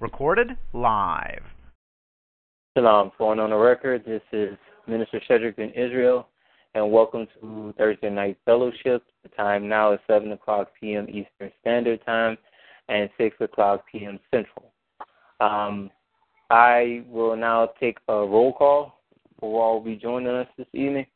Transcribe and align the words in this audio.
Recorded 0.00 0.56
live. 0.72 1.42
Shalom. 2.76 3.12
Going 3.18 3.40
on 3.40 3.50
the 3.50 3.56
record, 3.56 4.04
this 4.06 4.22
is 4.32 4.56
Minister 4.86 5.20
Shedrick 5.28 5.58
in 5.58 5.70
Israel, 5.70 6.28
and 6.74 6.92
welcome 6.92 7.26
to 7.40 7.74
Thursday 7.76 8.10
Night 8.10 8.38
Fellowship. 8.44 9.02
The 9.22 9.28
time 9.30 9.68
now 9.68 9.92
is 9.92 10.00
7 10.06 10.30
o'clock 10.32 10.68
p.m. 10.80 11.08
Eastern 11.08 11.50
Standard 11.60 12.04
Time 12.06 12.38
and 12.88 13.10
6 13.18 13.36
o'clock 13.40 13.84
p.m. 13.90 14.18
Central. 14.32 14.72
Um, 15.40 15.90
I 16.50 17.04
will 17.08 17.36
now 17.36 17.70
take 17.80 17.98
a 18.08 18.14
roll 18.14 18.52
call 18.52 18.98
for 19.40 19.62
all 19.62 19.74
will 19.74 19.84
be 19.84 19.96
joining 19.96 20.28
us 20.28 20.48
this 20.56 20.66
evening. 20.72 21.06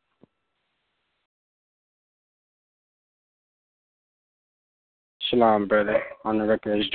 Shalom, 5.31 5.67
brother. 5.67 6.03
On 6.25 6.39
the 6.39 6.45
record 6.45 6.81
is 6.81 6.89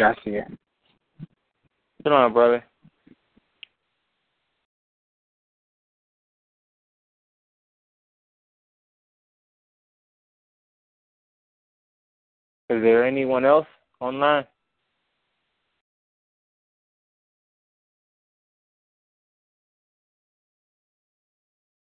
Jasier. 2.06 2.12
Shalom, 2.12 2.34
brother. 2.34 2.64
Is 12.70 12.82
there 12.82 13.06
anyone 13.06 13.46
else 13.46 13.68
online? 14.02 14.46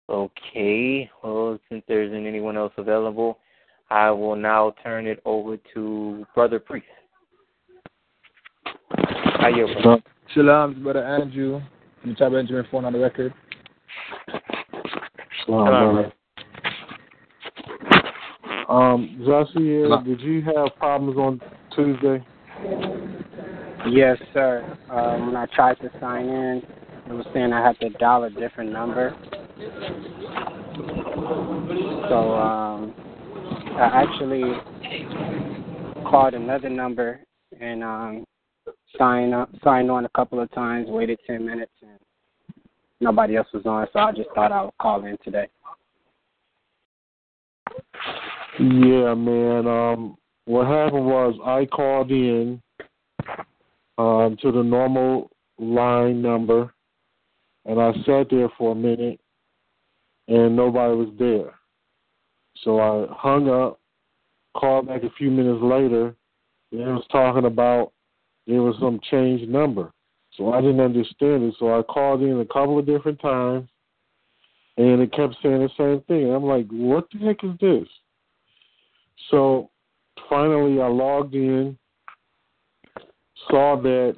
Okay. 0.09 1.09
Well, 1.23 1.59
since 1.70 1.83
there 1.88 2.03
isn't 2.03 2.25
anyone 2.25 2.58
else 2.58 2.73
available, 2.77 3.38
I 3.89 4.09
will 4.11 4.35
now 4.35 4.73
turn 4.83 5.05
it 5.05 5.22
over 5.25 5.58
to 5.73 6.25
Brother 6.33 6.59
Priest. 6.59 6.88
How 9.44 9.49
you, 9.49 9.67
brother? 9.83 10.02
Shalom, 10.33 10.83
brother 10.83 11.03
Andrew. 11.03 11.59
You 12.05 12.16
type 12.16 12.31
Benjamin 12.31 12.66
phone 12.72 12.86
on 12.86 12.94
the 12.94 12.99
record. 12.99 13.33
Shalom, 15.44 15.67
Shalom. 15.67 15.95
brother. 15.95 16.13
Um, 18.69 19.19
Jasier, 19.19 20.05
did 20.05 20.21
you 20.21 20.44
have 20.44 20.73
problems 20.77 21.17
on 21.17 21.41
Tuesday? 21.75 22.25
Yes, 23.89 24.17
sir. 24.33 24.77
Um, 24.89 25.27
when 25.27 25.36
I 25.36 25.45
tried 25.47 25.75
to 25.81 25.89
sign 25.99 26.30
in, 26.30 26.61
it 27.09 27.11
was 27.11 27.25
saying 27.33 27.52
I 27.52 27.67
had 27.67 27.77
to 27.81 27.89
dial 27.99 28.23
a 28.23 28.30
different 28.30 28.71
number. 28.71 29.14
So 32.08 32.33
um, 32.36 32.94
I 33.75 34.05
actually 34.05 34.53
called 36.09 36.33
another 36.33 36.69
number 36.69 37.19
and 37.59 37.83
um, 37.83 38.25
signed 38.97 39.33
up, 39.33 39.49
signed 39.63 39.89
on 39.89 40.05
a 40.05 40.09
couple 40.09 40.39
of 40.39 40.52
times. 40.52 40.89
Waited 40.89 41.19
ten 41.25 41.45
minutes 41.45 41.72
and 41.81 41.99
nobody 42.99 43.36
else 43.36 43.47
was 43.53 43.66
on, 43.66 43.88
so 43.94 43.99
I 43.99 44.11
just 44.11 44.30
thought 44.33 44.52
I 44.52 44.63
would 44.63 44.77
call 44.81 45.05
in 45.05 45.17
today. 45.23 45.47
Yeah, 48.59 49.14
man. 49.14 49.67
Um, 49.67 50.17
what 50.45 50.67
happened 50.67 51.05
was 51.05 51.36
I 51.44 51.66
called 51.66 52.11
in 52.11 52.61
um, 53.97 54.38
to 54.41 54.52
the 54.52 54.64
normal 54.64 55.31
line 55.58 56.21
number, 56.21 56.73
and 57.66 57.81
I 57.81 57.94
sat 58.05 58.27
there 58.30 58.49
for 58.58 58.73
a 58.73 58.75
minute, 58.75 59.19
and 60.27 60.55
nobody 60.55 60.95
was 60.95 61.09
there. 61.17 61.53
So 62.64 62.80
I 62.80 63.08
hung 63.16 63.49
up, 63.49 63.80
called 64.55 64.88
back 64.88 65.03
a 65.03 65.09
few 65.17 65.31
minutes 65.31 65.61
later, 65.64 66.16
and 66.71 66.81
it 66.81 66.86
was 66.86 67.05
talking 67.11 67.45
about 67.45 67.92
there 68.47 68.61
was 68.61 68.75
some 68.80 68.99
changed 69.09 69.49
number. 69.49 69.91
So 70.38 70.53
I 70.53 70.61
didn't 70.61 70.80
understand 70.80 71.44
it. 71.44 71.55
So 71.59 71.77
I 71.77 71.83
called 71.83 72.22
in 72.22 72.39
a 72.39 72.45
couple 72.45 72.80
of 72.80 72.86
different 72.86 73.20
times, 73.21 73.70
and 74.77 75.02
it 75.02 75.14
kept 75.14 75.36
saying 75.43 75.59
the 75.59 75.70
same 75.77 76.02
thing. 76.08 76.33
I'm 76.33 76.43
like, 76.43 76.67
what 76.70 77.08
the 77.11 77.20
heck 77.20 77.43
is 77.43 77.58
this? 77.61 77.87
So 79.30 79.70
finally, 80.30 80.81
I 80.81 80.87
logged 80.87 81.36
in, 81.36 81.77
saw 83.49 83.80
that 83.81 84.17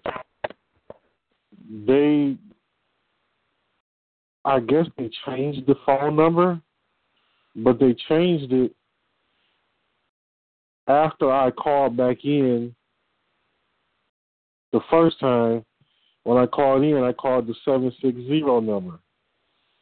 they, 1.85 2.37
I 4.45 4.59
guess 4.61 4.85
they 4.97 5.09
changed 5.25 5.67
the 5.67 5.75
phone 5.85 6.15
number, 6.15 6.61
but 7.57 7.79
they 7.79 7.95
changed 8.07 8.53
it 8.53 8.73
after 10.87 11.31
I 11.31 11.51
called 11.51 11.97
back 11.97 12.23
in 12.23 12.75
the 14.75 14.81
first 14.91 15.19
time. 15.21 15.63
When 16.23 16.37
I 16.37 16.47
called 16.47 16.83
in, 16.83 16.97
I 16.97 17.13
called 17.13 17.47
the 17.47 17.53
760 17.63 18.41
number, 18.41 18.99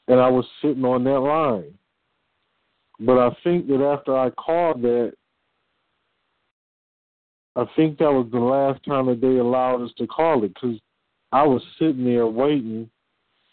and 0.07 0.19
I 0.19 0.29
was 0.29 0.45
sitting 0.61 0.85
on 0.85 1.03
that 1.05 1.19
line. 1.19 1.73
But 2.99 3.17
I 3.17 3.35
think 3.43 3.67
that 3.67 3.81
after 3.81 4.15
I 4.15 4.29
called 4.29 4.81
that, 4.83 5.13
I 7.55 7.65
think 7.75 7.97
that 7.97 8.11
was 8.11 8.27
the 8.31 8.39
last 8.39 8.83
time 8.85 9.07
that 9.07 9.21
they 9.21 9.37
allowed 9.37 9.83
us 9.83 9.91
to 9.97 10.05
call 10.05 10.43
it 10.43 10.53
because 10.53 10.77
I 11.31 11.43
was 11.43 11.61
sitting 11.79 12.03
there 12.03 12.27
waiting, 12.27 12.89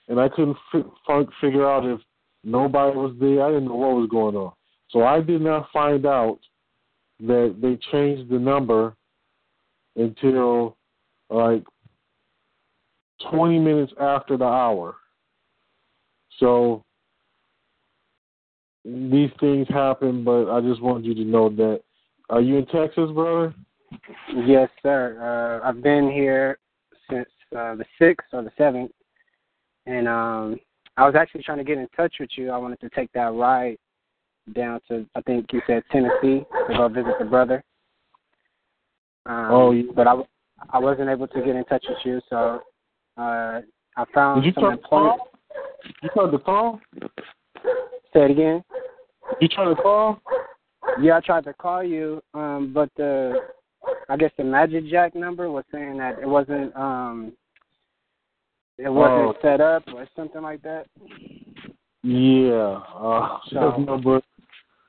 and 0.09 0.21
I 0.21 0.29
couldn't 0.29 0.57
fi- 0.73 1.25
figure 1.41 1.71
out 1.71 1.87
if 1.87 2.01
nobody 2.45 2.97
was 2.97 3.15
there. 3.21 3.45
I 3.45 3.51
didn't 3.51 3.69
know 3.69 3.77
what 3.77 3.97
was 3.97 4.11
going 4.11 4.37
on, 4.37 4.53
so 4.91 5.05
I 5.05 5.21
did 5.21 5.41
not 5.43 5.71
find 5.73 6.05
out 6.05 6.39
that 7.21 7.57
they 7.63 7.79
changed 7.93 8.31
the 8.31 8.39
number 8.39 8.95
until 9.97 10.77
like 11.31 11.65
20 13.31 13.59
minutes 13.59 13.93
after 14.01 14.37
the 14.37 14.45
hour. 14.45 14.97
So 16.39 16.85
these 18.85 19.31
things 19.41 19.69
happen, 19.69 20.25
but 20.25 20.51
I 20.51 20.61
just 20.61 20.83
wanted 20.83 21.05
you 21.05 21.15
to 21.15 21.25
know 21.25 21.49
that. 21.51 21.83
Are 22.31 22.41
you 22.41 22.59
in 22.59 22.67
Texas, 22.67 23.11
brother? 23.13 23.53
Yes, 24.47 24.71
sir. 24.83 25.61
Uh, 25.63 25.69
I've 25.69 25.83
been 25.83 26.11
here 26.11 26.59
since 27.11 27.29
uh, 27.57 27.75
the 27.75 27.85
sixth 27.99 28.29
or 28.33 28.43
the 28.43 28.53
seventh, 28.57 28.93
and 29.87 30.07
um, 30.07 30.61
I 30.97 31.07
was 31.07 31.17
actually 31.17 31.43
trying 31.43 31.59
to 31.59 31.65
get 31.65 31.79
in 31.79 31.89
touch 31.97 32.15
with 32.21 32.31
you. 32.37 32.51
I 32.51 32.57
wanted 32.57 32.79
to 32.81 32.91
take 32.91 33.11
that 33.13 33.33
ride 33.35 33.79
down 34.55 34.81
to 34.89 35.07
I 35.15 35.21
think 35.23 35.53
you 35.53 35.61
said 35.67 35.83
Tennessee 35.91 36.45
to 36.69 36.75
go 36.77 36.89
visit 36.89 37.15
the 37.19 37.25
brother. 37.25 37.65
Um, 39.27 39.49
Oh, 39.51 39.71
yeah. 39.73 39.91
but 39.95 40.07
I 40.07 40.15
I 40.71 40.79
wasn't 40.79 41.09
able 41.09 41.27
to 41.29 41.41
get 41.41 41.57
in 41.57 41.65
touch 41.65 41.85
with 41.89 41.99
you, 42.05 42.21
so 42.29 42.63
uh, 43.17 43.61
I 43.97 44.05
found 44.15 44.43
Did 44.43 44.55
you 44.55 44.63
some 44.63 44.73
employment. 44.73 45.21
You 46.03 46.11
turned 46.15 46.33
the 46.35 46.39
phone? 46.41 46.81
Say 48.13 48.25
it 48.25 48.31
again. 48.31 48.63
You 49.41 49.49
turned 49.49 49.77
to 49.77 49.83
call? 49.83 50.21
Yeah, 51.01 51.17
I 51.17 51.21
tried 51.21 51.45
to 51.45 51.53
call 51.55 51.83
you, 51.83 52.23
um, 52.35 52.73
but 52.75 52.91
the 52.97 53.35
I 54.09 54.17
guess 54.17 54.33
the 54.37 54.45
Magic 54.45 54.87
Jack 54.89 55.15
number 55.15 55.51
was 55.51 55.65
saying 55.73 55.97
that 55.99 56.19
it 56.19 56.29
wasn't 56.29 56.75
um 56.77 57.33
it 58.79 58.89
wasn't 58.89 59.37
Oh. 59.37 59.41
set 59.43 59.61
up 59.61 59.85
or 59.95 60.07
something 60.17 60.43
like 60.43 60.63
that. 60.63 60.87
Yeah. 62.03 62.81
Uh, 62.95 63.39
So- 63.51 63.71
that 63.77 63.81
number. 63.81 64.21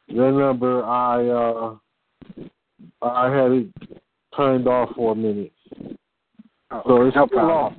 That 0.08 0.32
number. 0.32 0.84
I 0.84 1.28
uh, 1.30 1.76
I 3.02 3.30
had 3.30 3.52
it 3.52 3.68
turned 4.36 4.68
off 4.68 4.90
for 4.96 5.12
a 5.14 5.16
minute, 5.16 5.52
Oh, 6.72 6.82
so 6.86 7.02
it's 7.04 7.16
no 7.16 7.28
still 7.28 7.52
off. 7.52 7.74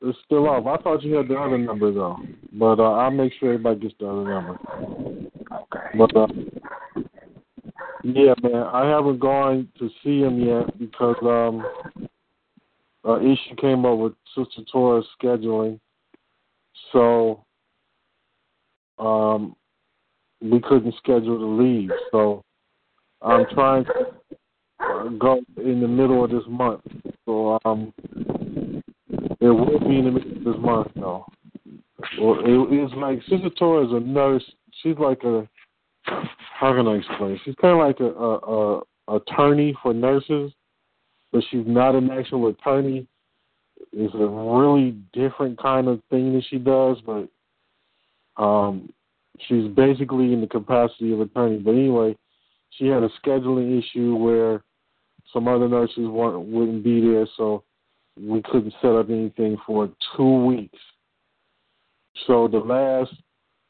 It's 0.00 0.18
still 0.24 0.48
off. 0.48 0.66
I 0.66 0.82
thought 0.82 1.02
you 1.02 1.14
had 1.14 1.28
the 1.28 1.36
other 1.36 1.58
number 1.58 1.92
though, 1.92 2.18
but 2.52 2.78
uh, 2.78 2.92
I'll 2.92 3.10
make 3.10 3.32
sure 3.38 3.52
everybody 3.52 3.80
gets 3.80 3.94
the 3.98 4.08
other 4.08 4.24
number. 4.24 4.58
Okay. 5.52 5.98
But 5.98 6.16
uh, 6.16 6.26
yeah, 8.04 8.34
man, 8.42 8.62
I 8.72 8.88
haven't 8.88 9.18
gone 9.18 9.68
to 9.78 9.90
see 10.04 10.20
him 10.20 10.40
yet 10.40 10.78
because 10.78 11.16
um, 11.22 11.64
uh, 13.06 13.20
issue 13.20 13.56
came 13.60 13.84
up 13.84 13.98
with 13.98 14.12
Sister 14.36 14.62
Torah's 14.70 15.06
scheduling, 15.20 15.80
so 16.92 17.44
um, 18.98 19.56
we 20.40 20.60
couldn't 20.60 20.94
schedule 20.98 21.38
the 21.38 21.62
leave. 21.62 21.90
So 22.12 22.44
I'm 23.20 23.46
trying 23.52 23.84
to 23.86 25.16
go 25.18 25.40
in 25.56 25.80
the 25.80 25.88
middle 25.88 26.24
of 26.24 26.30
this 26.30 26.44
month. 26.48 26.82
So 27.28 27.60
um, 27.66 27.92
it 29.38 29.50
will 29.50 29.80
be 29.80 29.98
in 29.98 30.06
the 30.06 30.10
middle 30.12 30.32
of 30.32 30.44
this 30.44 30.62
month, 30.62 30.88
though. 30.96 31.26
Well, 32.18 32.38
it, 32.40 32.72
it's 32.72 32.94
like 32.94 33.20
Sister 33.28 33.50
Torah 33.50 33.84
is 33.84 33.92
a 33.92 34.00
nurse. 34.00 34.42
She's 34.82 34.96
like 34.98 35.22
a 35.24 35.46
how 36.04 36.74
can 36.74 36.88
I 36.88 36.94
explain? 36.94 37.38
She's 37.44 37.54
kind 37.60 37.78
of 37.78 37.86
like 37.86 38.00
a, 38.00 38.06
a, 38.06 38.80
a 39.08 39.16
attorney 39.16 39.76
for 39.82 39.92
nurses, 39.92 40.52
but 41.30 41.44
she's 41.50 41.66
not 41.66 41.94
an 41.94 42.10
actual 42.10 42.48
attorney. 42.48 43.06
It's 43.92 44.14
a 44.14 44.26
really 44.26 44.96
different 45.12 45.60
kind 45.60 45.86
of 45.86 46.00
thing 46.08 46.32
that 46.32 46.44
she 46.48 46.56
does, 46.56 46.96
but 47.04 48.42
um, 48.42 48.88
she's 49.46 49.68
basically 49.68 50.32
in 50.32 50.40
the 50.40 50.46
capacity 50.46 51.12
of 51.12 51.20
attorney. 51.20 51.58
But 51.58 51.72
anyway, 51.72 52.16
she 52.70 52.86
had 52.86 53.02
a 53.02 53.10
scheduling 53.22 53.78
issue 53.78 54.14
where 54.14 54.62
some 55.32 55.48
other 55.48 55.68
nurses 55.68 56.08
weren't 56.08 56.46
wouldn't 56.46 56.84
be 56.84 57.00
there, 57.00 57.26
so 57.36 57.64
we 58.20 58.42
couldn't 58.42 58.74
set 58.80 58.92
up 58.92 59.10
anything 59.10 59.56
for 59.66 59.90
two 60.16 60.44
weeks. 60.44 60.78
So 62.26 62.48
the 62.48 62.58
last 62.58 63.12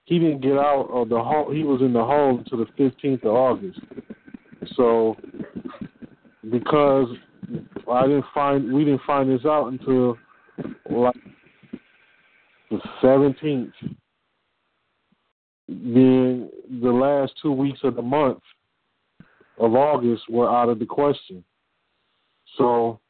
he 0.05 0.19
didn't 0.19 0.41
get 0.41 0.57
out 0.57 0.89
of 0.91 1.11
the 1.11 1.23
home. 1.23 1.55
He 1.55 1.65
was 1.65 1.83
in 1.83 1.93
the 1.93 2.03
home 2.03 2.39
until 2.39 2.59
the 2.59 2.83
15th 2.83 3.25
of 3.25 3.35
August. 3.35 3.79
So 4.75 5.17
because 6.51 7.09
I 7.91 8.07
didn't 8.07 8.25
find 8.33 8.73
we 8.73 8.85
didn't 8.85 9.03
find 9.07 9.31
this 9.31 9.45
out 9.45 9.69
until 9.69 10.17
like 10.91 11.15
the 12.71 12.79
17th, 13.03 13.73
being 15.69 16.51
the 16.81 16.91
last 16.91 17.33
two 17.43 17.53
weeks 17.53 17.81
of 17.83 17.95
the 17.97 18.03
month 18.03 18.41
of 19.59 19.75
August 19.75 20.23
were 20.31 20.51
out 20.51 20.69
of 20.69 20.79
the 20.79 20.87
question. 20.87 21.45
So 22.59 23.01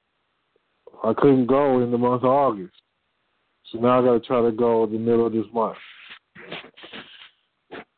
I 1.03 1.13
couldn't 1.15 1.47
go 1.47 1.83
in 1.83 1.91
the 1.91 1.99
month 1.99 2.23
of 2.23 2.31
August. 2.31 2.75
So 3.71 3.79
now 3.79 4.01
I 4.01 4.05
got 4.05 4.13
to 4.13 4.21
try 4.21 4.43
to 4.43 4.53
go 4.53 4.85
in 4.85 4.93
the 4.93 4.99
middle 4.99 5.27
of 5.27 5.33
this 5.33 5.47
month. 5.53 5.77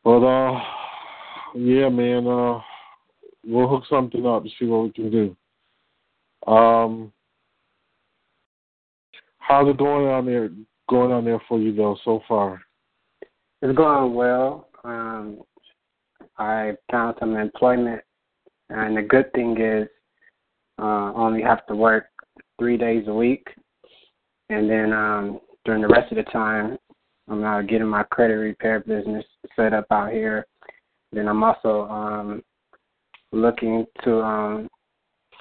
But 0.02 0.24
uh, 0.24 0.60
yeah, 1.54 1.88
man, 1.88 2.26
uh, 2.26 2.60
we'll 3.44 3.68
hook 3.68 3.84
something 3.88 4.26
up 4.26 4.44
to 4.44 4.50
see 4.58 4.64
what 4.66 4.84
we 4.84 4.92
can 4.92 5.10
do. 5.10 5.36
Um, 6.50 7.12
how's 9.38 9.68
it 9.68 9.76
going 9.76 10.06
on 10.06 10.26
there? 10.26 10.50
Going 10.88 11.12
on 11.12 11.24
there 11.24 11.40
for 11.48 11.58
you 11.58 11.74
though 11.74 11.96
so 12.04 12.22
far? 12.26 12.62
It's 13.62 13.76
going 13.76 14.14
well. 14.14 14.68
Um, 14.82 15.42
I 16.38 16.72
found 16.90 17.16
some 17.20 17.36
employment, 17.36 18.00
and 18.70 18.96
the 18.96 19.02
good 19.02 19.30
thing 19.34 19.60
is, 19.60 19.86
uh, 20.80 21.12
only 21.14 21.42
have 21.42 21.66
to 21.66 21.74
work 21.74 22.06
three 22.58 22.76
days 22.76 23.04
a 23.08 23.14
week, 23.14 23.46
and 24.48 24.68
then 24.68 24.92
um, 24.92 25.40
during 25.64 25.82
the 25.82 25.88
rest 25.88 26.10
of 26.10 26.16
the 26.16 26.30
time, 26.30 26.78
I'm 27.28 27.40
now 27.40 27.60
getting 27.62 27.86
my 27.86 28.02
credit 28.04 28.34
repair 28.34 28.80
business 28.80 29.24
set 29.54 29.72
up 29.72 29.86
out 29.90 30.12
here. 30.12 30.46
Then 31.12 31.28
I'm 31.28 31.42
also 31.42 31.82
um, 31.88 32.42
looking 33.32 33.86
to 34.04 34.20
um, 34.20 34.68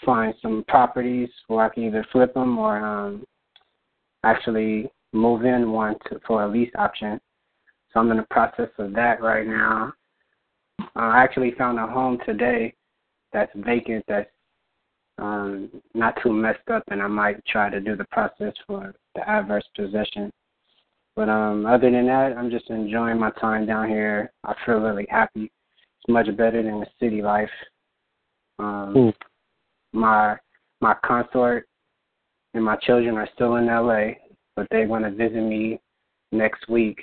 find 0.05 0.33
some 0.41 0.63
properties 0.67 1.29
where 1.47 1.65
I 1.65 1.73
can 1.73 1.83
either 1.83 2.05
flip 2.11 2.33
them 2.33 2.57
or 2.57 2.77
um, 2.85 3.25
actually 4.23 4.89
move 5.13 5.45
in 5.45 5.71
one 5.71 5.95
to, 6.09 6.19
for 6.27 6.43
a 6.43 6.47
lease 6.47 6.71
option. 6.77 7.19
So 7.91 7.99
I'm 7.99 8.11
in 8.11 8.17
the 8.17 8.27
process 8.29 8.69
of 8.77 8.93
that 8.93 9.21
right 9.21 9.47
now. 9.47 9.93
Uh, 10.79 10.85
I 10.95 11.23
actually 11.23 11.51
found 11.57 11.79
a 11.79 11.87
home 11.87 12.19
today 12.25 12.73
that's 13.33 13.51
vacant 13.55 14.05
that's 14.07 14.29
um, 15.19 15.69
not 15.93 16.15
too 16.23 16.31
messed 16.31 16.67
up, 16.71 16.83
and 16.89 17.01
I 17.01 17.07
might 17.07 17.45
try 17.45 17.69
to 17.69 17.79
do 17.79 17.95
the 17.95 18.05
process 18.05 18.53
for 18.65 18.93
the 19.15 19.29
adverse 19.29 19.65
possession. 19.75 20.31
But 21.15 21.29
um, 21.29 21.65
other 21.65 21.91
than 21.91 22.05
that, 22.07 22.37
I'm 22.37 22.49
just 22.49 22.69
enjoying 22.69 23.19
my 23.19 23.31
time 23.31 23.65
down 23.65 23.89
here. 23.89 24.31
I 24.43 24.53
feel 24.65 24.79
really 24.79 25.07
happy. 25.09 25.43
It's 25.43 26.07
much 26.07 26.27
better 26.37 26.63
than 26.63 26.79
the 26.79 26.87
city 26.99 27.21
life. 27.21 27.49
Um, 28.59 28.93
mm. 28.95 29.13
My 29.91 30.37
my 30.81 30.95
consort 31.05 31.67
and 32.53 32.63
my 32.63 32.77
children 32.77 33.17
are 33.17 33.29
still 33.33 33.55
in 33.55 33.67
LA, 33.67 34.11
but 34.55 34.67
they 34.71 34.85
want 34.85 35.03
to 35.05 35.11
visit 35.11 35.41
me 35.41 35.79
next 36.31 36.69
week, 36.69 36.99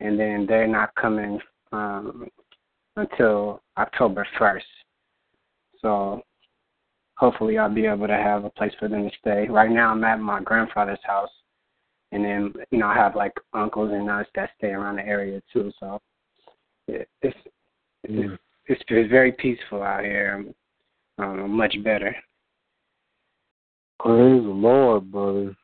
and 0.00 0.18
then 0.18 0.46
they're 0.48 0.66
not 0.66 0.94
coming 0.94 1.38
um, 1.72 2.28
until 2.96 3.62
October 3.78 4.26
1st. 4.38 4.60
So 5.80 6.22
hopefully 7.16 7.58
I'll 7.58 7.72
be 7.72 7.86
able 7.86 8.06
to 8.06 8.14
have 8.14 8.44
a 8.44 8.50
place 8.50 8.72
for 8.78 8.88
them 8.88 9.08
to 9.08 9.16
stay. 9.20 9.48
Right 9.48 9.70
now 9.70 9.90
I'm 9.90 10.04
at 10.04 10.20
my 10.20 10.40
grandfather's 10.40 10.98
house 11.04 11.30
and 12.12 12.24
then 12.24 12.54
you 12.70 12.78
know 12.78 12.86
I 12.86 12.94
have 12.94 13.16
like 13.16 13.32
uncles 13.52 13.90
and 13.92 14.08
aunts 14.08 14.30
that 14.34 14.50
stay 14.58 14.68
around 14.68 14.96
the 14.96 15.06
area 15.06 15.42
too. 15.52 15.72
So 15.80 16.00
it, 16.88 17.08
it's 17.22 17.36
it's, 18.04 18.40
it's 18.66 18.82
it's 18.88 19.10
very 19.10 19.32
peaceful 19.32 19.82
out 19.82 20.04
here. 20.04 20.44
Um, 21.18 21.50
much 21.50 21.76
better. 21.82 22.14
Praise 24.00 24.42
the 24.42 24.48
Lord, 24.48 25.10
brother. 25.10 25.56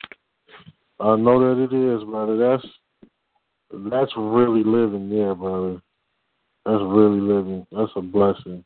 I 0.98 1.16
know 1.16 1.54
that 1.54 1.62
it 1.62 1.72
is, 1.72 2.04
brother. 2.04 2.36
That's 2.36 2.66
that's 3.90 4.12
really 4.16 4.64
living 4.64 5.08
there, 5.08 5.34
brother. 5.34 5.80
That's 6.64 6.82
really 6.82 7.20
living. 7.20 7.66
That's 7.72 7.92
a 7.96 8.00
blessing. 8.00 8.64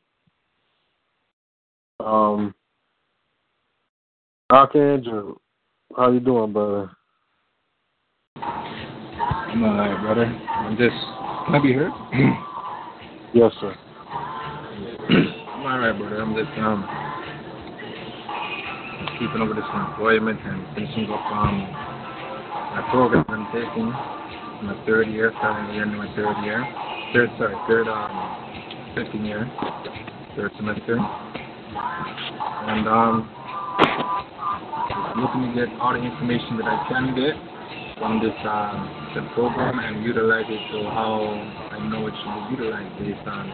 Um, 2.00 2.54
Archangel, 4.50 5.40
how 5.96 6.12
you 6.12 6.20
doing, 6.20 6.52
brother? 6.52 6.92
I'm 8.36 9.64
alright, 9.64 10.00
brother. 10.00 10.24
I'm 10.24 10.76
just. 10.76 10.94
Can 11.46 11.54
I 11.56 11.60
be 11.60 11.72
heard? 11.72 11.90
yes, 13.34 13.50
sir. 13.60 13.74
I'm 15.10 15.66
alright, 15.66 15.98
brother. 15.98 16.22
I'm 16.22 16.32
just 16.36 16.56
um 16.58 16.86
keeping 19.18 19.42
over 19.42 19.54
this 19.54 19.66
employment 19.74 20.38
and 20.44 20.64
finishing 20.76 21.10
up 21.10 21.26
um 21.26 21.66
my 22.70 22.86
program 22.92 23.24
I'm 23.26 23.46
taking. 23.50 23.90
My 24.62 24.80
third 24.86 25.08
year, 25.08 25.32
starting 25.38 25.74
the 25.74 25.82
end 25.82 25.90
of 25.90 25.98
my 25.98 26.14
third 26.14 26.36
year. 26.44 26.64
Third, 27.12 27.30
sorry, 27.36 27.56
third 27.66 27.88
um 27.88 28.94
second 28.94 29.26
year, 29.26 29.50
third 30.36 30.52
semester, 30.56 30.98
and 31.00 32.86
um 32.86 33.28
looking 35.16 35.48
to 35.48 35.52
get 35.54 35.68
all 35.80 35.92
the 35.94 36.02
information 36.02 36.56
that 36.58 36.66
I 36.66 36.86
can 36.88 37.14
get 37.14 37.34
from 37.98 38.20
this 38.20 38.34
uh, 38.44 39.12
the 39.14 39.22
program 39.34 39.78
and 39.78 40.04
utilize 40.04 40.44
it 40.48 40.60
to 40.72 40.90
how 40.90 41.20
I 41.72 41.88
know 41.88 42.06
it 42.06 42.14
should 42.22 42.56
be 42.56 42.62
utilized 42.62 42.98
based 42.98 43.26
on 43.26 43.48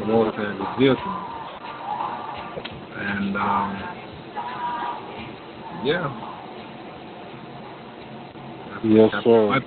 the 0.00 0.06
Lord 0.06 0.34
has 0.34 0.58
revealed 0.76 0.98
to 0.98 1.04
me. 1.08 1.16
And 3.00 3.36
um, 3.36 3.98
yeah. 5.84 6.24
Yes, 8.84 9.10
sir. 9.24 9.60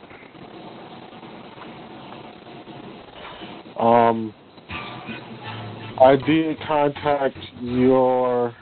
Um, 3.80 4.34
I 6.00 6.16
did 6.16 6.60
contact 6.68 7.38
your 7.62 8.56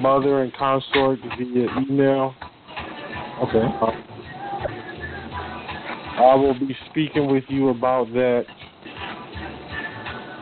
mother 0.00 0.42
and 0.42 0.52
consort 0.54 1.18
via 1.38 1.68
email. 1.88 2.34
Okay. 3.42 3.64
Uh, 3.80 3.92
I 6.18 6.34
will 6.34 6.54
be 6.54 6.74
speaking 6.90 7.30
with 7.30 7.44
you 7.48 7.68
about 7.68 8.12
that. 8.12 8.46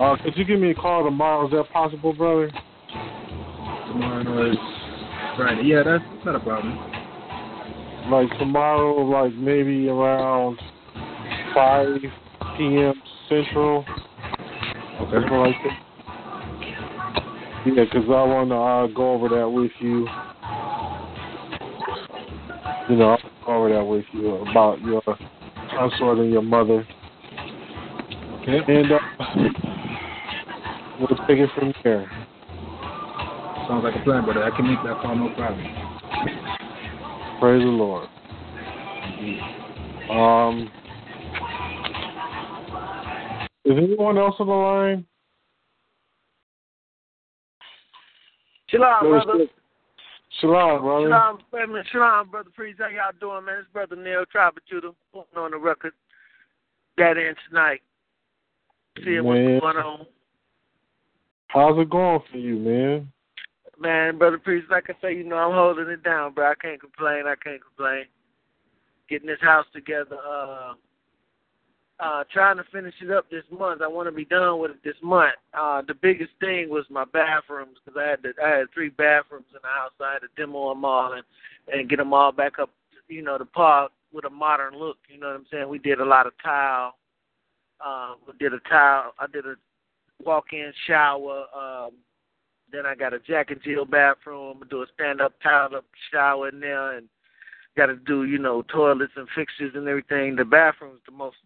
Uh, 0.00 0.16
could 0.23 0.37
you 0.37 0.44
give 0.44 0.61
me 0.61 0.70
a 0.70 0.75
call 0.75 1.04
tomorrow? 1.04 1.46
Is 1.46 1.52
that 1.52 1.70
possible, 1.70 2.12
brother? 2.12 2.50
Tomorrow 3.88 4.50
is 4.50 4.56
Friday. 5.37 5.62
Yeah, 5.64 5.82
that's 5.84 6.04
not 6.25 6.37
a 6.37 6.40
problem. 6.40 6.78
Like 8.11 8.28
tomorrow, 8.38 8.96
like 8.96 9.34
maybe 9.34 9.88
around 9.88 10.58
5 11.54 11.87
p.m. 12.56 12.94
Central. 13.28 13.84
Okay. 15.00 15.12
Something 15.12 15.38
like 15.38 15.56
that. 15.64 15.93
Yeah, 17.66 17.85
because 17.85 18.04
I 18.09 18.23
want 18.23 18.50
to 18.50 18.56
uh, 18.56 18.87
go 18.88 19.14
over 19.14 19.28
that 19.30 19.49
with 19.49 19.73
you 19.80 20.09
you 22.88 22.97
know, 22.97 23.11
I'll 23.11 23.18
go 23.47 23.54
over 23.54 23.73
that 23.73 23.85
with 23.85 24.04
you 24.12 24.35
about 24.35 24.80
your 24.83 25.02
consort 25.71 26.18
and 26.18 26.30
your 26.30 26.42
mother. 26.42 26.87
Okay. 28.42 28.61
And 28.68 28.92
uh, 28.92 28.99
we'll 30.99 31.18
take 31.26 31.38
it 31.38 31.50
from 31.54 31.73
there. 31.83 32.11
Sounds 33.66 33.85
like 33.85 33.97
a 33.97 34.02
plan, 34.04 34.25
brother. 34.25 34.44
I 34.44 34.54
can 34.54 34.66
make 34.66 34.83
that 34.85 34.99
call, 35.00 35.16
no 35.16 35.30
problem. 35.35 35.66
Praise 37.40 37.62
the 37.62 37.68
Lord. 37.68 38.09
Um, 40.11 40.71
is 43.64 43.78
anyone 43.78 44.18
else 44.18 44.35
on 44.38 44.47
the 44.47 44.52
line? 44.52 45.06
Shalom, 48.74 49.24
brother. 49.24 49.46
Shalom, 50.40 50.82
brother. 50.82 51.06
Shalom, 51.06 51.38
family. 51.52 51.80
Shalom, 51.92 52.30
brother 52.30 52.50
Priest. 52.54 52.80
How 52.80 52.88
y'all 52.88 53.12
doing, 53.20 53.44
man? 53.44 53.58
It's 53.60 53.68
brother 53.72 53.94
Neil 53.94 54.24
Tribal 54.32 54.60
Judah 54.68 54.90
on 55.36 55.50
the 55.52 55.58
record. 55.58 55.92
that 56.96 57.16
in 57.16 57.34
tonight. 57.48 57.82
See 59.04 59.20
what's 59.20 59.38
going 59.38 59.76
on. 59.76 60.06
How's 61.48 61.78
it 61.78 61.88
going 61.88 62.20
for 62.32 62.36
you, 62.36 62.56
man? 62.56 63.12
Man, 63.78 64.18
brother 64.18 64.38
Priest, 64.38 64.66
like 64.70 64.90
I 64.90 64.94
say, 65.00 65.14
you 65.14 65.24
know, 65.24 65.36
I'm 65.36 65.52
holding 65.52 65.88
it 65.88 66.02
down, 66.02 66.32
bro. 66.32 66.50
I 66.50 66.54
can't 66.60 66.80
complain. 66.80 67.24
I 67.26 67.34
can't 67.36 67.60
complain. 67.62 68.06
Getting 69.08 69.28
this 69.28 69.40
house 69.40 69.66
together, 69.72 70.16
uh, 70.16 70.72
uh, 72.00 72.24
trying 72.32 72.56
to 72.56 72.64
finish 72.72 72.94
it 73.00 73.10
up 73.10 73.30
this 73.30 73.44
month. 73.56 73.80
I 73.80 73.86
want 73.86 74.08
to 74.08 74.12
be 74.12 74.24
done 74.24 74.58
with 74.58 74.72
it 74.72 74.84
this 74.84 74.96
month. 75.02 75.34
Uh, 75.52 75.82
the 75.86 75.94
biggest 75.94 76.32
thing 76.40 76.68
was 76.68 76.84
my 76.90 77.04
bathrooms 77.04 77.76
because 77.84 77.98
I 77.98 78.10
had 78.10 78.22
to, 78.24 78.32
I 78.44 78.58
had 78.58 78.66
three 78.74 78.90
bathrooms 78.90 79.46
in 79.50 79.60
the 79.62 79.68
house. 79.68 79.92
I 80.00 80.14
had 80.14 80.18
to 80.20 80.28
demo 80.36 80.70
them 80.70 80.84
all 80.84 81.12
and 81.12 81.24
and 81.72 81.88
get 81.88 81.96
them 81.96 82.12
all 82.12 82.30
back 82.30 82.58
up, 82.58 82.68
you 83.08 83.22
know, 83.22 83.38
the 83.38 83.46
park 83.46 83.90
with 84.12 84.26
a 84.26 84.30
modern 84.30 84.78
look. 84.78 84.98
You 85.08 85.18
know 85.18 85.28
what 85.28 85.36
I'm 85.36 85.46
saying? 85.50 85.68
We 85.68 85.78
did 85.78 86.00
a 86.00 86.04
lot 86.04 86.26
of 86.26 86.32
tile. 86.42 86.94
Uh, 87.84 88.14
we 88.26 88.34
did 88.38 88.52
a 88.52 88.60
tile. 88.68 89.14
I 89.18 89.26
did 89.32 89.46
a 89.46 89.54
walk-in 90.22 90.72
shower. 90.86 91.44
Um, 91.56 91.92
then 92.70 92.84
I 92.84 92.94
got 92.94 93.14
a 93.14 93.18
Jack 93.18 93.50
and 93.50 93.62
Jill 93.62 93.86
bathroom. 93.86 94.62
Do 94.68 94.82
a 94.82 94.86
stand-up 94.94 95.32
tile-up 95.42 95.84
shower 96.12 96.48
in 96.48 96.60
there, 96.60 96.98
and 96.98 97.08
got 97.76 97.86
to 97.86 97.96
do 97.96 98.24
you 98.24 98.38
know 98.38 98.62
toilets 98.62 99.12
and 99.16 99.28
fixtures 99.34 99.72
and 99.74 99.88
everything. 99.88 100.36
The 100.36 100.44
bathroom's 100.44 101.00
the 101.06 101.12
most 101.12 101.36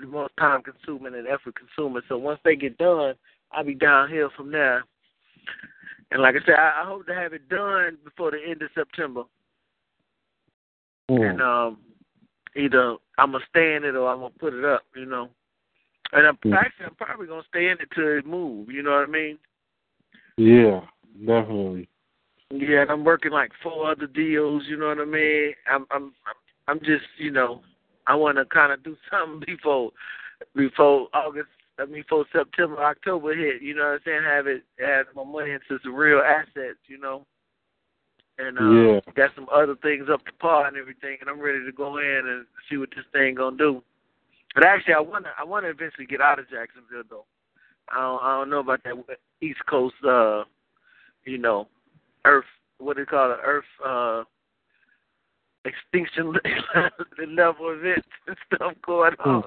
the 0.00 0.06
most 0.06 0.32
time 0.38 0.62
consuming 0.62 1.14
and 1.14 1.26
effort 1.26 1.54
consuming. 1.56 2.02
So 2.08 2.18
once 2.18 2.40
they 2.44 2.56
get 2.56 2.78
done, 2.78 3.14
I'll 3.52 3.64
be 3.64 3.74
downhill 3.74 4.30
from 4.36 4.52
there. 4.52 4.84
And 6.10 6.22
like 6.22 6.34
I 6.36 6.44
said, 6.44 6.54
I, 6.54 6.82
I 6.82 6.86
hope 6.86 7.06
to 7.06 7.14
have 7.14 7.32
it 7.32 7.48
done 7.48 7.98
before 8.04 8.30
the 8.30 8.38
end 8.46 8.62
of 8.62 8.70
September. 8.74 9.22
Mm. 11.10 11.30
And 11.30 11.42
um, 11.42 11.78
either 12.54 12.96
I'm 13.18 13.32
gonna 13.32 13.44
stay 13.48 13.74
in 13.74 13.84
it 13.84 13.94
or 13.96 14.08
I'm 14.08 14.18
gonna 14.20 14.30
put 14.38 14.54
it 14.54 14.64
up, 14.64 14.82
you 14.94 15.06
know. 15.06 15.30
And 16.12 16.26
I'm 16.26 16.36
Mm. 16.38 16.56
actually 16.56 16.86
I'm 16.86 16.94
probably 16.94 17.26
gonna 17.26 17.42
stay 17.48 17.68
in 17.68 17.78
it 17.80 17.88
till 17.94 18.18
it 18.18 18.26
move. 18.26 18.70
You 18.70 18.82
know 18.82 18.92
what 18.92 19.08
I 19.08 19.10
mean? 19.10 19.38
Yeah, 20.36 20.82
definitely. 21.18 21.88
Yeah, 22.50 22.82
and 22.82 22.90
I'm 22.90 23.04
working 23.04 23.32
like 23.32 23.50
four 23.62 23.90
other 23.90 24.06
deals. 24.06 24.64
You 24.66 24.76
know 24.76 24.88
what 24.88 25.00
I 25.00 25.04
mean? 25.04 25.54
I'm 25.66 25.86
I'm 25.90 26.14
I'm 26.68 26.78
just 26.80 27.04
you 27.18 27.30
know 27.30 27.62
I 28.06 28.14
want 28.14 28.38
to 28.38 28.44
kind 28.44 28.72
of 28.72 28.82
do 28.82 28.96
something 29.10 29.42
before 29.46 29.90
before 30.54 31.08
August. 31.14 31.48
I 31.78 31.84
mean, 31.84 32.02
before 32.02 32.24
September, 32.32 32.82
October 32.82 33.34
hit. 33.36 33.60
You 33.60 33.74
know 33.74 33.82
what 33.82 33.92
I'm 33.92 34.00
saying? 34.04 34.22
Have 34.24 34.46
it 34.46 34.62
have 34.78 35.06
my 35.14 35.24
money 35.24 35.50
into 35.50 35.82
some 35.82 35.94
real 35.94 36.20
assets. 36.20 36.78
You 36.86 36.98
know. 36.98 37.26
And 38.38 38.58
uh, 38.58 38.70
Yeah. 38.70 39.00
got 39.14 39.34
some 39.34 39.48
other 39.50 39.76
things 39.76 40.08
up 40.12 40.24
to 40.26 40.32
par 40.34 40.66
and 40.66 40.76
everything, 40.76 41.16
and 41.20 41.30
I'm 41.30 41.40
ready 41.40 41.64
to 41.64 41.72
go 41.72 41.96
in 41.96 42.22
and 42.26 42.46
see 42.68 42.76
what 42.76 42.90
this 42.94 43.04
thing 43.12 43.34
gonna 43.34 43.56
do. 43.56 43.82
But 44.54 44.66
actually, 44.66 44.94
I 44.94 45.00
wanna 45.00 45.32
I 45.38 45.44
wanna 45.44 45.68
eventually 45.68 46.06
get 46.06 46.20
out 46.20 46.38
of 46.38 46.48
Jacksonville 46.50 47.02
though. 47.08 47.24
I 47.90 48.00
don't 48.00 48.22
I 48.22 48.38
don't 48.38 48.50
know 48.50 48.60
about 48.60 48.82
that 48.84 49.18
East 49.40 49.60
Coast, 49.68 49.94
uh, 50.06 50.44
you 51.24 51.38
know, 51.38 51.68
Earth. 52.24 52.44
What 52.78 52.96
do 52.96 53.00
you 53.02 53.06
call 53.06 53.32
it? 53.32 53.38
Earth 53.42 53.64
uh, 53.84 54.24
extinction 55.66 56.32
level 57.36 57.70
events 57.70 58.08
and 58.26 58.36
stuff 58.54 58.72
going 58.84 59.14
on. 59.24 59.44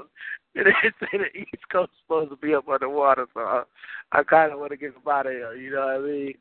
And 0.56 0.66
they 0.66 0.90
say 1.00 1.18
the 1.18 1.40
East 1.40 1.70
Coast 1.72 1.92
is 1.94 2.00
supposed 2.04 2.32
to 2.32 2.36
be 2.36 2.54
up 2.54 2.68
underwater, 2.68 3.28
so 3.34 3.42
I, 3.42 3.64
I 4.12 4.24
kind 4.24 4.52
of 4.52 4.60
want 4.60 4.72
to 4.72 4.78
get 4.78 4.96
up 4.96 5.08
out 5.08 5.28
of 5.28 5.32
here. 5.32 5.54
You 5.54 5.72
know 5.72 5.86
what 5.86 5.96
I 5.96 6.00
mean? 6.00 6.34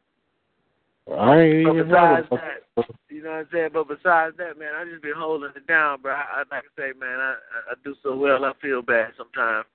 I 1.11 1.41
ain't 1.41 1.65
But 1.65 1.75
even 1.75 1.89
besides 1.89 2.27
that, 2.31 2.85
you 3.09 3.23
know 3.23 3.31
what 3.31 3.37
I'm 3.37 3.49
saying? 3.53 3.71
But 3.73 3.89
besides 3.89 4.37
that, 4.37 4.59
man, 4.59 4.75
I 4.77 4.85
just 4.85 5.03
been 5.03 5.15
holding 5.17 5.51
it 5.57 5.67
down, 5.67 6.03
bro. 6.03 6.13
I, 6.13 6.25
I 6.33 6.39
like 6.51 6.65
I 6.65 6.81
say, 6.81 6.99
man, 6.99 7.19
I, 7.19 7.35
I 7.71 7.75
do 7.83 7.95
so 8.03 8.17
well. 8.17 8.45
I 8.45 8.53
feel 8.61 8.83
bad 8.83 9.13
sometimes. 9.17 9.67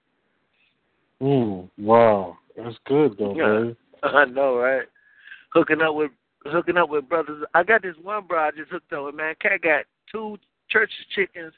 Mm, 1.21 1.69
wow, 1.79 2.37
that's 2.55 2.75
good 2.85 3.15
though, 3.17 3.33
Yeah. 3.35 3.47
man. 3.47 3.77
I 4.03 4.25
know, 4.25 4.57
right? 4.57 4.87
Hooking 5.53 5.81
up 5.81 5.95
with 5.95 6.11
hooking 6.45 6.77
up 6.77 6.89
with 6.89 7.09
brothers. 7.09 7.43
I 7.53 7.63
got 7.63 7.81
this 7.81 7.95
one 8.01 8.27
bro 8.27 8.47
I 8.47 8.51
just 8.51 8.69
hooked 8.69 8.93
up 8.93 9.05
with, 9.05 9.15
man. 9.15 9.35
Cat 9.41 9.61
got 9.61 9.85
two 10.13 10.37
church 10.69 10.91
chickens, 11.13 11.53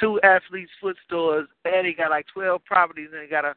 two 0.00 0.20
athletes 0.22 0.70
foot 0.80 0.96
stores, 1.06 1.48
and 1.64 1.86
he 1.86 1.92
got 1.92 2.10
like 2.10 2.26
twelve 2.32 2.64
properties 2.64 3.10
and 3.12 3.22
he 3.22 3.28
got 3.28 3.44
a 3.44 3.54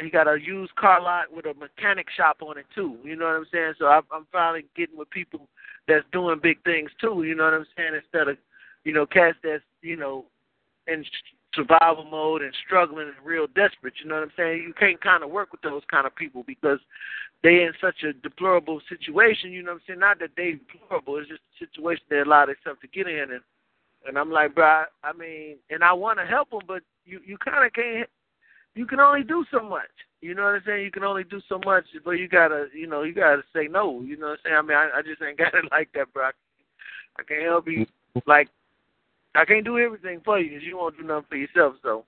he 0.00 0.10
got 0.10 0.26
a 0.26 0.38
used 0.40 0.74
car 0.74 1.00
lot 1.00 1.32
with 1.32 1.46
a 1.46 1.54
mechanic 1.54 2.06
shop 2.16 2.38
on 2.40 2.58
it 2.58 2.66
too. 2.74 2.96
You 3.04 3.16
know 3.16 3.26
what 3.26 3.36
I'm 3.36 3.46
saying? 3.52 3.74
So 3.78 3.86
I'm, 3.86 4.02
I'm 4.12 4.26
finally 4.32 4.64
getting 4.76 4.96
with 4.96 5.10
people 5.10 5.48
that's 5.86 6.04
doing 6.12 6.40
big 6.42 6.62
things 6.64 6.90
too. 7.00 7.22
You 7.22 7.34
know 7.34 7.44
what 7.44 7.54
I'm 7.54 7.66
saying? 7.76 7.94
Instead 7.94 8.28
of 8.28 8.36
you 8.84 8.92
know 8.92 9.06
cats 9.06 9.36
that's 9.42 9.62
you 9.82 9.96
know 9.96 10.24
in 10.86 11.04
survival 11.54 12.04
mode 12.04 12.42
and 12.42 12.52
struggling 12.66 13.06
and 13.06 13.26
real 13.26 13.46
desperate. 13.46 13.94
You 14.02 14.08
know 14.08 14.16
what 14.16 14.24
I'm 14.24 14.32
saying? 14.36 14.62
You 14.66 14.74
can't 14.74 15.00
kind 15.00 15.22
of 15.22 15.30
work 15.30 15.52
with 15.52 15.62
those 15.62 15.82
kind 15.90 16.06
of 16.06 16.14
people 16.16 16.42
because 16.46 16.80
they 17.42 17.62
in 17.62 17.72
such 17.80 18.02
a 18.02 18.12
deplorable 18.12 18.80
situation. 18.88 19.52
You 19.52 19.62
know 19.62 19.72
what 19.72 19.82
I'm 19.82 19.82
saying? 19.86 20.00
Not 20.00 20.18
that 20.18 20.30
they 20.36 20.58
deplorable. 20.72 21.18
It's 21.18 21.28
just 21.28 21.40
a 21.40 21.64
situation 21.64 22.04
they 22.10 22.18
allow 22.18 22.46
themselves 22.46 22.80
to 22.80 22.88
get 22.88 23.08
in 23.08 23.30
and. 23.30 23.40
And 24.06 24.18
I'm 24.18 24.30
like, 24.30 24.54
bro, 24.54 24.64
I, 24.64 24.84
I 25.02 25.12
mean, 25.12 25.56
and 25.70 25.82
I 25.82 25.92
want 25.92 26.18
to 26.18 26.26
help 26.26 26.50
them, 26.50 26.60
but 26.66 26.82
you 27.04 27.20
you 27.24 27.38
kind 27.38 27.64
of 27.64 27.72
can't 27.72 28.08
you 28.74 28.86
can 28.86 29.00
only 29.00 29.22
do 29.22 29.44
so 29.50 29.60
much. 29.60 29.90
You 30.20 30.34
know 30.34 30.42
what 30.44 30.54
I'm 30.54 30.62
saying? 30.66 30.84
You 30.84 30.90
can 30.90 31.04
only 31.04 31.24
do 31.24 31.40
so 31.48 31.60
much, 31.64 31.84
but 32.04 32.12
you 32.12 32.28
gotta, 32.28 32.66
you 32.74 32.86
know, 32.86 33.02
you 33.02 33.14
gotta 33.14 33.42
say 33.54 33.68
no. 33.70 34.00
You 34.02 34.16
know 34.16 34.28
what 34.28 34.32
I'm 34.32 34.38
saying? 34.44 34.56
I 34.56 34.62
mean, 34.62 34.76
I, 34.76 34.98
I 34.98 35.02
just 35.02 35.22
ain't 35.22 35.38
got 35.38 35.54
it 35.54 35.64
like 35.70 35.90
that, 35.94 36.12
bro. 36.12 36.24
I, 36.24 36.30
I 37.18 37.22
can't 37.22 37.44
help 37.44 37.68
you. 37.68 37.86
Like, 38.26 38.48
I 39.34 39.44
can't 39.44 39.64
do 39.64 39.78
everything 39.78 40.20
for 40.24 40.38
you 40.38 40.50
because 40.50 40.64
you 40.64 40.76
won't 40.78 40.96
do 40.96 41.04
nothing 41.04 41.26
for 41.28 41.36
yourself. 41.36 41.74
So, 41.82 42.04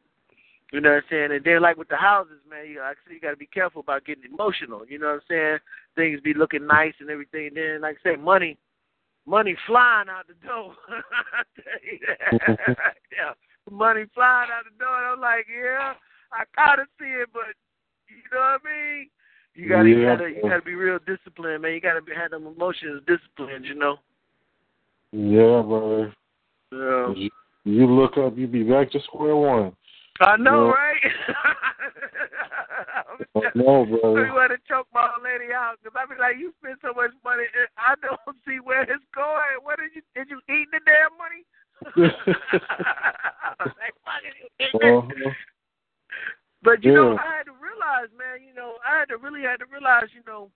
you 0.72 0.80
know 0.80 0.90
what 0.90 1.04
I'm 1.04 1.10
saying? 1.10 1.32
And 1.32 1.44
then, 1.44 1.62
like 1.62 1.76
with 1.76 1.88
the 1.88 1.96
houses, 1.96 2.40
man, 2.48 2.66
you 2.68 2.80
actually 2.80 3.14
you 3.14 3.20
gotta 3.20 3.36
be 3.36 3.46
careful 3.46 3.80
about 3.80 4.04
getting 4.04 4.24
emotional. 4.32 4.82
You 4.88 4.98
know 4.98 5.08
what 5.08 5.14
I'm 5.14 5.20
saying? 5.28 5.58
Things 5.94 6.20
be 6.20 6.34
looking 6.34 6.66
nice 6.66 6.94
and 7.00 7.10
everything. 7.10 7.48
And 7.48 7.56
Then, 7.56 7.80
like 7.82 7.98
I 8.04 8.14
say, 8.14 8.16
money, 8.16 8.56
money 9.26 9.56
flying 9.66 10.08
out 10.08 10.26
the 10.26 10.34
door. 10.46 10.74
I 10.88 11.42
tell 11.54 11.82
you 11.82 11.98
that. 12.06 12.58
Mm-hmm. 12.58 12.72
yeah, 13.12 13.32
money 13.70 14.04
flying 14.14 14.50
out 14.50 14.64
the 14.64 14.78
door. 14.82 14.96
And 14.96 15.06
I'm 15.14 15.20
like, 15.20 15.46
yeah. 15.50 15.94
I 16.32 16.44
kind 16.56 16.80
of 16.80 16.86
see 16.98 17.06
it, 17.06 17.28
but 17.32 17.54
you 18.08 18.22
know 18.32 18.38
what 18.38 18.60
I 18.62 18.64
mean. 18.64 19.10
You 19.54 19.68
gotta, 19.68 19.88
you 19.88 20.04
gotta, 20.04 20.28
you 20.28 20.42
gotta 20.42 20.62
be 20.62 20.74
real 20.74 20.98
disciplined, 21.06 21.62
man. 21.62 21.72
You 21.72 21.80
gotta 21.80 22.02
be, 22.02 22.12
have 22.14 22.32
them 22.32 22.46
emotions 22.46 23.02
disciplined, 23.06 23.64
you 23.64 23.74
know. 23.74 23.96
Yeah, 25.12 25.62
brother. 25.62 26.14
Yeah. 26.72 27.14
You, 27.16 27.30
you 27.64 27.86
look 27.86 28.18
up, 28.18 28.36
you 28.36 28.46
be 28.46 28.64
back 28.64 28.90
to 28.92 29.00
square 29.04 29.36
one. 29.36 29.72
I 30.20 30.36
know, 30.36 30.66
Yeah. 30.66 30.72
right? 30.72 31.00
I 32.76 33.50
know, 33.54 33.82
We 33.82 34.00
brother. 34.00 34.32
want 34.36 34.52
to 34.52 34.58
choke 34.68 34.86
my 34.92 35.08
old 35.14 35.24
lady 35.24 35.52
out 35.52 35.76
because 35.82 35.96
I 35.96 36.04
be 36.06 36.20
like, 36.20 36.36
you 36.38 36.52
spend 36.60 36.76
so 36.82 36.92
much 36.92 37.12
money, 37.24 37.44
and 37.56 37.68
I 37.76 37.94
don't 38.04 38.20
see 38.46 38.58
where 38.60 38.82
it's 38.82 39.04
going. 39.14 39.60
What 39.62 39.78
did 39.78 39.92
you 39.94 40.02
did 40.14 40.30
you 40.30 40.40
eat 40.48 40.68
the 40.72 40.80
damn 40.84 41.16
money? 41.16 41.44
I 41.96 43.54
was 43.60 43.76
like, 43.80 43.94
fuck 44.04 44.22
you 44.24 44.48
ignorant. 44.58 45.12
Uh-huh. 45.12 45.32
But 46.62 46.82
you 46.82 46.92
know, 46.92 47.16
I 47.16 47.38
had 47.38 47.46
to 47.46 47.54
realize, 47.56 48.10
man. 48.16 48.42
You 48.46 48.54
know, 48.54 48.74
I 48.86 48.98
had 48.98 49.08
to 49.10 49.16
really 49.18 49.42
had 49.42 49.60
to 49.60 49.66
realize, 49.70 50.08
you 50.14 50.22
know, 50.26 50.50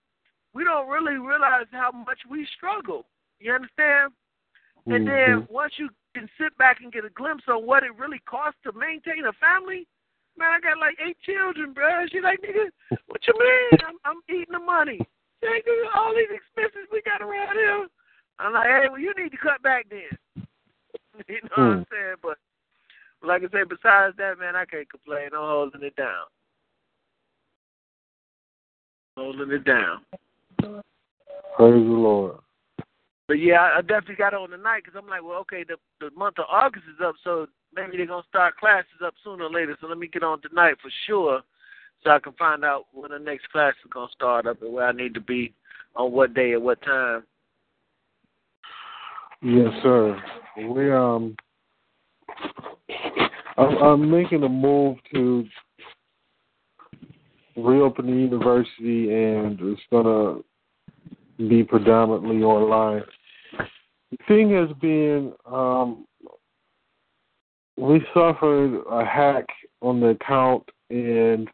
we 0.55 0.65
don't 0.65 0.89
really 0.89 1.19
realize 1.19 1.67
how 1.71 1.93
much 1.93 2.19
we 2.29 2.47
struggle. 2.57 3.07
You 3.39 3.55
understand? 3.55 4.12
And 4.87 5.07
then 5.07 5.43
Mhm. 5.43 5.50
once 5.50 5.79
you 5.79 5.91
can 6.15 6.29
sit 6.37 6.57
back 6.59 6.81
and 6.81 6.91
get 6.93 7.05
a 7.05 7.11
glimpse 7.11 7.45
on 7.49 7.65
what 7.65 7.85
it 7.85 7.95
really 7.97 8.19
costs 8.21 8.61
to 8.65 8.73
maintain 8.73 9.25
a 9.27 9.33
family, 9.35 9.87
man, 10.39 10.53
I 10.53 10.61
got 10.61 10.79
like 10.79 10.97
eight 11.05 11.17
children, 11.23 11.73
bro. 11.73 12.07
She 12.11 12.21
like, 12.21 12.41
nigga, 12.41 12.71
what 13.07 13.21
you 13.27 13.35
mean? 13.39 13.81
I'm, 13.87 13.97
I'm 14.05 14.21
eating 14.29 14.53
the 14.53 14.59
money. 14.59 14.99
She 15.41 15.47
like, 15.49 15.65
nigga, 15.65 15.97
all 15.97 16.15
these 16.15 16.31
expenses 16.33 16.89
we 16.93 17.03
got 17.03 17.23
around 17.23 17.57
here. 17.57 17.87
I'm 18.39 18.55
like, 18.55 18.67
hey, 18.67 18.89
well, 18.91 19.01
you 19.01 19.13
need 19.17 19.31
to 19.31 19.37
cut 19.37 19.63
back 19.63 19.87
then. 19.91 20.47
You 21.29 21.35
know 21.43 21.49
what 21.57 21.63
I'm 21.63 21.77
hmm. 21.79 21.83
saying? 21.93 22.15
But 22.23 22.39
like 23.23 23.43
I 23.43 23.51
said, 23.53 23.69
besides 23.69 24.17
that, 24.17 24.39
man, 24.39 24.57
I 24.57 24.65
can't 24.65 24.89
complain. 24.89 25.27
I'm 25.35 25.41
holding 25.41 25.83
it 25.83 25.95
down. 25.97 26.25
Holding 29.17 29.51
it 29.51 29.65
down. 29.65 30.01
Praise 30.59 30.83
the 31.59 31.69
Lord. 31.69 32.37
But 33.31 33.39
yeah, 33.39 33.71
I, 33.77 33.81
definitely 33.81 34.17
got 34.17 34.35
on 34.35 34.51
tonight 34.51 34.83
because 34.85 35.01
I'm 35.01 35.09
like, 35.09 35.23
well, 35.23 35.39
okay, 35.43 35.63
the 35.63 35.77
the 36.01 36.11
month 36.19 36.41
of 36.41 36.47
August 36.51 36.87
is 36.93 37.01
up, 37.01 37.15
so 37.23 37.47
maybe 37.73 37.97
they're 37.97 38.07
gonna 38.07 38.25
start 38.29 38.57
classes 38.57 38.91
up 39.07 39.15
sooner 39.23 39.45
or 39.45 39.53
later. 39.53 39.79
So 39.81 39.87
let 39.87 39.99
me 39.99 40.09
get 40.09 40.25
on 40.25 40.43
tonight 40.43 40.75
for 40.83 40.91
sure, 41.07 41.41
so 42.03 42.11
I 42.11 42.19
can 42.19 42.33
find 42.33 42.65
out 42.65 42.87
when 42.93 43.13
the 43.13 43.21
next 43.21 43.49
class 43.53 43.75
is 43.85 43.91
gonna 43.93 44.11
start 44.13 44.49
up 44.49 44.61
and 44.63 44.73
where 44.73 44.89
I 44.89 44.91
need 44.91 45.15
to 45.15 45.21
be 45.21 45.55
on 45.95 46.11
what 46.11 46.35
day 46.35 46.55
at 46.55 46.61
what 46.61 46.83
time. 46.83 47.23
Yes, 49.43 49.75
sir. 49.81 50.21
We 50.57 50.91
um, 50.91 51.37
I'm, 53.57 53.77
I'm 53.77 54.11
making 54.11 54.43
a 54.43 54.49
move 54.49 54.97
to 55.15 55.47
reopen 57.57 58.07
the 58.07 58.13
university, 58.13 59.15
and 59.15 59.57
it's 59.61 59.83
gonna 59.89 60.41
be 61.39 61.63
predominantly 61.63 62.43
online. 62.43 63.05
Thing 64.26 64.50
has 64.50 64.69
been, 64.81 65.33
um, 65.47 66.07
we 67.76 68.02
suffered 68.12 68.83
a 68.90 69.05
hack 69.05 69.47
on 69.83 70.00
the 70.00 70.09
account, 70.09 70.69
and 70.90 71.49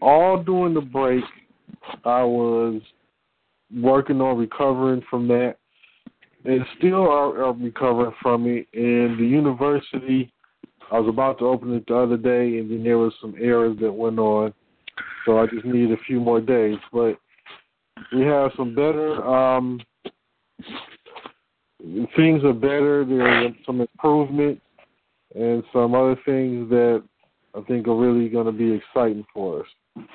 all 0.00 0.42
during 0.42 0.74
the 0.74 0.80
break, 0.80 1.24
I 2.04 2.22
was 2.22 2.80
working 3.74 4.20
on 4.20 4.38
recovering 4.38 5.02
from 5.10 5.28
that 5.28 5.56
and 6.44 6.60
still 6.78 7.08
are, 7.08 7.44
are 7.44 7.52
recovering 7.52 8.14
from 8.20 8.46
it. 8.46 8.66
And 8.74 9.18
the 9.18 9.26
university 9.26 10.30
I 10.90 10.98
was 10.98 11.08
about 11.08 11.38
to 11.38 11.46
open 11.46 11.74
it 11.74 11.86
the 11.86 11.96
other 11.96 12.16
day, 12.16 12.58
and 12.58 12.70
then 12.70 12.84
there 12.84 12.98
was 12.98 13.12
some 13.20 13.34
errors 13.40 13.76
that 13.80 13.92
went 13.92 14.18
on, 14.18 14.52
so 15.24 15.38
I 15.38 15.46
just 15.46 15.64
need 15.64 15.90
a 15.90 15.96
few 16.06 16.20
more 16.20 16.40
days. 16.40 16.76
But 16.92 17.18
we 18.12 18.22
have 18.22 18.52
some 18.56 18.74
better 18.74 19.24
um, 19.26 19.80
things 22.16 22.44
are 22.44 22.52
better. 22.52 23.04
There's 23.04 23.54
some 23.66 23.80
improvement 23.80 24.60
and 25.34 25.62
some 25.72 25.94
other 25.94 26.16
things 26.24 26.68
that 26.70 27.02
I 27.54 27.60
think 27.62 27.86
are 27.86 27.96
really 27.96 28.28
going 28.28 28.46
to 28.46 28.52
be 28.52 28.72
exciting 28.72 29.24
for 29.32 29.60
us. 29.60 30.06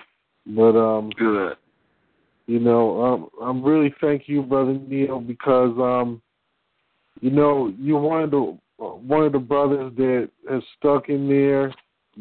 But 0.46 0.78
um, 0.78 1.12
good. 1.18 1.56
You 2.48 2.60
know, 2.60 3.04
um, 3.04 3.30
I'm 3.42 3.64
really 3.64 3.94
thank 4.02 4.24
you, 4.28 4.42
brother 4.42 4.74
Neil, 4.74 5.20
because 5.20 5.78
um, 5.78 6.22
you 7.22 7.30
know 7.30 7.72
you're 7.78 8.00
one 8.00 8.24
of 8.24 8.32
the 8.32 8.58
one 8.78 9.24
of 9.24 9.34
the 9.34 9.40
brothers 9.40 9.94
that 9.98 10.30
has 10.50 10.64
stuck 10.78 11.10
in 11.10 11.28
there, 11.28 11.74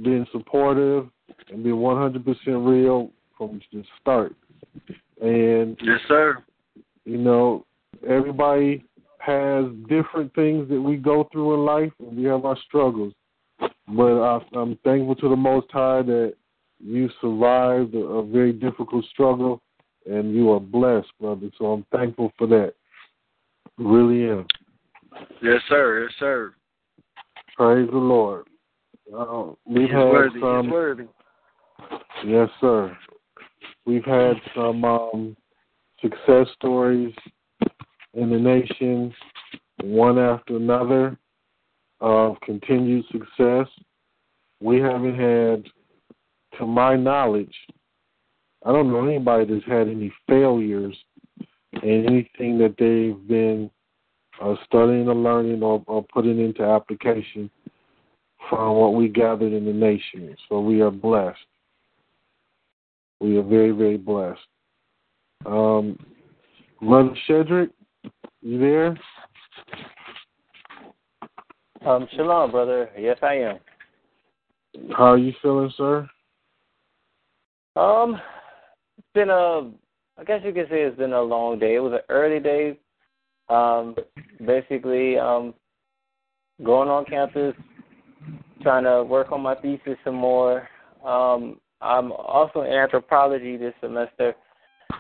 been 0.03 0.27
supportive, 0.33 1.09
and 1.51 1.63
been 1.63 1.75
100% 1.75 2.25
real 2.47 3.11
from 3.37 3.61
the 3.73 3.85
start. 4.01 4.35
And 5.23 5.79
yes, 5.83 6.01
sir. 6.09 6.45
You 7.05 7.19
know, 7.19 7.65
everybody 8.07 8.85
has 9.19 9.65
different 9.89 10.35
things 10.35 10.69
that 10.69 10.81
we 10.81 10.97
go 10.97 11.29
through 11.33 11.55
in 11.55 11.65
life, 11.65 11.93
and 12.01 12.17
we 12.17 12.25
have 12.25 12.45
our 12.45 12.57
struggles. 12.67 13.13
But 13.89 14.23
I, 14.23 14.41
I'm 14.55 14.79
thankful 14.85 15.17
to 15.17 15.29
the 15.29 15.37
Most 15.37 15.67
High 15.71 16.03
that 16.03 16.35
you 16.79 17.09
survived 17.21 17.95
a, 17.95 17.99
a 17.99 18.27
very 18.27 18.53
difficult 18.53 19.05
struggle, 19.07 19.61
and 20.07 20.35
you 20.35 20.51
are 20.53 20.61
blessed, 20.61 21.09
brother. 21.21 21.51
So 21.59 21.67
I'm 21.67 21.85
thankful 21.93 22.33
for 22.39 22.47
that. 22.49 22.75
Really 23.79 24.31
am. 24.31 24.47
Yes, 25.43 25.61
sir. 25.69 26.05
Yes, 26.05 26.13
sir. 26.19 26.55
Praise 27.57 27.89
the 27.91 27.97
Lord. 27.99 28.47
Uh, 29.17 29.53
we've 29.67 29.83
He's 29.83 29.91
had 29.91 30.05
worthy. 30.05 30.41
some. 30.41 30.65
He's 30.65 30.73
worthy. 30.73 31.05
Yes, 32.27 32.49
sir. 32.61 32.97
We've 33.85 34.05
had 34.05 34.35
some 34.55 34.85
um, 34.85 35.37
success 36.01 36.47
stories 36.57 37.15
in 38.19 38.31
the 38.31 38.39
nation, 38.39 39.15
one 39.83 40.19
after 40.19 40.57
another, 40.57 41.17
of 42.01 42.41
continued 42.41 43.05
success. 43.13 43.67
We 44.61 44.81
haven't 44.81 45.17
had, 45.17 45.65
to 46.59 46.67
my 46.67 46.97
knowledge, 46.97 47.55
I 48.65 48.73
don't 48.73 48.91
know 48.91 49.07
anybody 49.07 49.45
that's 49.45 49.67
had 49.67 49.89
any 49.89 50.13
failures 50.29 50.97
in 51.83 52.07
anything 52.07 52.59
that 52.59 52.75
they've 52.79 53.29
been 53.29 53.71
uh, 54.43 54.55
studying 54.67 55.09
or 55.09 55.15
learning 55.15 55.63
or, 55.63 55.83
or 55.87 56.05
putting 56.13 56.41
into 56.41 56.63
application 56.63 57.51
from 58.49 58.77
what 58.77 58.95
we 58.95 59.09
gathered 59.09 59.53
in 59.53 59.65
the 59.65 59.73
nation. 59.73 60.37
So 60.49 60.61
we 60.61 60.81
are 60.81 60.91
blessed. 60.91 61.39
We 63.21 63.37
are 63.37 63.43
very, 63.43 63.71
very 63.71 63.97
blessed. 63.97 64.41
Um, 65.47 65.99
Brother 66.81 67.17
Shedrick, 67.29 67.71
you 68.49 68.59
there? 68.59 68.99
Um, 71.87 72.09
shalom, 72.17 72.51
brother. 72.51 72.89
Yes, 72.99 73.19
I 73.23 73.35
am. 73.35 73.59
How 74.97 75.13
are 75.13 75.19
you 75.19 75.35
feeling, 75.43 75.71
sir? 75.77 76.09
Um, 77.77 78.21
it's 78.97 79.07
been 79.15 79.29
a, 79.29 79.71
I 80.19 80.25
guess 80.27 80.41
you 80.45 80.53
could 80.53 80.69
say 80.71 80.83
it's 80.83 80.97
been 80.97 81.13
a 81.13 81.21
long 81.21 81.59
day. 81.59 81.75
It 81.75 81.81
was 81.81 81.93
an 81.93 82.01
early 82.09 82.41
day. 82.41 82.79
Um, 83.51 83.95
basically, 84.45 85.19
um, 85.19 85.53
going 86.65 86.89
on 86.89 87.05
campus, 87.05 87.55
trying 88.63 88.85
to 88.85 89.05
work 89.05 89.31
on 89.31 89.43
my 89.43 89.57
thesis 89.57 89.99
some 90.05 90.15
more. 90.15 90.69
Um, 91.05 91.61
I'm 91.83 92.13
also 92.13 92.63
in 92.63 92.73
anthropology 92.73 93.59
this 93.59 93.75
semester, 93.81 94.35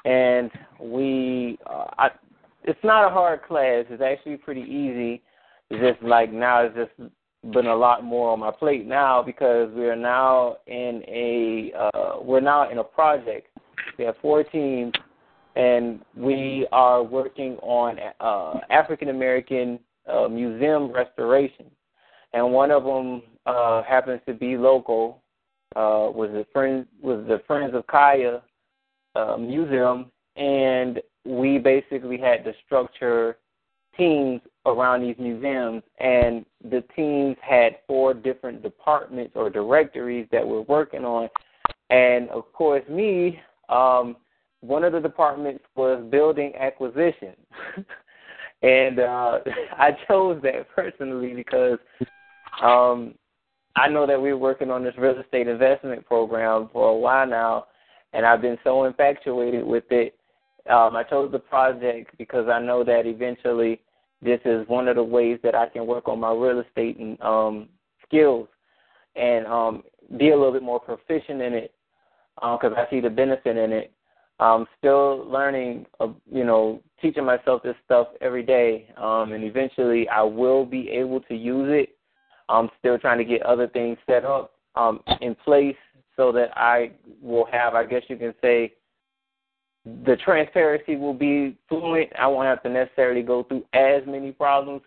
and 0.04 0.50
we, 0.80 1.58
uh, 1.66 1.86
I, 1.98 2.10
it's 2.68 2.84
not 2.84 3.06
a 3.06 3.10
hard 3.10 3.42
class. 3.44 3.86
It's 3.88 4.02
actually 4.02 4.36
pretty 4.36 4.60
easy. 4.60 5.22
It's 5.70 5.80
just 5.80 6.06
like 6.06 6.30
now 6.30 6.64
it's 6.64 6.76
just 6.76 7.10
been 7.54 7.66
a 7.66 7.74
lot 7.74 8.04
more 8.04 8.30
on 8.30 8.40
my 8.40 8.50
plate 8.50 8.86
now 8.86 9.22
because 9.22 9.70
we 9.74 9.86
are 9.86 9.96
now 9.96 10.56
in 10.66 11.02
a 11.08 11.72
uh, 11.78 12.16
we're 12.20 12.40
now 12.40 12.70
in 12.70 12.78
a 12.78 12.84
project. 12.84 13.48
We 13.98 14.04
have 14.04 14.16
four 14.20 14.44
teams, 14.44 14.92
and 15.56 16.00
we 16.14 16.68
are 16.70 17.02
working 17.02 17.56
on 17.62 17.96
uh, 18.20 18.60
African 18.70 19.08
American 19.08 19.78
uh, 20.06 20.28
museum 20.28 20.92
restoration. 20.92 21.66
And 22.34 22.52
one 22.52 22.70
of 22.70 22.84
them 22.84 23.22
uh, 23.46 23.82
happens 23.82 24.20
to 24.26 24.34
be 24.34 24.58
local. 24.58 25.22
Uh, 25.74 26.12
was 26.12 26.28
the 26.32 26.46
friend 26.52 26.86
was 27.00 27.24
the 27.28 27.40
Friends 27.46 27.74
of 27.74 27.86
Kaya 27.86 28.42
uh, 29.14 29.38
Museum, 29.38 30.10
and 30.36 31.00
we 31.24 31.58
basically 31.58 32.18
had 32.18 32.44
to 32.44 32.52
structure 32.64 33.36
teams 33.96 34.40
around 34.66 35.02
these 35.02 35.16
museums, 35.18 35.82
and 35.98 36.44
the 36.70 36.82
teams 36.94 37.36
had 37.42 37.78
four 37.86 38.14
different 38.14 38.62
departments 38.62 39.32
or 39.34 39.50
directories 39.50 40.26
that 40.30 40.46
we're 40.46 40.62
working 40.62 41.04
on. 41.04 41.28
And 41.90 42.28
of 42.30 42.52
course, 42.52 42.82
me, 42.88 43.40
um, 43.68 44.16
one 44.60 44.84
of 44.84 44.92
the 44.92 45.00
departments 45.00 45.64
was 45.74 46.04
building 46.10 46.52
acquisition. 46.58 47.34
and 48.62 48.98
uh, 48.98 49.38
I 49.78 49.90
chose 50.06 50.40
that 50.42 50.68
personally 50.74 51.34
because 51.34 51.78
um, 52.62 53.14
I 53.76 53.88
know 53.88 54.06
that 54.06 54.20
we're 54.20 54.36
working 54.36 54.70
on 54.70 54.82
this 54.82 54.94
real 54.98 55.18
estate 55.18 55.48
investment 55.48 56.04
program 56.06 56.68
for 56.72 56.90
a 56.90 56.96
while 56.96 57.26
now, 57.26 57.66
and 58.12 58.26
I've 58.26 58.42
been 58.42 58.58
so 58.64 58.84
infatuated 58.84 59.64
with 59.64 59.84
it. 59.90 60.17
Um, 60.68 60.96
I 60.96 61.02
chose 61.02 61.32
the 61.32 61.38
project 61.38 62.16
because 62.18 62.48
I 62.48 62.60
know 62.60 62.84
that 62.84 63.06
eventually 63.06 63.80
this 64.20 64.40
is 64.44 64.68
one 64.68 64.88
of 64.88 64.96
the 64.96 65.02
ways 65.02 65.38
that 65.42 65.54
I 65.54 65.68
can 65.68 65.86
work 65.86 66.08
on 66.08 66.20
my 66.20 66.32
real 66.32 66.60
estate 66.60 66.98
and 66.98 67.20
um, 67.22 67.68
skills 68.06 68.48
and 69.16 69.46
um, 69.46 69.82
be 70.18 70.30
a 70.30 70.36
little 70.36 70.52
bit 70.52 70.62
more 70.62 70.80
proficient 70.80 71.40
in 71.40 71.54
it 71.54 71.74
because 72.36 72.72
uh, 72.76 72.80
I 72.80 72.90
see 72.90 73.00
the 73.00 73.10
benefit 73.10 73.56
in 73.56 73.72
it. 73.72 73.92
I'm 74.40 74.66
still 74.78 75.28
learning, 75.28 75.86
uh, 75.98 76.08
you 76.30 76.44
know, 76.44 76.80
teaching 77.02 77.24
myself 77.24 77.62
this 77.62 77.74
stuff 77.84 78.08
every 78.20 78.44
day, 78.44 78.88
um, 78.96 79.32
and 79.32 79.42
eventually 79.42 80.08
I 80.08 80.22
will 80.22 80.64
be 80.64 80.88
able 80.90 81.20
to 81.22 81.34
use 81.34 81.68
it. 81.70 81.96
I'm 82.48 82.70
still 82.78 82.98
trying 82.98 83.18
to 83.18 83.24
get 83.24 83.42
other 83.42 83.66
things 83.66 83.98
set 84.06 84.24
up 84.24 84.52
um, 84.76 85.00
in 85.20 85.34
place 85.34 85.76
so 86.16 86.30
that 86.32 86.56
I 86.56 86.92
will 87.20 87.46
have, 87.50 87.74
I 87.74 87.84
guess 87.84 88.02
you 88.08 88.16
can 88.16 88.34
say, 88.40 88.74
the 90.04 90.16
transparency 90.24 90.96
will 90.96 91.14
be 91.14 91.56
fluent. 91.68 92.10
I 92.18 92.26
won't 92.26 92.46
have 92.46 92.62
to 92.64 92.68
necessarily 92.68 93.22
go 93.22 93.42
through 93.44 93.64
as 93.72 94.02
many 94.06 94.32
problems 94.32 94.82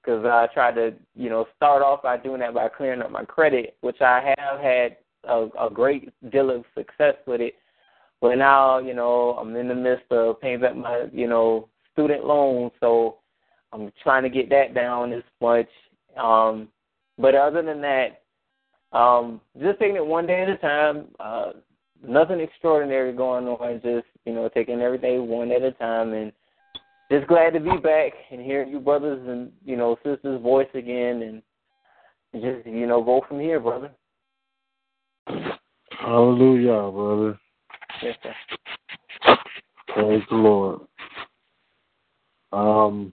because 0.00 0.24
I 0.24 0.46
try 0.54 0.72
to, 0.72 0.94
you 1.14 1.30
know, 1.30 1.46
start 1.56 1.82
off 1.82 2.02
by 2.02 2.16
doing 2.16 2.40
that 2.40 2.54
by 2.54 2.68
clearing 2.68 3.02
up 3.02 3.10
my 3.10 3.24
credit, 3.24 3.76
which 3.80 4.00
I 4.00 4.34
have 4.38 4.60
had 4.60 4.96
a, 5.24 5.48
a 5.60 5.70
great 5.72 6.12
deal 6.30 6.50
of 6.50 6.64
success 6.76 7.14
with 7.26 7.40
it. 7.40 7.54
But 8.20 8.36
now, 8.36 8.78
you 8.78 8.94
know, 8.94 9.36
I'm 9.38 9.54
in 9.56 9.68
the 9.68 9.74
midst 9.74 10.10
of 10.10 10.40
paying 10.40 10.60
back 10.60 10.76
my, 10.76 11.06
you 11.12 11.28
know, 11.28 11.68
student 11.92 12.24
loans, 12.24 12.72
so 12.80 13.16
I'm 13.72 13.92
trying 14.02 14.22
to 14.22 14.30
get 14.30 14.48
that 14.50 14.74
down 14.74 15.12
as 15.12 15.22
much. 15.40 15.68
Um, 16.16 16.68
but 17.18 17.34
other 17.34 17.62
than 17.62 17.80
that, 17.82 18.22
um, 18.96 19.40
just 19.60 19.78
taking 19.78 19.96
it 19.96 20.06
one 20.06 20.26
day 20.26 20.42
at 20.42 20.48
a 20.48 20.56
time. 20.58 21.08
Uh, 21.18 21.52
nothing 22.08 22.40
extraordinary 22.40 23.12
going 23.12 23.46
on. 23.46 23.80
Just 23.82 24.06
you 24.24 24.32
know, 24.32 24.48
taking 24.48 24.80
every 24.80 24.98
day 24.98 25.18
one 25.18 25.50
at 25.52 25.62
a 25.62 25.72
time, 25.72 26.12
and 26.12 26.32
just 27.10 27.26
glad 27.28 27.52
to 27.54 27.60
be 27.60 27.76
back 27.76 28.12
and 28.30 28.40
hear 28.40 28.64
you 28.64 28.80
brothers 28.80 29.26
and 29.28 29.52
you 29.64 29.76
know 29.76 29.96
sisters' 30.04 30.42
voice 30.42 30.68
again, 30.74 31.22
and 31.22 32.42
just 32.42 32.66
you 32.66 32.86
know 32.86 33.02
go 33.02 33.24
from 33.28 33.40
here, 33.40 33.60
brother. 33.60 33.90
Hallelujah, 36.00 36.90
brother. 36.90 37.38
Yes, 38.02 38.16
sir. 38.22 39.36
Praise 39.88 40.22
the 40.30 40.36
Lord. 40.36 40.80
Um, 42.52 43.12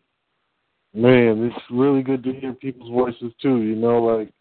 man, 0.93 1.51
it's 1.51 1.65
really 1.71 2.01
good 2.01 2.23
to 2.23 2.34
hear 2.34 2.53
people's 2.53 2.91
voices 2.91 3.34
too. 3.41 3.62
You 3.62 3.75
know, 3.75 4.03
like 4.03 4.32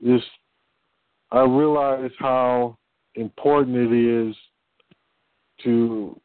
this. 0.00 0.22
I 1.32 1.40
realize 1.40 2.12
how 2.20 2.78
important 3.14 3.76
it 3.76 3.92
is 3.92 4.34
to 5.62 6.20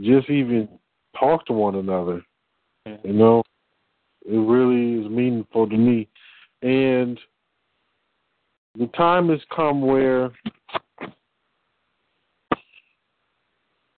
just 0.00 0.28
even 0.30 0.68
talk 1.18 1.44
to 1.46 1.52
one 1.52 1.76
another. 1.76 2.22
You 2.86 3.12
know, 3.12 3.42
it 4.26 4.36
really 4.36 5.04
is 5.04 5.10
meaningful 5.10 5.68
to 5.68 5.76
me. 5.76 6.08
And 6.62 7.18
the 8.78 8.86
time 8.88 9.28
has 9.28 9.40
come 9.54 9.82
where 9.82 10.30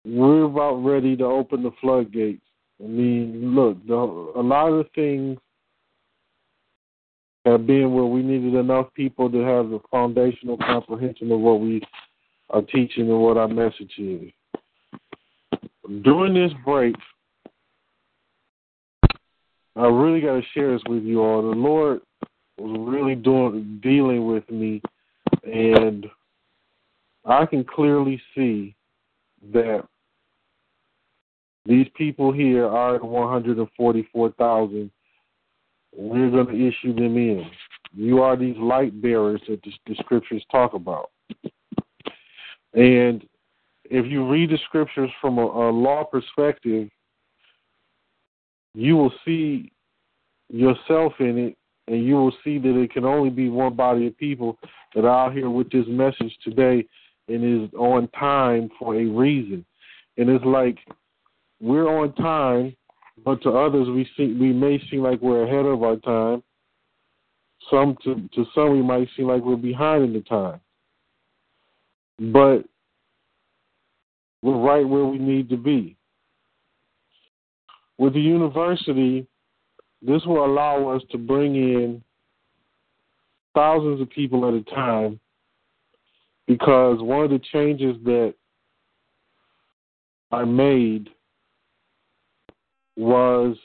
we're 0.05 0.45
about 0.45 0.83
ready 0.83 1.15
to 1.17 1.25
open 1.25 1.63
the 1.63 1.71
floodgates. 1.79 2.45
I 2.83 2.87
mean, 2.87 3.55
look, 3.55 3.85
the, 3.87 3.93
a 3.93 4.41
lot 4.41 4.67
of 4.67 4.85
the 4.85 4.89
things 4.95 5.39
have 7.45 7.67
been 7.67 7.93
where 7.93 8.05
we 8.05 8.21
needed 8.21 8.55
enough 8.55 8.93
people 8.93 9.29
to 9.29 9.39
have 9.39 9.69
the 9.69 9.79
foundational 9.91 10.57
comprehension 10.57 11.31
of 11.31 11.39
what 11.39 11.59
we 11.59 11.81
are 12.49 12.61
teaching 12.61 13.09
and 13.09 13.19
what 13.19 13.37
our 13.37 13.47
message 13.47 13.93
is. 13.97 14.31
During 16.03 16.33
this 16.33 16.53
break, 16.63 16.95
I 19.75 19.87
really 19.87 20.21
got 20.21 20.35
to 20.35 20.43
share 20.53 20.71
this 20.73 20.83
with 20.87 21.03
you 21.03 21.21
all. 21.21 21.41
The 21.41 21.47
Lord 21.57 22.01
was 22.57 22.77
really 22.79 23.15
doing 23.15 23.79
dealing 23.81 24.25
with 24.27 24.49
me, 24.49 24.81
and 25.43 26.05
I 27.25 27.45
can 27.45 27.63
clearly 27.63 28.21
see 28.35 28.75
that 29.51 29.83
these 31.65 31.87
people 31.95 32.31
here 32.31 32.67
are 32.67 32.95
at 32.95 33.03
144,000. 33.03 34.91
We're 35.95 36.29
going 36.29 36.47
to 36.47 36.67
issue 36.67 36.93
them 36.93 37.17
in. 37.17 37.45
You 37.95 38.21
are 38.21 38.35
these 38.35 38.57
light 38.57 38.99
bearers 39.01 39.41
that 39.47 39.61
the, 39.63 39.71
the 39.87 39.95
scriptures 39.95 40.43
talk 40.51 40.73
about. 40.73 41.11
And 42.73 43.23
if 43.85 44.05
you 44.11 44.27
read 44.27 44.49
the 44.49 44.57
scriptures 44.65 45.11
from 45.21 45.37
a, 45.37 45.45
a 45.45 45.69
law 45.69 46.03
perspective, 46.03 46.89
you 48.73 48.97
will 48.97 49.13
see 49.23 49.71
yourself 50.49 51.13
in 51.19 51.37
it, 51.37 51.57
and 51.87 52.03
you 52.03 52.15
will 52.15 52.33
see 52.43 52.57
that 52.57 52.81
it 52.81 52.91
can 52.91 53.05
only 53.05 53.29
be 53.29 53.49
one 53.49 53.75
body 53.75 54.07
of 54.07 54.17
people 54.17 54.57
that 54.95 55.05
are 55.05 55.27
out 55.27 55.33
here 55.33 55.49
with 55.49 55.69
this 55.69 55.85
message 55.87 56.35
today 56.43 56.85
and 57.27 57.63
is 57.63 57.69
on 57.75 58.07
time 58.09 58.69
for 58.79 58.95
a 58.95 59.05
reason. 59.05 59.65
And 60.17 60.29
it's 60.29 60.45
like 60.45 60.77
we're 61.59 61.87
on 61.87 62.13
time, 62.15 62.75
but 63.23 63.41
to 63.43 63.51
others 63.51 63.87
we 63.89 64.07
see 64.17 64.33
we 64.33 64.51
may 64.51 64.81
seem 64.89 65.01
like 65.01 65.21
we're 65.21 65.45
ahead 65.45 65.65
of 65.65 65.83
our 65.83 65.97
time. 65.97 66.43
Some 67.69 67.97
to 68.03 68.15
to 68.35 68.45
some 68.53 68.71
we 68.71 68.81
might 68.81 69.07
seem 69.15 69.27
like 69.27 69.43
we're 69.43 69.55
behind 69.55 70.03
in 70.03 70.13
the 70.13 70.21
time. 70.21 70.59
But 72.19 72.65
we're 74.41 74.57
right 74.57 74.87
where 74.87 75.05
we 75.05 75.17
need 75.17 75.49
to 75.49 75.57
be. 75.57 75.95
With 77.97 78.13
the 78.13 78.21
university, 78.21 79.27
this 80.01 80.25
will 80.25 80.43
allow 80.45 80.89
us 80.89 81.01
to 81.11 81.17
bring 81.17 81.55
in 81.55 82.03
thousands 83.55 84.01
of 84.01 84.09
people 84.09 84.47
at 84.47 84.53
a 84.53 84.75
time 84.75 85.19
because 86.47 87.01
one 87.01 87.23
of 87.23 87.29
the 87.29 87.39
changes 87.51 87.95
that 88.03 88.33
I 90.31 90.43
made 90.43 91.09
was 92.95 93.57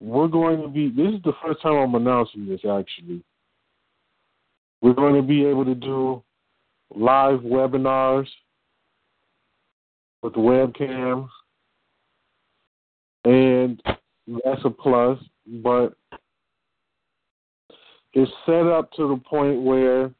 we're 0.00 0.28
going 0.28 0.62
to 0.62 0.68
be 0.68 0.88
this 0.88 1.14
is 1.14 1.22
the 1.22 1.34
first 1.44 1.62
time 1.62 1.74
I'm 1.74 1.94
announcing 1.94 2.46
this 2.46 2.60
actually. 2.64 3.22
We're 4.82 4.94
going 4.94 5.14
to 5.14 5.22
be 5.22 5.44
able 5.44 5.64
to 5.66 5.74
do 5.74 6.22
live 6.94 7.40
webinars 7.40 8.26
with 10.22 10.32
webcams 10.34 11.28
and 13.24 13.82
that's 14.44 14.64
a 14.64 14.70
plus, 14.70 15.18
but 15.62 15.94
it's 18.12 18.30
set 18.46 18.66
up 18.66 18.90
to 18.92 19.08
the 19.08 19.20
point 19.28 19.62
where 19.62 20.10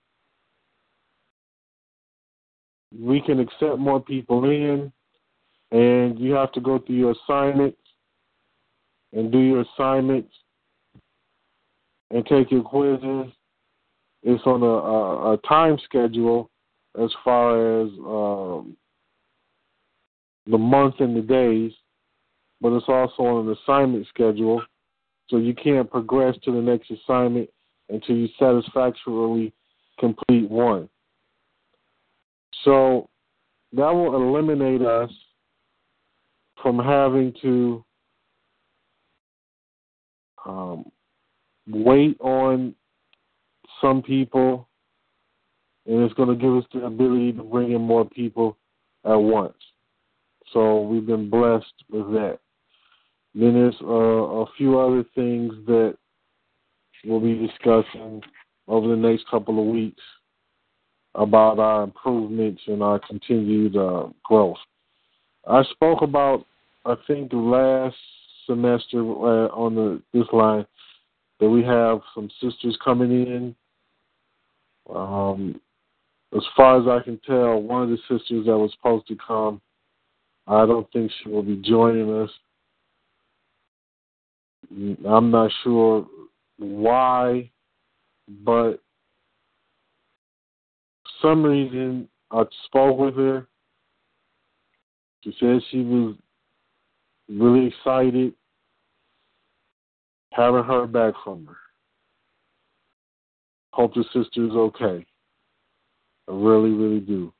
we 2.99 3.21
can 3.21 3.41
accept 3.41 3.79
more 3.79 4.01
people 4.01 4.45
in, 4.45 4.93
and 5.73 6.19
you 6.19 6.33
have 6.33 6.53
to 6.53 6.61
go 6.61 6.79
through 6.79 6.97
your 6.97 7.13
assignments 7.13 7.79
and 9.13 9.31
do 9.31 9.39
your 9.39 9.63
assignments 9.63 10.33
and 12.11 12.27
take 12.27 12.51
your 12.51 12.63
quizzes. 12.63 13.33
It's 14.23 14.43
on 14.45 14.63
a, 14.63 14.67
a, 14.67 15.33
a 15.35 15.37
time 15.39 15.79
schedule 15.85 16.51
as 17.01 17.11
far 17.25 17.83
as 17.83 17.89
um, 18.05 18.77
the 20.47 20.59
month 20.59 20.97
and 20.99 21.17
the 21.17 21.23
days, 21.23 21.73
but 22.61 22.73
it's 22.73 22.89
also 22.89 23.23
on 23.23 23.47
an 23.49 23.57
assignment 23.63 24.07
schedule. 24.09 24.63
So 25.29 25.37
you 25.37 25.55
can't 25.55 25.91
progress 25.91 26.37
to 26.45 26.53
the 26.53 26.61
next 26.61 26.91
assignment 26.91 27.49
until 27.89 28.17
you 28.17 28.29
satisfactorily 28.39 29.53
complete 29.99 30.51
one. 30.51 30.89
So 32.65 33.09
that 33.73 33.91
will 33.91 34.17
eliminate 34.17 34.83
us 34.83 35.11
from 36.63 36.79
having 36.79 37.33
to 37.43 37.85
um, 40.47 40.85
wait 41.69 42.17
on 42.21 42.75
some 43.81 44.03
people, 44.03 44.69
and 45.87 46.03
it's 46.03 46.15
going 46.15 46.29
to 46.29 46.35
give 46.35 46.55
us 46.57 46.65
the 46.73 46.85
ability 46.85 47.33
to 47.33 47.43
bring 47.43 47.73
in 47.73 47.81
more 47.81 48.05
people 48.05 48.57
at 49.05 49.15
once. 49.15 49.57
So 50.53 50.83
we've 50.83 51.07
been 51.07 51.31
blessed 51.31 51.73
with 51.91 52.13
that. 52.13 52.39
Then 53.35 53.55
there's 53.55 53.77
uh, 53.83 53.87
a 53.87 54.47
few 54.57 54.79
other 54.79 55.05
things 55.15 55.53
that 55.67 55.97
we'll 57.05 57.21
be 57.21 57.47
discussing 57.47 58.23
over 58.67 58.89
the 58.89 58.97
next 58.97 59.29
couple 59.31 59.61
of 59.61 59.73
weeks 59.73 60.03
about 61.15 61.59
our 61.59 61.85
improvements 61.85 62.63
and 62.67 62.83
our 62.83 62.99
continued 62.99 63.77
uh, 63.77 64.09
growth. 64.25 64.59
I 65.47 65.63
spoke 65.65 66.03
about, 66.03 66.45
I 66.85 66.95
think, 67.07 67.31
last 67.33 67.97
semester 68.47 68.99
uh, 68.99 69.49
on 69.49 69.75
the 69.75 70.03
this 70.13 70.27
line 70.33 70.67
that 71.39 71.49
we 71.49 71.63
have 71.63 72.01
some 72.15 72.31
sisters 72.41 72.77
coming 72.85 73.11
in. 73.11 73.55
Um, 74.95 75.61
as 76.37 76.43
far 76.57 76.81
as 76.81 76.87
I 76.87 77.05
can 77.05 77.19
tell, 77.27 77.61
one 77.61 77.83
of 77.85 77.91
the 77.91 77.99
sisters 78.09 78.47
that 78.47 78.57
was 78.57 78.73
supposed 78.73 79.07
to 79.09 79.17
come, 79.17 79.61
I 80.47 80.67
don't 80.67 80.91
think 80.93 81.11
she 81.23 81.29
will 81.29 81.43
be 81.43 81.57
joining 81.57 82.23
us. 82.23 82.31
I'm 85.09 85.31
not 85.31 85.51
sure 85.65 86.07
why, 86.59 87.51
but 88.45 88.81
some 91.21 91.43
reason, 91.43 92.09
I 92.31 92.45
spoke 92.67 92.99
with 92.99 93.17
her. 93.17 93.47
She 95.23 95.35
said 95.39 95.61
she 95.71 95.83
was 95.83 96.17
really 97.29 97.67
excited. 97.67 98.35
Haven't 100.33 100.67
heard 100.67 100.93
back 100.93 101.15
from 101.25 101.47
her. 101.47 101.57
Hope 103.73 103.95
the 103.95 104.05
sister 104.13 104.45
is 104.45 104.53
okay. 104.53 105.05
I 106.29 106.33
really, 106.33 106.71
really 106.71 107.01
do. 107.01 107.33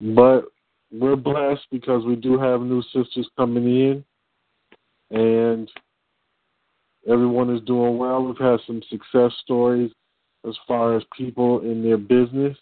But 0.00 0.44
we're 0.92 1.16
blessed 1.16 1.66
because 1.70 2.04
we 2.04 2.16
do 2.16 2.38
have 2.38 2.60
new 2.60 2.82
sisters 2.82 3.28
coming 3.36 3.64
in, 3.64 4.04
and 5.10 5.70
everyone 7.08 7.54
is 7.54 7.62
doing 7.62 7.98
well. 7.98 8.22
We've 8.24 8.38
had 8.38 8.60
some 8.66 8.80
success 8.88 9.32
stories 9.42 9.90
as 10.46 10.54
far 10.66 10.96
as 10.96 11.02
people 11.16 11.60
in 11.60 11.82
their 11.82 11.98
business. 11.98 12.56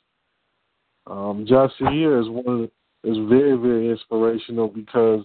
Um, 1.07 1.47
Jasier 1.49 2.21
is 2.21 2.29
one 2.29 2.47
of 2.49 2.59
the, 2.63 2.71
is 3.07 3.17
very 3.29 3.57
very 3.57 3.91
inspirational 3.91 4.69
because 4.69 5.25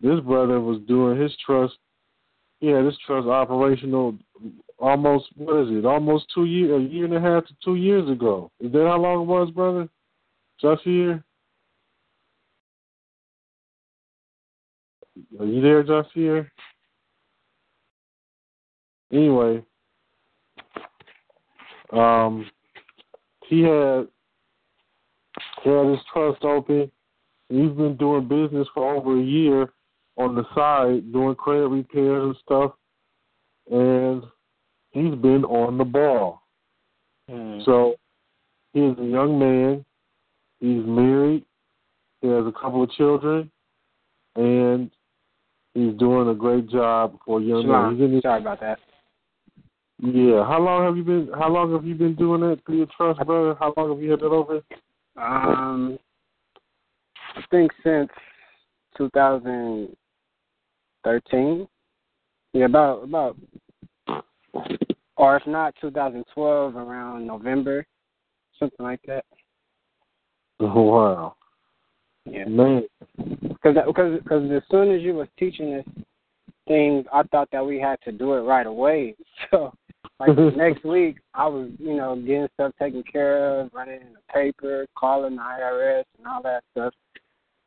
this 0.00 0.20
brother 0.20 0.60
was 0.60 0.80
doing 0.86 1.20
his 1.20 1.34
trust. 1.44 1.74
Yeah, 2.60 2.82
this 2.82 2.96
trust 3.06 3.26
operational 3.28 4.18
almost 4.78 5.26
what 5.36 5.62
is 5.62 5.68
it? 5.70 5.84
Almost 5.84 6.26
two 6.34 6.44
year, 6.44 6.76
a 6.76 6.80
year 6.80 7.04
and 7.04 7.14
a 7.14 7.20
half 7.20 7.46
to 7.46 7.54
two 7.64 7.76
years 7.76 8.08
ago. 8.10 8.50
Is 8.60 8.72
that 8.72 8.86
how 8.86 8.98
long 8.98 9.22
it 9.22 9.26
was, 9.26 9.50
brother? 9.50 9.88
Jasier? 10.62 11.22
Are 15.40 15.46
you 15.46 15.60
there, 15.60 15.84
Jasier? 15.84 16.48
Anyway, 19.12 19.62
um, 21.92 22.44
he 23.46 23.62
had 23.62 24.08
he 25.62 25.70
had 25.70 25.86
his 25.86 26.00
trust 26.12 26.44
open. 26.44 26.90
He's 27.48 27.70
been 27.70 27.96
doing 27.96 28.28
business 28.28 28.66
for 28.74 28.94
over 28.94 29.18
a 29.18 29.22
year 29.22 29.72
on 30.16 30.34
the 30.34 30.44
side, 30.54 31.12
doing 31.12 31.34
credit 31.36 31.68
repairs 31.68 32.24
and 32.24 32.36
stuff, 32.44 32.72
and 33.70 34.22
he's 34.90 35.14
been 35.20 35.44
on 35.44 35.78
the 35.78 35.84
ball. 35.84 36.42
Mm. 37.30 37.64
So 37.64 37.96
he's 38.72 38.98
a 38.98 39.04
young 39.04 39.38
man. 39.38 39.84
He's 40.60 40.84
married. 40.84 41.44
He 42.22 42.28
has 42.28 42.46
a 42.46 42.52
couple 42.52 42.82
of 42.82 42.90
children, 42.92 43.50
and 44.36 44.90
he's 45.74 45.94
doing 45.98 46.28
a 46.28 46.34
great 46.34 46.68
job 46.68 47.18
for 47.24 47.40
a 47.40 47.42
young 47.42 47.62
Shalom. 47.62 47.98
man. 47.98 48.12
His, 48.12 48.22
Sorry 48.22 48.40
about 48.40 48.60
that. 48.60 48.78
Yeah. 50.02 50.44
How 50.44 50.60
long 50.60 50.84
have 50.84 50.96
you 50.96 51.04
been? 51.04 51.30
How 51.38 51.48
long 51.48 51.72
have 51.72 51.84
you 51.84 51.94
been 51.94 52.14
doing 52.14 52.40
that 52.42 52.60
for 52.64 52.72
your 52.72 52.86
trust, 52.96 53.24
brother? 53.24 53.56
How 53.58 53.72
long 53.76 53.90
have 53.90 54.02
you 54.02 54.10
had 54.10 54.20
that 54.20 54.26
over? 54.26 54.62
Um, 55.16 55.98
I 57.36 57.42
think 57.50 57.70
since 57.84 58.08
2013. 58.96 61.68
Yeah, 62.52 62.64
about 62.64 63.02
about, 63.04 63.36
or 65.16 65.36
if 65.36 65.46
not 65.46 65.74
2012, 65.80 66.76
around 66.76 67.26
November, 67.26 67.86
something 68.58 68.84
like 68.84 69.00
that. 69.06 69.24
Wow. 70.58 71.36
Yeah. 72.24 72.46
Man. 72.46 72.84
Because 73.18 73.76
because 73.86 74.18
because 74.22 74.50
as 74.50 74.62
soon 74.70 74.90
as 74.94 75.02
you 75.02 75.12
was 75.14 75.28
teaching 75.38 75.72
this 75.72 75.84
thing, 76.66 77.04
I 77.12 77.22
thought 77.24 77.50
that 77.52 77.64
we 77.64 77.78
had 77.78 78.00
to 78.04 78.12
do 78.12 78.32
it 78.34 78.40
right 78.40 78.66
away. 78.66 79.14
So 79.50 79.74
like 80.18 80.30
next 80.56 80.82
week, 80.84 81.18
I 81.34 81.46
was 81.46 81.68
you 81.78 81.94
know 81.94 82.16
getting 82.16 82.48
stuff 82.54 82.72
taken 82.80 83.02
care 83.02 83.60
of, 83.60 83.70
running 83.74 84.00
in 84.00 84.14
the 84.14 84.32
paper, 84.32 84.86
calling 84.96 85.36
the 85.36 85.42
IRS, 85.42 86.04
and 86.18 86.26
all 86.26 86.42
that 86.42 86.64
stuff. 86.72 86.94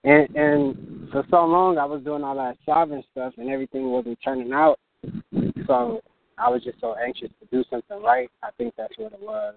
And 0.03 0.35
and 0.35 1.09
for 1.11 1.25
so 1.29 1.45
long, 1.45 1.77
I 1.77 1.85
was 1.85 2.01
doing 2.03 2.23
all 2.23 2.35
that 2.35 2.57
sovereign 2.65 3.03
stuff, 3.11 3.33
and 3.37 3.49
everything 3.49 3.89
wasn't 3.89 4.17
turning 4.23 4.53
out. 4.53 4.79
So 5.67 6.01
I 6.37 6.49
was 6.49 6.63
just 6.63 6.79
so 6.79 6.95
anxious 6.95 7.29
to 7.39 7.47
do 7.51 7.63
something 7.69 8.01
right. 8.01 8.29
I 8.41 8.49
think 8.57 8.73
that's 8.77 8.97
what 8.97 9.13
it 9.13 9.21
was. 9.21 9.55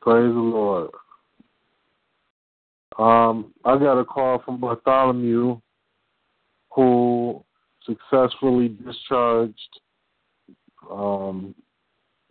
Praise 0.00 0.34
the 0.34 0.38
Lord. 0.38 0.90
Um, 2.98 3.52
I 3.64 3.78
got 3.78 3.98
a 3.98 4.04
call 4.04 4.40
from 4.44 4.60
Bartholomew 4.60 5.60
who 6.70 7.42
successfully 7.84 8.68
discharged 8.84 9.80
um, 10.90 11.54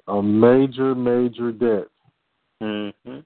a 0.07 0.21
major, 0.21 0.95
major 0.95 1.51
debt 1.51 1.87
Mm-hmm. 2.63 3.19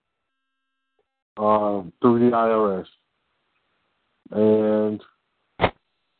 Um, 1.37 1.93
through 2.01 2.29
the 2.29 2.35
IRS. 2.35 2.85
And 4.31 5.01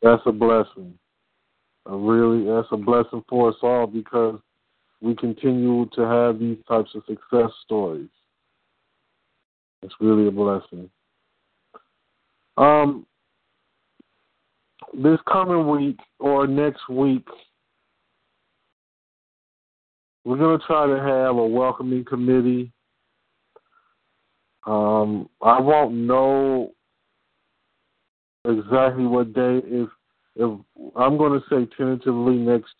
that's 0.02 0.22
a 0.26 0.32
blessing. 0.32 0.94
A 1.86 1.96
really, 1.96 2.44
that's 2.44 2.68
a 2.70 2.76
blessing 2.76 3.24
for 3.28 3.48
us 3.50 3.56
all 3.62 3.86
because 3.86 4.38
we 5.00 5.14
continue 5.14 5.86
to 5.94 6.02
have 6.02 6.38
these 6.38 6.58
types 6.68 6.90
of 6.94 7.02
success 7.06 7.50
stories. 7.64 8.08
It's 9.82 9.94
really 10.00 10.26
a 10.26 10.30
blessing. 10.30 10.90
Um, 12.56 13.06
this 14.92 15.18
coming 15.30 15.68
week 15.68 15.98
or 16.18 16.46
next 16.46 16.88
week, 16.88 17.26
we're 20.24 20.36
going 20.36 20.58
to 20.58 20.66
try 20.66 20.86
to 20.86 20.96
have 20.96 21.36
a 21.36 21.46
welcoming 21.46 22.04
committee. 22.04 22.72
Um, 24.68 25.30
I 25.40 25.58
won't 25.58 25.94
know 25.94 26.72
exactly 28.44 29.06
what 29.06 29.32
day. 29.32 29.62
If 29.64 29.88
if 30.36 30.60
I'm 30.94 31.16
going 31.16 31.40
to 31.40 31.46
say 31.48 31.66
tentatively 31.74 32.36
next 32.36 32.74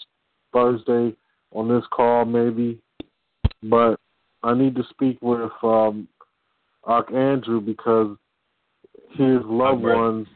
Thursday 0.52 1.16
on 1.50 1.66
this 1.68 1.84
call, 1.90 2.26
maybe, 2.26 2.78
but 3.62 3.98
I 4.42 4.52
need 4.52 4.76
to 4.76 4.82
speak 4.90 5.16
with 5.22 5.50
um, 5.62 6.08
Ark 6.84 7.10
Andrew 7.10 7.58
because 7.58 8.18
his 9.12 9.38
loved 9.44 9.82
ones. 9.82 10.26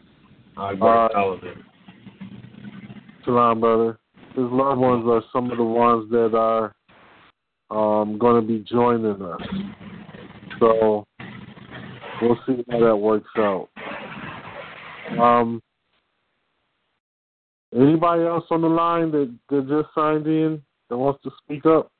Albert 0.56 1.10
Uh. 1.14 1.34
Shalom, 3.26 3.60
brother. 3.60 3.98
His 4.34 4.46
loved 4.50 4.80
ones 4.80 5.04
are 5.06 5.22
some 5.34 5.50
of 5.50 5.58
the 5.58 5.64
ones 5.64 6.10
that 6.10 6.34
are 6.34 6.74
um, 7.70 8.18
going 8.18 8.40
to 8.40 8.46
be 8.46 8.64
joining 8.66 9.20
us. 9.20 9.40
So 10.58 11.06
we'll 12.22 12.38
see 12.46 12.64
how 12.70 12.80
that 12.80 12.96
works 12.96 13.30
out. 13.36 13.68
Um, 15.18 15.62
anybody 17.74 18.22
else 18.22 18.44
on 18.50 18.62
the 18.62 18.68
line 18.68 19.10
that, 19.10 19.34
that 19.50 19.68
just 19.68 19.94
signed 19.94 20.26
in 20.26 20.62
that 20.88 20.96
wants 20.96 21.22
to 21.24 21.30
speak 21.44 21.66
up? 21.66 21.90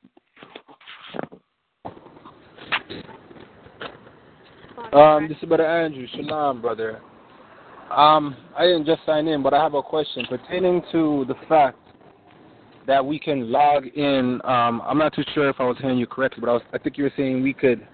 Um, 4.93 5.27
this 5.27 5.37
is 5.41 5.47
Brother 5.47 5.65
Andrew. 5.65 6.07
Shalom, 6.15 6.61
brother. 6.61 7.01
Um, 7.91 8.35
I 8.57 8.65
didn't 8.65 8.85
just 8.85 9.01
sign 9.05 9.27
in, 9.27 9.43
but 9.43 9.53
I 9.53 9.61
have 9.61 9.73
a 9.73 9.81
question 9.81 10.25
pertaining 10.29 10.81
to 10.91 11.25
the 11.27 11.35
fact 11.47 11.77
that 12.87 13.03
we 13.05 13.19
can 13.19 13.51
log 13.51 13.87
in. 13.87 14.39
Um, 14.43 14.81
I'm 14.85 14.97
not 14.97 15.13
too 15.13 15.23
sure 15.33 15.49
if 15.49 15.55
I 15.59 15.65
was 15.65 15.77
hearing 15.79 15.97
you 15.97 16.07
correctly, 16.07 16.41
but 16.41 16.49
I, 16.49 16.53
was, 16.53 16.61
I 16.73 16.77
think 16.77 16.97
you 16.97 17.05
were 17.05 17.13
saying 17.15 17.41
we 17.41 17.53
could. 17.53 17.87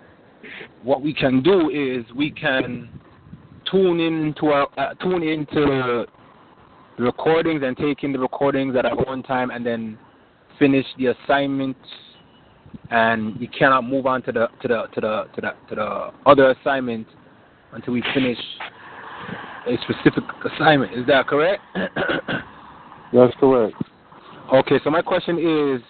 What 0.83 1.01
we 1.01 1.13
can 1.13 1.41
do 1.41 1.69
is 1.69 2.05
we 2.15 2.31
can 2.31 2.89
tune 3.69 3.99
into 3.99 4.47
our, 4.47 4.67
uh, 4.77 4.93
tune 4.95 5.23
into 5.23 5.65
the 5.65 6.05
recordings 6.97 7.61
and 7.63 7.77
take 7.77 8.03
in 8.03 8.11
the 8.11 8.19
recordings 8.19 8.75
at 8.75 8.85
our 8.85 9.07
own 9.07 9.23
time, 9.23 9.51
and 9.51 9.65
then 9.65 9.97
finish 10.57 10.85
the 10.97 11.07
assignment 11.07 11.77
and 12.91 13.39
we 13.39 13.47
cannot 13.47 13.83
move 13.83 14.05
on 14.05 14.21
to 14.23 14.31
the 14.31 14.47
to 14.61 14.67
the 14.67 14.83
to 14.93 15.01
the 15.01 15.23
to 15.35 15.41
the 15.41 15.51
to 15.69 15.75
the 15.75 16.11
other 16.25 16.51
assignment 16.51 17.07
until 17.73 17.93
we 17.93 18.03
finish 18.13 18.37
a 19.67 19.75
specific 19.83 20.23
assignment. 20.53 20.93
Is 20.93 21.05
that 21.07 21.27
correct? 21.27 21.61
That's 23.13 23.33
correct. 23.39 23.75
okay, 24.53 24.79
so 24.83 24.89
my 24.89 25.01
question 25.01 25.37
is 25.37 25.81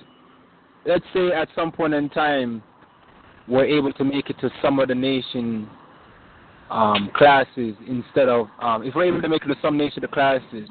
let's 0.85 1.05
say 1.13 1.31
at 1.31 1.47
some 1.55 1.71
point 1.71 1.93
in 1.93 2.09
time 2.09 2.63
we're 3.49 3.65
able 3.65 3.91
to 3.93 4.03
make 4.03 4.29
it 4.29 4.39
to 4.39 4.49
some 4.62 4.79
of 4.79 4.88
the 4.88 4.95
nation 4.95 5.67
um, 6.69 7.09
classes 7.15 7.75
instead 7.88 8.29
of 8.29 8.47
um, 8.62 8.83
if 8.83 8.93
we're 8.95 9.05
able 9.05 9.21
to 9.21 9.29
make 9.29 9.43
it 9.43 9.47
to 9.47 9.55
some 9.62 9.77
nation 9.77 10.03
of 10.03 10.12
classes 10.12 10.69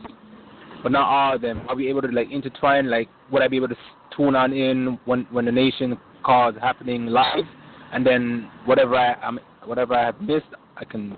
but 0.83 0.93
not 0.93 1.09
all 1.09 1.35
of 1.35 1.41
them, 1.41 1.61
are 1.69 1.75
we 1.75 1.89
able 1.89 2.03
to 2.03 2.09
like 2.09 2.31
intertwine 2.31 2.89
like 2.89 3.09
would 3.33 3.43
I 3.43 3.49
be 3.49 3.57
able 3.57 3.69
to 3.69 3.77
tune 4.17 4.37
on 4.37 4.53
in 4.53 4.99
when 5.05 5.27
when 5.31 5.45
the 5.45 5.53
nation 5.53 5.99
call 6.25 6.51
is 6.51 6.57
happening 6.61 7.07
live 7.07 7.45
and 7.93 8.07
then 8.07 8.49
whatever 8.65 8.95
I 8.95 9.15
um, 9.27 9.41
whatever 9.65 9.95
I 9.95 10.05
have 10.05 10.21
missed 10.21 10.47
I 10.77 10.85
can 10.85 11.17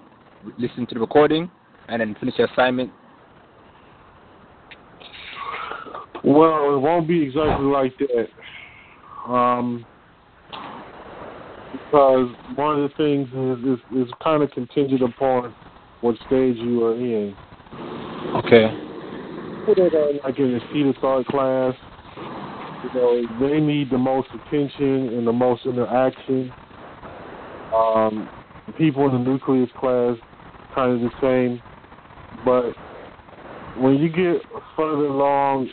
listen 0.58 0.86
to 0.86 0.94
the 0.94 1.00
recording 1.00 1.50
and 1.88 2.00
then 2.00 2.16
finish 2.18 2.36
the 2.36 2.50
assignment. 2.50 2.90
Well, 6.22 6.74
it 6.74 6.78
won't 6.78 7.08
be 7.08 7.22
exactly 7.22 7.66
like 7.66 7.92
that. 7.98 9.30
Um, 9.30 9.84
because 11.72 12.28
one 12.54 12.80
of 12.80 12.90
the 12.90 12.96
things 12.96 13.28
is, 13.28 13.78
is, 13.78 14.08
is 14.08 14.14
kind 14.22 14.42
of 14.42 14.50
contingent 14.52 15.02
upon 15.02 15.54
what 16.00 16.16
stage 16.26 16.56
you 16.56 16.84
are 16.84 16.94
in. 16.94 17.34
Okay. 18.36 18.68
People 19.66 19.84
that 19.84 19.94
are 19.94 20.12
like 20.24 20.38
in 20.38 20.52
the 20.52 20.60
Cedar 20.72 20.94
Start 20.98 21.26
class, 21.26 21.74
you 22.84 23.00
know, 23.00 23.22
they 23.40 23.60
need 23.60 23.90
the 23.90 23.98
most 23.98 24.28
attention 24.34 25.08
and 25.14 25.26
the 25.26 25.32
most 25.32 25.66
interaction. 25.66 26.52
Um, 27.74 28.28
people 28.78 29.06
in 29.06 29.12
the 29.12 29.30
nucleus 29.30 29.70
class, 29.78 30.16
kind 30.74 30.92
of 30.92 31.00
the 31.00 31.10
same. 31.20 31.62
But 32.44 32.72
when 33.80 33.96
you 33.96 34.08
get 34.08 34.42
further 34.76 35.06
along, 35.06 35.70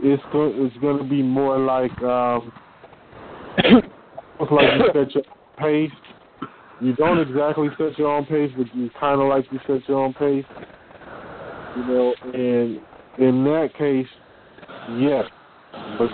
it's 0.00 0.22
go- 0.32 0.52
it's 0.54 0.76
going 0.78 0.98
to 0.98 1.04
be 1.04 1.22
more 1.22 1.58
like 1.58 1.96
um, 2.02 2.52
almost 4.42 4.52
like 4.52 4.78
you 4.78 4.86
set 5.04 5.14
your 5.14 5.24
own 5.26 5.88
pace. 5.88 5.98
You 6.80 6.94
don't 6.96 7.18
exactly 7.18 7.68
set 7.78 7.98
your 7.98 8.08
own 8.08 8.26
pace, 8.26 8.50
but 8.56 8.74
you 8.74 8.90
kind 8.98 9.20
of 9.20 9.28
like 9.28 9.46
you 9.52 9.60
set 9.66 9.88
your 9.88 10.04
own 10.04 10.14
pace. 10.14 10.44
You 11.76 11.84
know, 11.86 12.14
and 12.34 12.80
in 13.18 13.44
that 13.44 13.70
case, 13.78 14.06
yes. 14.98 15.24
But, 15.98 16.10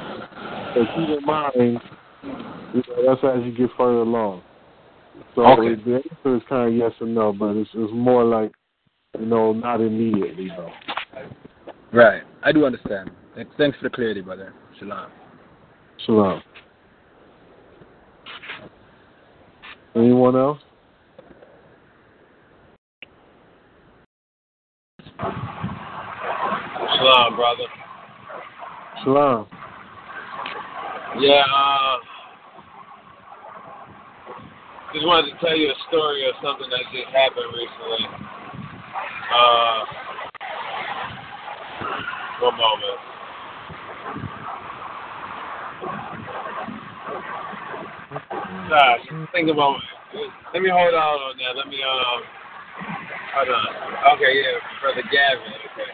but 0.74 0.84
keep 0.94 1.18
in 1.18 1.24
mind, 1.24 1.80
you 2.74 2.82
know, 2.88 3.06
that's 3.06 3.24
as 3.24 3.44
you 3.44 3.52
get 3.56 3.70
further 3.76 3.98
along. 3.98 4.42
So 5.34 5.42
Okay. 5.46 5.74
the 5.82 5.96
answer 5.96 6.36
is 6.36 6.42
kind 6.48 6.68
of 6.68 6.74
yes 6.74 6.92
or 7.00 7.06
no, 7.06 7.32
but 7.32 7.56
it's, 7.56 7.70
it's 7.74 7.92
more 7.92 8.24
like, 8.24 8.52
you 9.18 9.26
know, 9.26 9.52
not 9.52 9.80
immediately, 9.80 10.48
though. 10.56 10.70
Right. 11.92 12.22
I 12.44 12.52
do 12.52 12.66
understand. 12.66 13.10
Thanks- 13.34 13.50
Thanks 13.56 13.78
for 13.78 13.84
the 13.84 13.90
clarity, 13.90 14.20
brother. 14.20 14.52
Shalom. 14.78 15.10
Shalom. 16.04 16.42
Anyone 19.98 20.36
else? 20.36 20.60
Shalom, 26.96 27.34
brother. 27.34 27.64
Shalom. 29.02 29.46
Yeah, 31.18 31.42
uh, 31.52 31.96
just 34.94 35.04
wanted 35.04 35.32
to 35.32 35.38
tell 35.44 35.56
you 35.56 35.68
a 35.68 35.74
story 35.88 36.28
of 36.28 36.34
something 36.44 36.70
that 36.70 36.82
just 36.92 37.08
happened 37.08 37.50
recently. 37.50 38.06
Uh, 39.34 39.84
one 42.40 42.56
moment. 42.56 43.17
Gosh, 48.68 49.00
think 49.32 49.50
about 49.50 49.76
Let 50.52 50.62
me 50.62 50.68
hold 50.70 50.94
on 50.94 50.98
on 50.98 51.36
that. 51.38 51.56
Let 51.56 51.68
me, 51.68 51.78
um, 51.82 52.22
hold 53.34 53.48
on. 53.48 54.16
Okay, 54.16 54.42
yeah, 54.42 54.58
Brother 54.82 55.02
Gavin, 55.10 55.52
okay. 55.72 55.90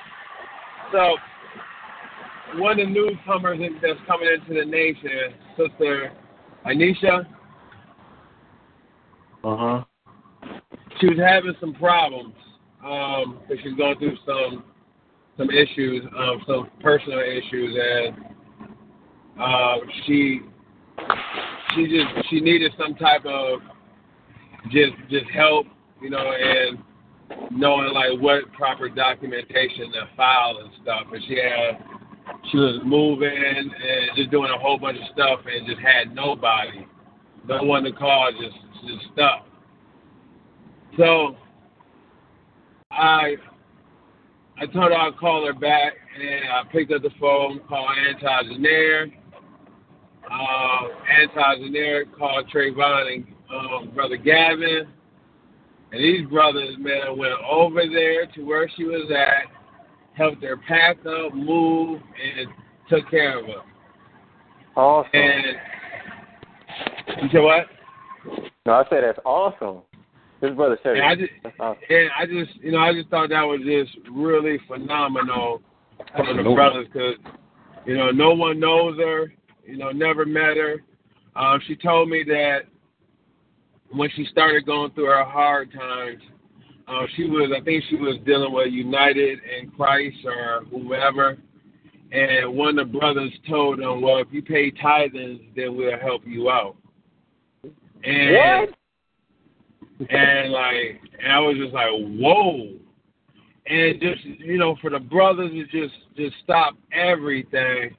So, 0.93 2.59
one 2.61 2.79
of 2.81 2.87
the 2.87 2.93
newcomers 2.93 3.59
that's 3.81 4.01
coming 4.07 4.29
into 4.29 4.61
the 4.61 4.67
nation, 4.67 5.35
Sister 5.57 6.13
Anisha, 6.67 7.27
Uh 9.45 9.57
huh. 9.57 9.85
she 11.01 11.09
was 11.09 11.19
having 11.19 11.55
some 11.61 11.75
problems. 11.75 12.35
Um, 12.85 13.39
but 13.49 13.57
she's 13.63 13.73
going 13.75 13.99
through 13.99 14.17
some 14.27 14.65
some 15.39 15.51
issues, 15.51 16.05
um, 16.17 16.43
some 16.47 16.71
personal 16.81 17.19
issues, 17.21 17.77
and 17.81 18.17
uh, 19.41 19.77
she 20.07 20.41
she 21.75 21.87
just 21.87 22.29
she 22.29 22.41
needed 22.41 22.73
some 22.79 22.95
type 22.95 23.25
of 23.27 23.61
just 24.71 24.93
just 25.11 25.27
help, 25.31 25.67
you 26.01 26.11
know, 26.11 26.33
and 26.33 26.79
knowing 27.51 27.93
like 27.93 28.21
what 28.21 28.51
proper 28.53 28.89
documentation 28.89 29.93
to 29.93 30.09
file 30.17 30.59
and 30.63 30.71
stuff. 30.83 31.07
And 31.13 31.23
she 31.27 31.37
had 31.37 31.85
she 32.51 32.59
was 32.59 32.81
moving 32.85 33.29
and 33.29 33.71
just 34.17 34.31
doing 34.31 34.51
a 34.51 34.59
whole 34.59 34.79
bunch 34.79 34.99
of 34.99 35.05
stuff 35.13 35.41
and 35.47 35.67
just 35.67 35.81
had 35.81 36.15
nobody, 36.15 36.87
no 37.47 37.63
one 37.63 37.85
to 37.85 37.93
call, 37.93 38.31
just 38.33 38.57
just 38.87 39.13
stuff. 39.13 39.43
So 40.97 41.37
I 42.91 43.37
I 44.57 44.67
told 44.67 44.93
her 44.93 44.95
I'd 44.95 45.17
call 45.19 45.45
her 45.47 45.53
back, 45.53 45.95
and 46.17 46.51
I 46.51 46.63
picked 46.71 46.93
up 46.93 47.03
the 47.03 47.11
phone, 47.21 47.61
called 47.69 47.91
Anti-Genere. 48.09 49.13
Uh, 50.31 50.89
Anti-Genere 51.21 52.07
called 52.19 52.49
Trayvon 52.53 53.15
and 53.15 53.27
um, 53.53 53.91
Brother 53.95 54.17
Gavin. 54.17 54.87
And 55.93 56.03
these 56.03 56.27
brothers, 56.29 56.77
man, 56.79 57.17
went 57.17 57.35
over 57.49 57.83
there 57.87 58.27
to 58.35 58.43
where 58.43 58.69
she 58.77 58.85
was 58.85 59.11
at, 59.11 59.47
helped 60.17 60.43
her 60.43 60.57
pack 60.57 60.99
up, 61.07 61.35
move, 61.35 62.01
and 62.21 62.49
took 62.89 63.09
care 63.11 63.39
of 63.39 63.47
her. 63.47 63.63
Awesome. 64.77 65.11
And 65.15 65.45
you 67.23 67.29
said 67.31 67.41
what? 67.41 67.67
No, 68.67 68.73
I 68.73 68.85
said 68.91 69.05
that's 69.05 69.19
awesome. 69.25 69.83
This 70.41 70.53
brother 70.55 70.79
said 70.83 70.97
And 70.97 71.05
I 71.05 71.15
just, 71.15 71.31
that's 71.43 71.57
awesome. 71.61 71.83
and 71.89 72.09
I 72.19 72.27
just, 72.27 72.57
you 72.61 72.73
know, 72.73 72.79
I 72.79 72.93
just 72.93 73.09
thought 73.09 73.29
that 73.29 73.43
was 73.43 73.61
just 73.65 73.97
really 74.11 74.59
phenomenal 74.67 75.63
from 76.17 76.37
the 76.37 76.43
brothers 76.43 76.87
because, 76.93 77.15
you 77.87 77.97
know, 77.97 78.11
no 78.11 78.35
one 78.35 78.59
knows 78.59 78.99
her, 78.99 79.33
you 79.67 79.77
know, 79.77 79.91
never 79.91 80.25
met 80.25 80.57
her. 80.57 80.83
Um, 81.37 81.61
she 81.67 81.77
told 81.77 82.09
me 82.09 82.23
that 82.25 82.61
when 83.91 84.11
she 84.15 84.27
started 84.31 84.67
going 84.67 84.93
through 84.93 85.07
her 85.07 85.25
hard 85.25 85.73
times, 85.73 86.21
uh, 86.87 87.07
she 87.17 87.25
was, 87.25 87.51
I 87.57 87.65
think 87.65 87.85
she 87.89 87.97
was 87.97 88.19
dealing 88.27 88.53
with 88.53 88.73
United 88.73 89.39
in 89.59 89.71
Christ 89.71 90.17
or 90.25 90.65
whoever. 90.71 91.39
And 92.13 92.55
one 92.55 92.79
of 92.79 92.93
the 92.93 92.99
brothers 92.99 93.33
told 93.49 93.81
them, 93.81 94.03
well, 94.03 94.19
if 94.19 94.29
you 94.31 94.43
pay 94.43 94.71
tithings, 94.71 95.41
then 95.57 95.77
we'll 95.77 95.99
help 95.99 96.23
you 96.27 96.51
out. 96.51 96.77
And 98.05 98.69
and 100.11 100.53
like 100.53 101.01
and 101.23 101.33
I 101.33 101.39
was 101.39 101.57
just 101.57 101.73
like, 101.73 101.89
whoa. 101.91 102.73
And 103.67 104.01
just 104.01 104.25
you 104.25 104.59
know, 104.59 104.77
for 104.81 104.91
the 104.91 104.99
brothers 104.99 105.51
to 105.51 105.65
just 105.65 105.95
just 106.17 106.35
stop 106.45 106.77
everything 106.93 107.97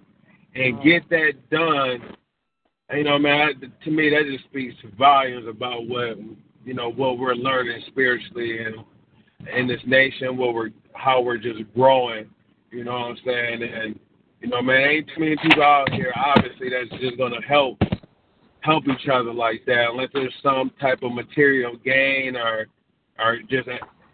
and 0.55 0.81
get 0.83 1.07
that 1.09 1.33
done, 1.51 2.15
you 2.93 3.03
know, 3.03 3.19
man, 3.19 3.53
to 3.83 3.91
me 3.91 4.09
that 4.09 4.23
just 4.31 4.45
speaks 4.45 4.75
volumes 4.97 5.47
about 5.47 5.87
what 5.87 6.17
you 6.63 6.73
know 6.73 6.91
what 6.91 7.19
we're 7.19 7.35
learning 7.35 7.81
spiritually 7.87 8.59
and 8.63 8.75
in 9.53 9.67
this 9.67 9.81
nation, 9.85 10.37
what 10.37 10.53
we're 10.53 10.71
how 10.93 11.21
we're 11.21 11.37
just 11.37 11.61
growing. 11.73 12.29
You 12.71 12.83
know 12.83 12.93
what 12.93 13.11
I'm 13.11 13.17
saying? 13.25 13.63
And 13.63 13.99
you 14.41 14.47
know, 14.47 14.61
man, 14.61 14.89
ain't 14.89 15.07
too 15.13 15.19
many 15.19 15.35
people 15.37 15.63
out 15.63 15.91
here 15.91 16.13
obviously 16.15 16.69
that's 16.69 17.01
just 17.01 17.17
gonna 17.17 17.41
help 17.47 17.77
help 18.61 18.83
each 18.87 19.07
other 19.11 19.33
like 19.33 19.63
that 19.65 19.89
unless 19.91 20.09
there's 20.13 20.33
some 20.41 20.71
type 20.81 21.03
of 21.03 21.13
material 21.13 21.75
gain 21.83 22.35
or 22.35 22.67
or 23.19 23.39
just 23.49 23.67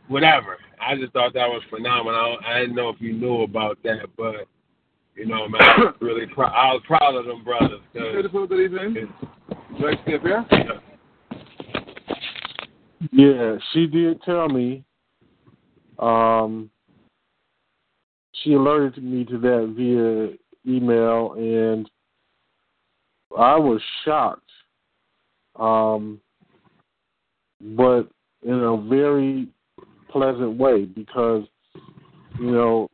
whatever. 0.07 0.57
I 0.81 0.95
just 0.95 1.13
thought 1.13 1.33
that 1.33 1.47
was 1.47 1.61
phenomenal. 1.69 2.37
I 2.45 2.61
didn't 2.61 2.75
know 2.75 2.89
if 2.89 2.99
you 2.99 3.13
knew 3.13 3.43
about 3.43 3.77
that, 3.83 4.07
but 4.17 4.47
you 5.15 5.25
know, 5.25 5.47
man, 5.47 5.61
I 5.61 5.77
was 5.79 5.95
really 6.01 6.25
proud. 6.27 6.53
I 6.53 6.73
was 6.73 6.81
proud 6.85 7.15
of 7.15 7.25
them 7.25 7.43
brothers. 7.43 7.79
'cause- 7.93 8.11
Beautiful, 8.11 8.47
good 8.47 8.59
evening. 8.71 9.13
Do 9.79 9.87
I 9.87 9.93
stay 10.03 10.15
up 10.15 10.21
here? 10.21 10.45
Yeah, 13.11 13.55
she 13.73 13.87
did 13.87 14.21
tell 14.23 14.47
me. 14.47 14.83
Um, 15.99 16.69
she 18.43 18.53
alerted 18.53 19.03
me 19.03 19.25
to 19.25 19.37
that 19.39 19.73
via 19.75 20.37
email, 20.75 21.33
and 21.33 21.89
I 23.37 23.55
was 23.57 23.81
shocked. 24.05 24.43
Um, 25.57 26.19
but 27.75 28.07
in 28.43 28.53
a 28.53 28.77
very 28.77 29.47
pleasant 30.09 30.57
way 30.57 30.85
because 30.85 31.43
you 32.39 32.51
know 32.51 32.89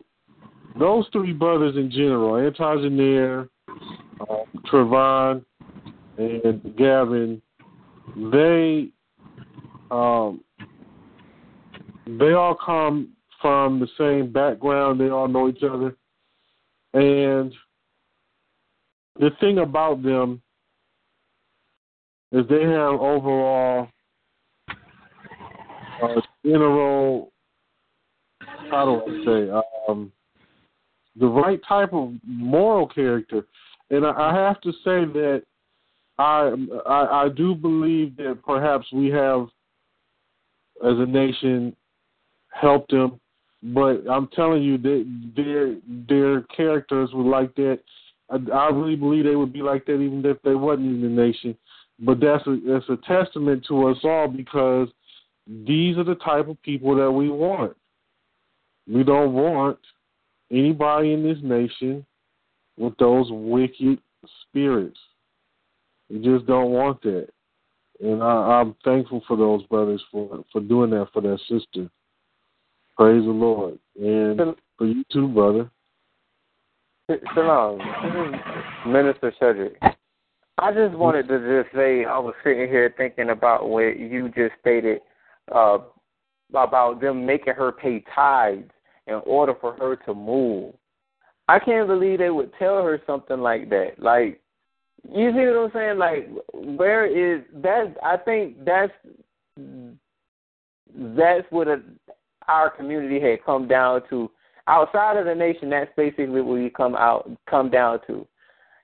those 0.80 1.06
three 1.12 1.34
brothers 1.34 1.76
in 1.76 1.92
general, 1.92 2.36
Antagenaire, 2.36 3.50
uh, 4.22 4.44
Trevon, 4.72 5.44
and 6.18 6.76
Gavin, 6.78 7.42
they 8.32 8.90
um, 9.92 10.44
they 12.06 12.34
all 12.34 12.56
come 12.56 13.10
from 13.42 13.80
the 13.80 13.88
same 13.98 14.32
background. 14.32 15.00
They 15.00 15.10
all 15.10 15.28
know 15.28 15.50
each 15.50 15.64
other, 15.64 15.96
and 16.94 17.54
the 19.20 19.32
thing 19.40 19.60
about 19.60 20.04
them 20.04 20.42
is 22.32 22.46
they 22.50 22.64
have 22.64 23.00
overall 23.00 23.88
uh, 26.04 26.22
general. 26.46 27.32
How 28.70 28.86
do 28.86 29.02
I 29.02 29.26
say? 29.26 29.62
Um, 29.88 30.12
the 31.20 31.28
right 31.28 31.60
type 31.68 31.94
of 31.94 32.14
moral 32.26 32.88
character, 32.88 33.46
and 33.90 34.06
I, 34.06 34.34
have 34.34 34.62
to 34.62 34.72
say 34.72 35.06
that 35.06 35.44
I, 36.18 36.54
I 36.86 37.26
I 37.26 37.30
do 37.30 37.56
believe 37.56 38.18
that 38.18 38.40
perhaps 38.46 38.86
we 38.92 39.08
have, 39.10 39.48
as 40.84 40.98
a 40.98 41.06
nation, 41.06 41.76
helped 42.50 42.92
them. 42.92 43.20
But 43.64 44.04
I'm 44.10 44.28
telling 44.36 44.64
you, 44.64 44.78
that 44.78 45.32
their 45.36 45.76
their 46.08 46.42
characters 46.44 47.10
were 47.14 47.24
like 47.24 47.56
that. 47.56 47.80
I, 48.30 48.38
I 48.54 48.70
really 48.70 48.96
believe 48.96 49.24
they 49.24 49.36
would 49.36 49.54
be 49.54 49.62
like 49.62 49.86
that 49.86 50.00
even 50.02 50.24
if 50.26 50.42
they 50.44 50.56
wasn't 50.56 50.88
in 50.88 51.02
the 51.02 51.08
nation. 51.08 51.58
But 52.00 52.20
that's 52.20 52.46
a 52.46 52.60
that's 52.66 52.90
a 52.90 52.98
testament 53.08 53.66
to 53.70 53.88
us 53.88 53.98
all 54.04 54.28
because 54.28 54.90
these 55.48 55.98
are 55.98 56.04
the 56.04 56.16
type 56.16 56.48
of 56.48 56.62
people 56.62 56.96
that 56.96 57.12
we 57.12 57.30
want. 57.30 57.76
We 58.88 59.04
don't 59.04 59.34
want 59.34 59.80
anybody 60.52 61.14
in 61.14 61.24
this 61.24 61.38
nation 61.42 62.06
with 62.78 62.96
those 62.98 63.28
wicked 63.30 64.00
spirits. 64.44 65.00
We 66.10 66.20
just 66.20 66.46
don't 66.46 66.72
want 66.72 67.02
that. 67.04 67.28
And 68.00 68.22
I, 68.22 68.28
I'm 68.28 68.76
thankful 68.84 69.24
for 69.28 69.36
those 69.36 69.64
brothers 69.64 70.04
for 70.12 70.44
for 70.52 70.62
doing 70.62 70.92
that 70.92 71.08
for 71.14 71.22
their 71.22 71.38
sister. 71.50 71.90
Praise 72.96 73.24
the 73.24 73.32
Lord. 73.32 73.80
And 74.00 74.56
for 74.78 74.86
you 74.86 75.04
too, 75.12 75.28
brother. 75.28 75.70
Shalom. 77.34 77.78
This 77.78 78.40
is 78.40 78.92
Minister 78.92 79.34
Cedric. 79.40 79.78
I 80.60 80.74
just 80.74 80.96
wanted 80.96 81.28
to 81.28 81.64
just 81.64 81.74
say 81.76 82.06
I 82.06 82.18
was 82.18 82.34
sitting 82.44 82.68
here 82.68 82.94
thinking 82.98 83.30
about 83.30 83.70
what 83.70 84.00
you 84.00 84.30
just 84.30 84.54
stated 84.60 85.00
uh, 85.54 85.78
about 86.50 87.00
them 87.00 87.26
making 87.26 87.54
her 87.54 87.72
pay 87.72 88.04
tithes 88.14 88.70
in 89.08 89.22
order 89.26 89.54
for 89.60 89.74
her 89.78 89.96
to 90.06 90.14
move. 90.14 90.74
I 91.48 91.60
can't 91.60 91.88
believe 91.88 92.20
they 92.20 92.30
would 92.30 92.52
tell 92.60 92.84
her 92.84 93.02
something 93.08 93.40
like 93.40 93.70
that. 93.70 93.94
Like, 93.98 94.42
you 95.10 95.32
see 95.32 95.46
what 95.48 95.66
I'm 95.66 95.72
saying? 95.74 95.98
Like, 95.98 96.30
where 96.78 97.06
is 97.06 97.44
that? 97.62 97.96
I 98.04 98.18
think 98.18 98.66
that's 98.66 98.92
that's 101.16 101.46
what 101.50 101.68
a, 101.68 101.82
our 102.48 102.70
community 102.70 103.20
had 103.20 103.44
come 103.46 103.68
down 103.68 104.02
to. 104.10 104.30
Outside 104.68 105.16
of 105.16 105.26
the 105.26 105.36
nation, 105.36 105.70
that's 105.70 105.92
basically 105.96 106.42
what 106.42 106.58
we 106.58 106.70
come 106.70 106.96
out 106.96 107.30
come 107.50 107.70
down 107.70 108.00
to. 108.08 108.28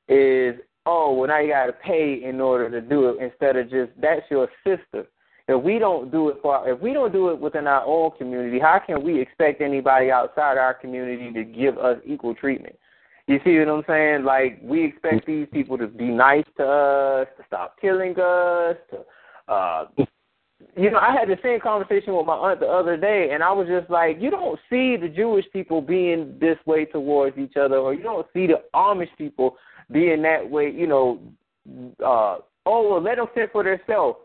Is 0.08 0.56
oh 0.86 1.14
well 1.14 1.28
now 1.28 1.40
you 1.40 1.50
got 1.50 1.66
to 1.66 1.74
pay 1.74 2.22
in 2.24 2.40
order 2.40 2.70
to 2.70 2.82
do 2.82 3.10
it 3.10 3.22
instead 3.22 3.58
of 3.58 3.70
just 3.70 3.92
that's 4.00 4.24
your 4.32 4.48
sister. 4.64 5.08
If 5.48 5.62
we 5.62 5.78
don't 5.78 6.10
do 6.10 6.30
it 6.30 6.38
for 6.42 6.68
if 6.70 6.80
we 6.80 6.94
don't 6.94 7.12
do 7.12 7.30
it 7.30 7.40
within 7.40 7.68
our 7.68 7.86
own 7.86 8.12
community, 8.18 8.60
how 8.60 8.80
can 8.86 9.04
we 9.04 9.20
expect 9.20 9.62
anybody 9.62 10.10
outside 10.10 10.58
our 10.58 10.74
community 10.74 11.34
to 11.34 11.44
give 11.44 11.78
us 11.78 11.98
equal 12.06 12.34
treatment? 12.34 12.78
You 13.28 13.40
see 13.44 13.58
what 13.60 13.70
I'm 13.70 13.84
saying? 13.88 14.24
Like 14.24 14.60
we 14.64 14.86
expect 14.86 15.26
these 15.26 15.48
people 15.52 15.78
to 15.78 15.88
be 15.88 16.06
nice 16.06 16.46
to 16.58 16.66
us, 16.66 17.28
to 17.38 17.44
stop 17.48 17.76
killing 17.82 18.12
us, 18.12 18.78
to 18.92 19.52
uh 19.54 19.86
you 20.76 20.90
know, 20.90 20.98
I 20.98 21.12
had 21.12 21.28
the 21.28 21.38
same 21.44 21.60
conversation 21.60 22.16
with 22.16 22.26
my 22.26 22.36
aunt 22.36 22.60
the 22.60 22.68
other 22.68 22.98
day, 22.98 23.30
and 23.32 23.44
I 23.44 23.52
was 23.52 23.68
just 23.68 23.90
like, 23.90 24.18
you 24.20 24.32
don't 24.32 24.60
see 24.70 24.98
the 24.98 25.10
Jewish 25.10 25.46
people 25.52 25.82
being 25.82 26.38
this 26.40 26.58
way 26.66 26.86
towards 26.86 27.38
each 27.38 27.58
other, 27.58 27.78
or 27.78 27.94
you 27.94 28.02
don't 28.02 28.26
see 28.34 28.48
the 28.48 28.64
Amish 28.74 29.10
people 29.18 29.58
being 29.92 30.22
that 30.24 30.50
way. 30.50 30.72
You 30.72 30.88
know, 30.88 31.20
uh, 32.00 32.38
oh 32.66 32.90
well, 32.90 33.02
let 33.02 33.18
them 33.18 33.28
fend 33.36 33.50
for 33.52 33.64
themselves. 33.64 34.20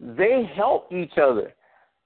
They 0.00 0.50
help 0.54 0.92
each 0.92 1.18
other 1.20 1.54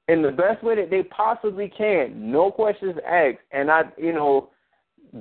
in 0.08 0.22
the 0.22 0.30
best 0.30 0.62
way 0.62 0.76
that 0.76 0.90
they 0.90 1.02
possibly 1.04 1.72
can, 1.76 2.30
no 2.30 2.50
questions 2.50 2.96
asked. 3.06 3.38
And 3.52 3.70
I, 3.70 3.82
you 3.96 4.12
know, 4.12 4.50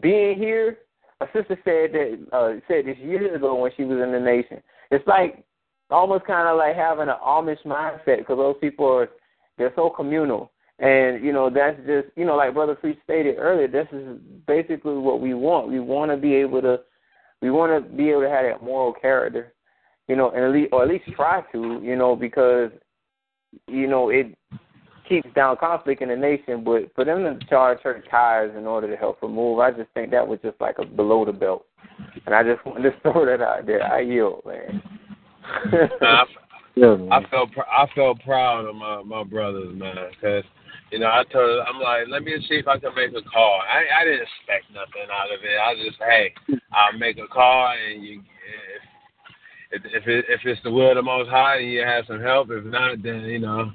being 0.02 0.38
here, 0.38 0.80
a 1.22 1.26
sister 1.34 1.58
said 1.64 1.94
that 1.94 2.28
uh, 2.34 2.60
said 2.68 2.86
this 2.86 2.98
years 2.98 3.36
ago 3.36 3.56
when 3.56 3.72
she 3.78 3.84
was 3.84 4.02
in 4.02 4.12
the 4.12 4.20
nation. 4.20 4.62
It's 4.90 5.06
like 5.08 5.44
almost 5.92 6.26
kind 6.26 6.48
of 6.48 6.58
like 6.58 6.76
having 6.76 7.10
an 7.10 7.16
Amish 7.24 7.64
mindset 7.66 8.20
because 8.20 8.38
those 8.38 8.56
people 8.60 8.88
are 8.88 9.10
they're 9.58 9.74
so 9.76 9.90
communal. 9.90 10.52
And 10.80 11.24
you 11.24 11.32
know 11.32 11.50
that's 11.50 11.78
just 11.86 12.08
you 12.16 12.26
know 12.26 12.36
like 12.36 12.56
Brother 12.56 12.78
Free 12.82 12.98
stated 13.04 13.36
earlier. 13.38 13.68
This 13.68 13.88
is 13.92 14.18
basically 14.48 14.98
what 14.98 15.22
we 15.22 15.36
want. 15.36 15.70
We 15.70 15.80
want 15.80 16.10
to 16.10 16.18
be 16.18 16.34
able 16.36 16.62
to, 16.62 16.80
we 17.42 17.52
want 17.52 17.72
to 17.72 17.96
be 17.96 18.10
able 18.10 18.22
to 18.22 18.30
have 18.30 18.46
that 18.46 18.64
moral 18.64 18.94
character, 18.94 19.54
you 20.12 20.18
know, 20.18 20.30
and 20.32 20.44
at 20.44 20.52
least 20.52 20.74
or 20.74 20.84
at 20.84 20.90
least 20.90 21.06
try 21.16 21.42
to, 21.54 21.80
you 21.82 21.96
know, 21.96 22.18
because 22.18 22.70
you 23.68 23.88
know 23.88 24.10
it 24.10 24.38
keeps 25.08 25.30
down 25.34 25.56
conflict 25.56 26.02
in 26.02 26.10
the 26.10 26.18
nation. 26.18 26.66
But 26.66 26.94
for 26.96 27.06
them 27.06 27.24
to 27.24 27.40
charge 27.48 27.82
church 27.82 28.04
tires 28.12 28.54
in 28.58 28.66
order 28.66 28.92
to 28.92 28.98
help 28.98 29.22
remove, 29.22 29.60
I 29.60 29.72
just 29.72 29.90
think 29.94 30.12
that 30.12 30.28
was 30.28 30.40
just 30.44 30.60
like 30.60 30.76
a 30.80 30.86
below 30.86 31.24
the 31.24 31.32
belt. 31.32 31.66
And 32.26 32.36
I 32.36 32.44
just 32.44 32.60
wanted 32.66 32.92
to 32.92 33.00
throw 33.00 33.26
that 33.26 33.40
out 33.40 33.66
there. 33.66 33.82
I 33.82 34.02
yield, 34.02 34.42
man. 34.46 34.84
I, 36.02 36.24
yeah, 36.76 36.96
man. 36.96 37.10
I 37.10 37.30
felt 37.30 37.54
pr- 37.54 37.72
I 37.72 37.88
felt 37.96 38.20
proud 38.26 38.66
of 38.66 38.76
my 38.76 39.02
my 39.04 39.24
brothers, 39.24 39.74
man, 39.74 39.96
because 40.10 40.44
you 40.92 41.00
know 41.00 41.08
I 41.08 41.24
told 41.32 41.50
her, 41.52 41.64
I'm 41.64 41.80
like, 41.80 42.10
let 42.10 42.24
me 42.24 42.36
see 42.50 42.56
if 42.56 42.68
I 42.68 42.80
can 42.80 42.94
make 42.96 43.12
a 43.12 43.30
call. 43.30 43.62
I 43.62 44.02
I 44.02 44.04
didn't 44.04 44.28
expect 44.28 44.74
nothing 44.74 45.08
out 45.10 45.32
of 45.32 45.40
it. 45.42 45.56
I 45.58 45.74
just 45.88 46.00
hey, 46.00 46.34
I'll 46.74 47.00
make 47.00 47.18
a 47.18 47.28
call 47.28 47.74
and 47.74 48.04
you. 48.04 48.22
If 49.72 49.84
if 49.86 50.08
it, 50.08 50.26
if 50.28 50.42
it's 50.44 50.62
the 50.64 50.72
will 50.72 50.90
of 50.90 50.96
the 50.96 51.02
Most 51.02 51.30
High 51.30 51.58
and 51.58 51.72
you 51.72 51.82
have 51.82 52.06
some 52.08 52.22
help, 52.22 52.50
if 52.52 52.66
not, 52.66 53.02
then 53.02 53.22
you 53.22 53.40
know, 53.40 53.72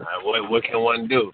uh, 0.00 0.04
what 0.22 0.50
what 0.50 0.64
can 0.64 0.80
one 0.80 1.08
do? 1.08 1.32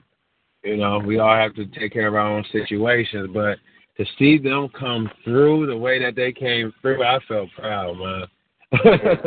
You 0.62 0.76
know, 0.76 0.98
we 0.98 1.18
all 1.18 1.36
have 1.36 1.54
to 1.56 1.66
take 1.66 1.92
care 1.92 2.06
of 2.06 2.14
our 2.14 2.20
own 2.20 2.44
situations, 2.52 3.30
but 3.34 3.58
to 3.96 4.06
see 4.18 4.38
them 4.38 4.68
come 4.78 5.10
through 5.24 5.66
the 5.66 5.76
way 5.76 6.02
that 6.02 6.14
they 6.14 6.32
came 6.32 6.72
through, 6.80 7.02
I 7.04 7.18
felt 7.26 7.48
proud, 7.58 7.96
man. 7.98 8.26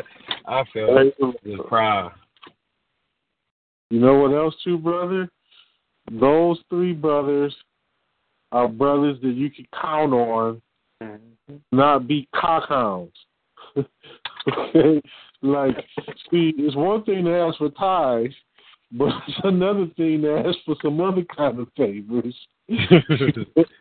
I 0.47 0.63
feel 0.73 1.11
proud. 1.67 2.13
You 3.89 3.99
know 3.99 4.15
what 4.15 4.33
else, 4.33 4.55
too, 4.63 4.77
brother? 4.77 5.29
Those 6.11 6.59
three 6.69 6.93
brothers 6.93 7.55
are 8.51 8.67
brothers 8.67 9.19
that 9.21 9.33
you 9.33 9.49
can 9.49 9.67
count 9.79 10.13
on, 10.13 10.61
mm-hmm. 11.01 11.55
not 11.71 12.07
be 12.07 12.27
cockhounds. 12.33 13.11
okay, 14.47 15.01
like 15.41 15.75
see, 16.31 16.53
it's 16.57 16.75
one 16.75 17.03
thing 17.03 17.25
to 17.25 17.35
ask 17.35 17.57
for 17.57 17.69
ties, 17.71 18.31
but 18.91 19.09
it's 19.27 19.39
another 19.43 19.87
thing 19.97 20.21
to 20.21 20.43
ask 20.47 20.57
for 20.65 20.75
some 20.81 21.01
other 21.01 21.25
kind 21.35 21.59
of 21.59 21.67
favors. 21.77 22.35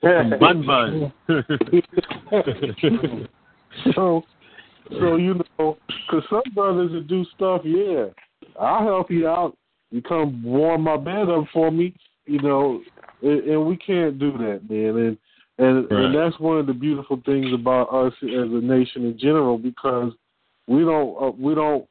bun 0.03 0.67
bun. 0.67 1.13
so 3.95 4.25
so 4.91 5.17
you 5.17 5.41
know, 5.59 5.79
because 5.89 6.23
some 6.29 6.43
brothers 6.55 6.93
that 6.93 7.09
do 7.09 7.25
stuff, 7.35 7.63
yeah, 7.65 8.07
I'll 8.61 8.85
help 8.85 9.11
you 9.11 9.29
out. 9.29 9.57
You 9.91 10.03
come 10.03 10.43
warm 10.43 10.83
my 10.83 10.97
bed 10.97 11.31
up 11.31 11.45
for 11.53 11.71
me, 11.71 11.95
you 12.27 12.41
know, 12.41 12.83
and, 13.23 13.45
and 13.45 13.67
we 13.67 13.77
can't 13.77 14.19
do 14.19 14.33
that, 14.33 14.63
man. 14.69 14.97
And 14.97 15.19
and 15.59 15.91
right. 15.91 16.05
and 16.05 16.15
that's 16.15 16.39
one 16.41 16.59
of 16.59 16.67
the 16.67 16.73
beautiful 16.73 17.23
things 17.25 17.53
about 17.55 17.95
us 17.95 18.13
as 18.23 18.51
a 18.51 18.61
nation 18.61 19.05
in 19.05 19.19
general 19.19 19.57
because 19.57 20.13
we 20.67 20.81
don't 20.81 21.23
uh, 21.23 21.31
we 21.39 21.55
don't 21.55 21.87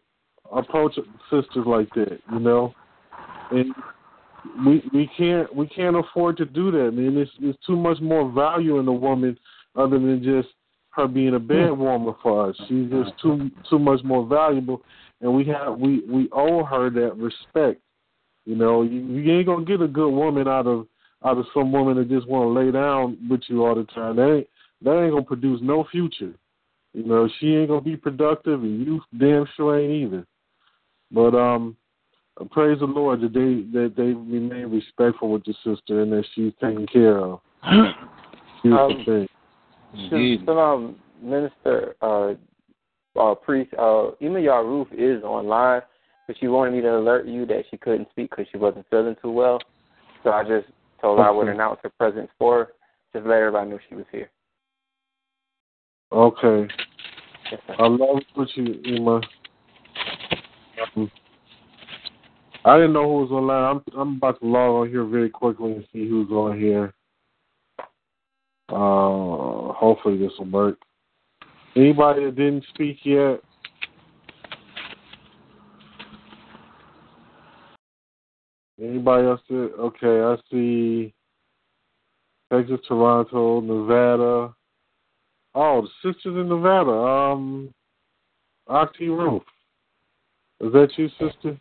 approach 0.51 0.95
sisters 1.29 1.65
like 1.65 1.89
that, 1.95 2.19
you 2.31 2.39
know, 2.39 2.73
and 3.51 3.73
we 4.65 4.83
we 4.93 5.09
can't 5.17 5.53
we 5.55 5.67
can't 5.67 5.95
afford 5.95 6.37
to 6.37 6.45
do 6.45 6.71
that, 6.71 6.91
man. 6.91 7.17
It's 7.17 7.31
it's 7.39 7.57
too 7.65 7.75
much 7.75 7.99
more 8.01 8.31
value 8.31 8.79
in 8.79 8.87
a 8.87 8.93
woman 8.93 9.37
other 9.75 9.99
than 9.99 10.23
just 10.23 10.49
her 10.91 11.07
being 11.07 11.35
a 11.35 11.39
bed 11.39 11.71
warmer 11.71 12.13
for 12.21 12.49
us. 12.49 12.55
She's 12.67 12.89
just 12.89 13.11
too 13.21 13.49
too 13.69 13.79
much 13.79 14.03
more 14.03 14.25
valuable, 14.25 14.81
and 15.21 15.33
we 15.33 15.45
have 15.45 15.77
we 15.77 16.01
we 16.01 16.29
owe 16.31 16.63
her 16.63 16.89
that 16.89 17.17
respect. 17.17 17.81
You 18.45 18.55
know, 18.55 18.83
you, 18.83 18.99
you 18.99 19.37
ain't 19.37 19.47
gonna 19.47 19.65
get 19.65 19.81
a 19.81 19.87
good 19.87 20.11
woman 20.11 20.47
out 20.47 20.67
of 20.67 20.87
out 21.25 21.37
of 21.37 21.45
some 21.53 21.71
woman 21.71 21.97
that 21.97 22.09
just 22.09 22.27
want 22.27 22.47
to 22.47 22.59
lay 22.59 22.71
down 22.71 23.17
with 23.29 23.41
you 23.47 23.65
all 23.65 23.75
the 23.75 23.85
time. 23.85 24.17
That 24.17 24.35
ain't 24.35 24.47
that 24.81 25.01
ain't 25.01 25.13
gonna 25.13 25.23
produce 25.23 25.59
no 25.63 25.85
future. 25.89 26.33
You 26.93 27.03
know, 27.03 27.27
she 27.39 27.55
ain't 27.55 27.69
gonna 27.69 27.81
be 27.81 27.97
productive, 27.97 28.61
and 28.61 28.85
you 28.85 29.01
damn 29.17 29.45
sure 29.55 29.79
ain't 29.79 30.05
either. 30.05 30.25
But 31.11 31.35
um, 31.35 31.75
praise 32.51 32.79
the 32.79 32.85
Lord 32.85 33.21
that 33.21 33.33
they 33.33 33.79
that 33.79 33.95
they 33.95 34.13
remain 34.13 34.71
respectful 34.71 35.31
with 35.31 35.43
the 35.45 35.53
sister 35.63 36.01
and 36.01 36.11
that 36.11 36.25
she's 36.33 36.53
taken 36.61 36.85
care 36.87 37.17
of. 37.17 37.39
Beautiful 38.63 38.97
um, 38.97 39.05
thing. 39.05 39.27
Indeed. 39.93 40.49
um, 40.49 40.95
Minister, 41.21 41.95
uh, 42.01 42.33
uh, 43.19 43.35
priest, 43.35 43.73
uh, 43.77 44.11
Ima 44.19 44.39
Roof 44.63 44.87
is 44.91 45.23
online, 45.23 45.81
but 46.27 46.37
she 46.39 46.47
wanted 46.47 46.71
me 46.73 46.81
to 46.81 46.97
alert 46.97 47.27
you 47.27 47.45
that 47.45 47.63
she 47.69 47.77
couldn't 47.77 48.09
speak 48.11 48.29
because 48.29 48.45
she 48.51 48.57
wasn't 48.57 48.85
feeling 48.89 49.15
too 49.21 49.31
well. 49.31 49.59
So 50.23 50.31
I 50.31 50.43
just 50.43 50.67
told 51.01 51.19
her 51.19 51.25
I 51.25 51.31
would 51.31 51.47
announce 51.47 51.79
her 51.83 51.91
presence 51.97 52.29
for 52.37 52.57
her. 52.57 52.67
Just 53.13 53.27
let 53.27 53.37
everybody 53.37 53.69
know 53.69 53.79
she 53.87 53.95
was 53.95 54.05
here. 54.11 54.29
Okay. 56.13 56.67
I 57.79 57.87
love 57.87 58.21
what 58.35 58.47
you, 58.55 58.79
Ima. 58.85 59.19
I 62.65 62.77
didn't 62.77 62.93
know 62.93 63.03
who 63.03 63.25
was 63.25 63.31
online. 63.31 63.81
I'm 63.93 63.99
I'm 63.99 64.17
about 64.17 64.39
to 64.39 64.45
log 64.45 64.69
on 64.81 64.89
here 64.89 65.05
very 65.05 65.29
quickly 65.31 65.71
and 65.71 65.87
see 65.91 66.07
who's 66.07 66.29
on 66.29 66.59
here. 66.59 66.93
Uh, 68.69 69.73
hopefully 69.73 70.19
this 70.19 70.31
will 70.37 70.45
work. 70.45 70.77
Anybody 71.75 72.25
that 72.25 72.35
didn't 72.35 72.65
speak 72.73 72.99
yet? 73.03 73.41
Anybody 78.79 79.27
else? 79.27 79.41
Did? 79.49 79.71
Okay, 79.73 80.21
I 80.21 80.35
see 80.51 81.13
Texas, 82.51 82.79
Toronto, 82.87 83.61
Nevada. 83.61 84.53
Oh, 85.55 85.81
the 85.81 86.13
sisters 86.13 86.35
in 86.35 86.49
Nevada. 86.49 86.91
Um, 86.91 87.73
Octi 88.69 89.07
Roof. 89.07 89.43
Is 90.61 90.71
that 90.73 90.89
you, 90.97 91.09
sister? 91.19 91.59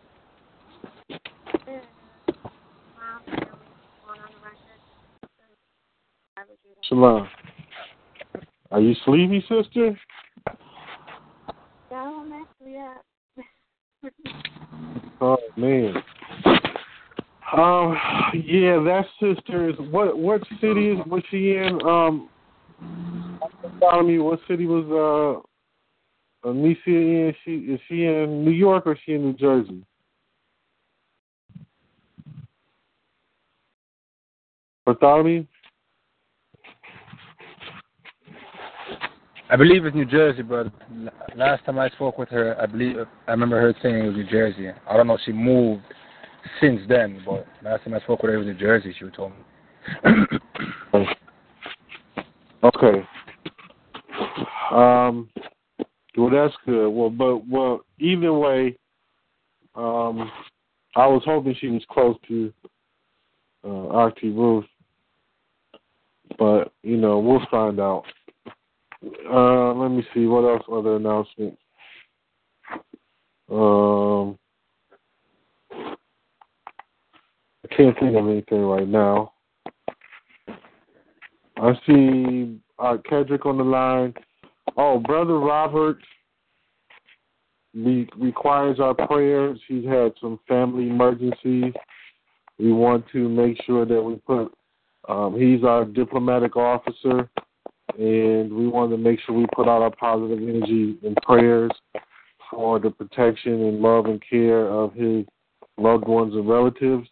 Shalom. 6.89 7.29
Are 8.71 8.81
you 8.81 8.95
sleepy, 9.05 9.41
sister? 9.43 9.99
No, 11.91 12.25
I'm 12.25 12.33
actually 12.33 12.79
up. 12.79 13.05
oh 15.21 15.39
man. 15.57 15.95
Um, 17.57 17.97
yeah, 18.35 18.79
that 18.81 19.05
sister 19.21 19.69
is 19.69 19.77
what? 19.91 20.19
What 20.19 20.41
city 20.61 20.91
is 20.91 20.99
was 21.07 21.23
she 21.31 21.57
in? 21.57 21.79
Um, 21.87 22.31
me 24.05 24.19
what 24.19 24.41
city 24.49 24.67
was 24.67 24.85
uh 26.45 26.49
Anicia 26.49 26.87
in? 26.87 27.35
She 27.45 27.57
is 27.73 27.81
she 27.89 28.05
in 28.05 28.45
New 28.45 28.51
York 28.51 28.87
or 28.87 28.99
she 29.05 29.13
in 29.13 29.23
New 29.23 29.35
Jersey? 29.35 29.85
Bartholomew? 34.85 35.47
I 39.51 39.57
believe 39.57 39.85
it's 39.85 39.95
New 39.95 40.07
Jersey, 40.07 40.43
but 40.43 40.69
last 41.37 41.65
time 41.67 41.79
I 41.79 41.91
spoke 41.91 42.17
with 42.17 42.31
her, 42.31 42.59
I 42.61 42.65
believe 42.67 42.97
I 43.29 43.31
remember 43.31 43.61
her 43.61 43.75
saying 43.83 43.97
it 43.97 44.07
was 44.07 44.17
New 44.17 44.31
Jersey. 44.31 44.69
I 44.89 44.97
don't 44.97 45.07
know 45.07 45.15
if 45.15 45.21
she 45.27 45.33
moved 45.33 45.83
since 46.61 46.81
then, 46.89 47.23
but 47.25 47.47
last 47.63 47.85
time 47.85 47.95
I 47.95 48.01
spoke 48.01 48.23
with 48.23 48.31
her, 48.31 48.37
it 48.37 48.39
was 48.39 48.47
New 48.47 48.59
Jersey. 48.59 48.95
She 48.99 49.05
told 49.11 49.33
me. 49.33 49.39
okay. 52.63 53.07
Um. 54.71 55.29
Well, 56.17 56.31
that's 56.31 56.55
good. 56.67 56.89
Well, 56.91 57.11
but 57.11 57.49
well, 57.49 57.81
either 57.99 58.33
way, 58.33 58.77
um, 59.75 60.31
I 60.95 61.07
was 61.07 61.23
hoping 61.25 61.55
she 61.59 61.69
was 61.69 61.85
close 61.91 62.17
to 62.29 62.53
uh, 63.65 63.69
Octi 63.69 64.31
Ruth, 64.37 64.67
but 66.39 66.73
you 66.83 66.97
know, 66.97 67.19
we'll 67.19 67.47
find 67.51 67.81
out. 67.81 68.05
Uh, 69.29 69.73
let 69.75 69.91
me 69.91 70.05
see 70.15 70.27
what 70.27 70.45
else 70.45 70.63
other 70.71 70.97
announcements. 70.97 71.59
Um, 73.51 74.39
can't 77.77 77.99
think 77.99 78.17
of 78.17 78.29
anything 78.29 78.63
right 78.63 78.89
now. 78.89 79.32
I 81.63 81.75
see 81.87 82.59
uh, 82.81 82.97
Kedrick 83.09 83.47
on 83.47 83.57
the 83.57 83.63
line. 83.63 84.15
Oh, 84.77 84.99
brother 84.99 85.39
Robert 85.39 85.99
re- 87.73 88.09
requires 88.19 88.81
our 88.81 88.95
prayers. 88.95 89.61
He's 89.69 89.85
had 89.85 90.13
some 90.21 90.41
family 90.49 90.89
emergencies. 90.89 91.73
We 92.59 92.73
want 92.73 93.05
to 93.13 93.29
make 93.29 93.63
sure 93.65 93.87
that 93.87 94.03
we 94.03 94.17
put. 94.17 94.53
Um, 95.09 95.39
he's 95.39 95.63
our 95.63 95.85
diplomatic 95.85 96.57
officer, 96.57 97.31
and 97.97 98.53
we 98.53 98.67
want 98.67 98.91
to 98.91 98.97
make 98.97 99.21
sure 99.21 99.37
we 99.37 99.47
put 99.55 99.69
out 99.69 99.83
our 99.83 99.91
positive 99.91 100.39
energy 100.39 100.97
and 101.05 101.17
prayers 101.23 101.71
for 102.51 102.81
the 102.81 102.91
protection 102.91 103.53
and 103.53 103.81
love 103.81 104.07
and 104.07 104.21
care 104.29 104.69
of 104.69 104.95
his 104.95 105.25
loved 105.79 106.09
ones 106.09 106.35
and 106.35 106.49
relatives. 106.49 107.07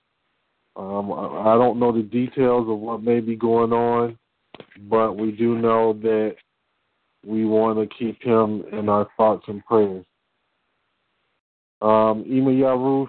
Um, 0.74 1.12
I 1.12 1.54
don't 1.54 1.78
know 1.78 1.92
the 1.92 2.02
details 2.02 2.68
of 2.68 2.78
what 2.78 3.02
may 3.02 3.20
be 3.20 3.36
going 3.36 3.72
on, 3.72 4.16
but 4.88 5.16
we 5.16 5.32
do 5.32 5.58
know 5.58 5.92
that 6.02 6.36
we 7.26 7.44
want 7.44 7.78
to 7.78 7.96
keep 7.96 8.22
him 8.22 8.64
in 8.72 8.88
our 8.88 9.08
thoughts 9.16 9.44
and 9.48 9.64
prayers. 9.64 10.04
Um, 11.82 12.24
Ima 12.26 12.50
Yaruf, 12.50 13.08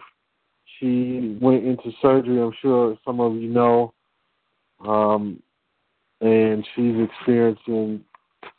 she 0.79 1.37
went 1.41 1.65
into 1.65 1.91
surgery, 2.01 2.41
I'm 2.41 2.53
sure 2.61 2.97
some 3.05 3.19
of 3.19 3.35
you 3.35 3.49
know, 3.49 3.93
um, 4.85 5.41
and 6.21 6.65
she's 6.75 6.95
experiencing 6.99 8.03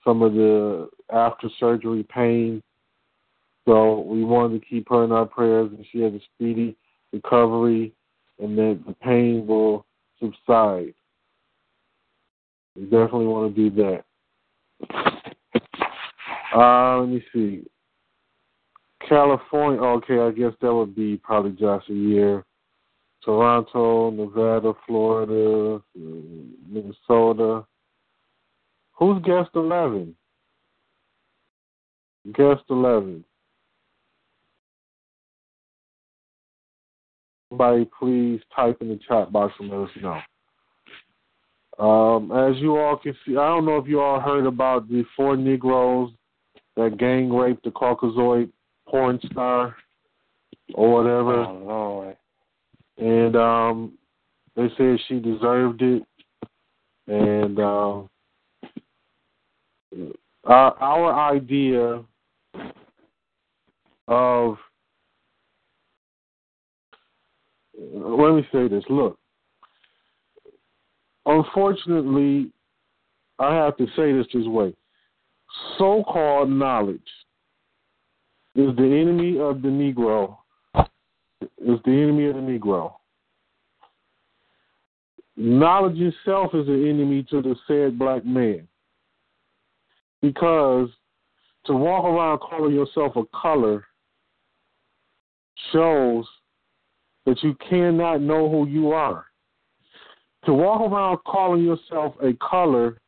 some 0.04 0.22
of 0.22 0.34
the 0.34 0.88
after 1.12 1.48
surgery 1.58 2.04
pain. 2.04 2.62
So 3.66 4.00
we 4.00 4.24
wanted 4.24 4.60
to 4.60 4.66
keep 4.66 4.88
her 4.88 5.04
in 5.04 5.12
our 5.12 5.26
prayers, 5.26 5.70
and 5.76 5.86
she 5.92 6.00
has 6.00 6.12
a 6.12 6.20
speedy 6.34 6.76
recovery, 7.12 7.92
and 8.40 8.58
that 8.58 8.80
the 8.86 8.94
pain 8.94 9.46
will 9.46 9.86
subside. 10.20 10.94
We 12.76 12.84
definitely 12.84 13.26
want 13.26 13.54
to 13.54 13.70
do 13.70 13.76
that. 13.82 14.04
Uh, 16.54 17.00
let 17.00 17.08
me 17.08 17.24
see. 17.32 17.64
California, 19.08 19.80
okay, 19.80 20.18
I 20.18 20.30
guess 20.30 20.52
that 20.60 20.72
would 20.72 20.94
be 20.94 21.16
probably 21.16 21.52
just 21.52 21.88
a 21.90 21.94
year. 21.94 22.44
Toronto, 23.24 24.10
Nevada, 24.10 24.72
Florida, 24.86 25.82
Minnesota. 26.68 27.64
Who's 28.92 29.22
guest 29.22 29.50
11? 29.54 30.14
Guest 32.34 32.62
11. 32.70 33.24
Somebody 37.48 37.88
please 37.98 38.40
type 38.54 38.78
in 38.80 38.88
the 38.88 38.98
chat 39.06 39.30
box 39.32 39.52
and 39.60 39.70
let 39.70 39.80
us 39.80 39.90
know. 40.00 40.18
Um, 41.78 42.30
as 42.32 42.60
you 42.60 42.76
all 42.76 42.96
can 42.96 43.14
see, 43.24 43.32
I 43.32 43.48
don't 43.48 43.64
know 43.64 43.78
if 43.78 43.88
you 43.88 44.00
all 44.00 44.20
heard 44.20 44.46
about 44.46 44.88
the 44.88 45.04
four 45.16 45.36
Negroes 45.36 46.10
that 46.76 46.98
gang 46.98 47.32
raped 47.32 47.64
the 47.64 47.70
Caucasoid 47.70 48.50
porn 48.86 49.18
star 49.30 49.76
or 50.74 50.92
whatever. 50.92 51.44
Oh, 51.44 51.62
Lord. 51.64 52.16
And 52.98 53.36
um, 53.36 53.98
they 54.54 54.68
said 54.76 54.98
she 55.08 55.18
deserved 55.18 55.82
it. 55.82 56.02
And 57.08 57.58
um, 57.58 58.08
our, 60.44 60.76
our 60.78 61.34
idea 61.34 62.04
of 64.08 64.56
let 67.94 68.34
me 68.34 68.46
say 68.52 68.68
this. 68.68 68.84
Look, 68.88 69.18
unfortunately, 71.26 72.50
I 73.38 73.54
have 73.54 73.76
to 73.78 73.86
say 73.96 74.12
this 74.12 74.26
this 74.32 74.46
way 74.46 74.74
so 75.78 76.02
called 76.04 76.50
knowledge 76.50 77.00
is 78.54 78.74
the 78.76 78.84
enemy 78.84 79.38
of 79.38 79.62
the 79.62 79.68
Negro. 79.68 80.36
Is 81.58 81.78
the 81.84 81.90
enemy 81.90 82.26
of 82.26 82.36
the 82.36 82.40
Negro. 82.40 82.94
Knowledge 85.36 85.98
itself 85.98 86.54
is 86.54 86.68
an 86.68 86.88
enemy 86.88 87.24
to 87.30 87.40
the 87.40 87.56
said 87.66 87.98
black 87.98 88.24
man. 88.24 88.68
Because 90.20 90.88
to 91.66 91.72
walk 91.74 92.04
around 92.04 92.38
calling 92.38 92.74
yourself 92.74 93.16
a 93.16 93.24
color 93.36 93.84
shows 95.72 96.26
that 97.26 97.42
you 97.42 97.56
cannot 97.68 98.20
know 98.20 98.48
who 98.48 98.68
you 98.68 98.92
are. 98.92 99.26
To 100.44 100.52
walk 100.52 100.80
around 100.80 101.18
calling 101.24 101.62
yourself 101.62 102.14
a 102.20 102.32
color 102.34 102.98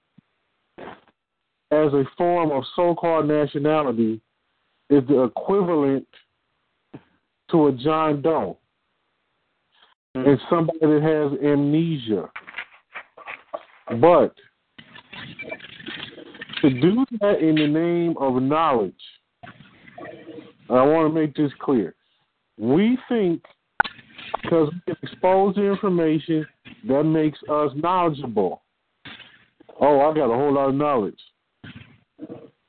as 0.79 1.93
a 1.93 2.05
form 2.17 2.53
of 2.53 2.63
so 2.77 2.95
called 2.95 3.27
nationality 3.27 4.21
is 4.91 5.03
the 5.09 5.25
equivalent 5.25 6.07
to 7.51 7.67
a 7.67 7.73
John 7.73 8.23
Doe 8.23 8.59
mm-hmm. 10.17 10.29
and 10.29 10.41
somebody 10.49 10.79
that 10.81 11.03
has 11.03 11.41
amnesia. 11.45 12.31
But 14.01 14.35
to 16.63 16.71
do 16.81 17.05
that 17.21 17.41
in 17.41 17.57
the 17.57 17.67
name 17.67 18.15
of 18.19 18.41
knowledge, 18.41 18.95
I 20.71 20.83
want 20.83 21.13
to 21.13 21.21
make 21.21 21.35
this 21.35 21.53
clear. 21.61 21.95
We 22.57 22.97
think 23.09 23.43
because 24.43 24.71
we 24.73 24.95
can 24.95 24.97
expose 25.03 25.55
the 25.57 25.63
information 25.63 26.47
that 26.89 27.05
makes 27.05 27.39
us 27.51 27.73
knowledgeable. 27.77 28.63
Oh, 29.81 30.01
I 30.01 30.15
got 30.15 30.33
a 30.33 30.37
whole 30.37 30.53
lot 30.53 30.69
of 30.69 30.75
knowledge. 30.75 31.19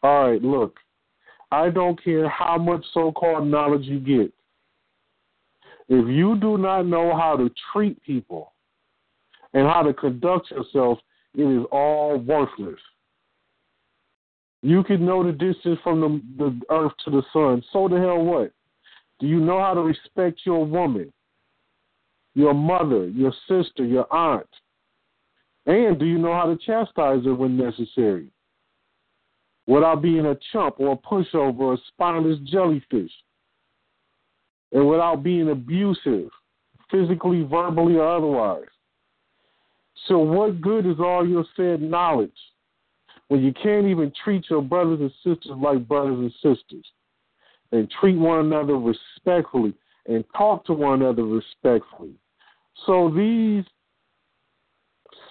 All 0.04 0.30
right, 0.30 0.42
look. 0.42 0.78
I 1.52 1.70
don't 1.70 2.02
care 2.04 2.28
how 2.28 2.58
much 2.58 2.84
so 2.94 3.12
called 3.12 3.48
knowledge 3.48 3.84
you 3.84 4.00
get. 4.00 4.34
If 5.88 6.08
you 6.08 6.36
do 6.40 6.58
not 6.58 6.84
know 6.84 7.16
how 7.16 7.38
to 7.38 7.52
treat 7.72 8.02
people 8.02 8.54
and 9.54 9.68
how 9.68 9.84
to 9.84 9.94
conduct 9.94 10.50
yourself, 10.52 11.00
it 11.36 11.44
is 11.44 11.66
all 11.72 12.18
worthless. 12.18 12.80
You 14.64 14.84
can 14.84 15.06
know 15.06 15.24
the 15.24 15.32
distance 15.32 15.80
from 15.84 16.02
the, 16.02 16.44
the 16.44 16.60
earth 16.74 16.94
to 17.06 17.12
the 17.12 17.22
sun. 17.32 17.64
So 17.72 17.88
the 17.88 18.00
hell 18.00 18.24
what? 18.24 18.52
Do 19.20 19.28
you 19.28 19.40
know 19.40 19.62
how 19.62 19.76
to 19.76 19.82
respect 19.82 20.42
your 20.44 20.66
woman, 20.66 21.14
your 22.36 22.54
mother, 22.54 23.08
your 23.08 23.34
sister, 23.48 23.84
your 23.84 24.12
aunt? 24.14 24.48
And 25.66 25.98
do 25.98 26.06
you 26.06 26.20
know 26.20 26.34
how 26.34 26.46
to 26.46 26.58
chastise 26.58 27.26
her 27.26 27.34
when 27.34 27.58
necessary? 27.58 28.30
without 29.68 30.02
being 30.02 30.26
a 30.26 30.38
chump 30.52 30.76
or 30.80 30.94
a 30.94 30.98
pushover 30.98 31.60
or 31.60 31.74
a 31.74 31.78
spineless 31.88 32.40
jellyfish, 32.46 33.12
and 34.72 34.88
without 34.88 35.24
being 35.24 35.50
abusive, 35.50 36.30
physically, 36.92 37.44
verbally, 37.44 37.96
or 37.96 38.18
otherwise. 38.18 38.68
So, 40.08 40.20
what 40.20 40.62
good 40.62 40.86
is 40.86 41.00
all 41.00 41.28
your 41.28 41.46
said 41.56 41.82
knowledge 41.82 42.32
when 43.28 43.44
you 43.44 43.54
can't 43.54 43.88
even 43.88 44.12
treat 44.24 44.46
your 44.50 44.62
brothers 44.62 45.00
and 45.00 45.12
sisters 45.24 45.58
like 45.58 45.88
brothers 45.88 46.20
and 46.20 46.32
sisters 46.34 46.86
and 47.72 47.90
treat 48.00 48.18
one 48.18 48.46
another 48.46 48.78
respectfully 48.78 49.74
and 50.08 50.24
talk 50.38 50.66
to 50.66 50.74
one 50.74 51.02
another 51.02 51.24
respectfully? 51.24 52.14
So, 52.86 53.10
these 53.10 53.64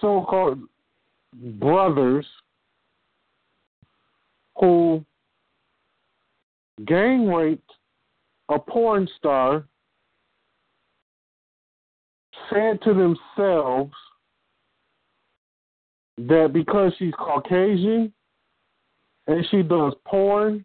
so 0.01 0.25
called 0.27 0.59
brothers 1.59 2.25
who 4.59 5.03
gang 6.85 7.27
raped 7.27 7.71
a 8.49 8.59
porn 8.59 9.07
star 9.17 9.65
said 12.49 12.81
to 12.83 12.93
themselves 12.93 13.93
that 16.17 16.51
because 16.53 16.93
she's 16.97 17.13
Caucasian 17.17 18.13
and 19.27 19.45
she 19.49 19.63
does 19.63 19.93
porn, 20.05 20.63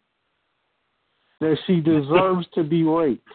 that 1.39 1.57
she 1.65 1.79
deserves 1.81 2.47
to 2.53 2.63
be 2.63 2.83
raped. 2.83 3.27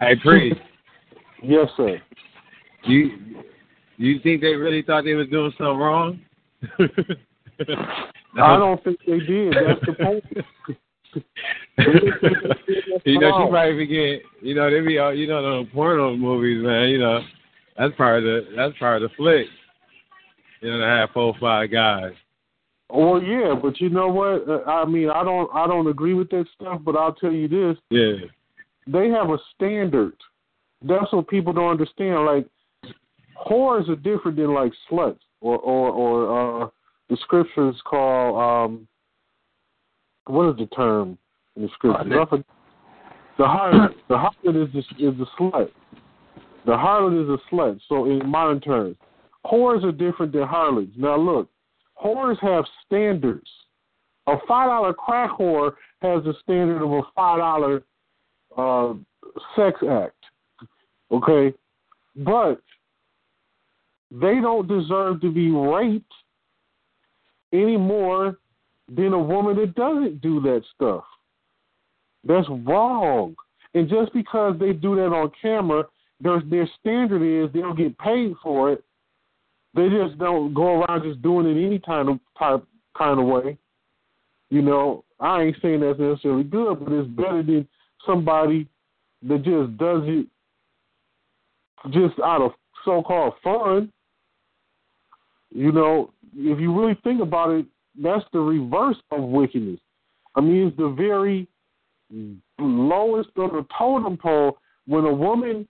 Hey, 0.00 0.14
priest. 0.22 0.60
yes, 1.42 1.68
sir. 1.76 2.00
You 2.84 3.42
you 3.96 4.20
think 4.22 4.40
they 4.40 4.54
really 4.54 4.82
thought 4.82 5.04
they 5.04 5.14
was 5.14 5.28
doing 5.28 5.52
something 5.58 5.78
wrong? 5.78 6.20
I 8.40 8.56
don't 8.56 8.82
think 8.84 8.98
they 9.06 9.18
did. 9.18 9.54
That's 9.54 9.80
the 9.86 9.92
point. 9.92 10.24
you 13.04 13.20
know, 13.20 13.44
she 13.44 13.50
probably 13.50 13.86
forget. 13.86 14.22
You 14.40 14.54
know, 14.54 14.70
they 14.70 14.86
be 14.86 14.98
all 14.98 15.14
you 15.14 15.26
know 15.26 15.64
the 15.64 15.70
porno 15.70 16.16
movies, 16.16 16.64
man. 16.64 16.88
You 16.88 16.98
know, 16.98 17.20
that's 17.76 17.94
part 17.96 18.18
of 18.18 18.24
the 18.24 18.46
that's 18.56 18.78
part 18.78 19.02
of 19.02 19.10
the 19.10 19.16
flick. 19.16 19.46
You 20.60 20.70
know, 20.70 20.78
to 20.78 20.86
have 20.86 21.10
four 21.12 21.34
five 21.40 21.72
guys. 21.72 22.12
Well, 22.90 23.22
yeah, 23.22 23.54
but 23.60 23.80
you 23.80 23.90
know 23.90 24.08
what? 24.08 24.48
Uh, 24.48 24.62
I 24.64 24.84
mean, 24.84 25.10
I 25.10 25.24
don't 25.24 25.50
I 25.52 25.66
don't 25.66 25.88
agree 25.88 26.14
with 26.14 26.30
that 26.30 26.46
stuff, 26.54 26.80
but 26.84 26.96
I'll 26.96 27.14
tell 27.14 27.32
you 27.32 27.48
this. 27.48 27.76
Yeah. 27.90 28.28
They 28.90 29.08
have 29.08 29.30
a 29.30 29.38
standard 29.54 30.14
that's 30.82 31.12
what 31.12 31.28
people 31.28 31.52
don't 31.52 31.70
understand. 31.70 32.24
Like 32.24 32.46
whores 33.46 33.88
are 33.88 33.96
different 33.96 34.36
than 34.36 34.54
like 34.54 34.72
sluts 34.90 35.18
or 35.40 35.58
or 35.58 35.90
or 35.90 36.64
uh 36.64 36.68
the 37.08 37.16
scriptures 37.22 37.76
call 37.84 38.38
um 38.40 38.88
what 40.26 40.50
is 40.50 40.56
the 40.58 40.66
term 40.66 41.18
in 41.56 41.62
the 41.62 41.68
scriptures? 41.74 42.06
The 43.38 43.44
harlot. 43.44 43.94
The 44.08 44.14
harlot 44.14 44.66
is 44.66 44.72
the, 44.72 45.08
is 45.08 45.16
the 45.16 45.26
slut. 45.38 45.70
The 46.66 46.72
harlot 46.72 47.22
is 47.22 47.28
a 47.28 47.54
slut. 47.54 47.80
So 47.88 48.04
in 48.04 48.28
modern 48.28 48.60
terms, 48.60 48.96
whores 49.46 49.84
are 49.84 49.92
different 49.92 50.32
than 50.32 50.42
harlots. 50.42 50.90
Now 50.96 51.16
look, 51.16 51.48
whores 52.02 52.38
have 52.42 52.64
standards. 52.86 53.48
A 54.26 54.34
five 54.46 54.68
dollar 54.68 54.92
crack 54.92 55.30
whore 55.30 55.72
has 56.02 56.22
the 56.24 56.34
standard 56.42 56.84
of 56.84 56.92
a 56.92 57.02
five 57.14 57.38
dollar 57.38 57.82
uh, 58.58 58.94
sex 59.56 59.78
act. 59.88 60.14
Okay, 61.10 61.54
but 62.16 62.60
they 64.10 64.40
don't 64.40 64.68
deserve 64.68 65.20
to 65.22 65.32
be 65.32 65.50
raped 65.50 66.12
any 67.52 67.76
more 67.76 68.36
than 68.94 69.12
a 69.12 69.18
woman 69.18 69.56
that 69.56 69.74
doesn't 69.74 70.20
do 70.20 70.40
that 70.40 70.62
stuff. 70.74 71.04
That's 72.24 72.48
wrong. 72.66 73.36
And 73.74 73.88
just 73.88 74.12
because 74.12 74.58
they 74.58 74.72
do 74.72 74.96
that 74.96 75.12
on 75.14 75.30
camera, 75.40 75.84
their 76.20 76.42
their 76.42 76.68
standard 76.80 77.22
is 77.22 77.52
they 77.52 77.60
don't 77.60 77.76
get 77.78 77.96
paid 77.98 78.34
for 78.42 78.72
it. 78.72 78.84
They 79.74 79.88
just 79.88 80.18
don't 80.18 80.52
go 80.52 80.82
around 80.82 81.04
just 81.04 81.22
doing 81.22 81.46
it 81.46 81.64
any 81.64 81.78
kind 81.78 82.08
of 82.08 82.18
type 82.38 82.64
kind 82.96 83.20
of 83.20 83.26
way. 83.26 83.56
You 84.50 84.62
know, 84.62 85.04
I 85.20 85.42
ain't 85.42 85.56
saying 85.60 85.80
that's 85.80 85.98
necessarily 85.98 86.44
good, 86.44 86.80
but 86.82 86.92
it's 86.92 87.08
better 87.08 87.42
than 87.42 87.68
somebody 88.06 88.68
that 89.22 89.42
just 89.42 89.76
does 89.78 90.02
it 90.04 90.26
just 91.90 92.18
out 92.20 92.42
of 92.42 92.52
so 92.84 93.02
called 93.02 93.34
fun. 93.42 93.92
You 95.50 95.72
know, 95.72 96.12
if 96.34 96.60
you 96.60 96.78
really 96.78 96.98
think 97.02 97.22
about 97.22 97.50
it, 97.50 97.66
that's 98.00 98.24
the 98.32 98.38
reverse 98.38 98.96
of 99.10 99.22
wickedness. 99.22 99.80
I 100.34 100.40
mean, 100.40 100.68
it's 100.68 100.76
the 100.76 100.90
very 100.90 101.48
lowest 102.58 103.30
on 103.36 103.48
the 103.54 103.66
totem 103.76 104.16
pole 104.16 104.58
when 104.86 105.04
a 105.04 105.12
woman, 105.12 105.66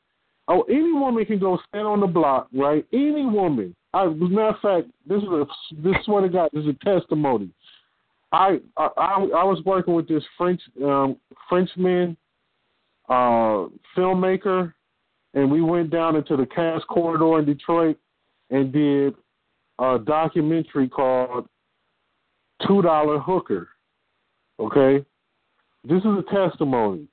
oh, 0.49 0.63
any 0.63 0.93
woman 0.93 1.25
can 1.25 1.39
go 1.39 1.59
stand 1.69 1.87
on 1.87 2.01
the 2.01 2.07
block, 2.07 2.49
right? 2.53 2.85
Any 2.93 3.25
woman. 3.25 3.75
I, 3.95 4.07
as 4.07 4.13
a 4.13 4.15
matter 4.15 4.49
of 4.49 4.61
fact, 4.61 4.89
this 5.07 5.23
is 5.23 5.29
a 5.29 5.47
this 5.83 5.97
swear 6.05 6.23
to 6.23 6.29
God, 6.29 6.51
this 6.53 6.65
is 6.65 6.71
a 6.71 6.85
testimony. 6.85 7.51
I 8.33 8.61
I 8.77 8.89
I 8.97 9.45
was 9.45 9.63
working 9.65 9.95
with 9.95 10.09
this 10.09 10.23
French 10.37 10.61
um, 10.85 11.17
Frenchman 11.49 12.17
uh, 13.09 13.67
filmmaker, 13.97 14.73
and 15.35 15.51
we 15.51 15.63
went 15.63 15.91
down 15.91 16.17
into 16.17 16.37
the 16.37 16.47
Cass 16.47 16.83
Corridor 16.89 17.39
in 17.39 17.47
Detroit 17.47 17.97
and 18.51 18.73
did 18.73 19.15
a 19.79 19.99
documentary 19.99 20.89
called 20.89 21.49
Two 22.67 22.83
Dollar 22.83 23.19
Hooker. 23.19 23.69
Okay, 24.61 25.05
this 25.85 25.99
is 25.99 26.05
a 26.05 26.25
testimony. 26.35 27.07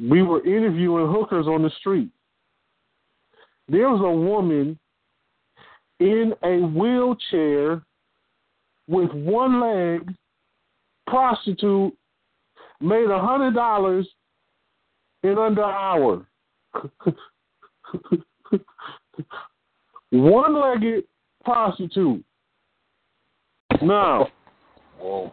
We 0.00 0.22
were 0.22 0.46
interviewing 0.46 1.12
hookers 1.12 1.46
on 1.46 1.62
the 1.62 1.70
street. 1.80 2.08
There 3.68 3.90
was 3.90 4.00
a 4.00 4.10
woman 4.10 4.78
in 6.00 6.32
a 6.42 6.64
wheelchair 6.66 7.82
with 8.88 9.12
one 9.12 9.60
leg, 9.60 10.12
prostitute, 11.06 11.94
made 12.80 13.10
a 13.10 13.18
hundred 13.18 13.54
dollars 13.54 14.08
in 15.22 15.38
under 15.38 15.62
an 15.62 15.70
hour. 15.70 16.26
one 20.10 20.60
legged 20.60 21.04
prostitute. 21.44 22.24
Now, 23.82 24.28
Whoa 24.98 25.32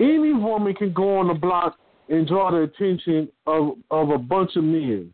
any 0.00 0.32
woman 0.32 0.74
can 0.74 0.92
go 0.92 1.18
on 1.18 1.28
the 1.28 1.34
block 1.34 1.78
and 2.08 2.26
draw 2.26 2.50
the 2.50 2.62
attention 2.62 3.28
of 3.46 3.74
of 3.90 4.10
a 4.10 4.18
bunch 4.18 4.56
of 4.56 4.64
men. 4.64 5.12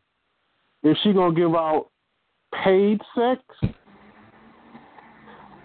If 0.82 0.96
she 1.02 1.12
gonna 1.12 1.34
give 1.34 1.54
out 1.54 1.88
paid 2.64 3.00
sex, 3.14 3.42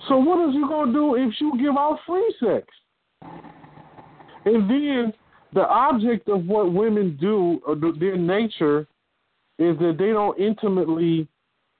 so 0.08 0.18
what 0.18 0.48
is 0.50 0.56
you 0.56 0.68
gonna 0.68 0.92
do 0.92 1.16
if 1.16 1.34
you 1.40 1.58
give 1.60 1.78
out 1.78 2.00
free 2.06 2.36
sex? 2.40 2.68
And 4.46 4.70
then 4.70 5.14
the 5.54 5.68
object 5.68 6.30
of 6.30 6.46
what 6.46 6.74
women 6.74 7.18
do, 7.20 7.62
uh, 7.68 7.72
or 7.72 7.94
their 8.00 8.18
nature, 8.18 8.88
is 9.60 9.78
that 9.80 9.96
they 10.00 10.08
don't 10.08 10.40
intimately, 10.40 11.28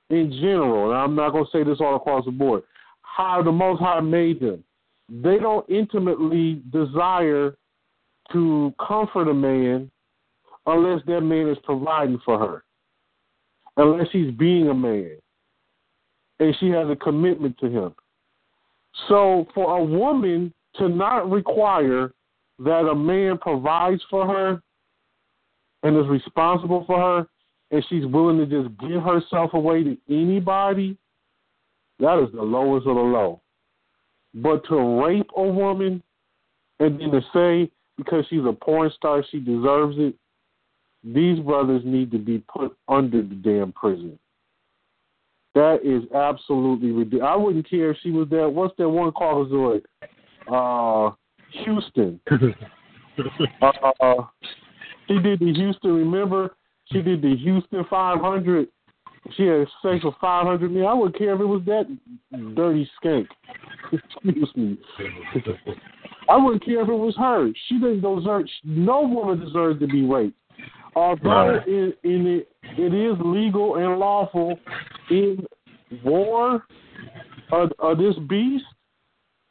in 0.10 0.32
general. 0.34 0.92
And 0.92 1.00
I'm 1.00 1.16
not 1.16 1.32
gonna 1.32 1.46
say 1.52 1.64
this 1.64 1.80
all 1.80 1.96
across 1.96 2.26
the 2.26 2.32
board. 2.32 2.64
How 3.02 3.42
the 3.42 3.52
Most 3.52 3.80
High 3.80 4.00
made 4.02 4.40
them 4.40 4.64
they 5.12 5.38
don't 5.38 5.70
intimately 5.70 6.62
desire 6.72 7.58
to 8.32 8.74
comfort 8.86 9.28
a 9.28 9.34
man 9.34 9.92
unless 10.66 11.02
that 11.06 11.22
man 11.22 11.50
is 11.50 11.58
providing 11.64 12.20
for 12.24 12.40
her, 12.40 12.64
unless 13.76 14.08
he's 14.14 14.32
being 14.32 14.70
a 14.70 14.74
man 14.74 15.18
and 16.40 16.56
she 16.60 16.70
has 16.70 16.90
a 16.90 16.96
commitment 16.96 17.58
to 17.60 17.70
him. 17.70 17.94
So 19.08 19.48
for 19.54 19.78
a 19.78 19.84
woman 19.84 20.54
to 20.76 20.90
not 20.90 21.30
require 21.30 22.14
that 22.60 22.88
a 22.88 22.96
man 22.96 23.38
provides 23.38 24.02
for 24.10 24.28
her 24.28 24.62
and 25.84 25.98
is 25.98 26.08
responsible 26.08 26.84
for 26.86 27.00
her 27.00 27.28
and 27.72 27.86
she's 27.90 28.06
willing 28.06 28.38
to 28.38 28.46
just 28.46 28.78
give 28.80 29.02
herself 29.02 29.54
away 29.54 29.84
to 29.84 29.98
anybody, 30.10 30.98
that 32.00 32.22
is 32.22 32.32
the 32.34 32.42
lowest 32.42 32.86
of 32.86 32.96
the 32.96 33.02
low. 33.02 33.42
But 34.34 34.66
to 34.68 35.04
rape 35.04 35.30
a 35.36 35.44
woman 35.44 36.04
and 36.80 37.00
then 37.00 37.12
to 37.12 37.22
say 37.34 37.72
because 37.98 38.26
she's 38.30 38.46
a 38.46 38.54
porn 38.54 38.92
star 38.96 39.24
she 39.32 39.40
deserves 39.40 39.96
it, 39.98 40.16
these 41.04 41.40
brothers 41.40 41.82
need 41.86 42.12
to 42.12 42.18
be 42.18 42.44
put 42.54 42.76
under 42.88 43.22
the 43.22 43.36
damn 43.36 43.72
prison. 43.72 44.20
That 45.54 45.80
is 45.84 46.04
absolutely 46.14 46.92
ridiculous. 46.92 47.28
I 47.30 47.36
wouldn't 47.36 47.70
care 47.70 47.92
if 47.92 47.98
she 48.02 48.12
was 48.12 48.28
there. 48.30 48.50
What's 48.50 48.76
that 48.78 48.88
one 48.88 49.12
caucasoid? 49.12 49.84
Uh, 50.52 51.14
Houston. 51.64 52.20
uh, 53.62 54.14
she 55.08 55.20
did 55.20 55.40
the 55.40 55.54
Houston. 55.54 55.94
Remember, 55.94 56.56
she 56.92 57.02
did 57.02 57.22
the 57.22 57.36
Houston 57.36 57.86
500 57.90 58.68
she 59.38 59.44
had 59.44 59.68
sex 59.82 60.04
with 60.04 60.16
five 60.20 60.48
hundred 60.48 60.72
million. 60.72 60.90
I 60.90 60.94
wouldn't 60.94 61.18
care 61.18 61.36
if 61.36 61.42
it 61.42 61.46
was 61.46 61.62
that 61.66 61.86
dirty 62.56 62.90
skank. 63.02 63.28
Excuse 63.94 64.50
me. 64.56 64.78
I 66.30 66.38
wouldn't 66.38 66.66
care 66.66 66.82
if 66.82 66.88
it 66.88 66.92
was 66.92 67.16
her. 67.18 67.50
She 67.68 67.76
didn't 67.76 68.02
deserve. 68.02 68.46
No 68.64 69.02
woman 69.02 69.40
deserves 69.40 69.80
to 69.80 69.88
be 69.88 70.04
raped. 70.04 70.38
Although 70.96 71.58
right. 71.58 71.68
in, 71.68 71.94
in 72.04 72.28
it, 72.28 72.50
it 72.78 72.94
is 72.94 73.18
legal 73.24 73.76
and 73.76 73.98
lawful 73.98 74.60
in 75.10 75.46
war 76.04 76.66
of, 77.52 77.72
of 77.80 77.98
this 77.98 78.16
beast. 78.30 78.66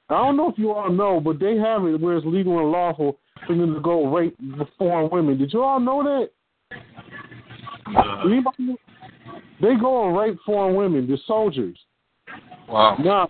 I 0.09 0.15
don't 0.15 0.37
know 0.37 0.51
if 0.51 0.59
you 0.59 0.73
all 0.73 0.91
know, 0.91 1.21
but 1.21 1.39
they 1.39 1.57
have 1.57 1.85
it 1.85 2.01
where 2.01 2.17
it's 2.17 2.27
legal 2.27 2.59
and 2.59 2.71
lawful 2.71 3.19
for 3.47 3.57
them 3.57 3.75
to 3.75 3.81
go 3.81 4.13
rape 4.13 4.37
foreign 4.77 5.09
women. 5.11 5.39
Did 5.39 5.53
you 5.53 5.63
all 5.63 5.81
know 5.81 6.03
that? 6.03 6.31
Uh, 7.97 8.27
Anybody 8.27 8.77
they 9.61 9.75
go 9.77 10.09
and 10.09 10.17
rape 10.17 10.39
foreign 10.45 10.75
women, 10.75 11.07
the 11.07 11.19
soldiers. 11.27 11.79
Wow. 12.69 12.97
Now, 13.03 13.29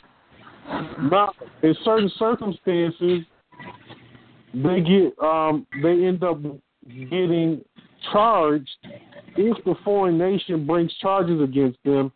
now 1.10 1.32
in 1.62 1.74
certain 1.84 2.10
circumstances, 2.18 3.24
they 4.54 4.80
get 4.80 5.18
um, 5.22 5.66
they 5.82 6.04
end 6.04 6.22
up 6.22 6.40
getting 6.86 7.62
charged 8.12 8.68
if 9.36 9.64
the 9.64 9.74
foreign 9.84 10.18
nation 10.18 10.66
brings 10.66 10.92
charges 10.96 11.40
against 11.40 11.78
them 11.84 12.12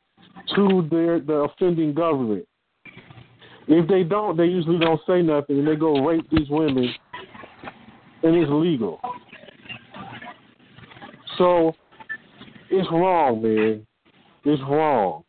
to 0.54 0.86
their 0.90 1.20
the 1.20 1.32
offending 1.32 1.94
government. 1.94 2.46
If 3.66 3.88
they 3.88 4.02
don't, 4.02 4.36
they 4.36 4.44
usually 4.44 4.78
don't 4.78 5.00
say 5.06 5.22
nothing, 5.22 5.58
and 5.58 5.66
they 5.66 5.76
go 5.76 6.04
rape 6.04 6.28
these 6.30 6.48
women, 6.50 6.92
and 8.22 8.36
it's 8.36 8.50
legal. 8.50 9.00
So 11.38 11.74
it's 12.70 12.88
wrong, 12.90 13.42
man 13.42 13.86
It's 14.44 14.62
wrong. 14.62 15.24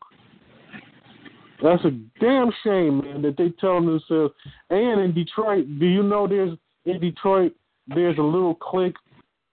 That's 1.63 1.83
a 1.85 1.91
damn 2.19 2.51
shame, 2.63 2.99
man, 2.99 3.21
that 3.21 3.37
they 3.37 3.49
tell 3.61 3.75
themselves. 3.75 4.33
And 4.69 4.99
in 5.01 5.13
Detroit, 5.13 5.65
do 5.79 5.85
you 5.85 6.03
know 6.03 6.27
there's 6.27 6.57
in 6.85 6.99
Detroit 6.99 7.53
there's 7.87 8.17
a 8.17 8.21
little 8.21 8.55
clique 8.55 8.95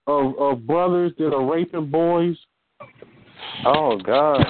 of 0.07 0.39
of 0.39 0.67
brothers 0.67 1.13
that 1.19 1.33
are 1.35 1.45
raping 1.45 1.91
boys. 1.91 2.37
Oh 3.65 3.99
God. 3.99 4.45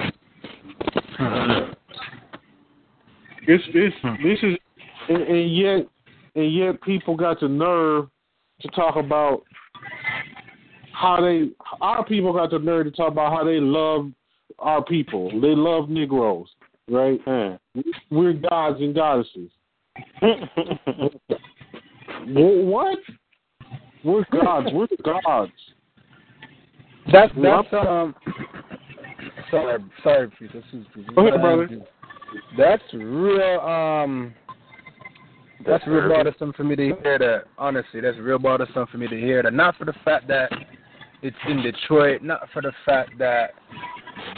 It's 3.47 3.65
it's 3.75 3.97
this 4.23 4.39
is 4.43 4.59
and, 5.09 5.23
and 5.23 5.57
yet 5.57 5.87
and 6.35 6.55
yet 6.55 6.81
people 6.83 7.17
got 7.17 7.41
the 7.41 7.49
nerve 7.49 8.09
to 8.61 8.69
talk 8.69 8.97
about 8.97 9.43
how 10.93 11.21
they 11.21 11.51
our 11.81 12.05
people 12.05 12.33
got 12.33 12.51
the 12.51 12.59
nerve 12.59 12.85
to 12.85 12.91
talk 12.91 13.13
about 13.13 13.33
how 13.33 13.45
they 13.45 13.61
love 13.61 14.11
our 14.59 14.85
people. 14.85 15.31
They 15.41 15.55
love 15.55 15.89
Negroes, 15.89 16.49
right? 16.89 17.21
Hmm. 17.25 17.81
We're 18.11 18.35
gods 18.35 18.81
and 18.81 18.95
goddesses. 18.95 19.51
What? 22.27 22.99
We're 24.05 24.25
gods. 24.33 24.69
We're 24.73 24.87
gods. 25.05 25.53
That's 27.13 27.33
that's 27.43 27.69
um. 27.73 28.15
Sorry, 29.51 29.85
sorry. 30.03 30.31
Excuse 30.41 30.65
me. 30.97 31.05
Go 31.15 31.27
ahead, 31.29 31.41
brother. 31.41 31.69
That's 32.57 32.83
real. 32.93 33.61
Um. 33.61 34.35
That's 35.67 35.87
real 35.87 36.09
bothersome 36.09 36.53
for 36.55 36.65
me 36.65 36.75
to 36.77 36.97
hear 37.03 37.19
that. 37.19 37.45
Honestly, 37.57 38.01
that's 38.01 38.19
real 38.19 38.39
bothersome 38.39 38.87
for 38.91 38.99
me 38.99 39.07
to 39.07 39.17
hear 39.17 39.43
that. 39.43 39.53
Not 39.53 39.77
for 39.77 39.85
the 39.85 39.95
fact 40.05 40.27
that 40.29 40.51
it's 41.23 41.37
in 41.49 41.63
Detroit, 41.63 42.23
not 42.23 42.49
for 42.53 42.63
the 42.63 42.73
fact 42.85 43.17
that 43.19 43.51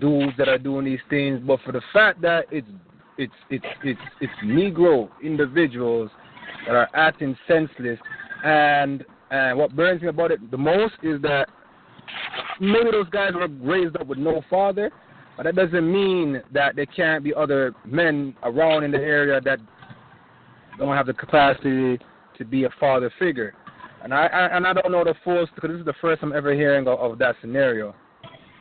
dudes 0.00 0.32
that 0.36 0.48
are 0.48 0.58
doing 0.58 0.84
these 0.84 1.00
things, 1.08 1.40
but 1.46 1.60
for 1.64 1.72
the 1.72 1.80
fact 1.92 2.20
that 2.22 2.44
it's 2.50 2.68
it's 3.16 3.32
it's 3.50 3.64
it's 3.82 4.00
it's 4.20 4.32
Negro 4.44 5.08
individuals 5.22 6.10
that 6.66 6.74
are 6.74 6.88
acting 6.94 7.36
senseless. 7.48 7.98
And 8.44 9.04
and 9.30 9.58
what 9.58 9.74
burns 9.74 10.02
me 10.02 10.08
about 10.08 10.30
it 10.30 10.50
the 10.50 10.58
most 10.58 10.94
is 11.02 11.20
that 11.22 11.48
maybe 12.60 12.90
those 12.90 13.08
guys 13.10 13.32
were 13.34 13.48
raised 13.48 13.96
up 13.96 14.06
with 14.06 14.18
no 14.18 14.42
father, 14.50 14.90
but 15.36 15.44
that 15.44 15.56
doesn't 15.56 15.90
mean 15.90 16.42
that 16.52 16.76
there 16.76 16.86
can't 16.86 17.24
be 17.24 17.34
other 17.34 17.74
men 17.84 18.34
around 18.42 18.84
in 18.84 18.90
the 18.90 18.98
area 18.98 19.40
that 19.40 19.58
don't 20.78 20.96
have 20.96 21.06
the 21.06 21.14
capacity 21.14 21.98
to 22.36 22.44
be 22.44 22.64
a 22.64 22.70
father 22.80 23.12
figure. 23.18 23.54
And 24.02 24.12
I, 24.12 24.26
I 24.26 24.56
and 24.56 24.66
I 24.66 24.72
don't 24.74 24.92
know 24.92 25.02
the 25.02 25.14
full 25.24 25.46
because 25.54 25.70
this 25.70 25.78
is 25.78 25.86
the 25.86 25.94
first 26.00 26.22
I'm 26.22 26.32
ever 26.32 26.52
hearing 26.52 26.86
of, 26.86 26.98
of 27.00 27.18
that 27.18 27.36
scenario. 27.40 27.94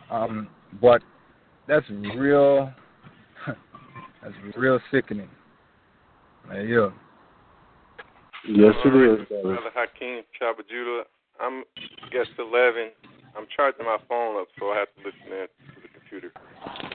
Um, 0.09 0.47
but 0.81 1.01
that's 1.67 1.85
real. 2.15 2.71
that's 4.21 4.33
real 4.55 4.79
sickening. 4.91 5.29
Hey, 6.49 6.67
yo. 6.67 6.93
Yes, 8.47 8.73
it 8.83 8.89
is. 8.89 9.27
brother. 9.27 9.43
Brother 9.43 9.71
Hakeem 9.73 10.23
Chaba 10.39 10.67
Judah. 10.69 11.03
I'm 11.39 11.63
guest 12.11 12.29
11. 12.37 12.91
I'm 13.37 13.47
charging 13.55 13.85
my 13.85 13.97
phone 14.07 14.39
up, 14.39 14.47
so 14.59 14.67
I 14.67 14.79
have 14.79 14.87
to 14.95 15.01
listen 15.05 15.31
in 15.31 15.47
to 15.47 15.81
the 15.81 15.87
computer. 15.87 16.31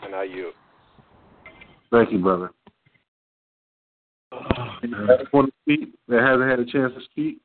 And 0.05 0.15
I 0.15 0.25
yield. 0.25 0.53
Thank 1.91 2.13
you, 2.13 2.19
brother. 2.19 2.51
Uh, 4.31 4.77
Anybody 4.83 5.11
else 5.11 5.29
want 5.33 5.49
to 5.49 5.53
speak 5.63 5.95
that 6.09 6.21
hasn't 6.21 6.49
had 6.51 6.61
a 6.61 6.65
chance 6.67 6.93
to 6.95 7.05
speak? 7.11 7.39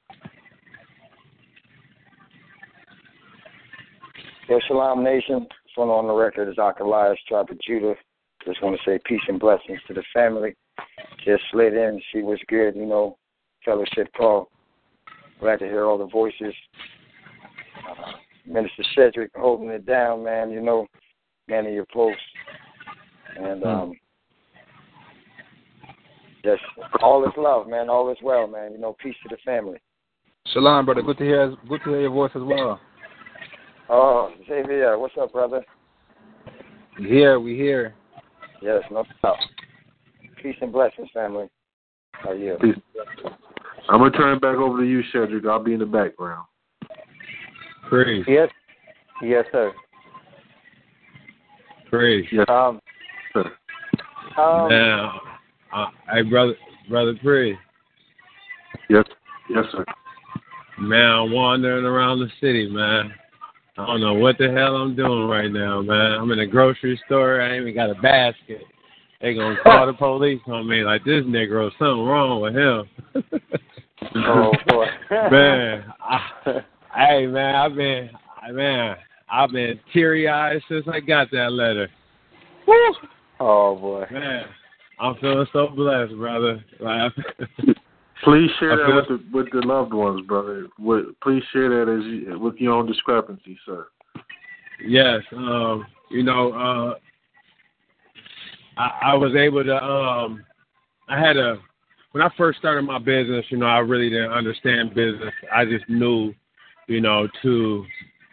Yo, 4.50 4.60
Shalom 4.68 5.04
Nation. 5.04 5.48
Phone 5.76 5.90
on 5.90 6.08
the 6.08 6.14
record 6.14 6.50
is 6.50 6.58
Akalias, 6.58 7.16
tribe 7.28 7.50
of 7.50 7.60
Judah. 7.62 7.96
Just 8.46 8.62
want 8.62 8.78
to 8.78 8.82
say 8.86 9.00
peace 9.06 9.22
and 9.28 9.40
blessings 9.40 9.80
to 9.88 9.94
the 9.94 10.04
family. 10.14 10.54
Just 11.26 11.42
slid 11.52 11.74
in, 11.74 12.00
see 12.14 12.22
what's 12.22 12.44
good, 12.48 12.76
you 12.76 12.86
know, 12.86 13.18
fellowship 13.66 14.08
call. 14.16 14.50
Glad 15.40 15.60
to 15.60 15.66
hear 15.66 15.86
all 15.86 15.98
the 15.98 16.08
voices. 16.08 16.54
Uh, 17.90 18.14
Minister 18.46 18.84
Cedric 18.96 19.32
holding 19.36 19.70
it 19.70 19.86
down, 19.86 20.24
man, 20.24 20.52
you 20.52 20.62
know, 20.62 20.88
man 21.48 21.66
of 21.66 21.74
your 21.74 21.88
post. 21.94 22.20
And 23.38 23.64
um 23.64 23.94
just 26.44 26.62
all 27.02 27.24
is 27.26 27.32
love, 27.38 27.68
man, 27.68 27.90
all 27.90 28.12
is 28.12 28.18
well, 28.22 28.48
man. 28.48 28.74
You 28.74 28.78
know, 28.78 28.96
peace 29.02 29.16
to 29.24 29.30
the 29.30 29.38
family. 29.46 29.80
Shalom, 30.48 30.86
brother. 30.86 31.02
Good 31.02 31.18
to 31.20 31.24
hear. 31.24 31.56
Good 31.70 31.82
to 31.86 31.90
hear 31.92 32.02
your 32.02 32.12
voice 32.12 32.32
as 32.36 32.42
well. 32.44 32.80
Oh, 33.90 34.32
Xavier, 34.48 35.00
what's 35.00 35.16
up, 35.20 35.32
brother? 35.32 35.64
We 37.00 37.08
here. 37.08 37.40
We 37.40 37.56
here. 37.56 37.96
Yes, 38.62 38.82
no 38.92 39.06
doubt. 39.22 39.38
Peace 40.42 40.56
and 40.62 40.72
blessings, 40.72 41.10
family. 41.14 41.50
How 42.12 42.32
are 42.32 42.36
you? 42.36 42.58
Peace. 42.62 42.76
I'm 43.90 44.00
gonna 44.00 44.12
turn 44.12 44.36
it 44.36 44.42
back 44.42 44.56
over 44.56 44.80
to 44.80 44.86
you, 44.86 45.02
Cedric. 45.12 45.46
I'll 45.46 45.64
be 45.64 45.74
in 45.74 45.80
the 45.80 45.86
background. 45.86 46.46
Praise. 47.90 48.26
Yes. 48.28 48.50
Yes, 49.22 49.46
sir. 49.52 49.74
Praise. 51.90 52.26
Yes, 52.32 52.46
Um, 52.50 52.80
sir. 53.34 53.52
um, 54.38 54.70
Now, 54.70 55.22
uh, 55.72 55.88
hey, 56.12 56.24
brother, 56.24 56.56
brother, 56.90 57.14
praise. 57.22 57.58
Yes, 58.90 59.06
yes, 59.50 59.66
sir. 59.72 59.86
Man, 60.80 61.12
I'm 61.12 61.32
wandering 61.32 61.86
around 61.86 62.20
the 62.20 62.30
city, 62.42 62.68
man. 62.70 63.14
I 63.78 63.86
don't 63.86 64.02
know 64.02 64.14
what 64.14 64.38
the 64.38 64.52
hell 64.52 64.76
I'm 64.76 64.96
doing 64.96 65.28
right 65.28 65.52
now, 65.52 65.82
man. 65.82 66.14
I'm 66.14 66.32
in 66.32 66.40
a 66.40 66.48
grocery 66.48 67.00
store. 67.06 67.42
I 67.42 67.54
ain't 67.54 67.62
even 67.62 67.76
got 67.76 67.90
a 67.90 68.02
basket. 68.02 68.62
They 69.22 69.34
gonna 69.34 69.58
call 69.64 69.88
the 69.88 69.94
police 69.98 70.42
on 70.48 70.68
me 70.68 70.84
like 70.84 71.04
this 71.06 71.24
Negro. 71.24 71.72
Something 71.80 72.06
wrong 72.06 72.42
with 72.42 72.56
him. 72.56 72.90
oh 74.16 74.52
boy. 74.68 74.86
man, 75.12 75.86
I, 76.02 76.20
hey 76.96 77.28
man, 77.28 77.56
I've 77.56 77.76
been, 77.76 78.10
man, 78.52 78.96
I've 79.32 79.52
been 79.52 79.80
teary 79.92 80.28
eyed 80.28 80.62
since 80.70 80.86
I 80.92 81.00
got 81.00 81.32
that 81.32 81.52
letter. 81.52 81.90
Woo! 82.68 82.94
Oh 83.40 83.76
boy. 83.76 84.06
Man, 84.12 84.46
I'm 85.00 85.16
feeling 85.16 85.48
so 85.52 85.68
blessed, 85.68 86.16
brother. 86.16 86.64
Like, 86.80 87.12
Please 88.24 88.50
share 88.60 88.74
I 88.74 88.76
that 88.76 89.10
with 89.10 89.20
the 89.20 89.38
with 89.38 89.52
the 89.52 89.68
loved 89.68 89.94
ones, 89.94 90.26
brother. 90.26 90.68
With, 90.80 91.06
please 91.22 91.44
share 91.52 91.70
that 91.70 91.92
as 91.92 92.06
you, 92.06 92.40
with 92.40 92.56
your 92.56 92.74
own 92.74 92.88
discrepancy, 92.88 93.60
sir. 93.66 93.88
Yes, 94.86 95.22
um, 95.34 95.86
you 96.10 96.24
know, 96.24 96.54
uh, 96.54 96.96
I, 98.78 99.12
I 99.12 99.14
was 99.16 99.36
able 99.36 99.64
to. 99.64 99.76
Um, 99.76 100.44
I 101.10 101.20
had 101.20 101.36
a 101.36 101.58
when 102.14 102.22
I 102.24 102.30
first 102.38 102.60
started 102.60 102.84
my 102.84 103.00
business. 103.00 103.46
You 103.50 103.58
know, 103.58 103.66
I 103.66 103.80
really 103.80 104.10
didn't 104.10 104.32
understand 104.32 104.94
business. 104.96 105.34
I 105.54 105.66
just 105.66 105.88
knew, 105.90 106.34
you 106.88 107.02
know, 107.02 107.28
to 107.42 107.86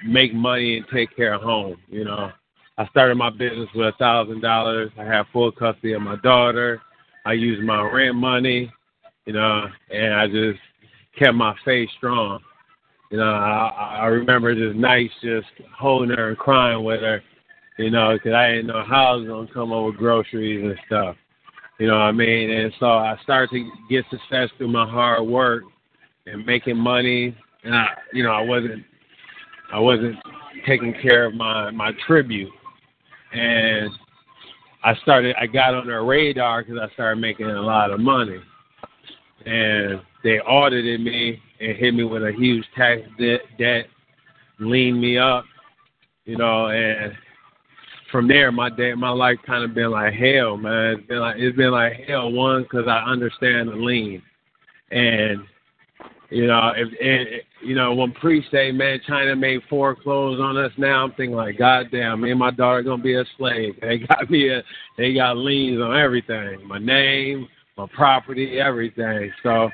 make 0.07 0.33
money 0.33 0.77
and 0.77 0.87
take 0.93 1.15
care 1.17 1.35
of 1.35 1.43
home. 1.43 1.77
You 1.89 2.05
know, 2.05 2.31
I 2.79 2.87
started 2.89 3.17
my 3.17 3.31
business 3.31 3.69
with 3.75 3.89
a 3.95 3.99
thousand 3.99 4.41
dollars. 4.41 4.91
I 4.99 5.05
had 5.05 5.25
full 5.33 5.51
custody 5.51 5.95
of 5.95 6.03
my 6.03 6.17
daughter. 6.17 6.81
I 7.27 7.33
used 7.33 7.63
my 7.63 7.83
rent 7.83 8.15
money, 8.17 8.73
you 9.27 9.33
know, 9.33 9.67
and 9.93 10.15
I 10.15 10.27
just 10.27 10.61
kept 11.19 11.35
my 11.35 11.55
faith 11.65 11.89
strong. 11.97 12.41
You 13.11 13.19
know, 13.19 13.25
I, 13.31 13.99
I 14.03 14.07
remember 14.07 14.55
just 14.55 14.77
nights 14.77 15.13
just 15.23 15.49
holding 15.77 16.17
her 16.17 16.29
and 16.29 16.39
crying 16.39 16.85
with 16.85 17.01
her, 17.01 17.21
you 17.79 17.91
know, 17.91 18.17
'cause 18.19 18.33
I 18.33 18.53
didn't 18.53 18.69
know 18.69 18.85
how 18.85 19.07
I 19.07 19.17
was 19.17 19.49
to 19.49 19.53
come 19.53 19.73
up 19.73 19.85
with 19.87 19.97
groceries 19.97 20.63
and 20.65 20.79
stuff. 20.87 21.17
You 21.81 21.87
know 21.87 21.95
what 21.95 22.03
I 22.03 22.13
mean? 22.13 22.51
And 22.51 22.71
so 22.79 22.87
I 22.87 23.17
started 23.23 23.49
to 23.53 23.71
get 23.89 24.05
success 24.11 24.51
through 24.59 24.69
my 24.69 24.87
hard 24.87 25.27
work 25.27 25.63
and 26.27 26.45
making 26.45 26.77
money. 26.77 27.35
And 27.65 27.75
I, 27.75 27.87
you 28.13 28.23
know, 28.23 28.33
I 28.33 28.43
wasn't, 28.43 28.85
I 29.73 29.79
wasn't 29.79 30.17
taking 30.67 30.93
care 31.01 31.25
of 31.25 31.35
my 31.35 31.71
my 31.71 31.93
tribute. 32.07 32.51
And 33.33 33.91
I 34.85 34.95
started, 34.97 35.35
I 35.41 35.47
got 35.47 35.75
on 35.75 35.87
their 35.87 36.05
radar 36.05 36.63
because 36.63 36.79
I 36.79 36.93
started 36.93 37.19
making 37.19 37.47
a 37.47 37.63
lot 37.63 37.91
of 37.91 37.99
money. 37.99 38.41
And 39.47 40.03
they 40.23 40.39
audited 40.41 41.01
me 41.01 41.41
and 41.61 41.77
hit 41.79 41.95
me 41.95 42.05
with 42.05 42.25
a 42.25 42.33
huge 42.33 42.65
tax 42.77 43.01
debt, 43.19 43.41
debt 43.59 43.87
leaned 44.59 45.01
me 45.01 45.17
up, 45.17 45.45
you 46.27 46.37
know, 46.37 46.67
and 46.67 47.15
from 48.11 48.29
there, 48.29 48.51
my 48.53 48.71
day, 48.71 48.95
my 48.95 49.11
life 49.11 49.39
kind 49.47 49.65
of 49.65 49.75
been 49.75 49.91
like 49.91 50.15
hell, 50.15 50.57
man. 50.57 50.97
It's 50.99 51.07
been 51.07 51.21
like 51.21 51.37
it's 51.39 51.57
been 51.57 51.71
like 51.71 51.93
hell. 52.07 52.31
One, 52.31 52.63
because 52.63 52.87
I 52.89 52.99
understand 53.11 53.69
the 53.69 53.77
lien, 53.77 54.23
and 54.91 55.41
you 56.31 56.47
know, 56.47 56.73
if 56.77 56.89
and 57.01 57.43
you 57.63 57.75
know 57.75 57.93
when 57.95 58.13
priests 58.13 58.51
say, 58.51 58.71
"Man, 58.71 59.01
China 59.07 59.35
made 59.35 59.61
foreclose 59.69 60.41
on 60.41 60.57
us," 60.57 60.73
now 60.79 61.05
I'm 61.05 61.13
thinking 61.13 61.37
like, 61.37 61.59
God 61.59 61.87
damn, 61.91 62.21
me 62.21 62.31
and 62.31 62.39
my 62.39 62.53
daughter 62.53 62.83
gonna 62.83 63.03
be 63.03 63.15
a 63.15 63.25
slave. 63.37 63.75
They 63.81 63.99
got 63.99 64.31
me, 64.31 64.49
a, 64.49 64.63
they 64.97 65.13
got 65.13 65.37
liens 65.37 65.81
on 65.83 65.97
everything, 65.97 66.67
my 66.67 66.79
name, 66.79 67.49
my 67.77 67.87
property, 67.95 68.61
everything. 68.61 69.33
So, 69.43 69.71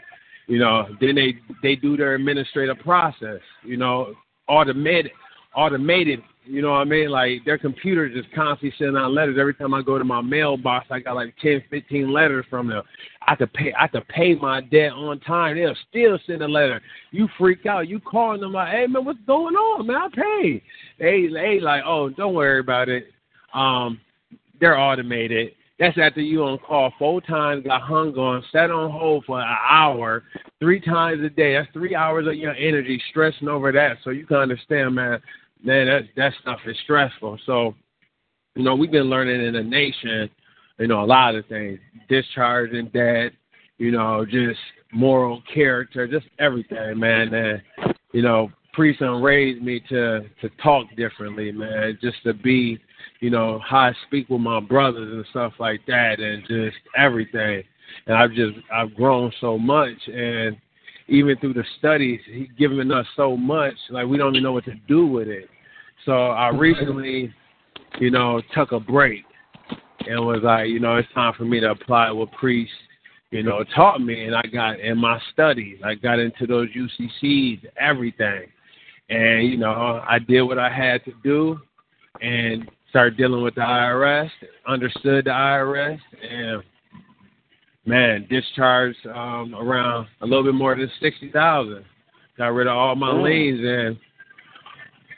you 0.46 0.58
know, 0.58 0.86
then 1.00 1.14
they 1.14 1.36
they 1.62 1.76
do 1.76 1.96
their 1.96 2.14
administrative 2.14 2.78
process, 2.78 3.40
you 3.62 3.76
know, 3.76 4.14
automated, 4.48 5.12
automated. 5.54 6.20
You 6.48 6.62
know 6.62 6.70
what 6.70 6.78
I 6.78 6.84
mean? 6.84 7.10
Like 7.10 7.44
their 7.44 7.58
computer 7.58 8.08
just 8.08 8.32
constantly 8.32 8.72
sending 8.78 8.96
out 8.96 9.12
letters. 9.12 9.36
Every 9.38 9.54
time 9.54 9.74
I 9.74 9.82
go 9.82 9.98
to 9.98 10.04
my 10.04 10.20
mailbox, 10.20 10.86
I 10.90 11.00
got 11.00 11.16
like 11.16 11.34
ten, 11.42 11.62
fifteen 11.68 12.12
letters 12.12 12.46
from 12.48 12.68
them. 12.68 12.82
I 13.26 13.34
could 13.34 13.52
pay, 13.52 13.74
I 13.76 13.88
could 13.88 14.06
pay 14.06 14.36
my 14.36 14.60
debt 14.60 14.92
on 14.92 15.18
time. 15.20 15.56
They'll 15.56 15.74
still 15.88 16.18
send 16.26 16.42
a 16.42 16.48
letter. 16.48 16.80
You 17.10 17.28
freak 17.36 17.66
out. 17.66 17.88
You 17.88 17.98
calling 17.98 18.40
them 18.40 18.52
like, 18.52 18.72
hey 18.72 18.86
man, 18.86 19.04
what's 19.04 19.18
going 19.26 19.56
on, 19.56 19.86
man? 19.86 19.96
I 19.96 20.08
paid. 20.08 20.62
They, 21.00 21.26
they 21.32 21.58
like, 21.60 21.82
oh, 21.84 22.10
don't 22.10 22.34
worry 22.34 22.60
about 22.60 22.88
it. 22.88 23.06
Um, 23.52 24.00
they're 24.60 24.78
automated. 24.78 25.52
That's 25.78 25.98
after 25.98 26.22
you 26.22 26.42
on 26.44 26.58
call 26.58 26.92
four 26.98 27.20
times, 27.20 27.64
got 27.64 27.82
hung 27.82 28.14
on, 28.14 28.42
sat 28.50 28.70
on 28.70 28.90
hold 28.90 29.24
for 29.26 29.40
an 29.40 29.56
hour, 29.68 30.22
three 30.58 30.80
times 30.80 31.22
a 31.22 31.28
day. 31.28 31.52
That's 31.52 31.70
three 31.72 31.94
hours 31.94 32.26
of 32.26 32.34
your 32.34 32.54
energy 32.54 33.02
stressing 33.10 33.48
over 33.48 33.72
that. 33.72 33.98
So 34.02 34.10
you 34.10 34.24
can 34.24 34.38
understand, 34.38 34.94
man, 34.94 35.20
man, 35.62 35.86
that 35.86 36.02
that 36.16 36.32
stuff 36.40 36.60
is 36.66 36.76
stressful. 36.84 37.38
So, 37.46 37.74
you 38.54 38.62
know, 38.62 38.74
we've 38.74 38.90
been 38.90 39.10
learning 39.10 39.44
in 39.44 39.54
the 39.54 39.62
nation, 39.62 40.30
you 40.78 40.86
know, 40.86 41.02
a 41.02 41.06
lot 41.06 41.34
of 41.34 41.46
things, 41.46 41.78
discharging 42.08 42.90
debt, 42.92 43.32
you 43.78 43.90
know, 43.90 44.24
just 44.24 44.58
moral 44.92 45.42
character, 45.52 46.06
just 46.06 46.26
everything, 46.38 46.98
man. 46.98 47.32
And 47.34 47.62
you 48.12 48.22
know, 48.22 48.50
priest 48.72 49.00
raised 49.00 49.62
me 49.62 49.80
to 49.88 50.20
to 50.40 50.50
talk 50.62 50.86
differently, 50.96 51.52
man, 51.52 51.98
just 52.00 52.22
to 52.24 52.34
be, 52.34 52.78
you 53.20 53.30
know, 53.30 53.60
how 53.66 53.78
I 53.78 53.92
speak 54.06 54.28
with 54.28 54.40
my 54.40 54.60
brothers 54.60 55.12
and 55.12 55.26
stuff 55.30 55.54
like 55.58 55.80
that, 55.86 56.20
and 56.20 56.42
just 56.46 56.76
everything. 56.96 57.62
And 58.06 58.16
I've 58.16 58.32
just 58.32 58.56
I've 58.72 58.94
grown 58.94 59.32
so 59.40 59.58
much, 59.58 59.96
and 60.06 60.56
even 61.08 61.36
through 61.38 61.54
the 61.54 61.64
studies, 61.78 62.20
he's 62.30 62.48
given 62.58 62.90
us 62.90 63.06
so 63.16 63.36
much, 63.36 63.74
like 63.90 64.06
we 64.06 64.18
don't 64.18 64.34
even 64.34 64.42
know 64.42 64.52
what 64.52 64.64
to 64.64 64.74
do 64.88 65.06
with 65.06 65.28
it. 65.28 65.48
So 66.04 66.12
I 66.12 66.48
recently, 66.48 67.32
you 68.00 68.10
know, 68.10 68.42
took 68.54 68.72
a 68.72 68.80
break 68.80 69.24
and 70.08 70.24
was 70.24 70.40
like, 70.42 70.68
you 70.68 70.80
know, 70.80 70.96
it's 70.96 71.08
time 71.14 71.32
for 71.36 71.44
me 71.44 71.60
to 71.60 71.70
apply 71.70 72.10
what 72.10 72.30
priest, 72.32 72.72
you 73.30 73.42
know, 73.42 73.64
taught 73.74 74.00
me. 74.00 74.26
And 74.26 74.34
I 74.34 74.42
got 74.52 74.80
in 74.80 74.98
my 74.98 75.20
studies, 75.32 75.78
I 75.84 75.94
got 75.94 76.18
into 76.18 76.46
those 76.46 76.68
UCCs, 76.70 77.64
everything. 77.78 78.46
And, 79.08 79.48
you 79.48 79.56
know, 79.56 80.02
I 80.06 80.18
did 80.18 80.42
what 80.42 80.58
I 80.58 80.70
had 80.70 81.04
to 81.04 81.12
do 81.22 81.60
and 82.20 82.68
started 82.90 83.16
dealing 83.16 83.42
with 83.42 83.54
the 83.54 83.60
IRS, 83.60 84.30
understood 84.66 85.26
the 85.26 85.30
IRS, 85.30 85.98
and 86.28 86.62
man, 87.86 88.26
discharged 88.28 89.06
um, 89.06 89.54
around 89.54 90.08
a 90.20 90.26
little 90.26 90.44
bit 90.44 90.54
more 90.54 90.74
than 90.74 90.90
sixty 91.00 91.30
thousand. 91.30 91.84
Got 92.36 92.48
rid 92.48 92.66
of 92.66 92.76
all 92.76 92.94
my 92.94 93.12
mm. 93.12 93.22
liens, 93.22 93.60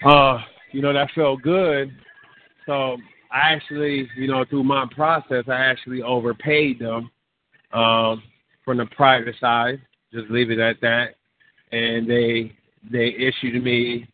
and 0.05 0.11
uh, 0.11 0.39
you 0.73 0.83
know 0.83 0.93
that 0.93 1.09
felt 1.15 1.43
good. 1.43 1.91
So 2.67 2.99
I 3.33 3.53
actually, 3.53 4.09
you 4.17 4.29
know, 4.29 4.45
through 4.45 4.65
my 4.65 4.87
process, 4.95 5.45
I 5.49 5.55
actually 5.55 6.03
overpaid 6.03 6.79
them 6.79 7.11
um, 7.73 8.23
from 8.65 8.79
the 8.79 8.87
private 8.87 9.35
side. 9.41 9.81
Just 10.13 10.31
leave 10.31 10.51
it 10.51 10.59
at 10.59 10.81
that, 10.83 11.17
and 11.73 12.09
they 12.09 12.53
they 12.91 13.09
issued 13.09 13.63
me, 13.63 14.07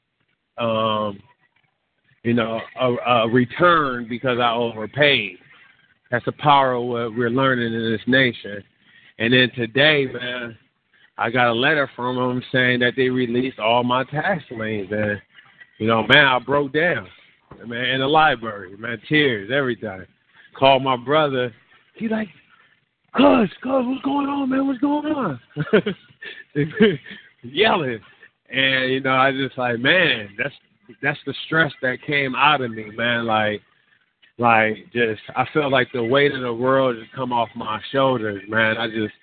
um, 0.58 1.18
you 2.22 2.32
know, 2.32 2.60
a, 2.80 2.94
a 3.06 3.28
return 3.28 4.06
because 4.08 4.38
I 4.38 4.52
overpaid. 4.52 5.38
That's 6.14 6.26
the 6.26 6.32
power 6.32 6.74
of 6.74 6.84
what 6.84 7.16
we're 7.16 7.28
learning 7.28 7.74
in 7.74 7.90
this 7.90 8.00
nation. 8.06 8.62
And 9.18 9.32
then 9.32 9.50
today, 9.56 10.06
man, 10.06 10.56
I 11.18 11.28
got 11.28 11.48
a 11.48 11.52
letter 11.52 11.90
from 11.96 12.14
them 12.14 12.40
saying 12.52 12.78
that 12.80 12.92
they 12.96 13.08
released 13.08 13.58
all 13.58 13.82
my 13.82 14.04
tax 14.04 14.44
liens, 14.52 14.92
and 14.92 15.20
you 15.78 15.88
know, 15.88 16.06
man, 16.06 16.24
I 16.24 16.38
broke 16.38 16.72
down, 16.72 17.08
man, 17.66 17.86
in 17.86 18.00
the 18.00 18.06
library, 18.06 18.76
man, 18.76 19.00
tears, 19.08 19.50
everything. 19.52 20.06
Called 20.56 20.84
my 20.84 20.96
brother. 20.96 21.52
He 21.96 22.06
like, 22.06 22.28
Cuz, 23.16 23.50
cuz, 23.60 23.84
what's 23.84 24.02
going 24.02 24.28
on, 24.28 24.50
man? 24.50 24.68
What's 24.68 24.78
going 24.78 25.06
on? 25.06 25.40
Yelling, 27.42 28.00
and 28.50 28.92
you 28.92 29.00
know, 29.00 29.16
I 29.16 29.32
just 29.32 29.58
like, 29.58 29.80
man, 29.80 30.28
that's 30.38 30.54
that's 31.02 31.18
the 31.26 31.34
stress 31.46 31.72
that 31.82 32.06
came 32.06 32.36
out 32.36 32.60
of 32.60 32.70
me, 32.70 32.92
man. 32.92 33.26
Like 33.26 33.62
like 34.38 34.76
just 34.92 35.20
I 35.36 35.46
felt 35.52 35.72
like 35.72 35.88
the 35.92 36.02
weight 36.02 36.34
of 36.34 36.42
the 36.42 36.52
world 36.52 36.96
just 37.00 37.12
come 37.12 37.32
off 37.32 37.48
my 37.54 37.80
shoulders, 37.92 38.42
man. 38.48 38.76
I 38.76 38.88
just 38.88 39.14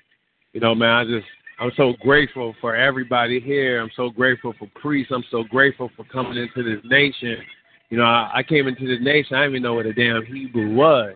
you 0.53 0.61
know, 0.61 0.75
man, 0.75 0.89
I 0.89 1.03
just 1.05 1.27
I'm 1.59 1.71
so 1.77 1.93
grateful 2.01 2.55
for 2.61 2.75
everybody 2.75 3.39
here. 3.39 3.81
I'm 3.81 3.91
so 3.95 4.09
grateful 4.09 4.53
for 4.57 4.69
priests. 4.75 5.11
I'm 5.13 5.23
so 5.29 5.43
grateful 5.43 5.91
for 5.95 6.05
coming 6.05 6.37
into 6.37 6.63
this 6.63 6.83
nation. 6.85 7.37
You 7.89 7.97
know, 7.97 8.05
I, 8.05 8.31
I 8.35 8.43
came 8.43 8.67
into 8.67 8.87
this 8.87 9.03
nation, 9.03 9.35
I 9.35 9.41
didn't 9.41 9.51
even 9.51 9.63
know 9.63 9.73
what 9.73 9.85
a 9.85 9.93
damn 9.93 10.25
Hebrew 10.25 10.73
was. 10.73 11.13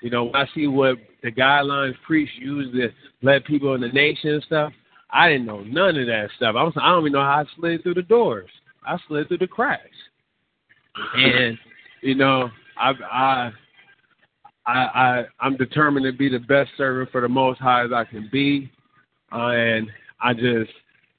You 0.00 0.10
know, 0.10 0.24
when 0.24 0.36
I 0.36 0.46
see 0.54 0.68
what 0.68 0.96
the 1.22 1.32
guidelines 1.32 1.94
priests 2.06 2.36
use 2.38 2.72
to 2.74 2.90
let 3.22 3.44
people 3.44 3.74
in 3.74 3.80
the 3.80 3.88
nation 3.88 4.30
and 4.30 4.42
stuff, 4.44 4.72
I 5.10 5.28
didn't 5.28 5.46
know 5.46 5.62
none 5.62 5.96
of 5.98 6.06
that 6.06 6.28
stuff. 6.36 6.54
I 6.56 6.62
was 6.62 6.72
I 6.76 6.90
don't 6.90 7.02
even 7.02 7.12
know 7.12 7.20
how 7.20 7.42
I 7.42 7.44
slid 7.56 7.82
through 7.82 7.94
the 7.94 8.02
doors. 8.02 8.50
I 8.86 8.96
slid 9.08 9.28
through 9.28 9.38
the 9.38 9.46
cracks. 9.46 9.82
And, 11.16 11.58
you 12.02 12.14
know, 12.14 12.50
I 12.78 12.92
I 13.10 13.50
I, 14.66 15.24
I'm 15.40 15.56
determined 15.56 16.06
to 16.06 16.12
be 16.12 16.28
the 16.28 16.38
best 16.38 16.70
servant 16.76 17.10
for 17.10 17.20
the 17.20 17.28
Most 17.28 17.60
High 17.60 17.84
as 17.84 17.92
I 17.92 18.04
can 18.04 18.28
be, 18.32 18.70
uh, 19.32 19.48
and 19.48 19.88
I 20.22 20.32
just 20.32 20.72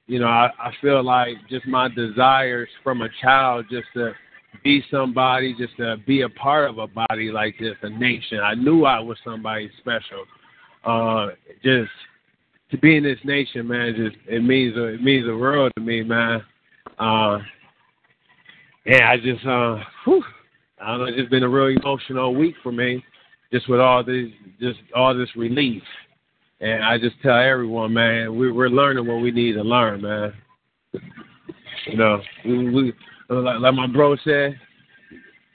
you 0.07 0.19
know 0.19 0.27
I, 0.27 0.49
I 0.59 0.71
feel 0.81 1.03
like 1.03 1.35
just 1.49 1.67
my 1.67 1.87
desires 1.89 2.69
from 2.83 3.01
a 3.01 3.09
child 3.21 3.65
just 3.69 3.87
to 3.93 4.13
be 4.63 4.83
somebody, 4.89 5.55
just 5.57 5.75
to 5.77 5.97
be 6.07 6.21
a 6.21 6.29
part 6.29 6.69
of 6.69 6.77
a 6.77 6.87
body 6.87 7.31
like 7.31 7.55
this, 7.59 7.75
a 7.83 7.89
nation. 7.89 8.39
I 8.39 8.55
knew 8.55 8.85
I 8.85 8.99
was 8.99 9.17
somebody 9.23 9.69
special. 9.79 10.25
Uh, 10.83 11.27
just 11.63 11.91
to 12.71 12.77
be 12.77 12.97
in 12.97 13.03
this 13.03 13.19
nation, 13.23 13.67
man, 13.67 13.93
just 13.95 14.15
it 14.27 14.43
means 14.43 14.73
it 14.75 15.01
means 15.01 15.25
the 15.25 15.35
world 15.35 15.71
to 15.75 15.81
me, 15.81 16.03
man. 16.03 16.43
Uh, 16.97 17.39
yeah, 18.85 19.11
I 19.11 19.17
just 19.17 19.45
uh, 19.45 19.77
whew, 20.03 20.23
I 20.85 20.89
don't 20.89 20.99
know, 20.99 21.05
it's 21.05 21.17
just 21.17 21.31
been 21.31 21.41
a 21.41 21.49
real 21.49 21.75
emotional 21.75 22.35
week 22.35 22.53
for 22.61 22.71
me, 22.71 23.03
just 23.51 23.67
with 23.67 23.79
all 23.79 24.03
this, 24.03 24.27
just 24.59 24.77
all 24.95 25.17
this 25.17 25.35
relief. 25.35 25.81
And 26.59 26.83
I 26.83 26.99
just 26.99 27.15
tell 27.23 27.39
everyone, 27.39 27.91
man, 27.91 28.37
we, 28.37 28.51
we're 28.51 28.69
learning 28.69 29.07
what 29.07 29.19
we 29.19 29.31
need 29.31 29.53
to 29.53 29.63
learn, 29.63 30.03
man. 30.03 30.33
You 31.87 31.97
know, 31.97 32.21
we, 32.45 32.69
we 32.69 32.93
like, 33.29 33.59
like 33.61 33.73
my 33.73 33.87
bro 33.87 34.15
said, 34.23 34.59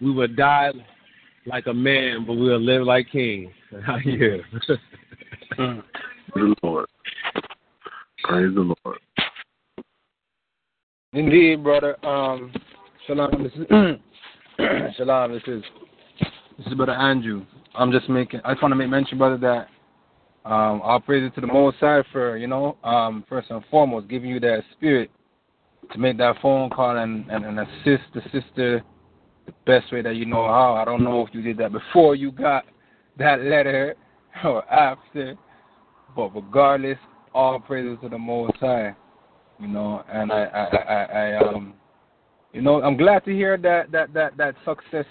we 0.01 0.11
would 0.11 0.35
die 0.37 0.72
like 1.47 1.68
a 1.68 1.74
man, 1.74 2.24
but 2.26 2.35
we'll 2.35 2.61
live 2.61 2.83
like 2.83 3.09
kings. 3.12 3.53
yeah. 4.05 4.37
Praise 5.57 5.83
the 6.33 6.55
Lord. 6.64 6.87
Praise 8.24 8.55
the 8.55 8.74
Lord. 8.85 8.99
Indeed, 11.12 11.62
brother. 11.62 12.05
Um, 12.05 12.53
shalom. 13.07 14.01
Shalom, 14.97 15.33
this 15.33 15.43
is 15.47 15.63
this 16.59 16.67
is 16.67 16.75
Brother 16.75 16.93
Andrew. 16.93 17.47
I'm 17.75 17.91
just 17.91 18.09
making 18.09 18.41
I 18.45 18.53
just 18.53 18.63
want 18.63 18.73
to 18.73 18.77
make 18.77 18.91
mention, 18.91 19.17
brother, 19.17 19.39
that 19.39 20.49
um 20.51 20.83
all 20.83 21.01
praise 21.01 21.31
to 21.35 21.41
the 21.41 21.47
Most 21.47 21.79
High 21.79 22.03
for, 22.13 22.37
you 22.37 22.47
know, 22.47 22.77
um, 22.85 23.25
first 23.29 23.51
and 23.51 23.65
foremost, 23.71 24.09
giving 24.09 24.29
you 24.29 24.41
that 24.41 24.63
spirit 24.73 25.11
to 25.93 25.99
make 25.99 26.19
that 26.19 26.37
phone 26.43 26.69
call 26.69 26.99
and, 26.99 27.31
and, 27.31 27.45
and 27.47 27.61
assist 27.61 28.05
the 28.15 28.21
sister 28.33 28.83
the 29.47 29.53
best 29.65 29.91
way 29.93 30.03
that 30.03 30.17
you 30.17 30.27
know 30.27 30.47
how. 30.47 30.75
I 30.75 30.85
don't 30.85 31.05
know 31.05 31.27
if 31.27 31.33
you 31.35 31.41
did 31.41 31.57
that 31.59 31.73
before 31.73 32.15
you 32.15 32.31
got 32.31 32.65
that 33.19 33.41
letter 33.41 33.95
or 34.45 34.71
after. 34.71 35.37
But 36.15 36.35
regardless, 36.35 36.99
all 37.33 37.61
praises 37.61 37.97
to 38.03 38.11
the 38.11 38.19
Most 38.19 38.57
High. 38.57 38.95
You 39.59 39.69
know, 39.69 40.05
and 40.13 40.31
I 40.31 40.45
I, 40.45 40.77
I, 40.77 41.05
I 41.05 41.49
um 41.49 41.75
you 42.53 42.62
know, 42.62 42.82
I'm 42.82 42.96
glad 42.96 43.24
to 43.24 43.32
hear 43.32 43.57
that 43.59 43.92
that 43.92 44.12
that 44.14 44.36
that 44.36 44.55
success 44.64 45.07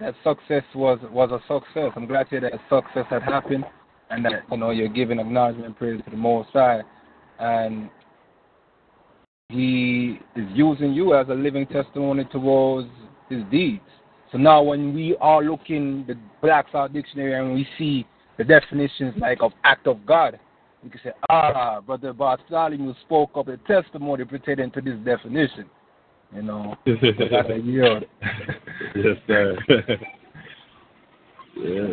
that 0.00 0.14
success 0.22 0.62
was 0.74 0.98
was 1.10 1.30
a 1.30 1.40
success. 1.52 1.92
I'm 1.96 2.06
glad 2.06 2.24
to 2.24 2.30
hear 2.30 2.40
that 2.40 2.60
success 2.68 3.06
had 3.08 3.22
happened, 3.22 3.64
and 4.10 4.24
that 4.24 4.42
you 4.50 4.56
know 4.56 4.70
you're 4.70 4.88
giving 4.88 5.18
acknowledgement 5.18 5.76
praise 5.78 6.02
to 6.04 6.10
the 6.10 6.16
Most 6.16 6.50
High, 6.52 6.82
and 7.38 7.88
He 9.48 10.20
is 10.36 10.46
using 10.52 10.92
you 10.92 11.14
as 11.14 11.28
a 11.28 11.34
living 11.34 11.66
testimony 11.66 12.24
towards 12.30 12.88
His 13.30 13.42
deeds. 13.50 13.82
So 14.30 14.36
now, 14.36 14.62
when 14.62 14.94
we 14.94 15.16
are 15.22 15.42
looking 15.42 16.04
the 16.06 16.14
Black's 16.42 16.74
Law 16.74 16.88
Dictionary 16.88 17.34
and 17.34 17.54
we 17.54 17.66
see 17.78 18.06
the 18.36 18.44
definitions 18.44 19.14
like 19.18 19.38
of 19.40 19.52
act 19.64 19.86
of 19.86 20.04
God, 20.04 20.38
we 20.84 20.90
can 20.90 21.00
say, 21.02 21.12
ah, 21.30 21.80
Brother 21.80 22.12
Bartholomew 22.12 22.94
spoke 23.06 23.30
of 23.34 23.48
a 23.48 23.56
testimony 23.56 24.26
pertaining 24.26 24.70
to 24.72 24.82
this 24.82 24.98
definition. 25.04 25.64
You 26.34 26.42
know, 26.42 26.76
that's 26.86 27.50
a 27.50 27.58
yield. 27.58 28.04
yes, 28.94 29.16
sir. 29.26 29.56
yeah. 31.56 31.88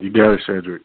You 0.00 0.12
got 0.12 0.32
it, 0.32 0.40
Cedric. 0.46 0.82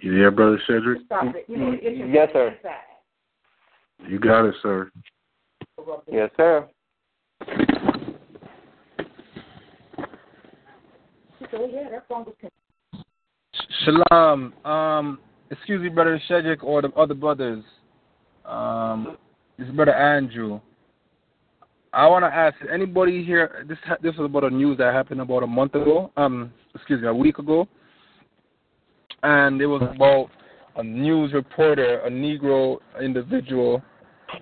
You 0.00 0.18
there, 0.18 0.30
brother 0.30 0.60
Cedric? 0.66 1.02
Yes, 1.48 2.28
sir. 2.32 2.56
You 4.08 4.18
got 4.18 4.46
it, 4.46 4.54
sir. 4.62 4.90
Yes, 6.10 6.30
sir. 6.36 6.68
yeah, 11.52 11.88
that's 11.90 12.06
Shalom. 13.84 14.52
Um, 14.64 15.18
excuse 15.50 15.82
me, 15.82 15.88
brother 15.88 16.20
Shedrick 16.28 16.62
or 16.62 16.82
the 16.82 16.88
other 16.90 17.14
brothers. 17.14 17.64
Um, 18.44 19.16
this 19.58 19.66
is 19.66 19.74
brother 19.74 19.94
Andrew. 19.94 20.60
I 21.92 22.06
want 22.06 22.24
to 22.24 22.28
ask 22.28 22.54
anybody 22.72 23.24
here. 23.24 23.64
This 23.68 23.78
this 24.02 24.14
was 24.16 24.26
about 24.26 24.44
a 24.44 24.50
news 24.50 24.78
that 24.78 24.94
happened 24.94 25.20
about 25.20 25.42
a 25.42 25.46
month 25.46 25.74
ago. 25.74 26.10
Um, 26.16 26.52
excuse 26.74 27.02
me, 27.02 27.08
a 27.08 27.14
week 27.14 27.38
ago. 27.38 27.66
and 29.22 29.60
it 29.60 29.66
was 29.66 29.82
about 29.82 30.30
a 30.76 30.82
news 30.82 31.32
reporter, 31.32 32.00
a 32.00 32.10
Negro 32.10 32.78
individual, 33.00 33.82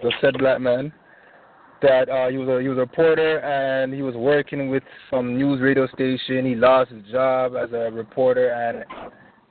the 0.02 0.12
said 0.20 0.38
black 0.38 0.60
man, 0.60 0.92
that 1.82 2.08
uh, 2.08 2.28
he 2.28 2.36
was 2.36 2.48
a 2.48 2.60
he 2.60 2.68
was 2.68 2.76
a 2.76 2.82
reporter 2.82 3.38
and 3.38 3.92
he 3.92 4.02
was 4.02 4.14
working 4.14 4.68
with 4.68 4.82
some 5.10 5.36
news 5.36 5.60
radio 5.60 5.86
station. 5.88 6.44
He 6.44 6.54
lost 6.54 6.90
his 6.90 7.04
job 7.10 7.54
as 7.56 7.72
a 7.72 7.90
reporter, 7.90 8.50
and 8.50 8.84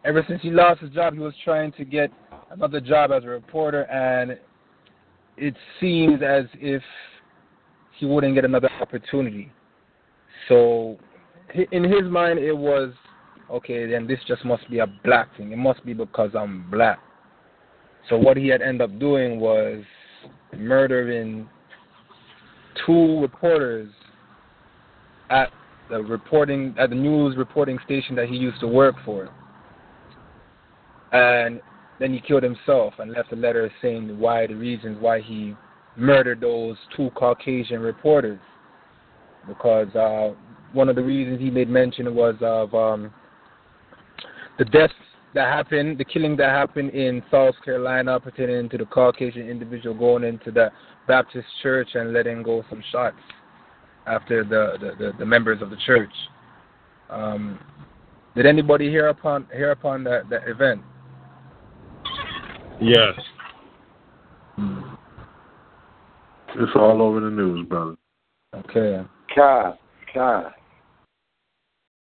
ever 0.06 0.24
since 0.28 0.42
he 0.42 0.50
lost 0.50 0.82
his 0.82 0.92
job, 0.92 1.14
he 1.14 1.20
was 1.20 1.34
trying 1.44 1.72
to 1.74 1.86
get 1.86 2.12
another 2.52 2.80
job 2.80 3.12
as 3.12 3.24
a 3.24 3.28
reporter, 3.28 3.84
and 3.84 4.38
it 5.38 5.56
seems 5.80 6.22
as 6.22 6.46
if 6.56 6.82
he 7.98 8.06
wouldn't 8.06 8.36
get 8.36 8.46
another 8.46 8.70
opportunity. 8.82 9.52
So, 10.48 10.98
in 11.72 11.84
his 11.84 12.04
mind, 12.10 12.40
it 12.40 12.54
was 12.54 12.94
okay. 13.52 13.90
Then 13.90 14.08
this 14.08 14.20
just 14.28 14.46
must 14.46 14.70
be 14.70 14.80
a 14.80 14.88
black 15.04 15.36
thing. 15.38 15.52
It 15.52 15.58
must 15.58 15.86
be 15.86 15.94
because 15.94 16.32
I'm 16.36 16.70
black. 16.70 17.00
So 18.10 18.18
what 18.18 18.38
he 18.38 18.48
had 18.48 18.62
ended 18.62 18.82
up 18.82 19.00
doing 19.00 19.40
was 19.40 19.84
murdering 20.58 21.48
two 22.86 23.20
reporters 23.22 23.92
at 25.30 25.52
the 25.90 26.02
reporting 26.02 26.76
at 26.80 26.90
the 26.90 26.96
news 26.96 27.36
reporting 27.38 27.78
station 27.86 28.16
that 28.16 28.28
he 28.28 28.36
used 28.36 28.60
to 28.62 28.68
work 28.68 28.96
for. 29.06 29.30
And 31.12 31.62
then 32.00 32.14
he 32.14 32.22
killed 32.22 32.44
himself 32.44 32.94
and 33.00 33.12
left 33.12 33.32
a 33.32 33.36
letter 33.36 33.72
saying 33.82 34.18
why 34.20 34.48
the 34.48 34.56
reasons 34.56 34.98
why 35.00 35.22
he 35.22 35.56
murdered 35.96 36.42
those 36.42 36.78
two 36.96 37.10
Caucasian 37.12 37.82
reporters. 37.82 38.40
Because 39.48 39.94
uh, 39.96 40.34
one 40.74 40.90
of 40.90 40.96
the 40.96 41.04
reasons 41.04 41.40
he 41.40 41.50
made 41.50 41.70
mention 41.70 42.14
was 42.16 42.36
of 42.42 42.74
um, 42.74 43.14
the 44.58 44.66
deaths 44.66 44.94
that 45.34 45.52
happened, 45.52 45.98
the 45.98 46.06
killing 46.06 46.36
that 46.38 46.50
happened 46.50 46.92
in 46.92 47.24
South 47.30 47.56
Carolina 47.64 48.20
pertaining 48.20 48.70
to 48.70 48.78
the 48.78 48.86
Caucasian 48.86 49.50
individual 49.50 49.96
going 49.96 50.24
into 50.24 50.52
the 50.52 50.72
Baptist 51.08 51.48
church 51.62 51.90
and 51.94 52.14
letting 52.14 52.44
go 52.44 52.64
some 52.70 52.84
shots 52.92 53.18
after 54.08 54.44
the, 54.44 54.78
the, 54.80 55.04
the, 55.04 55.12
the 55.20 55.26
members 55.26 55.62
of 55.62 55.70
the 55.70 55.78
church. 55.86 56.12
Um, 57.10 57.60
did 58.36 58.46
anybody 58.46 58.90
hear 58.90 59.08
upon 59.08 59.48
hear 59.52 59.72
upon 59.72 60.04
that, 60.06 60.30
that 60.30 60.48
event? 60.48 60.82
Yes. 62.82 63.14
It's 66.56 66.72
all 66.76 67.02
over 67.02 67.20
the 67.20 67.30
news, 67.30 67.68
brother. 67.68 67.96
Okay. 68.56 69.06
God, 69.36 69.78
God. 70.14 70.54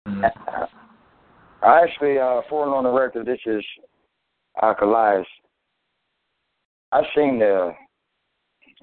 Mm. 0.07 0.31
I 1.61 1.81
actually, 1.83 2.17
uh, 2.17 2.41
for 2.49 2.73
on 2.73 2.83
the 2.85 2.91
record, 2.91 3.25
this 3.25 3.39
is 3.45 3.63
Alkalias. 4.61 5.25
I 6.91 7.03
seen 7.15 7.39
the, 7.39 7.73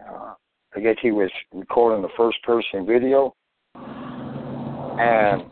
uh, 0.09 0.35
I 0.75 0.81
guess 0.81 0.97
he 1.01 1.11
was 1.11 1.31
recording 1.53 2.03
the 2.03 2.09
first 2.17 2.43
person 2.43 2.87
video, 2.87 3.35
and 3.75 5.43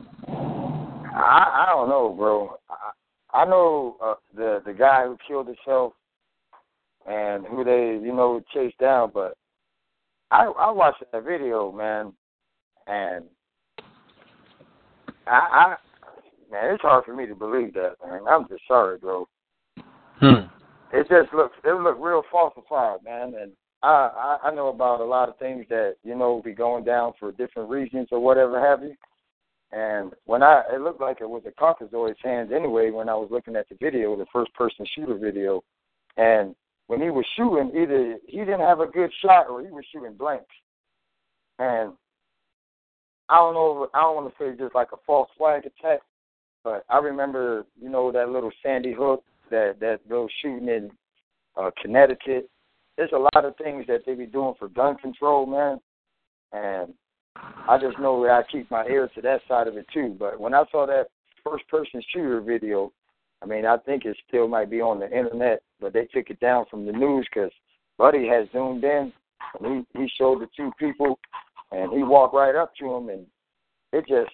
I, 1.15 1.65
I 1.67 1.67
don't 1.71 1.89
know, 1.89 2.15
bro. 2.17 2.57
I, 2.69 3.39
I 3.39 3.45
know 3.47 3.97
uh, 4.03 4.15
the 4.37 4.63
the 4.65 4.73
guy 4.73 5.05
who 5.05 5.17
killed 5.27 5.47
himself 5.47 5.95
and 7.07 7.47
who 7.47 7.65
they, 7.65 7.99
you 8.05 8.15
know, 8.15 8.41
chased 8.53 8.79
down, 8.79 9.11
but 9.13 9.37
I 10.31 10.45
I 10.47 10.71
watched 10.71 11.03
that 11.13 11.25
video, 11.25 11.71
man, 11.71 12.13
and 12.87 13.25
I, 15.27 15.31
I 15.31 15.77
man, 16.51 16.75
it's 16.75 16.83
hard 16.83 17.05
for 17.05 17.15
me 17.15 17.27
to 17.27 17.35
believe 17.35 17.75
that, 17.75 17.95
man. 18.07 18.23
I'm 18.29 18.49
just 18.49 18.63
sorry, 18.67 18.99
bro. 18.99 19.29
Hmm. 20.21 20.47
It 20.93 21.09
just 21.09 21.33
looks 21.35 21.57
it 21.65 21.81
looked 21.81 22.01
real 22.01 22.23
falsified, 22.31 23.05
man, 23.05 23.35
and 23.41 23.53
I, 23.83 24.39
I 24.43 24.49
I 24.49 24.55
know 24.55 24.69
about 24.69 25.01
a 25.01 25.05
lot 25.05 25.29
of 25.29 25.39
things 25.39 25.67
that 25.69 25.97
you 26.03 26.15
know 26.15 26.41
be 26.45 26.53
going 26.53 26.85
down 26.85 27.13
for 27.19 27.33
different 27.33 27.69
reasons 27.69 28.09
or 28.11 28.21
whatever 28.21 28.61
have 28.61 28.83
you. 28.83 28.95
And 29.73 30.13
when 30.25 30.43
I 30.43 30.63
it 30.73 30.81
looked 30.81 31.01
like 31.01 31.21
it 31.21 31.29
was 31.29 31.43
a 31.47 31.51
Caucasoid's 31.51 32.19
hands 32.23 32.51
anyway 32.55 32.91
when 32.91 33.09
I 33.09 33.15
was 33.15 33.29
looking 33.31 33.57
at 33.57 33.69
the 33.69 33.77
video, 33.81 34.17
the 34.17 34.27
first 34.33 34.55
person 34.55 34.87
shooter 34.95 35.19
video, 35.19 35.63
and 36.17 36.55
when 36.87 37.01
he 37.01 37.11
was 37.11 37.25
shooting, 37.37 37.71
either 37.75 38.19
he 38.27 38.39
didn't 38.39 38.61
have 38.61 38.81
a 38.81 38.87
good 38.87 39.11
shot 39.23 39.49
or 39.49 39.63
he 39.63 39.71
was 39.71 39.85
shooting 39.93 40.15
blanks. 40.15 40.45
And 41.59 41.93
I 43.29 43.37
don't 43.37 43.55
know, 43.55 43.89
I 43.95 44.03
don't 44.03 44.17
want 44.17 44.35
to 44.35 44.35
say 44.39 44.57
just 44.59 44.75
like 44.75 44.93
a 44.93 44.99
false 45.07 45.31
flag 45.39 45.65
attack, 45.65 46.01
but 46.63 46.85
I 46.89 46.99
remember, 46.99 47.65
you 47.81 47.89
know, 47.89 48.13
that 48.13 48.29
little 48.29 48.51
Sandy 48.63 48.93
Hook, 48.93 49.25
that 49.51 49.77
that 49.81 50.01
little 50.09 50.29
shooting 50.43 50.69
in 50.69 50.91
uh, 51.57 51.71
Connecticut. 51.81 52.49
There's 52.97 53.13
a 53.13 53.19
lot 53.19 53.45
of 53.45 53.57
things 53.57 53.87
that 53.89 54.03
they 54.07 54.15
be 54.15 54.27
doing 54.27 54.55
for 54.59 54.69
gun 54.69 54.97
control, 54.97 55.47
man. 55.47 55.81
And 56.53 56.95
I 57.37 57.79
just 57.79 57.99
know 57.99 58.23
that 58.23 58.31
I 58.31 58.43
keep 58.51 58.71
my 58.71 58.87
ear 58.87 59.09
to 59.15 59.23
that 59.23 59.41
side 59.49 59.67
of 59.67 59.77
it 59.77 59.87
too. 59.93 60.15
But 60.19 60.39
when 60.39 60.55
I 60.55 60.65
saw 60.71 60.87
that 60.87 61.07
first 61.45 61.67
person 61.69 62.03
shooter 62.13 62.41
video, 62.41 62.93
I 63.43 63.47
mean, 63.47 63.67
I 63.67 63.77
think 63.79 64.05
it 64.05 64.17
still 64.29 64.49
might 64.49 64.71
be 64.71 64.81
on 64.81 65.01
the 65.01 65.07
internet, 65.07 65.63
but 65.85 65.93
they 65.93 66.07
took 66.07 66.31
it 66.31 66.41
down 66.41 66.65
from 66.71 66.87
the 66.87 66.93
news 66.93 67.29
because 67.31 67.51
Buddy 67.99 68.27
has 68.27 68.49
zoomed 68.53 68.83
in 68.85 69.13
and 69.61 69.87
he 69.95 70.01
he 70.01 70.11
showed 70.19 70.41
the 70.41 70.49
two 70.57 70.73
people, 70.79 71.19
and 71.73 71.93
he 71.93 72.03
walked 72.03 72.35
right 72.35 72.55
up 72.57 72.75
to 72.77 72.91
him, 72.91 73.11
and 73.11 73.27
it 73.93 74.07
just 74.09 74.33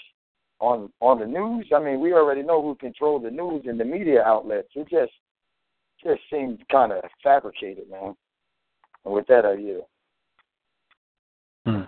on 0.60 0.92
on 1.00 1.18
the 1.18 1.26
news. 1.26 1.66
I 1.74 1.80
mean, 1.80 1.98
we 2.00 2.12
already 2.12 2.44
know 2.44 2.62
who 2.62 2.76
controlled 2.76 3.24
the 3.24 3.32
news 3.32 3.64
and 3.66 3.80
the 3.80 3.84
media 3.84 4.22
outlets. 4.22 4.68
It 4.76 4.88
just 4.88 5.10
just 6.04 6.20
seemed 6.30 6.62
kind 6.70 6.92
of 6.92 7.02
fabricated, 7.20 7.90
man. 7.90 8.14
And 9.04 9.12
with 9.12 9.26
that, 9.26 9.44
I 9.44 9.54
yield. 9.54 9.84
Hmm. 11.66 11.82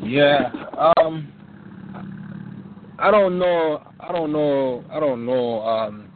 Yeah. 0.00 0.52
Um. 0.96 1.32
I 3.00 3.10
don't 3.10 3.40
know. 3.40 3.82
I 3.98 4.12
don't 4.12 4.30
know. 4.30 4.84
I 4.92 5.00
don't 5.00 5.26
know. 5.26 5.60
Um. 5.62 6.13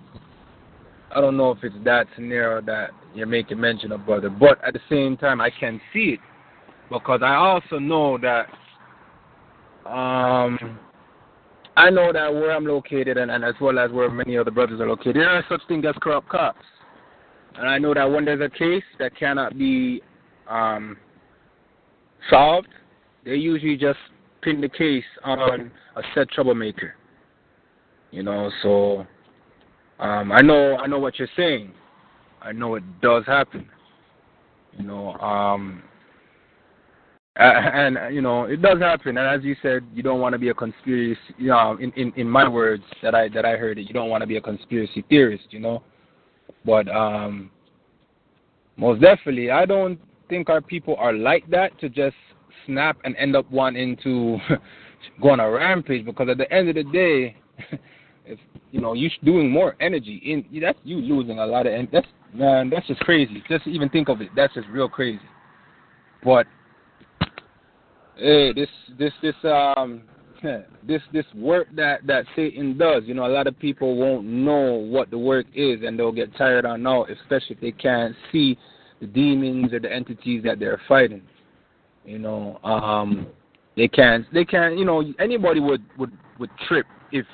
I 1.14 1.20
don't 1.20 1.36
know 1.36 1.52
if 1.52 1.62
it's 1.62 1.74
that 1.84 2.06
scenario 2.14 2.61
that 2.62 2.90
you're 3.14 3.26
making 3.26 3.61
mention 3.61 3.92
of, 3.92 4.04
brother. 4.04 4.30
But 4.30 4.62
at 4.64 4.74
the 4.74 4.80
same 4.90 5.16
time, 5.16 5.40
I 5.40 5.50
can 5.50 5.80
see 5.92 6.14
it 6.14 6.20
because 6.90 7.20
I 7.22 7.34
also 7.34 7.78
know 7.78 8.18
that. 8.18 8.46
Um. 9.88 10.78
I 11.76 11.90
know 11.90 12.12
that 12.12 12.34
where 12.34 12.50
I'm 12.50 12.66
located, 12.66 13.18
and, 13.18 13.30
and 13.30 13.44
as 13.44 13.54
well 13.61 13.78
as 13.78 13.92
where 13.92 14.11
many 14.11 14.36
other 14.36 14.50
brothers 14.50 14.80
are 14.80 14.88
located, 14.88 15.14
there 15.14 15.28
are 15.28 15.44
such 15.48 15.61
things 15.68 15.84
as 15.88 15.94
corrupt 16.02 16.28
cops. 16.28 16.64
And 17.54 17.68
I 17.68 17.78
know 17.78 17.94
that 17.94 18.04
when 18.11 18.24
there's 18.24 18.40
a 18.40 18.50
case 18.50 18.82
that 18.98 19.16
cannot 19.16 19.56
be 19.56 20.02
um, 20.48 20.96
solved, 22.28 22.66
they 23.24 23.36
usually 23.36 23.76
just 23.76 24.00
pin 24.42 24.61
the 24.61 24.68
case 24.68 25.04
on 25.22 25.70
a 25.94 26.02
set 26.16 26.28
troublemaker. 26.30 26.96
You 28.11 28.24
know, 28.24 28.50
so 28.62 29.06
um, 29.99 30.32
I 30.32 30.40
know 30.40 30.76
I 30.76 30.86
know 30.86 30.99
what 30.99 31.18
you're 31.18 31.28
saying. 31.36 31.72
I 32.40 32.53
know 32.53 32.76
it 32.76 33.01
does 33.01 33.24
happen. 33.26 33.68
You 34.78 34.84
know, 34.84 35.14
um, 35.14 35.82
and, 37.36 38.14
you 38.14 38.20
know 38.20 38.44
it 38.44 38.62
does 38.62 38.78
happen. 38.78 39.16
And 39.16 39.26
as 39.26 39.44
you 39.44 39.57
said, 39.62 39.84
you 39.92 40.03
don't 40.03 40.20
want 40.20 40.34
to 40.34 40.38
be 40.38 40.51
a 40.51 40.55
conspiracy. 40.55 41.20
You 41.36 41.49
know, 41.49 41.76
in, 41.80 41.92
in 41.92 42.12
in 42.16 42.28
my 42.28 42.49
words 42.49 42.84
that 43.03 43.14
I 43.14 43.28
that 43.30 43.44
I 43.44 43.57
heard 43.57 43.78
it, 43.78 43.88
you 43.88 43.94
don't 43.94 44.11
want 44.11 44.22
to 44.22 44.26
be 44.26 44.36
a 44.36 44.40
conspiracy 44.40 45.05
theorist. 45.09 45.46
You 45.51 45.61
know, 45.61 45.82
but 46.64 46.88
um, 46.88 47.51
most 48.76 49.01
definitely, 49.01 49.51
I 49.51 49.66
don't 49.66 49.99
think 50.28 50.49
our 50.49 50.61
people 50.61 50.94
are 50.96 51.12
like 51.12 51.49
that 51.51 51.78
to 51.80 51.88
just 51.88 52.16
snap 52.66 52.99
and 53.05 53.16
end 53.16 53.34
up 53.34 53.51
wanting 53.51 53.96
to 54.05 54.38
go 55.22 55.30
on 55.30 55.40
a 55.40 55.51
rampage. 55.51 56.05
Because 56.05 56.28
at 56.28 56.38
the 56.38 56.53
end 56.53 56.68
of 56.68 56.76
the 56.76 56.84
day, 56.84 57.36
you 58.70 58.80
know 58.80 58.92
you're 58.92 59.10
doing 59.24 59.50
more 59.50 59.76
energy, 59.80 60.20
in 60.24 60.44
that's 60.60 60.78
you 60.84 60.98
losing 60.98 61.38
a 61.38 61.46
lot 61.46 61.66
of. 61.66 61.72
And 61.72 61.88
that's 61.92 62.06
man, 62.34 62.70
that's 62.70 62.86
just 62.86 63.00
crazy. 63.00 63.42
Just 63.48 63.66
even 63.66 63.88
think 63.88 64.08
of 64.08 64.20
it. 64.20 64.30
That's 64.36 64.54
just 64.54 64.68
real 64.68 64.88
crazy. 64.88 65.20
But 66.24 66.46
hey, 68.16 68.52
this 68.52 68.68
this 68.98 69.12
this 69.22 69.34
um 69.44 70.02
this 70.86 71.02
this 71.12 71.24
work 71.34 71.68
that 71.74 72.06
that 72.06 72.24
Satan 72.36 72.76
does, 72.78 73.04
you 73.06 73.14
know, 73.14 73.26
a 73.26 73.32
lot 73.32 73.46
of 73.46 73.58
people 73.58 73.96
won't 73.96 74.24
know 74.24 74.74
what 74.74 75.10
the 75.10 75.18
work 75.18 75.46
is, 75.54 75.80
and 75.84 75.98
they'll 75.98 76.12
get 76.12 76.36
tired 76.36 76.64
on 76.64 76.86
out, 76.86 77.10
especially 77.10 77.56
if 77.56 77.60
they 77.60 77.72
can't 77.72 78.14
see 78.30 78.58
the 79.00 79.06
demons 79.06 79.72
or 79.72 79.80
the 79.80 79.92
entities 79.92 80.42
that 80.44 80.58
they're 80.58 80.80
fighting. 80.88 81.22
You 82.04 82.18
know, 82.18 82.58
um, 82.64 83.26
they 83.76 83.88
can't 83.88 84.26
they 84.32 84.44
can't 84.44 84.78
you 84.78 84.84
know 84.84 85.02
anybody 85.18 85.60
would 85.60 85.82
would 85.98 86.12
would 86.38 86.50
trip 86.66 86.86
if 87.12 87.26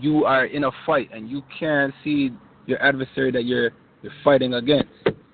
you 0.00 0.24
are 0.24 0.46
in 0.46 0.64
a 0.64 0.70
fight 0.86 1.10
and 1.12 1.28
you 1.28 1.42
can't 1.58 1.92
see 2.02 2.30
your 2.66 2.82
adversary 2.82 3.30
that 3.32 3.44
you're 3.44 3.70
you're 4.02 4.12
fighting 4.22 4.54
against. 4.54 4.90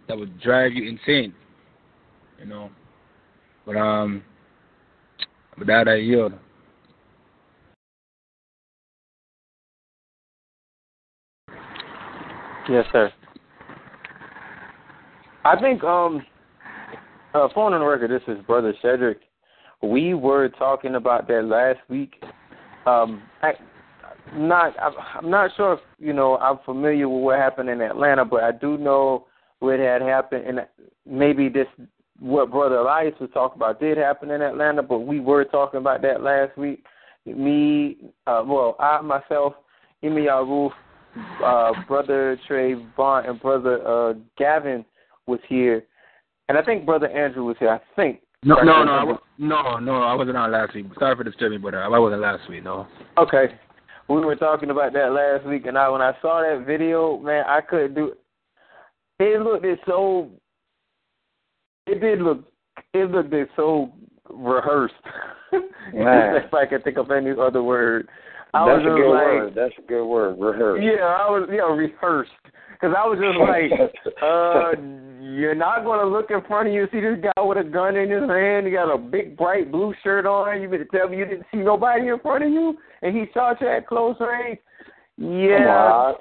That 0.09 0.19
would 0.19 0.41
drive 0.41 0.73
you 0.73 0.89
insane. 0.89 1.35
You 2.39 2.47
know, 2.47 2.71
but 3.67 3.77
um, 3.77 4.23
with 5.59 5.69
that 5.69 5.89
I 5.89 5.97
yield. 5.97 6.33
Yes, 12.69 12.87
sir. 12.93 13.13
I 15.45 15.61
think 15.61 15.83
um 15.83 16.25
uh 17.35 17.49
phone 17.55 17.73
on 17.73 17.81
the 17.81 17.87
record, 17.87 18.11
this 18.11 18.23
is 18.29 18.43
Brother 18.47 18.75
Cedric. 18.83 19.19
We 19.83 20.15
were 20.15 20.49
talking 20.49 20.97
about 20.97 21.27
that 21.29 21.45
last 21.45 21.79
week. 21.89 22.23
Um 22.87 23.23
not 24.37 24.75
I'm 24.79 25.31
not 25.31 25.51
sure 25.57 25.75
if 25.75 25.81
you 25.99 26.13
know 26.13 26.37
I'm 26.39 26.59
familiar 26.65 27.09
with 27.09 27.23
what 27.23 27.39
happened 27.39 27.69
in 27.69 27.81
Atlanta, 27.81 28.25
but 28.25 28.43
I 28.43 28.53
do 28.53 28.79
know 28.79 29.27
what 29.61 29.79
had 29.79 30.03
happened 30.03 30.47
and 30.47 30.67
maybe 31.07 31.49
this 31.49 31.67
what 32.19 32.51
Brother 32.51 32.77
Elias 32.77 33.15
was 33.21 33.31
talking 33.33 33.57
about 33.57 33.81
did 33.81 33.97
happen 33.97 34.31
in 34.31 34.43
Atlanta, 34.43 34.83
but 34.83 35.01
we 35.01 35.21
were 35.21 35.45
talking 35.45 35.79
about 35.81 36.03
that 36.03 36.23
last 36.23 36.57
week. 36.57 36.85
Me 37.27 37.97
uh 38.27 38.43
well, 38.47 38.77
I 38.79 39.01
myself, 39.01 39.55
Emi 40.03 40.27
Roof, 40.47 40.73
uh 41.45 41.73
Brother 41.87 42.39
Trey 42.47 42.75
Bond 42.75 43.27
and 43.27 43.41
Brother 43.41 43.87
uh 43.87 44.15
Gavin 44.39 44.85
was 45.27 45.41
here 45.49 45.85
and 46.51 46.59
I 46.59 46.63
think 46.63 46.85
Brother 46.85 47.07
Andrew 47.07 47.45
was 47.45 47.57
here, 47.61 47.71
I 47.71 47.81
think. 47.95 48.23
No, 48.43 48.57
no, 48.57 48.83
no, 48.83 48.93
I, 48.93 49.05
wa- 49.05 49.19
no, 49.39 49.79
no. 49.79 50.03
I 50.03 50.15
wasn't 50.15 50.37
on 50.37 50.51
last 50.51 50.75
week. 50.75 50.87
Sorry 50.99 51.15
for 51.15 51.23
disturbing, 51.23 51.61
but 51.61 51.75
I 51.75 51.87
wasn't 51.97 52.23
last 52.23 52.49
week. 52.49 52.65
No. 52.65 52.89
Okay. 53.19 53.55
We 54.11 54.21
were 54.23 54.35
talking 54.35 54.71
about 54.71 54.93
that 54.95 55.13
last 55.13 55.47
week, 55.47 55.67
and 55.67 55.79
I 55.79 55.89
when 55.89 56.03
I 56.03 56.13
saw 56.21 56.43
that 56.43 56.67
video, 56.67 57.19
man, 57.19 57.45
I 57.47 57.61
couldn't 57.61 57.95
do. 57.95 58.13
It 59.21 59.25
It 59.25 59.41
looked 59.43 59.65
it 59.65 59.79
so. 59.87 60.31
It 61.87 62.01
did 62.01 62.21
look. 62.21 62.45
It 62.93 63.09
looked 63.09 63.33
it 63.33 63.49
so 63.55 63.93
rehearsed. 64.29 64.95
Man. 65.95 66.37
if 66.37 66.53
I 66.53 66.67
can 66.67 66.83
think 66.83 66.97
of 66.97 67.11
any 67.13 67.31
other 67.31 67.63
word. 67.63 68.09
I 68.53 68.67
That's 68.67 68.85
was 68.85 68.93
a 68.93 68.97
good 68.97 69.11
like, 69.11 69.25
word. 69.25 69.53
That's 69.55 69.75
a 69.79 69.87
good 69.89 70.07
word. 70.07 70.37
Rehearse. 70.41 70.81
Yeah, 70.83 71.05
I 71.05 71.31
was 71.31 71.49
yeah 71.53 71.73
rehearsed 71.73 72.31
because 72.81 72.97
I 72.97 73.07
was 73.07 73.19
just 73.19 73.39
like, 73.39 74.15
uh, 74.23 74.73
you're 75.21 75.55
not 75.55 75.85
going 75.85 76.01
to 76.01 76.07
look 76.07 76.31
in 76.31 76.41
front 76.47 76.69
of 76.69 76.75
you 76.75 76.87
see 76.91 77.01
this 77.01 77.19
guy 77.23 77.43
with 77.43 77.59
a 77.59 77.65
gun 77.65 77.97
in 77.97 78.11
his 78.11 78.29
hand. 78.29 78.67
He 78.67 78.73
got 78.73 78.93
a 78.93 78.99
big 78.99 79.37
bright 79.37 79.71
blue 79.71 79.95
shirt 80.03 80.27
on. 80.27 80.63
You 80.63 80.69
mean 80.69 80.81
to 80.81 80.87
tell 80.87 81.09
me 81.09 81.19
you 81.19 81.27
didn't 81.27 81.47
see 81.53 81.59
nobody 81.59 82.09
in 82.09 82.19
front 82.21 82.45
of 82.45 82.51
you 82.51 82.79
and 83.03 83.17
he 83.17 83.25
shot 83.35 83.61
you 83.61 83.69
at 83.69 83.87
close 83.87 84.17
range? 84.21 84.59
Yeah, 85.19 86.13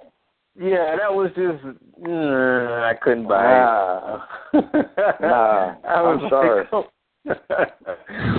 yeah, 0.59 0.97
that 0.97 1.13
was 1.13 1.29
just 1.29 1.63
mm, 2.03 2.83
I 2.83 2.93
couldn't 3.01 3.27
buy 3.27 3.45
it. 3.45 4.65
Nah. 5.21 5.75
I 5.87 6.01
was 6.01 6.19
I'm 6.23 6.29
sorry. 6.29 6.67
Like, 6.71 6.85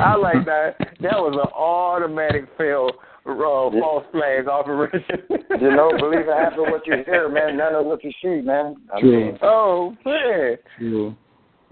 I 0.03 0.17
like 0.17 0.45
that. 0.45 0.75
That 1.01 1.17
was 1.17 1.35
an 1.35 1.53
automatic 1.55 2.47
fail, 2.59 2.91
uh, 3.27 3.71
false 3.81 4.05
flag 4.13 4.49
operation. 4.49 5.23
You 5.61 5.71
know, 5.71 5.91
believe 5.99 6.21
it 6.21 6.27
happen 6.29 6.71
what 6.71 6.87
you 6.87 6.95
hear, 7.05 7.29
man. 7.29 7.57
None 7.57 7.75
of 7.75 7.87
what 7.87 8.03
you 8.03 8.13
see, 8.23 8.41
man. 8.41 8.77
I 8.95 9.01
True. 9.01 9.25
mean, 9.27 9.39
Oh 9.43 9.97
man, 10.05 10.57
True. 10.79 11.17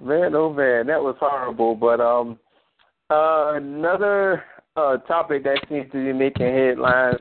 man, 0.03 0.35
oh 0.35 0.53
man, 0.53 0.87
that 0.87 1.03
was 1.03 1.17
horrible. 1.19 1.75
But 1.75 2.01
um, 2.01 2.39
uh, 3.11 3.55
another 3.55 4.45
uh 4.77 4.99
topic 4.99 5.45
that 5.45 5.59
seems 5.69 5.91
to 5.93 6.05
be 6.05 6.13
making 6.13 6.47
headlines 6.47 7.19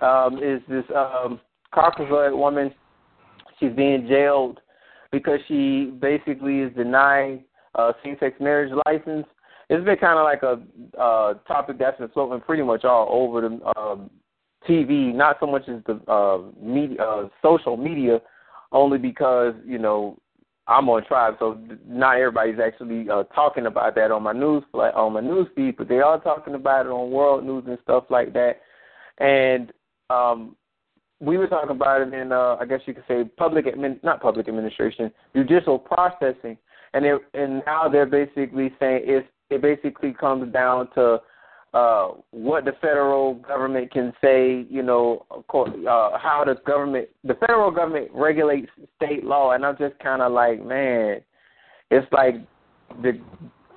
um 0.00 0.38
is 0.42 0.60
this 0.68 0.84
um 0.94 1.40
Caucasoid 1.74 2.36
woman. 2.36 2.72
She's 3.58 3.72
being 3.72 4.06
jailed 4.08 4.60
because 5.10 5.38
she 5.48 5.92
basically 6.00 6.60
is 6.60 6.74
denying 6.74 7.44
uh 7.74 7.92
same-sex 8.04 8.36
marriage 8.40 8.72
license. 8.86 9.26
It's 9.72 9.84
been 9.86 9.96
kind 9.96 10.18
of 10.18 10.24
like 10.24 10.42
a 10.42 11.00
uh 11.00 11.34
topic 11.48 11.78
that's 11.78 11.98
been 11.98 12.10
floating 12.10 12.42
pretty 12.42 12.62
much 12.62 12.84
all 12.84 13.08
over 13.10 13.40
the 13.40 13.80
um 13.80 14.10
TV, 14.68 15.14
not 15.14 15.38
so 15.40 15.46
much 15.46 15.62
as 15.66 15.82
the 15.86 15.94
uh 16.12 16.42
media 16.60 17.00
uh 17.00 17.28
social 17.40 17.78
media 17.78 18.20
only 18.70 18.98
because, 18.98 19.54
you 19.64 19.78
know, 19.78 20.18
I'm 20.66 20.88
on 20.90 21.04
tribe, 21.06 21.36
so 21.38 21.58
not 21.86 22.18
everybody's 22.18 22.60
actually 22.60 23.08
uh, 23.08 23.24
talking 23.34 23.66
about 23.66 23.94
that 23.94 24.10
on 24.10 24.22
my 24.22 24.32
news 24.32 24.62
like 24.74 24.94
on 24.94 25.14
my 25.14 25.20
news 25.20 25.48
feed, 25.56 25.76
but 25.78 25.88
they 25.88 26.00
are 26.00 26.20
talking 26.20 26.54
about 26.54 26.86
it 26.86 26.90
on 26.90 27.10
world 27.10 27.44
news 27.44 27.64
and 27.66 27.78
stuff 27.82 28.04
like 28.10 28.34
that. 28.34 28.60
And 29.18 29.72
um, 30.10 30.54
we 31.20 31.38
were 31.38 31.46
talking 31.46 31.70
about 31.70 32.02
it 32.02 32.12
in, 32.12 32.30
uh, 32.30 32.56
I 32.60 32.66
guess 32.66 32.80
you 32.84 32.92
could 32.92 33.04
say, 33.08 33.24
public 33.24 33.64
admin, 33.66 34.02
not 34.04 34.20
public 34.20 34.48
administration, 34.48 35.10
judicial 35.34 35.78
processing, 35.78 36.58
and 36.92 37.06
it, 37.06 37.20
and 37.32 37.62
now 37.66 37.88
they're 37.88 38.06
basically 38.06 38.72
saying 38.78 39.02
it's 39.04 39.26
it 39.52 39.62
basically 39.62 40.12
comes 40.12 40.52
down 40.52 40.88
to 40.94 41.20
uh, 41.74 42.08
what 42.32 42.64
the 42.64 42.72
federal 42.80 43.34
government 43.34 43.90
can 43.90 44.12
say, 44.20 44.66
you 44.68 44.82
know, 44.82 45.24
uh, 45.30 46.18
how 46.18 46.42
the 46.44 46.56
government, 46.66 47.08
the 47.24 47.34
federal 47.34 47.70
government 47.70 48.10
regulates 48.12 48.70
state 48.96 49.24
law, 49.24 49.52
and 49.52 49.64
I'm 49.64 49.78
just 49.78 49.98
kind 49.98 50.20
of 50.20 50.32
like, 50.32 50.64
man, 50.64 51.20
it's 51.90 52.06
like 52.12 52.34
the 53.02 53.18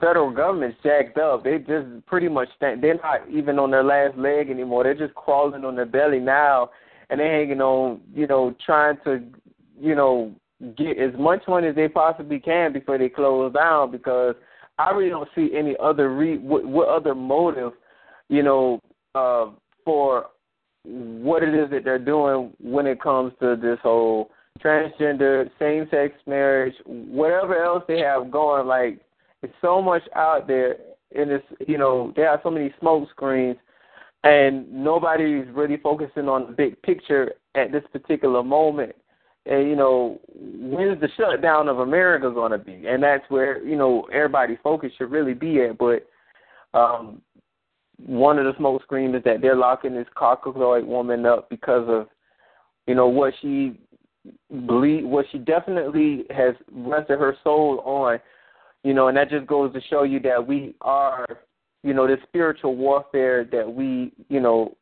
federal 0.02 0.32
government's 0.32 0.78
jacked 0.84 1.18
up. 1.18 1.44
They 1.44 1.58
just 1.60 2.06
pretty 2.06 2.28
much 2.28 2.50
stand. 2.58 2.84
They're 2.84 2.96
not 2.96 3.30
even 3.32 3.60
on 3.60 3.72
their 3.72 3.84
last 3.84 4.18
leg 4.18 4.50
anymore. 4.50 4.84
They're 4.84 4.94
just 4.94 5.16
crawling 5.16 5.64
on 5.64 5.76
their 5.76 5.86
belly 5.86 6.20
now, 6.20 6.72
and 7.10 7.20
they're 7.20 7.40
hanging 7.40 7.62
on, 7.62 8.02
you 8.14 8.28
know, 8.28 8.54
trying 8.66 8.98
to, 9.06 9.24
you 9.80 9.96
know, 9.96 10.34
get 10.78 10.98
as 10.98 11.12
much 11.18 11.44
money 11.48 11.68
as 11.68 11.76
they 11.76 11.88
possibly 11.88 12.40
can 12.40 12.74
before 12.74 12.98
they 12.98 13.10
close 13.10 13.54
down. 13.54 13.92
Because 13.92 14.36
I 14.78 14.92
really 14.92 15.10
don't 15.10 15.30
see 15.36 15.52
any 15.56 15.76
other 15.82 16.14
re 16.14 16.38
what, 16.38 16.66
what 16.66 16.90
other 16.90 17.16
motive 17.16 17.74
you 18.30 18.44
know, 18.44 18.82
uh, 19.14 19.48
for 19.84 20.28
what 20.84 21.44
it 21.44 21.54
is 21.54 21.70
that 21.72 21.84
they're 21.84 22.00
doing 22.00 22.54
when 22.60 22.88
it 22.88 23.02
comes 23.02 23.34
to 23.40 23.56
this 23.56 23.80
whole 23.82 24.30
transgender, 24.64 25.50
same 25.60 25.88
sex 25.92 26.14
marriage, 26.26 26.76
whatever 26.86 27.64
else 27.64 27.84
they 27.88 28.00
have 28.00 28.32
going, 28.32 28.68
like 28.68 29.00
it's 29.42 29.54
so 29.62 29.82
much 29.82 30.04
out 30.16 30.48
there 30.48 30.78
and 31.16 31.32
it's 31.32 31.46
you 31.68 31.78
know, 31.78 32.14
there 32.16 32.30
are 32.30 32.40
so 32.44 32.52
many 32.52 32.74
smoke 32.80 33.10
screens 33.10 33.58
and 34.24 34.72
nobody's 34.72 35.46
really 35.54 35.78
focusing 35.78 36.28
on 36.28 36.48
the 36.48 36.52
big 36.52 36.82
picture 36.82 37.34
at 37.56 37.72
this 37.72 37.84
particular 37.92 38.44
moment. 38.44 38.96
And 39.46 39.70
you 39.70 39.76
know, 39.76 40.20
when's 40.34 41.00
the 41.00 41.10
shutdown 41.18 41.68
of 41.68 41.80
America 41.80 42.32
gonna 42.34 42.58
be? 42.58 42.86
And 42.88 43.04
that's 43.04 43.24
where, 43.30 43.64
you 43.64 43.76
know, 43.76 44.08
everybody's 44.12 44.58
focus 44.64 44.92
should 44.98 45.12
really 45.12 45.34
be 45.34 45.62
at. 45.62 45.78
But 45.78 46.08
um 46.74 47.22
one 48.06 48.38
of 48.38 48.46
the 48.46 48.58
smoke 48.58 48.82
screens 48.84 49.16
is 49.16 49.24
that 49.24 49.42
they're 49.42 49.56
locking 49.56 49.96
this 49.96 50.08
Caucasoid 50.18 50.86
woman 50.86 51.26
up 51.26 51.50
because 51.50 51.88
of, 51.88 52.08
you 52.88 52.96
know, 52.96 53.08
what 53.08 53.34
she 53.42 53.80
believe, 54.68 55.06
what 55.06 55.26
she 55.32 55.38
definitely 55.38 56.26
has 56.30 56.56
rested 56.72 57.20
her 57.20 57.38
soul 57.44 57.80
on, 57.86 58.20
you 58.84 58.94
know, 58.94 59.08
and 59.08 59.18
that 59.18 59.30
just 59.30 59.48
goes 59.48 59.72
to 59.74 59.82
show 59.90 60.04
you 60.04 60.20
that 60.22 60.46
we 60.46 60.76
are, 60.82 61.26
you 61.84 61.94
know, 61.94 62.08
this 62.08 62.20
spiritual 62.28 62.76
warfare 62.76 63.46
that 63.46 63.72
we, 63.72 64.12
you 64.30 64.40
know, 64.40 64.76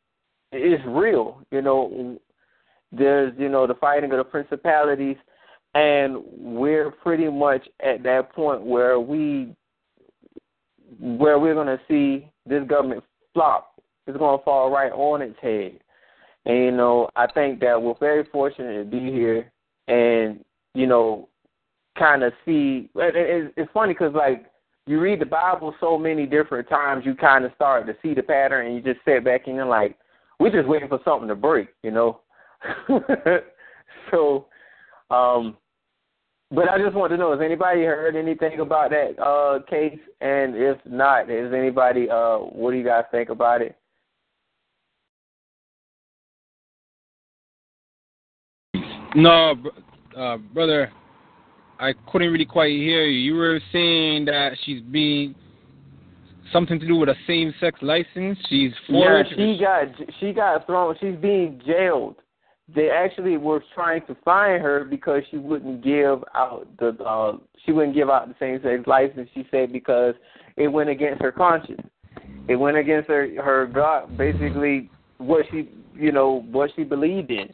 is 0.51 0.79
real. 0.87 1.41
You 1.51 1.61
know, 1.61 2.17
there's, 2.95 3.33
you 3.37 3.49
know, 3.49 3.65
the 3.67 3.73
fighting 3.75 4.11
of 4.11 4.17
the 4.17 4.23
principalities, 4.23 5.17
and 5.73 6.17
we're 6.37 6.91
pretty 6.91 7.29
much 7.29 7.67
at 7.83 8.03
that 8.03 8.31
point 8.33 8.61
where 8.61 8.99
we 8.99 9.55
where 10.99 11.39
we're 11.39 11.55
going 11.55 11.67
to 11.67 11.79
see 11.87 12.29
this 12.45 12.63
government 12.67 13.03
flop. 13.33 13.81
It's 14.05 14.17
going 14.17 14.37
to 14.37 14.43
fall 14.43 14.69
right 14.69 14.91
on 14.91 15.21
its 15.21 15.37
head. 15.41 15.79
And, 16.45 16.57
you 16.65 16.71
know, 16.71 17.09
I 17.15 17.25
think 17.27 17.59
that 17.61 17.81
we're 17.81 17.95
very 17.99 18.25
fortunate 18.25 18.83
to 18.83 18.89
be 18.89 19.11
here 19.11 19.51
and, 19.87 20.43
you 20.73 20.87
know, 20.87 21.29
kind 21.97 22.23
of 22.23 22.33
see. 22.45 22.89
It's 22.95 23.71
funny 23.73 23.93
because, 23.93 24.13
like, 24.13 24.45
you 24.85 24.99
read 24.99 25.21
the 25.21 25.25
Bible 25.25 25.73
so 25.79 25.97
many 25.97 26.25
different 26.25 26.67
times, 26.67 27.05
you 27.05 27.15
kind 27.15 27.45
of 27.45 27.53
start 27.55 27.87
to 27.87 27.95
see 28.01 28.13
the 28.13 28.21
pattern 28.21 28.67
and 28.67 28.75
you 28.75 28.81
just 28.81 29.03
sit 29.05 29.23
back 29.23 29.47
and 29.47 29.55
you're 29.55 29.65
like, 29.65 29.97
we're 30.39 30.51
just 30.51 30.67
waiting 30.67 30.89
for 30.89 30.99
something 31.05 31.29
to 31.29 31.35
break, 31.35 31.69
you 31.83 31.91
know? 31.91 32.19
so, 34.11 34.47
um, 35.09 35.57
but 36.51 36.69
I 36.69 36.77
just 36.77 36.95
want 36.95 37.11
to 37.11 37.17
know, 37.17 37.31
has 37.31 37.41
anybody 37.43 37.81
heard 37.83 38.15
anything 38.15 38.59
about 38.59 38.91
that 38.91 39.19
uh 39.21 39.59
case? 39.69 39.99
And 40.21 40.55
if 40.55 40.77
not, 40.85 41.29
is 41.29 41.53
anybody 41.53 42.09
uh 42.09 42.37
what 42.37 42.71
do 42.71 42.77
you 42.77 42.85
guys 42.85 43.05
think 43.11 43.29
about 43.29 43.61
it? 43.61 43.75
No, 49.15 49.55
uh, 50.17 50.37
brother, 50.37 50.91
I 51.79 51.93
couldn't 52.11 52.31
really 52.31 52.45
quite 52.45 52.71
hear 52.71 53.05
you. 53.05 53.33
You 53.33 53.35
were 53.35 53.59
saying 53.71 54.25
that 54.25 54.53
she's 54.63 54.81
being 54.81 55.35
something 56.51 56.79
to 56.79 56.87
do 56.87 56.95
with 56.95 57.09
a 57.09 57.15
same-sex 57.27 57.79
license. 57.81 58.37
She's 58.49 58.71
Yeah, 58.87 59.23
she 59.35 59.57
got 59.59 59.87
she 60.19 60.33
got 60.33 60.65
thrown. 60.65 60.95
She's 60.99 61.15
being 61.15 61.61
jailed. 61.65 62.15
They 62.73 62.89
actually 62.89 63.37
were 63.37 63.63
trying 63.75 64.05
to 64.07 64.15
find 64.23 64.61
her 64.61 64.85
because 64.85 65.23
she 65.29 65.37
wouldn't 65.37 65.83
give 65.83 66.23
out 66.33 66.67
the 66.79 66.89
uh 67.03 67.37
she 67.65 67.71
wouldn't 67.71 67.95
give 67.95 68.09
out 68.09 68.27
the 68.27 68.35
same 68.39 68.61
sex 68.63 68.87
license. 68.87 69.29
She 69.33 69.45
said 69.51 69.73
because 69.73 70.15
it 70.55 70.67
went 70.67 70.89
against 70.89 71.21
her 71.21 71.31
conscience. 71.31 71.81
It 72.47 72.55
went 72.55 72.77
against 72.77 73.09
her 73.09 73.27
her 73.43 73.67
God 73.67 74.17
basically 74.17 74.89
what 75.17 75.45
she 75.51 75.69
you 75.93 76.11
know 76.11 76.45
what 76.51 76.71
she 76.75 76.83
believed 76.83 77.31
in. 77.31 77.49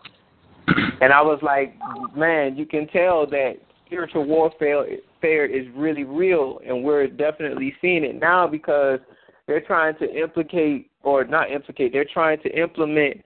and 1.01 1.11
I 1.11 1.21
was 1.21 1.39
like, 1.41 1.75
man, 2.15 2.55
you 2.55 2.65
can 2.65 2.87
tell 2.87 3.25
that 3.27 3.55
spiritual 3.85 4.25
warfare 4.25 4.85
fair 5.21 5.45
is 5.45 5.65
really 5.75 6.03
real, 6.03 6.59
and 6.65 6.83
we're 6.83 7.07
definitely 7.07 7.73
seeing 7.81 8.03
it 8.03 8.19
now 8.19 8.47
because 8.47 8.99
they're 9.47 9.61
trying 9.61 9.97
to 9.97 10.15
implicate 10.15 10.89
or 11.03 11.23
not 11.25 11.51
implicate. 11.51 11.91
They're 11.91 12.05
trying 12.05 12.39
to 12.41 12.49
implement 12.49 13.21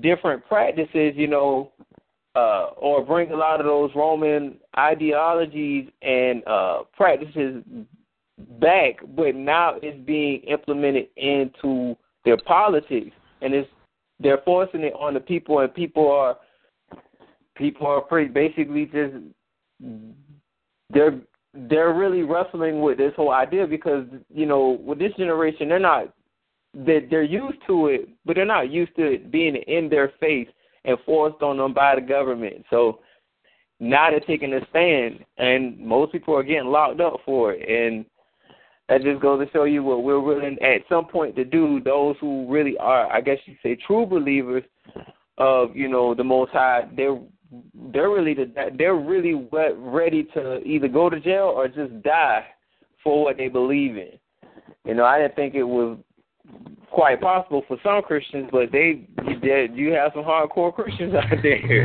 different 0.00 0.46
practices, 0.46 1.14
you 1.16 1.26
know, 1.26 1.72
uh, 2.34 2.70
or 2.76 3.04
bring 3.04 3.30
a 3.32 3.36
lot 3.36 3.60
of 3.60 3.66
those 3.66 3.90
Roman 3.94 4.58
ideologies 4.78 5.88
and 6.02 6.46
uh, 6.46 6.82
practices 6.96 7.64
back, 8.60 8.96
but 9.16 9.34
now 9.34 9.74
it's 9.82 9.98
being 10.06 10.40
implemented 10.42 11.08
into 11.16 11.96
their 12.24 12.36
politics, 12.36 13.10
and 13.40 13.54
it's 13.54 13.68
they're 14.20 14.42
forcing 14.44 14.82
it 14.82 14.92
on 14.94 15.14
the 15.14 15.20
people, 15.20 15.60
and 15.60 15.74
people 15.74 16.10
are 16.10 16.36
people 17.56 17.86
are 17.86 18.00
pretty 18.00 18.30
basically 18.30 18.86
just 18.86 19.14
they're 20.90 21.20
they're 21.54 21.94
really 21.94 22.22
wrestling 22.22 22.80
with 22.80 22.98
this 22.98 23.12
whole 23.16 23.32
idea 23.32 23.66
because 23.66 24.04
you 24.32 24.46
know 24.46 24.78
with 24.84 24.98
this 24.98 25.12
generation 25.18 25.68
they're 25.68 25.78
not 25.78 26.12
that 26.74 27.08
they're 27.10 27.22
used 27.22 27.58
to 27.66 27.88
it, 27.88 28.08
but 28.24 28.36
they're 28.36 28.44
not 28.44 28.70
used 28.70 28.94
to 28.96 29.14
it 29.14 29.30
being 29.30 29.56
in 29.56 29.88
their 29.88 30.12
face 30.20 30.48
and 30.84 30.98
forced 31.04 31.42
on 31.42 31.56
them 31.56 31.74
by 31.74 31.94
the 31.94 32.00
government. 32.00 32.64
So 32.70 33.00
now 33.80 34.10
they're 34.10 34.20
taking 34.20 34.52
a 34.54 34.60
stand, 34.70 35.24
and 35.38 35.78
most 35.78 36.12
people 36.12 36.34
are 36.34 36.42
getting 36.42 36.68
locked 36.68 37.00
up 37.00 37.20
for 37.24 37.52
it. 37.52 37.68
And 37.68 38.04
that 38.88 39.02
just 39.02 39.20
goes 39.20 39.44
to 39.44 39.52
show 39.52 39.64
you 39.64 39.82
what 39.82 40.02
we're 40.02 40.20
willing 40.20 40.58
at 40.62 40.82
some 40.88 41.06
point 41.06 41.36
to 41.36 41.44
do. 41.44 41.80
Those 41.80 42.16
who 42.20 42.50
really 42.50 42.76
are, 42.78 43.10
I 43.12 43.20
guess 43.20 43.38
you 43.46 43.54
say, 43.62 43.76
true 43.86 44.06
believers 44.06 44.64
of 45.36 45.76
you 45.76 45.88
know 45.88 46.14
the 46.14 46.24
Most 46.24 46.52
High, 46.52 46.88
they're 46.96 47.18
they're 47.92 48.10
really 48.10 48.34
the, 48.34 48.52
they're 48.76 48.96
really 48.96 49.48
ready 49.76 50.24
to 50.34 50.62
either 50.64 50.88
go 50.88 51.08
to 51.08 51.20
jail 51.20 51.52
or 51.54 51.68
just 51.68 52.02
die 52.02 52.46
for 53.02 53.24
what 53.24 53.36
they 53.36 53.48
believe 53.48 53.96
in. 53.96 54.18
You 54.84 54.94
know, 54.94 55.04
I 55.04 55.18
didn't 55.18 55.36
think 55.36 55.54
it 55.54 55.64
was 55.64 55.98
quite 56.90 57.20
possible 57.20 57.62
for 57.68 57.76
some 57.82 58.02
Christians, 58.02 58.48
but 58.50 58.72
they, 58.72 59.06
they 59.42 59.68
you 59.72 59.92
have 59.92 60.12
some 60.14 60.24
hardcore 60.24 60.74
Christians 60.74 61.14
out 61.14 61.24
there, 61.42 61.84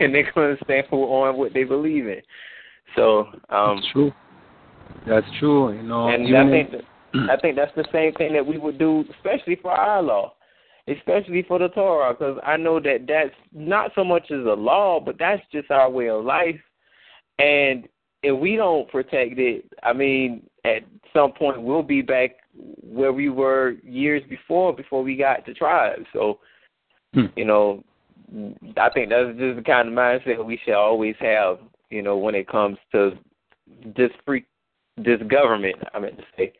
and 0.00 0.14
they're 0.14 0.30
going 0.34 0.56
to 0.56 0.64
stand 0.64 0.86
for 0.90 1.28
on 1.28 1.36
what 1.38 1.54
they 1.54 1.64
believe 1.64 2.06
in. 2.06 2.20
So 2.96 3.26
um, 3.48 3.76
that's 3.76 3.92
true. 3.92 4.12
That's 5.06 5.26
true. 5.38 5.72
You 5.72 5.82
know, 5.82 6.08
and 6.08 6.36
I 6.36 6.50
think 6.50 6.70
that, 6.72 7.30
I 7.30 7.36
think 7.40 7.56
that's 7.56 7.74
the 7.74 7.86
same 7.92 8.12
thing 8.14 8.32
that 8.32 8.46
we 8.46 8.58
would 8.58 8.78
do, 8.78 9.04
especially 9.16 9.56
for 9.56 9.70
our 9.70 10.02
law, 10.02 10.34
especially 10.88 11.44
for 11.46 11.58
the 11.58 11.68
Torah, 11.68 12.14
because 12.14 12.38
I 12.44 12.56
know 12.56 12.80
that 12.80 13.06
that's 13.06 13.34
not 13.52 13.92
so 13.94 14.04
much 14.04 14.30
as 14.30 14.44
a 14.44 14.54
law, 14.54 15.00
but 15.00 15.16
that's 15.18 15.42
just 15.52 15.70
our 15.70 15.90
way 15.90 16.08
of 16.10 16.24
life, 16.24 16.60
and 17.38 17.88
if 18.22 18.38
we 18.38 18.56
don't 18.56 18.88
protect 18.88 19.38
it, 19.38 19.64
I 19.82 19.92
mean, 19.92 20.42
at 20.64 20.82
some 21.12 21.32
point 21.32 21.62
we'll 21.62 21.82
be 21.82 22.02
back 22.02 22.36
where 22.82 23.12
we 23.12 23.28
were 23.28 23.76
years 23.82 24.22
before 24.28 24.74
before 24.74 25.02
we 25.02 25.16
got 25.16 25.46
to 25.46 25.54
tribes. 25.54 26.06
So, 26.12 26.40
hmm. 27.14 27.26
you 27.36 27.44
know, 27.44 27.84
I 28.76 28.90
think 28.90 29.10
that's 29.10 29.38
just 29.38 29.56
the 29.56 29.62
kind 29.64 29.88
of 29.88 29.94
mindset 29.94 30.44
we 30.44 30.60
should 30.64 30.74
always 30.74 31.14
have. 31.20 31.58
You 31.90 32.02
know, 32.02 32.18
when 32.18 32.34
it 32.34 32.48
comes 32.48 32.76
to 32.92 33.12
this 33.96 34.10
free 34.26 34.44
this 34.96 35.20
government. 35.28 35.76
I 35.94 35.98
meant 36.00 36.16
to 36.18 36.24
say, 36.36 36.52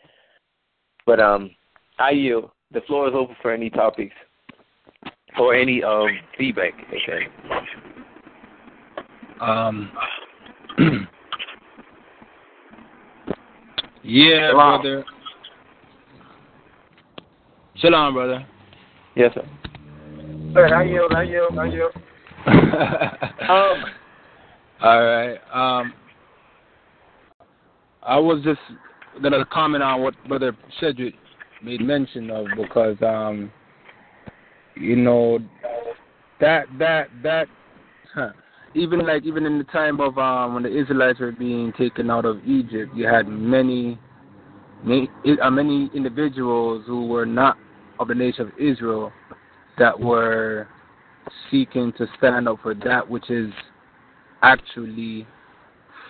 but 1.06 1.20
um, 1.20 1.51
I 1.98 2.10
yield. 2.10 2.51
The 2.72 2.80
floor 2.82 3.09
is 3.09 3.14
open 3.16 3.35
for 3.40 3.52
any 3.52 3.70
topics 3.70 4.14
or 5.39 5.55
any 5.55 5.82
um 5.82 6.09
feedback. 6.36 6.72
Okay. 6.89 7.26
Um. 9.40 9.90
yeah, 14.09 14.52
brother. 14.52 15.05
Shalom, 17.76 18.14
brother. 18.14 18.47
Yes, 19.14 19.32
sir. 19.35 19.47
Sir, 20.55 20.74
I 20.74 20.85
yield, 20.85 21.12
I 21.12 21.22
yield, 21.22 21.59
I 21.59 21.64
yield. 21.66 21.93
um, 23.48 23.85
all 24.80 25.05
right. 25.05 25.39
Um, 25.52 25.93
I 28.02 28.18
was 28.18 28.43
just 28.43 28.60
gonna 29.22 29.44
comment 29.44 29.82
on 29.82 30.02
what 30.02 30.14
Brother 30.26 30.56
Cedric 30.80 31.14
made 31.62 31.80
mention 31.80 32.30
of 32.30 32.47
because 32.56 32.97
um, 33.02 33.52
you 34.74 34.97
know 34.97 35.39
that 36.40 36.66
that 36.78 37.10
that 37.22 37.48
huh, 38.14 38.30
even 38.74 39.07
like 39.07 39.24
even 39.24 39.47
in 39.47 39.59
the 39.59 39.65
time 39.65 40.01
of 40.01 40.19
um 40.19 40.55
when 40.55 40.62
the 40.62 40.81
Israelites 40.81 41.20
were 41.20 41.32
being 41.32 41.73
taken 41.73 42.11
out 42.11 42.24
of 42.24 42.45
Egypt, 42.47 42.95
you 42.95 43.07
had 43.07 43.28
many 43.28 43.99
many, 44.85 45.09
uh, 45.43 45.51
many 45.51 45.90
individuals 45.95 46.85
who 46.86 47.07
were 47.07 47.27
not 47.27 47.57
of 47.99 48.09
the 48.09 48.15
nation 48.15 48.47
of 48.47 48.53
Israel 48.59 49.12
that 49.78 49.99
were 49.99 50.69
seeking 51.51 51.93
to 51.95 52.07
stand 52.16 52.49
up 52.49 52.59
for 52.62 52.74
that 52.74 53.09
which 53.09 53.31
is 53.31 53.53
actually 54.43 55.27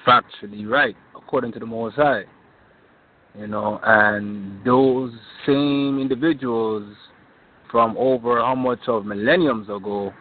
factually 0.06 0.68
right 0.68 0.96
according 1.16 1.52
to 1.52 1.58
the 1.58 1.66
Most. 1.66 1.98
You 3.38 3.46
know, 3.46 3.78
and 3.84 4.64
those 4.64 5.12
same 5.46 5.98
individuals 6.00 6.96
from 7.70 7.96
over 7.98 8.40
how 8.40 8.54
much 8.54 8.80
of 8.88 9.04
millenniums 9.04 9.68
ago, 9.68 10.12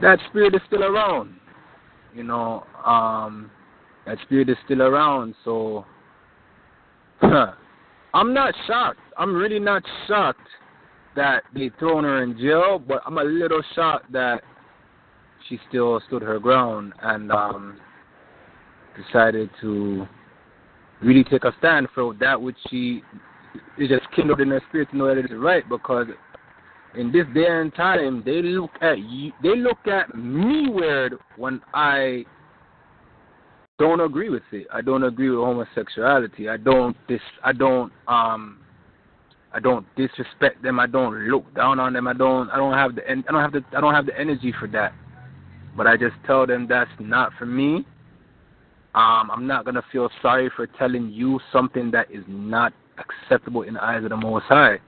that 0.00 0.18
spirit 0.28 0.54
is 0.54 0.60
still 0.66 0.84
around. 0.84 1.34
You 2.14 2.22
know, 2.22 2.64
um, 2.84 3.50
that 4.06 4.18
spirit 4.22 4.48
is 4.48 4.56
still 4.64 4.82
around. 4.82 5.34
So, 5.44 5.84
I'm 7.22 8.32
not 8.32 8.54
shocked. 8.66 9.00
I'm 9.18 9.34
really 9.34 9.58
not 9.58 9.82
shocked 10.06 10.48
that 11.16 11.42
they 11.54 11.70
thrown 11.78 12.04
her 12.04 12.22
in 12.22 12.38
jail, 12.38 12.78
but 12.78 13.02
I'm 13.06 13.18
a 13.18 13.24
little 13.24 13.62
shocked 13.74 14.12
that 14.12 14.42
she 15.48 15.58
still 15.68 16.00
stood 16.06 16.22
her 16.22 16.38
ground 16.38 16.92
and 17.02 17.30
um, 17.32 17.80
decided 18.96 19.50
to 19.60 20.06
really 21.02 21.24
take 21.24 21.44
a 21.44 21.52
stand 21.58 21.88
for 21.94 22.14
that 22.14 22.40
which 22.40 22.56
she 22.70 23.02
is 23.78 23.88
just 23.88 24.10
kindled 24.14 24.40
in 24.40 24.48
her 24.48 24.62
spirit 24.68 24.90
to 24.90 24.96
know 24.96 25.06
that 25.06 25.18
it 25.18 25.26
is 25.26 25.36
right 25.36 25.68
because 25.68 26.06
in 26.96 27.12
this 27.12 27.26
day 27.34 27.46
and 27.46 27.74
time 27.74 28.22
they 28.24 28.42
look 28.42 28.70
at 28.80 28.98
you 28.98 29.32
they 29.42 29.56
look 29.56 29.86
at 29.86 30.14
me 30.16 30.68
weird 30.70 31.14
when 31.36 31.60
I 31.74 32.24
don't 33.78 34.00
agree 34.00 34.30
with 34.30 34.42
it. 34.52 34.66
I 34.72 34.80
don't 34.80 35.02
agree 35.02 35.28
with 35.28 35.38
homosexuality. 35.38 36.48
I 36.48 36.56
don't 36.56 36.96
dis 37.08 37.20
I 37.44 37.52
don't 37.52 37.92
um 38.08 38.58
I 39.52 39.60
don't 39.60 39.86
disrespect 39.96 40.62
them. 40.62 40.80
I 40.80 40.86
don't 40.86 41.14
look 41.28 41.54
down 41.54 41.78
on 41.78 41.92
them. 41.92 42.08
I 42.08 42.14
don't 42.14 42.50
I 42.50 42.56
don't 42.56 42.72
have 42.72 42.94
the 42.94 43.02
I 43.10 43.32
don't 43.32 43.42
have 43.42 43.52
the 43.52 43.64
I 43.76 43.80
don't 43.80 43.94
have 43.94 44.06
the 44.06 44.18
energy 44.18 44.54
for 44.58 44.66
that. 44.68 44.92
But 45.76 45.86
I 45.86 45.96
just 45.96 46.14
tell 46.26 46.46
them 46.46 46.66
that's 46.68 46.90
not 46.98 47.32
for 47.38 47.44
me. 47.44 47.86
Um, 48.94 49.30
I'm 49.30 49.46
not 49.46 49.66
gonna 49.66 49.84
feel 49.92 50.08
sorry 50.22 50.50
for 50.56 50.66
telling 50.66 51.10
you 51.10 51.38
something 51.52 51.90
that 51.90 52.10
is 52.10 52.24
not 52.26 52.72
acceptable 52.98 53.62
in 53.62 53.74
the 53.74 53.84
eyes 53.84 54.02
of 54.04 54.08
the 54.08 54.16
Most 54.16 54.44
High. 54.44 54.78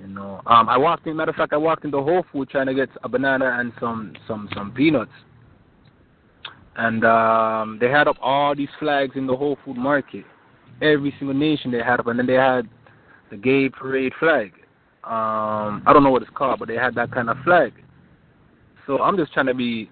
You 0.00 0.08
know, 0.08 0.40
um, 0.46 0.68
I 0.68 0.76
walked 0.76 1.06
in. 1.06 1.16
Matter 1.16 1.30
of 1.30 1.36
fact, 1.36 1.52
I 1.52 1.56
walked 1.56 1.84
into 1.84 2.00
Whole 2.02 2.24
Food 2.32 2.48
trying 2.50 2.66
to 2.66 2.74
get 2.74 2.88
a 3.02 3.08
banana 3.08 3.56
and 3.58 3.72
some 3.80 4.14
some 4.26 4.48
some 4.54 4.72
peanuts, 4.72 5.10
and 6.76 7.04
um, 7.04 7.78
they 7.80 7.90
had 7.90 8.06
up 8.08 8.16
all 8.20 8.54
these 8.54 8.68
flags 8.78 9.16
in 9.16 9.26
the 9.26 9.36
Whole 9.36 9.58
Food 9.64 9.76
market. 9.76 10.24
Every 10.80 11.12
single 11.18 11.34
nation 11.34 11.72
they 11.72 11.78
had 11.78 11.98
up, 11.98 12.06
and 12.06 12.18
then 12.18 12.26
they 12.26 12.34
had 12.34 12.68
the 13.30 13.36
gay 13.36 13.68
parade 13.68 14.12
flag. 14.20 14.52
Um, 15.04 15.82
I 15.86 15.92
don't 15.92 16.04
know 16.04 16.10
what 16.10 16.22
it's 16.22 16.30
called, 16.34 16.60
but 16.60 16.68
they 16.68 16.76
had 16.76 16.94
that 16.94 17.10
kind 17.10 17.28
of 17.28 17.36
flag. 17.44 17.72
So 18.86 18.98
I'm 18.98 19.16
just 19.16 19.32
trying 19.32 19.46
to 19.46 19.54
be 19.54 19.90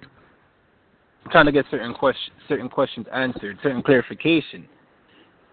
trying 1.30 1.46
to 1.46 1.52
get 1.52 1.64
certain 1.70 1.94
question, 1.94 2.32
certain 2.48 2.68
questions 2.68 3.06
answered, 3.12 3.58
certain 3.62 3.82
clarification. 3.82 4.68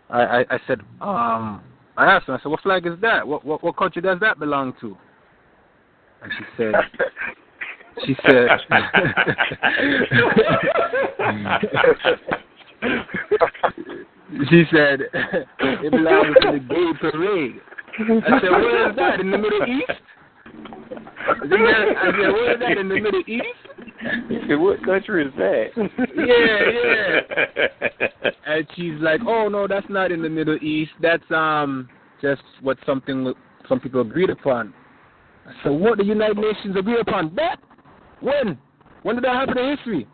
I, 0.09 0.21
I, 0.21 0.39
I 0.51 0.59
said, 0.67 0.81
um, 1.01 1.61
I 1.98 2.06
asked 2.06 2.28
her, 2.28 2.34
I 2.34 2.41
said, 2.41 2.49
what 2.49 2.61
flag 2.61 2.88
is 2.88 2.94
that? 3.02 3.28
What, 3.28 3.45
what, 3.45 3.64
what 3.64 3.78
country 3.78 4.02
does 4.02 4.20
that 4.20 4.40
belong 4.40 4.74
to? 4.82 4.98
And 6.24 6.32
she 6.38 6.44
said, 6.57 6.74
she 8.06 8.15
said, 8.26 8.48
she 14.49 14.64
said, 14.72 15.02
it 15.84 15.91
belongs 15.91 16.36
to 16.41 16.52
the 16.53 16.60
gay 16.68 16.94
parade. 16.99 17.61
I 17.99 18.02
said, 18.41 18.49
where 18.49 18.90
is 18.90 18.95
that? 18.95 19.20
In 19.20 19.30
the 19.30 19.38
Middle 19.38 19.68
East? 19.68 19.91
Said, 20.53 21.49
where 21.49 22.53
is 22.53 22.59
that? 22.59 22.77
In 22.77 22.89
the 22.89 22.99
Middle 22.99 23.23
East? 23.27 23.43
what 24.59 24.84
country 24.84 25.25
is 25.25 25.34
that? 25.38 25.69
yeah, 26.17 27.59
yeah. 27.69 28.30
And 28.45 28.67
she's 28.75 28.99
like, 28.99 29.21
oh 29.25 29.47
no, 29.47 29.67
that's 29.67 29.85
not 29.89 30.11
in 30.11 30.21
the 30.21 30.30
Middle 30.30 30.57
East. 30.61 30.91
That's 31.01 31.23
um 31.31 31.89
just 32.21 32.41
what 32.61 32.77
something 32.85 33.34
some 33.67 33.80
people 33.80 34.01
agreed 34.01 34.30
upon. 34.30 34.73
So 35.63 35.71
what 35.71 35.97
the 35.97 36.03
United 36.05 36.38
Nations 36.38 36.75
agreed 36.77 36.99
upon? 36.99 37.34
That 37.35 37.57
When? 38.21 38.57
When 39.03 39.15
did 39.15 39.25
that 39.25 39.35
happen 39.35 39.57
in 39.57 39.75
history? 39.77 40.07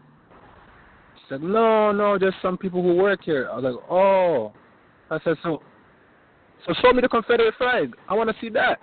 She 1.16 1.24
said, 1.30 1.42
No, 1.42 1.92
no, 1.92 2.18
just 2.18 2.38
some 2.42 2.58
people 2.58 2.82
who 2.82 2.96
work 2.96 3.24
here. 3.24 3.50
I 3.52 3.56
was 3.56 3.64
like, 3.64 3.90
Oh. 3.90 4.54
I 5.12 5.20
said, 5.24 5.36
So 5.44 5.62
so 6.68 6.74
show 6.82 6.92
me 6.92 7.02
the 7.02 7.08
Confederate 7.08 7.56
flag. 7.58 7.96
I 8.08 8.14
want 8.14 8.30
to 8.30 8.36
see 8.42 8.50
that. 8.50 8.80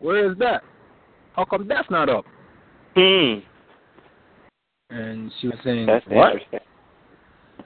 Where 0.00 0.30
is 0.30 0.38
that? 0.38 0.62
How 1.34 1.44
come 1.44 1.68
that's 1.68 1.90
not 1.90 2.08
up? 2.08 2.24
Hmm. 2.94 3.40
And 4.90 5.30
she 5.40 5.48
was 5.48 5.56
saying, 5.64 5.86
That's 5.86 6.06
What? 6.06 6.34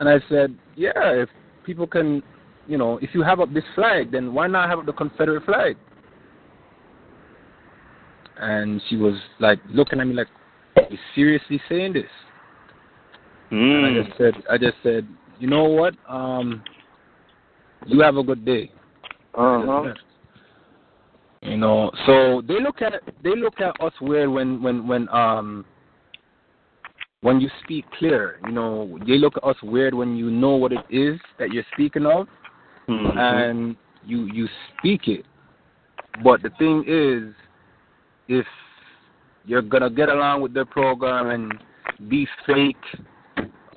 And 0.01 0.09
I 0.09 0.19
said, 0.29 0.57
Yeah, 0.77 0.93
if 0.97 1.29
people 1.65 1.87
can, 1.87 2.23
you 2.67 2.79
know, 2.79 2.99
if 2.99 3.11
you 3.15 3.23
have 3.23 3.41
up 3.41 3.53
this 3.53 3.65
flag, 3.75 4.13
then 4.13 4.35
why 4.35 4.47
not 4.47 4.69
have 4.69 4.81
up 4.81 4.87
the 4.87 4.93
Confederate 4.93 5.45
flag? 5.45 5.77
And 8.39 8.81
she 8.89 8.97
was 8.97 9.15
like 9.39 9.61
looking 9.69 10.01
at 10.01 10.07
me 10.07 10.15
like, 10.15 10.29
Are 10.77 10.87
you 10.91 10.99
seriously 11.15 11.61
saying 11.69 11.95
this? 11.95 12.05
And 13.51 13.87
I 13.87 13.91
Hmm. 13.91 14.03
just 14.03 14.19
said, 14.19 14.35
I 14.51 14.59
just 14.59 14.77
said, 14.83 15.07
you 15.39 15.49
know 15.49 15.65
what? 15.65 15.95
Um, 16.09 16.63
you 17.87 18.01
have 18.01 18.17
a 18.17 18.23
good 18.23 18.45
day. 18.45 18.71
Uh-huh. 19.35 19.95
You 21.43 21.57
know, 21.57 21.91
so 22.07 22.41
they 22.47 22.61
look 22.61 22.83
at 22.83 22.93
they 23.25 23.35
look 23.35 23.61
at 23.61 23.81
us 23.81 23.93
weird 24.01 24.29
when 24.29 24.63
when 24.63 24.87
when 24.87 25.09
um 25.09 25.65
when 27.21 27.41
you 27.41 27.51
speak 27.65 27.85
clear. 27.99 28.39
You 28.47 28.53
know, 28.53 28.99
they 29.07 29.19
look 29.19 29.37
at 29.37 29.45
us 29.45 29.57
weird 29.63 29.93
when 29.93 30.17
you 30.17 30.31
know 30.31 30.55
what 30.55 30.73
it 30.73 30.85
is 30.89 31.19
that 31.41 31.53
you're 31.53 31.67
speaking 31.73 32.07
of, 32.07 32.29
Mhm. 32.89 33.19
and 33.19 33.77
you 34.05 34.27
you 34.33 34.49
speak 34.79 35.09
it. 35.09 35.27
But 36.23 36.43
the 36.43 36.51
thing 36.51 36.85
is, 36.87 37.35
if 38.29 38.47
you're 39.45 39.63
gonna 39.63 39.91
get 39.91 40.09
along 40.09 40.43
with 40.43 40.55
their 40.55 40.65
program 40.65 41.31
and 41.31 41.59
be 42.09 42.29
fake, 42.47 42.77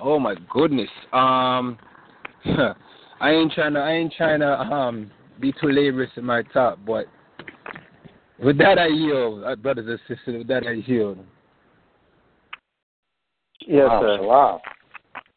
oh 0.00 0.20
my 0.20 0.36
goodness. 0.48 0.90
Um, 1.12 1.78
I 3.20 3.30
ain't 3.30 3.52
trying 3.52 3.74
to 3.74 3.80
I 3.80 3.90
ain't 3.90 4.12
trying 4.12 4.40
to 4.40 4.60
um 4.60 5.10
be 5.40 5.50
too 5.52 5.68
laborious 5.68 6.12
in 6.16 6.24
my 6.24 6.42
talk, 6.42 6.78
but 6.86 7.06
with 8.42 8.58
that 8.58 8.78
I 8.78 8.88
yield, 8.88 9.44
uh, 9.44 9.56
brothers 9.56 9.86
and 9.88 10.00
sisters. 10.00 10.38
With 10.38 10.48
that 10.48 10.66
I 10.66 10.72
yield. 10.72 11.18
Yes, 13.66 13.88
wow, 13.88 14.00
sir. 14.00 14.22
Wow. 14.22 14.60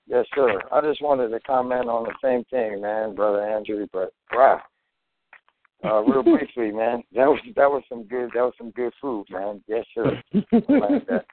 Yes, 0.07 0.25
sir. 0.35 0.61
I 0.71 0.81
just 0.81 1.01
wanted 1.01 1.29
to 1.29 1.39
comment 1.41 1.87
on 1.87 2.03
the 2.03 2.13
same 2.23 2.43
thing, 2.45 2.81
man, 2.81 3.15
brother 3.15 3.41
Andrew. 3.41 3.87
But 3.93 4.11
wow, 4.33 4.61
uh, 5.83 6.01
real 6.01 6.23
briefly, 6.37 6.71
man, 6.71 7.03
that 7.13 7.27
was 7.27 7.39
that 7.55 7.69
was 7.69 7.83
some 7.87 8.03
good 8.03 8.29
that 8.33 8.41
was 8.41 8.53
some 8.57 8.71
good 8.71 8.93
food, 9.01 9.25
man. 9.29 9.63
Yes, 9.67 9.85
sir. 9.93 10.21
I 10.33 10.73
like 10.73 11.07
that. 11.07 11.25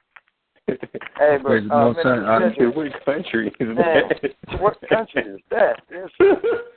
Hey, 0.67 1.37
but 1.41 1.43
Praise 1.43 1.67
the 1.67 1.73
uh, 1.75 1.85
Most 1.85 1.99
High. 2.03 2.15
Minister 2.15 2.27
I- 2.29 2.49
Cedric, 2.53 2.75
Which 2.75 2.93
country 3.05 3.47
is 3.59 3.67
man, 3.75 4.03
that? 4.21 4.61
what 4.61 4.77
country 4.89 5.23
is 5.23 5.39
that? 5.49 5.79
Yes. 5.91 6.09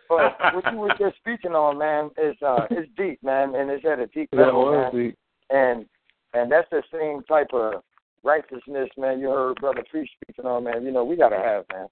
But 0.08 0.36
what 0.54 0.72
you 0.72 0.78
were 0.78 0.94
just 0.98 1.16
speaking 1.18 1.52
on, 1.52 1.78
man, 1.78 2.10
is 2.22 2.36
uh, 2.44 2.66
it's 2.70 2.90
deep, 2.96 3.22
man, 3.22 3.54
and 3.54 3.70
it's 3.70 3.84
at 3.84 3.98
a 3.98 4.06
deep 4.08 4.28
level, 4.32 4.62
was 4.64 4.92
man. 4.94 5.12
the 5.50 5.56
and 5.56 5.86
and 6.34 6.50
that's 6.50 6.68
the 6.70 6.82
same 6.92 7.22
type 7.24 7.48
of 7.52 7.82
righteousness, 8.22 8.88
man. 8.96 9.20
You 9.20 9.30
heard 9.30 9.56
Brother 9.56 9.84
Priest 9.90 10.12
speaking 10.22 10.46
on, 10.46 10.64
man. 10.64 10.84
You 10.84 10.92
know, 10.92 11.04
we 11.04 11.16
gotta 11.16 11.36
have, 11.36 11.64
man. 11.72 11.86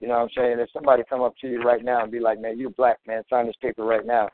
You 0.00 0.08
know 0.08 0.14
what 0.14 0.22
I'm 0.24 0.28
saying? 0.36 0.58
If 0.58 0.68
somebody 0.72 1.02
come 1.08 1.22
up 1.22 1.34
to 1.40 1.48
you 1.48 1.62
right 1.62 1.84
now 1.84 2.02
and 2.02 2.12
be 2.12 2.20
like, 2.20 2.40
man, 2.40 2.58
you 2.58 2.70
black, 2.70 2.98
man, 3.06 3.22
sign 3.30 3.46
this 3.46 3.56
paper 3.62 3.84
right 3.84 4.04
now, 4.04 4.28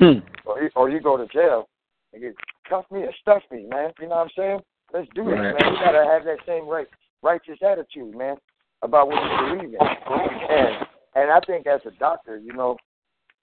Hmm. 0.00 0.18
or 0.44 0.62
you, 0.62 0.70
or 0.74 0.90
you 0.90 1.00
go 1.00 1.16
to 1.16 1.26
jail 1.28 1.68
and 2.12 2.22
get 2.22 2.34
cuff 2.68 2.84
me 2.90 3.00
or 3.00 3.12
stuff 3.20 3.42
me, 3.50 3.66
man. 3.70 3.92
You 4.00 4.08
know 4.08 4.16
what 4.16 4.22
I'm 4.24 4.30
saying? 4.36 4.60
Let's 4.92 5.08
do 5.14 5.28
it, 5.30 5.34
Right. 5.34 5.52
man. 5.52 5.72
We 5.72 5.78
gotta 5.78 6.04
have 6.04 6.24
that 6.24 6.38
same 6.46 6.66
right, 6.66 6.88
righteous 7.22 7.58
attitude, 7.62 8.14
man, 8.14 8.36
about 8.82 9.08
what 9.08 9.22
you 9.22 9.56
believe 9.56 9.74
in. 9.74 9.80
And 9.80 10.86
and 11.16 11.30
I 11.30 11.40
think 11.40 11.66
as 11.66 11.80
a 11.86 11.90
doctor, 11.92 12.36
you 12.38 12.52
know, 12.52 12.76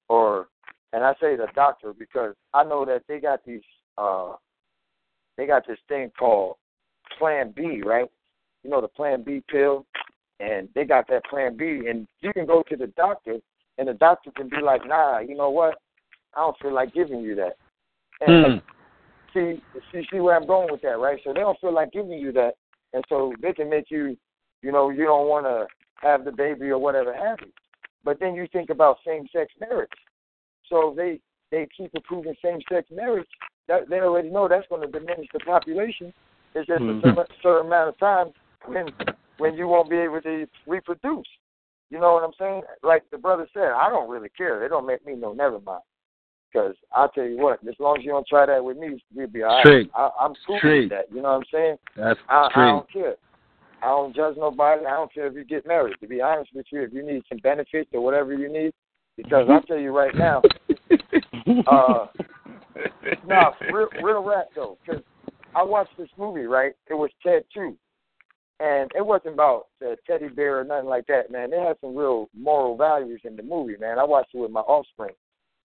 or 0.10 0.48
and 0.94 1.04
I 1.04 1.14
say 1.16 1.36
the 1.36 1.48
doctor 1.56 1.94
because 1.94 2.36
I 2.54 2.64
know 2.64 2.86
that 2.86 3.04
they 3.08 3.20
got 3.20 3.44
these 3.46 3.62
uh 3.98 4.34
they 5.38 5.48
got 5.48 5.66
this 5.68 5.80
thing 5.88 6.12
called 6.18 6.58
Plan 7.18 7.52
B, 7.56 7.82
right? 7.84 8.10
You 8.64 8.70
know 8.70 8.82
the 8.82 8.88
Plan 8.88 9.24
B 9.24 9.42
pill, 9.50 9.86
and 10.40 10.70
they 10.76 10.86
got 10.86 11.08
that 11.08 11.26
Plan 11.26 11.58
B, 11.58 11.88
and 11.90 12.08
you 12.22 12.32
can 12.34 12.46
go 12.46 12.64
to 12.70 12.76
the 12.76 12.88
doctor, 12.88 13.38
and 13.78 13.88
the 13.88 13.94
doctor 13.94 14.32
can 14.32 14.50
be 14.50 14.62
like, 14.62 14.86
Nah, 14.86 15.20
you 15.20 15.36
know 15.36 15.50
what? 15.50 15.80
I 16.36 16.42
don't 16.42 16.58
feel 16.60 16.74
like 16.74 16.94
giving 16.94 17.22
you 17.22 17.36
that. 17.36 17.58
And 18.22 18.46
Hmm. 18.46 18.58
See, 19.34 19.62
see, 19.92 20.06
see 20.12 20.20
where 20.20 20.36
I'm 20.36 20.48
going 20.48 20.72
with 20.72 20.82
that, 20.82 21.00
right? 21.00 21.20
So 21.24 21.34
they 21.34 21.40
don't 21.40 21.60
feel 21.60 21.74
like 21.74 21.92
giving 21.92 22.12
you 22.12 22.32
that, 22.34 22.54
and 22.94 23.04
so 23.10 23.34
they 23.42 23.54
can 23.54 23.70
make 23.70 23.90
you, 23.90 24.18
you 24.62 24.72
know, 24.72 24.90
you 24.90 25.06
don't 25.06 25.28
want 25.28 25.46
to 25.46 25.68
have 26.02 26.26
the 26.26 26.32
baby 26.32 26.70
or 26.70 26.78
whatever 26.78 27.14
have 27.14 27.38
you. 27.42 27.52
But 28.04 28.20
then 28.20 28.36
you 28.36 28.48
think 28.52 28.70
about 28.70 28.98
same-sex 29.06 29.54
marriage. 29.60 29.90
So 30.68 30.94
they 30.96 31.20
they 31.52 31.68
keep 31.76 31.92
approving 31.96 32.34
same-sex 32.44 32.90
marriage. 32.92 33.28
That, 33.68 33.90
they 33.90 34.00
already 34.00 34.30
know 34.30 34.48
that's 34.48 34.68
going 34.70 34.82
to 34.82 35.00
diminish 35.00 35.28
the 35.34 35.40
population. 35.40 36.14
It's 36.56 36.68
just 36.68 36.82
Mhm. 36.82 37.04
a 37.04 37.16
certain, 37.16 37.36
certain 37.44 37.68
amount 37.68 37.90
of 37.90 37.98
time 37.98 38.34
when 38.66 38.94
when 39.38 39.56
you 39.56 39.68
won't 39.68 39.90
be 39.90 39.98
able 39.98 40.22
to 40.22 40.48
reproduce. 40.68 41.28
You 41.90 42.00
know 42.00 42.14
what 42.14 42.24
I'm 42.24 42.34
saying? 42.40 42.64
Like 42.84 43.04
the 43.12 43.18
brother 43.18 43.48
said, 43.54 43.72
I 43.72 43.90
don't 43.90 44.10
really 44.10 44.30
care. 44.30 44.60
They 44.60 44.68
don't 44.68 44.86
make 44.86 45.06
me 45.06 45.16
no 45.16 45.34
never 45.34 45.60
mind. 45.60 45.84
Because 46.52 46.76
I'll 46.94 47.10
tell 47.10 47.24
you 47.24 47.38
what, 47.38 47.60
as 47.68 47.76
long 47.80 47.98
as 48.00 48.04
you 48.04 48.12
don't 48.12 48.28
try 48.28 48.46
that 48.46 48.64
with 48.64 48.78
me, 48.78 49.02
we'll 49.14 49.28
be 49.28 49.44
all 49.44 49.64
right. 49.64 49.90
I, 49.96 50.10
I'm 50.20 50.34
cool 50.46 50.60
with 50.82 50.90
that. 50.90 51.06
You 51.10 51.22
know 51.22 51.30
what 51.30 51.38
I'm 51.38 51.44
saying? 51.52 51.78
That's 51.96 52.20
I, 52.28 52.50
I 52.54 52.66
don't 52.66 52.92
care. 52.92 53.16
I 53.82 53.88
don't 53.88 54.16
judge 54.16 54.36
nobody. 54.38 54.86
I 54.86 54.92
don't 54.92 55.14
care 55.14 55.28
if 55.28 55.34
you 55.34 55.44
get 55.44 55.66
married. 55.66 55.96
To 56.02 56.08
be 56.08 56.22
honest 56.22 56.52
with 56.54 56.66
you, 56.72 56.82
if 56.82 56.94
you 56.94 57.06
need 57.06 57.24
some 57.30 57.40
benefits 57.40 57.90
or 57.94 58.02
whatever 58.02 58.34
you 58.34 58.52
need, 58.52 58.74
because 59.18 59.48
I'll 59.50 59.62
tell 59.64 59.80
you 59.80 59.96
right 59.96 60.16
now, 60.16 60.42
uh, 61.68 62.08
no, 63.26 63.52
real, 63.72 63.88
real 64.04 64.24
rap 64.24 64.48
though, 64.56 64.78
because 64.86 65.02
I 65.56 65.64
watched 65.64 65.98
this 65.98 66.10
movie, 66.18 66.46
right? 66.46 66.74
It 66.90 66.94
was 66.94 67.10
Ted 67.26 67.44
2. 67.54 67.76
And 68.60 68.92
it 68.96 69.04
wasn't 69.04 69.34
about 69.34 69.68
the 69.80 69.98
teddy 70.06 70.28
bear 70.28 70.60
or 70.60 70.64
nothing 70.64 70.88
like 70.88 71.08
that, 71.08 71.32
man. 71.32 71.52
It 71.52 71.60
had 71.60 71.78
some 71.82 71.96
real 71.96 72.30
moral 72.38 72.78
values 72.78 73.22
in 73.24 73.36
the 73.36 73.42
movie, 73.42 73.76
man. 73.80 73.98
I 73.98 74.04
watched 74.04 74.36
it 74.36 74.38
with 74.38 74.52
my 74.52 74.60
offspring. 74.62 75.16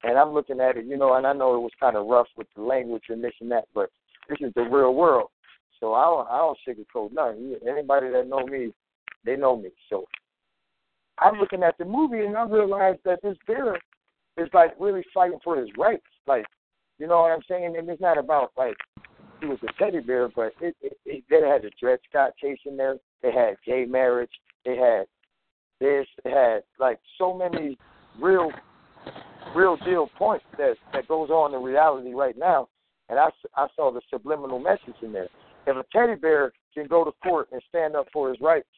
And 0.04 0.18
I'm 0.18 0.32
looking 0.32 0.60
at 0.60 0.76
it, 0.76 0.86
you 0.86 0.96
know, 0.96 1.14
and 1.14 1.26
I 1.26 1.32
know 1.32 1.54
it 1.54 1.60
was 1.60 1.72
kind 1.80 1.96
of 1.96 2.06
rough 2.06 2.26
with 2.36 2.46
the 2.54 2.62
language 2.62 3.04
and 3.08 3.24
this 3.24 3.32
and 3.40 3.50
that, 3.50 3.64
but 3.74 3.90
this 4.28 4.38
is 4.40 4.52
the 4.54 4.62
real 4.62 4.94
world. 4.94 5.28
So 5.80 5.94
I 5.94 6.04
don't, 6.04 6.28
I 6.28 6.38
don't 6.38 6.58
sugarcoat 6.66 7.12
nothing. 7.12 7.56
Anybody 7.68 8.10
that 8.10 8.28
know 8.28 8.46
me, 8.46 8.72
they 9.24 9.36
know 9.36 9.56
me. 9.56 9.70
So 9.88 10.04
I'm 11.18 11.38
looking 11.38 11.62
at 11.62 11.78
the 11.78 11.84
movie 11.84 12.20
and 12.20 12.36
I 12.36 12.44
realized 12.44 13.00
that 13.04 13.20
this 13.22 13.36
bear 13.46 13.76
is 14.36 14.48
like 14.52 14.74
really 14.78 15.04
fighting 15.12 15.38
for 15.42 15.56
his 15.56 15.68
rights. 15.78 16.02
Like, 16.26 16.44
you 16.98 17.06
know 17.06 17.22
what 17.22 17.32
I'm 17.32 17.42
saying? 17.48 17.76
And 17.76 17.88
it's 17.88 18.00
not 18.00 18.18
about 18.18 18.52
like 18.56 18.76
he 19.40 19.46
was 19.46 19.58
a 19.62 19.82
teddy 19.82 20.00
bear, 20.00 20.28
but 20.28 20.52
it, 20.60 20.76
it, 20.80 20.96
it 21.04 21.24
they 21.28 21.40
had 21.46 21.64
a 21.64 21.70
Dred 21.80 21.98
Scott 22.08 22.32
case 22.40 22.58
in 22.66 22.76
there. 22.76 22.96
They 23.22 23.32
had 23.32 23.56
gay 23.66 23.84
marriage. 23.84 24.30
They 24.64 24.76
had 24.76 25.06
this. 25.80 26.06
They 26.24 26.30
had 26.30 26.62
like 26.78 26.98
so 27.18 27.34
many 27.34 27.78
real, 28.20 28.50
real 29.54 29.76
deal 29.84 30.08
points 30.18 30.44
that 30.58 30.74
that 30.92 31.08
goes 31.08 31.30
on 31.30 31.54
in 31.54 31.62
reality 31.62 32.14
right 32.14 32.36
now. 32.36 32.68
And 33.08 33.18
I, 33.18 33.28
I 33.56 33.66
saw 33.76 33.92
the 33.92 34.00
subliminal 34.10 34.58
message 34.58 34.96
in 35.02 35.12
there. 35.12 35.28
If 35.66 35.76
a 35.76 35.84
teddy 35.92 36.14
bear 36.14 36.52
can 36.72 36.86
go 36.86 37.04
to 37.04 37.12
court 37.22 37.48
and 37.52 37.62
stand 37.68 37.96
up 37.96 38.06
for 38.12 38.30
his 38.30 38.40
rights 38.40 38.68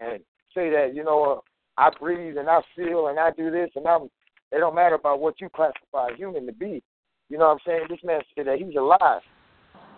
and 0.00 0.20
say 0.54 0.70
that 0.70 0.92
you 0.94 1.04
know 1.04 1.42
uh, 1.78 1.80
I 1.80 1.90
breathe 1.98 2.36
and 2.38 2.48
I 2.48 2.60
feel 2.74 3.08
and 3.08 3.18
I 3.18 3.30
do 3.30 3.50
this 3.50 3.70
and 3.76 3.86
I'm 3.86 4.08
it 4.50 4.60
don't 4.60 4.74
matter 4.74 4.94
about 4.94 5.20
what 5.20 5.40
you 5.40 5.48
classify 5.50 6.08
a 6.12 6.16
human 6.16 6.46
to 6.46 6.52
be. 6.52 6.82
You 7.28 7.36
know 7.36 7.48
what 7.48 7.52
I'm 7.52 7.58
saying? 7.66 7.86
This 7.90 7.98
man 8.02 8.20
said 8.34 8.46
that 8.46 8.58
he's 8.58 8.76
alive. 8.76 9.20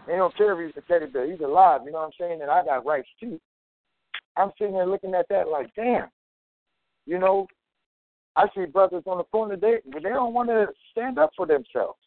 They 0.07 0.17
don't 0.17 0.37
care 0.37 0.61
if 0.61 0.75
he's 0.75 0.83
a 0.83 0.87
teddy 0.87 1.07
bear. 1.07 1.31
He's 1.31 1.41
alive. 1.41 1.83
You 1.85 1.93
know 1.93 1.99
what 1.99 2.07
I'm 2.07 2.13
saying? 2.19 2.43
And 2.43 2.51
I 2.51 2.65
got 2.65 2.85
rights 2.85 3.09
too. 3.21 3.41
I'm 4.37 4.51
sitting 4.59 4.75
there 4.75 4.87
looking 4.87 5.15
at 5.15 5.27
that 5.29 5.49
like, 5.49 5.73
damn. 5.77 6.09
You 7.07 7.19
know, 7.19 7.47
I 8.37 8.47
see 8.55 8.65
brothers 8.67 9.03
on 9.07 9.19
the 9.19 9.25
phone 9.33 9.51
today, 9.51 9.79
but 9.93 10.03
they 10.03 10.11
don't 10.11 10.35
want 10.35 10.49
to 10.49 10.69
stand 10.93 11.19
up 11.19 11.31
for 11.37 11.47
themselves. 11.47 11.99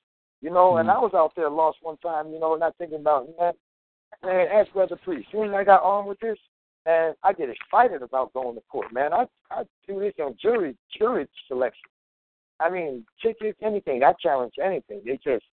You 0.42 0.50
know, 0.50 0.78
and 0.78 0.90
mm. 0.90 0.96
I 0.96 1.00
was 1.00 1.12
out 1.14 1.32
there 1.36 1.50
lost 1.50 1.78
one 1.82 1.98
time, 1.98 2.32
you 2.32 2.40
know, 2.40 2.56
not 2.56 2.76
thinking 2.78 3.00
about 3.00 3.28
man, 3.40 3.54
man, 4.24 4.48
ask 4.54 4.72
Brother 4.74 4.98
Priest. 5.04 5.30
Soon 5.32 5.50
as 5.50 5.54
I 5.54 5.64
got 5.64 5.84
on 5.84 6.06
with 6.06 6.20
this, 6.20 6.38
and 6.86 7.16
I 7.24 7.32
get 7.32 7.50
excited 7.50 8.02
about 8.02 8.34
going 8.34 8.56
to 8.56 8.62
court, 8.70 8.92
man. 8.92 9.14
I 9.14 9.26
I 9.52 9.64
do 9.88 10.00
this 10.00 10.14
on 10.22 10.36
jury 10.42 10.76
jury 10.98 11.28
selection. 11.48 11.90
I 12.60 12.70
mean, 12.70 13.06
tickets, 13.22 13.58
anything. 13.62 14.04
I 14.04 14.14
challenge 14.22 14.54
anything. 14.64 15.02
They 15.06 15.20
just, 15.24 15.46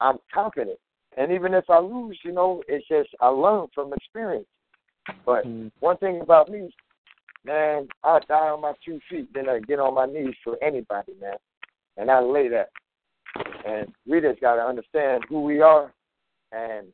I'm 0.00 0.18
confident. 0.32 0.78
And 1.16 1.32
even 1.32 1.54
if 1.54 1.68
I 1.68 1.78
lose, 1.78 2.18
you 2.24 2.32
know, 2.32 2.62
it's 2.68 2.86
just 2.88 3.10
I 3.20 3.28
learn 3.28 3.66
from 3.74 3.92
experience. 3.92 4.46
But 5.26 5.46
mm. 5.46 5.70
one 5.80 5.96
thing 5.98 6.20
about 6.20 6.50
me, 6.50 6.70
man, 7.44 7.88
I 8.02 8.20
die 8.28 8.48
on 8.48 8.62
my 8.62 8.72
two 8.84 9.00
feet, 9.10 9.28
then 9.34 9.48
I 9.48 9.60
get 9.60 9.78
on 9.78 9.94
my 9.94 10.06
knees 10.06 10.34
for 10.42 10.56
anybody, 10.62 11.12
man. 11.20 11.36
And 11.96 12.10
I 12.10 12.20
lay 12.20 12.48
that. 12.48 12.70
And 13.66 13.92
we 14.06 14.20
just 14.20 14.40
got 14.40 14.56
to 14.56 14.62
understand 14.62 15.24
who 15.28 15.42
we 15.42 15.60
are. 15.60 15.92
And 16.52 16.86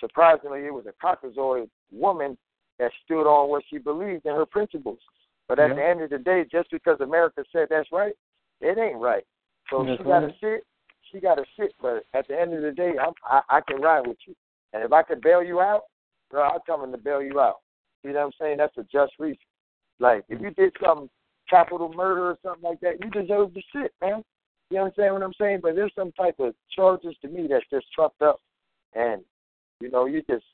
surprisingly, 0.00 0.66
it 0.66 0.72
was 0.72 0.86
a 0.86 1.04
Caucasoid 1.04 1.68
woman 1.92 2.36
that 2.78 2.92
stood 3.04 3.26
on 3.26 3.50
what 3.50 3.64
she 3.68 3.78
believed 3.78 4.26
in 4.26 4.34
her 4.34 4.46
principles. 4.46 4.98
But 5.48 5.58
at 5.58 5.70
Yeah. 5.70 5.74
the 5.74 5.84
end 5.84 6.02
of 6.02 6.10
the 6.10 6.18
day, 6.18 6.44
just 6.44 6.70
because 6.70 7.00
America 7.00 7.44
said 7.52 7.68
that's 7.68 7.90
right, 7.90 8.14
it 8.60 8.78
ain't 8.78 8.98
right. 8.98 9.26
So 9.70 9.84
That's 9.84 9.98
she 9.98 10.04
got 10.04 10.20
to 10.20 10.34
sit. 10.40 10.66
She 11.10 11.20
got 11.20 11.36
to 11.36 11.44
sit. 11.58 11.74
But 11.80 12.04
at 12.14 12.28
the 12.28 12.38
end 12.38 12.52
of 12.54 12.62
the 12.62 12.72
day, 12.72 12.98
I'm, 12.98 13.14
I 13.24 13.42
I 13.48 13.60
can 13.62 13.80
ride 13.80 14.06
with 14.06 14.18
you. 14.26 14.34
And 14.72 14.82
if 14.82 14.92
I 14.92 15.02
could 15.02 15.20
bail 15.22 15.42
you 15.42 15.60
out, 15.60 15.84
bro, 16.30 16.42
I'm 16.42 16.60
coming 16.66 16.92
to 16.92 16.98
bail 16.98 17.22
you 17.22 17.40
out. 17.40 17.60
You 18.02 18.12
know 18.12 18.20
what 18.20 18.26
I'm 18.26 18.32
saying? 18.40 18.58
That's 18.58 18.76
a 18.76 18.84
just 18.84 19.12
reason. 19.18 19.38
Like 20.00 20.24
if 20.28 20.40
you 20.40 20.50
did 20.50 20.72
some 20.84 21.10
capital 21.48 21.92
murder 21.92 22.30
or 22.30 22.38
something 22.42 22.62
like 22.62 22.80
that, 22.80 23.02
you 23.02 23.10
deserve 23.10 23.54
to 23.54 23.60
sit, 23.74 23.92
man. 24.00 24.22
You 24.70 24.76
know 24.76 24.82
what 24.82 24.86
I'm 24.86 24.92
saying? 24.96 25.12
What 25.12 25.22
I'm 25.22 25.32
saying? 25.40 25.60
But 25.62 25.74
there's 25.74 25.92
some 25.96 26.12
type 26.12 26.36
of 26.38 26.54
charges 26.74 27.16
to 27.22 27.28
me 27.28 27.46
that's 27.48 27.64
just 27.70 27.86
trumped 27.94 28.22
up, 28.22 28.40
and 28.94 29.22
you 29.80 29.90
know, 29.90 30.06
you 30.06 30.22
just 30.28 30.44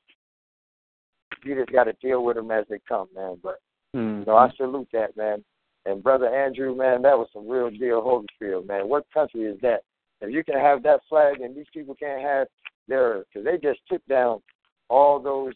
you 1.44 1.54
just 1.54 1.72
got 1.72 1.84
to 1.84 1.92
deal 1.94 2.24
with 2.24 2.36
them 2.36 2.50
as 2.50 2.64
they 2.70 2.78
come, 2.88 3.08
man. 3.14 3.38
But 3.42 3.60
Mm-hmm. 3.94 4.20
you 4.20 4.26
know, 4.26 4.36
I 4.36 4.50
salute 4.56 4.88
that, 4.92 5.16
man. 5.16 5.44
And 5.86 6.02
brother 6.02 6.26
Andrew, 6.26 6.74
man, 6.74 7.02
that 7.02 7.16
was 7.16 7.28
some 7.32 7.48
real 7.48 7.70
deal 7.70 8.02
Holyfield, 8.02 8.66
man. 8.66 8.88
What 8.88 9.06
country 9.12 9.42
is 9.42 9.60
that? 9.60 9.82
If 10.20 10.32
you 10.32 10.42
can 10.42 10.58
have 10.58 10.82
that 10.84 11.00
flag 11.08 11.40
and 11.40 11.54
these 11.54 11.66
people 11.72 11.94
can't 11.94 12.22
have 12.22 12.46
their, 12.88 13.24
because 13.24 13.44
they 13.44 13.58
just 13.58 13.80
took 13.90 14.04
down 14.06 14.40
all 14.88 15.20
those. 15.20 15.52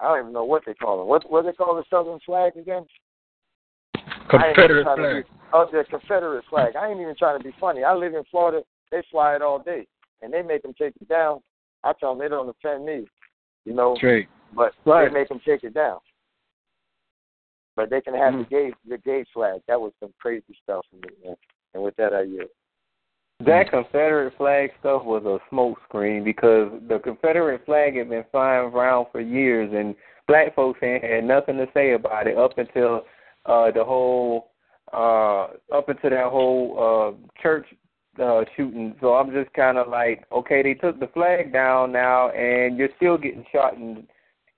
I 0.00 0.08
don't 0.08 0.20
even 0.20 0.32
know 0.32 0.44
what 0.44 0.62
they 0.66 0.74
call 0.74 0.98
them. 0.98 1.08
What 1.08 1.30
what 1.30 1.44
they 1.44 1.52
call 1.52 1.74
the 1.76 1.84
Southern 1.88 2.20
flag 2.26 2.56
again? 2.56 2.86
I 3.94 4.48
ain't 4.48 4.58
even 4.58 4.84
Confederate 4.84 4.84
flag. 4.96 5.24
be- 5.24 5.30
oh, 5.52 5.68
the 5.70 5.84
Confederate 5.88 6.44
flag. 6.50 6.76
I 6.76 6.88
ain't 6.90 7.00
even 7.00 7.14
trying 7.16 7.38
to 7.38 7.44
be 7.44 7.54
funny. 7.58 7.82
I 7.84 7.94
live 7.94 8.14
in 8.14 8.24
Florida. 8.30 8.62
They 8.90 9.02
fly 9.10 9.34
it 9.36 9.42
all 9.42 9.58
day, 9.58 9.86
and 10.22 10.32
they 10.32 10.42
make 10.42 10.62
them 10.62 10.74
take 10.78 10.94
it 11.00 11.08
down. 11.08 11.40
I 11.84 11.92
tell 11.98 12.10
them 12.10 12.18
they 12.18 12.28
don't 12.28 12.48
offend 12.48 12.84
me, 12.84 13.06
you 13.64 13.72
know, 13.74 13.94
Straight. 13.96 14.28
but 14.52 14.74
Right. 14.84 15.08
they 15.08 15.14
make 15.14 15.28
them 15.28 15.40
take 15.44 15.64
it 15.64 15.74
down. 15.74 15.98
But 17.76 17.90
they 17.90 18.00
can 18.00 18.14
have 18.14 18.34
Mm. 18.34 18.38
the 18.38 18.44
gay 18.44 18.74
the 18.86 18.98
gay 18.98 19.24
flag. 19.32 19.62
That 19.68 19.80
was 19.80 19.92
some 20.00 20.12
crazy 20.20 20.54
stuff 20.62 20.84
for 20.90 20.96
me, 20.96 21.08
man. 21.24 21.36
And 21.74 21.82
with 21.82 21.94
that, 21.96 22.12
I 22.14 22.22
yield. 22.22 22.50
That 23.44 23.70
Confederate 23.70 24.34
flag 24.38 24.70
stuff 24.80 25.04
was 25.04 25.22
a 25.24 25.54
smokescreen 25.54 26.24
because 26.24 26.72
the 26.88 26.98
Confederate 26.98 27.66
flag 27.66 27.96
had 27.96 28.08
been 28.08 28.24
flying 28.30 28.72
around 28.72 29.06
for 29.12 29.20
years, 29.20 29.70
and 29.74 29.94
black 30.26 30.54
folks 30.54 30.80
ain't 30.82 31.04
had 31.04 31.24
nothing 31.24 31.58
to 31.58 31.66
say 31.74 31.92
about 31.92 32.26
it 32.26 32.38
up 32.38 32.56
until 32.56 33.02
uh 33.44 33.70
the 33.70 33.84
whole 33.84 34.50
uh 34.92 35.48
up 35.72 35.88
until 35.88 36.10
that 36.10 36.30
whole 36.30 37.14
uh 37.18 37.42
church 37.42 37.66
uh 38.20 38.44
shooting. 38.56 38.96
So 39.00 39.14
I'm 39.14 39.30
just 39.30 39.52
kind 39.52 39.76
of 39.76 39.88
like, 39.88 40.24
okay, 40.32 40.62
they 40.62 40.74
took 40.74 40.98
the 40.98 41.08
flag 41.08 41.52
down 41.52 41.92
now, 41.92 42.30
and 42.30 42.78
you're 42.78 42.88
still 42.96 43.18
getting 43.18 43.44
shot 43.52 43.74
in 43.74 44.06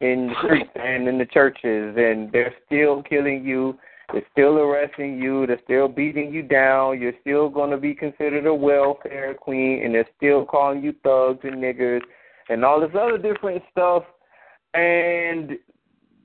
in 0.00 0.28
the 0.28 0.34
streets 0.44 0.70
and 0.76 1.09
in 1.09 1.18
the 1.18 1.26
churches, 1.26 1.96
and 1.98 2.30
they're 2.30 2.55
still 2.66 3.02
killing 3.02 3.44
you. 3.44 3.76
They're 4.12 4.22
still 4.32 4.59
arresting 4.59 5.20
you. 5.20 5.47
They're 5.47 5.60
still 5.64 5.89
beating 5.89 6.32
you 6.32 6.43
down. 6.43 7.01
You're 7.01 7.12
still 7.20 7.48
going 7.48 7.70
to 7.70 7.76
be 7.76 7.94
considered 7.94 8.47
a 8.47 8.55
welfare 8.55 9.35
queen, 9.35 9.82
and 9.85 9.94
they're 9.94 10.09
still 10.16 10.47
calling 10.47 10.82
you 10.82 10.94
thugs 11.02 11.40
and 11.43 11.56
niggers 11.56 12.01
and 12.48 12.64
all 12.64 12.80
this 12.80 12.90
other 12.98 13.18
different 13.18 13.62
stuff. 13.70 14.05
And 14.74 15.59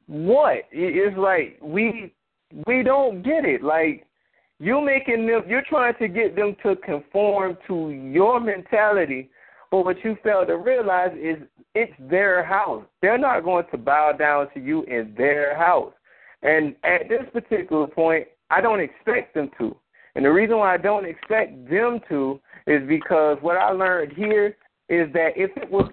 what? 0.08 0.64
It's 0.72 1.18
like 1.18 1.60
we 1.62 2.14
we 2.68 2.84
don't 2.84 3.22
get 3.24 3.46
it. 3.46 3.64
Like 3.64 4.06
you 4.60 4.80
making 4.80 5.28
them, 5.28 5.44
you're 5.48 5.64
trying 5.68 5.96
to 6.00 6.08
get 6.08 6.36
them 6.36 6.56
to 6.64 6.76
conform 6.78 7.58
to 7.68 7.90
your 7.90 8.40
mentality, 8.40 9.30
but 9.72 9.84
what 9.84 10.04
you 10.04 10.18
fail 10.24 10.46
to 10.46 10.58
realize 10.58 11.12
is 11.20 11.38
it's 11.76 11.94
their 12.00 12.44
house. 12.46 12.86
They're 13.02 13.18
not 13.18 13.44
going 13.44 13.66
to 13.72 13.78
bow 13.78 14.14
down 14.18 14.48
to 14.54 14.60
you 14.60 14.84
in 14.84 15.14
their 15.18 15.58
house. 15.58 15.94
And 16.44 16.76
at 16.84 17.10
this 17.10 17.24
particular 17.32 17.88
point, 17.88 18.28
I 18.50 18.62
don't 18.62 18.82
expect 18.82 19.34
them 19.34 19.50
to. 19.58 19.76
And 20.16 20.26
the 20.26 20.32
reason 20.32 20.58
why 20.58 20.74
I 20.74 20.78
don't 20.78 21.06
expect 21.06 21.70
them 21.70 22.00
to 22.10 22.40
is 22.68 22.88
because 22.88 23.38
what 23.42 23.58
I 23.58 23.72
learned 23.72 24.14
here 24.14 24.56
is 24.90 25.12
that 25.14 25.32
if 25.36 25.50
it 25.58 25.72
was 25.72 25.90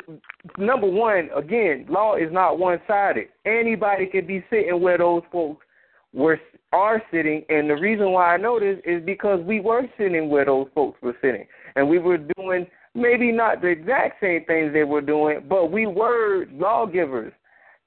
number 0.58 0.86
one, 0.86 1.30
again, 1.34 1.86
law 1.88 2.16
is 2.16 2.30
not 2.32 2.58
one 2.58 2.80
sided. 2.86 3.28
Anybody 3.46 4.06
could 4.06 4.26
be 4.26 4.44
sitting 4.50 4.80
where 4.80 4.98
those 4.98 5.22
folks 5.32 5.64
were 6.12 6.38
are 6.72 7.02
sitting, 7.10 7.44
and 7.48 7.68
the 7.68 7.74
reason 7.74 8.12
why 8.12 8.32
I 8.32 8.36
know 8.36 8.60
this 8.60 8.78
is 8.84 9.04
because 9.04 9.40
we 9.44 9.58
were 9.58 9.82
sitting 9.98 10.28
where 10.28 10.44
those 10.44 10.68
folks 10.72 11.00
were 11.02 11.16
sitting, 11.20 11.44
and 11.74 11.88
we 11.88 11.98
were 11.98 12.18
doing 12.36 12.66
maybe 12.94 13.32
not 13.32 13.60
the 13.60 13.68
exact 13.68 14.20
same 14.20 14.44
things 14.44 14.72
they 14.72 14.84
were 14.84 15.00
doing, 15.00 15.40
but 15.48 15.72
we 15.72 15.86
were 15.86 16.46
lawgivers. 16.52 17.32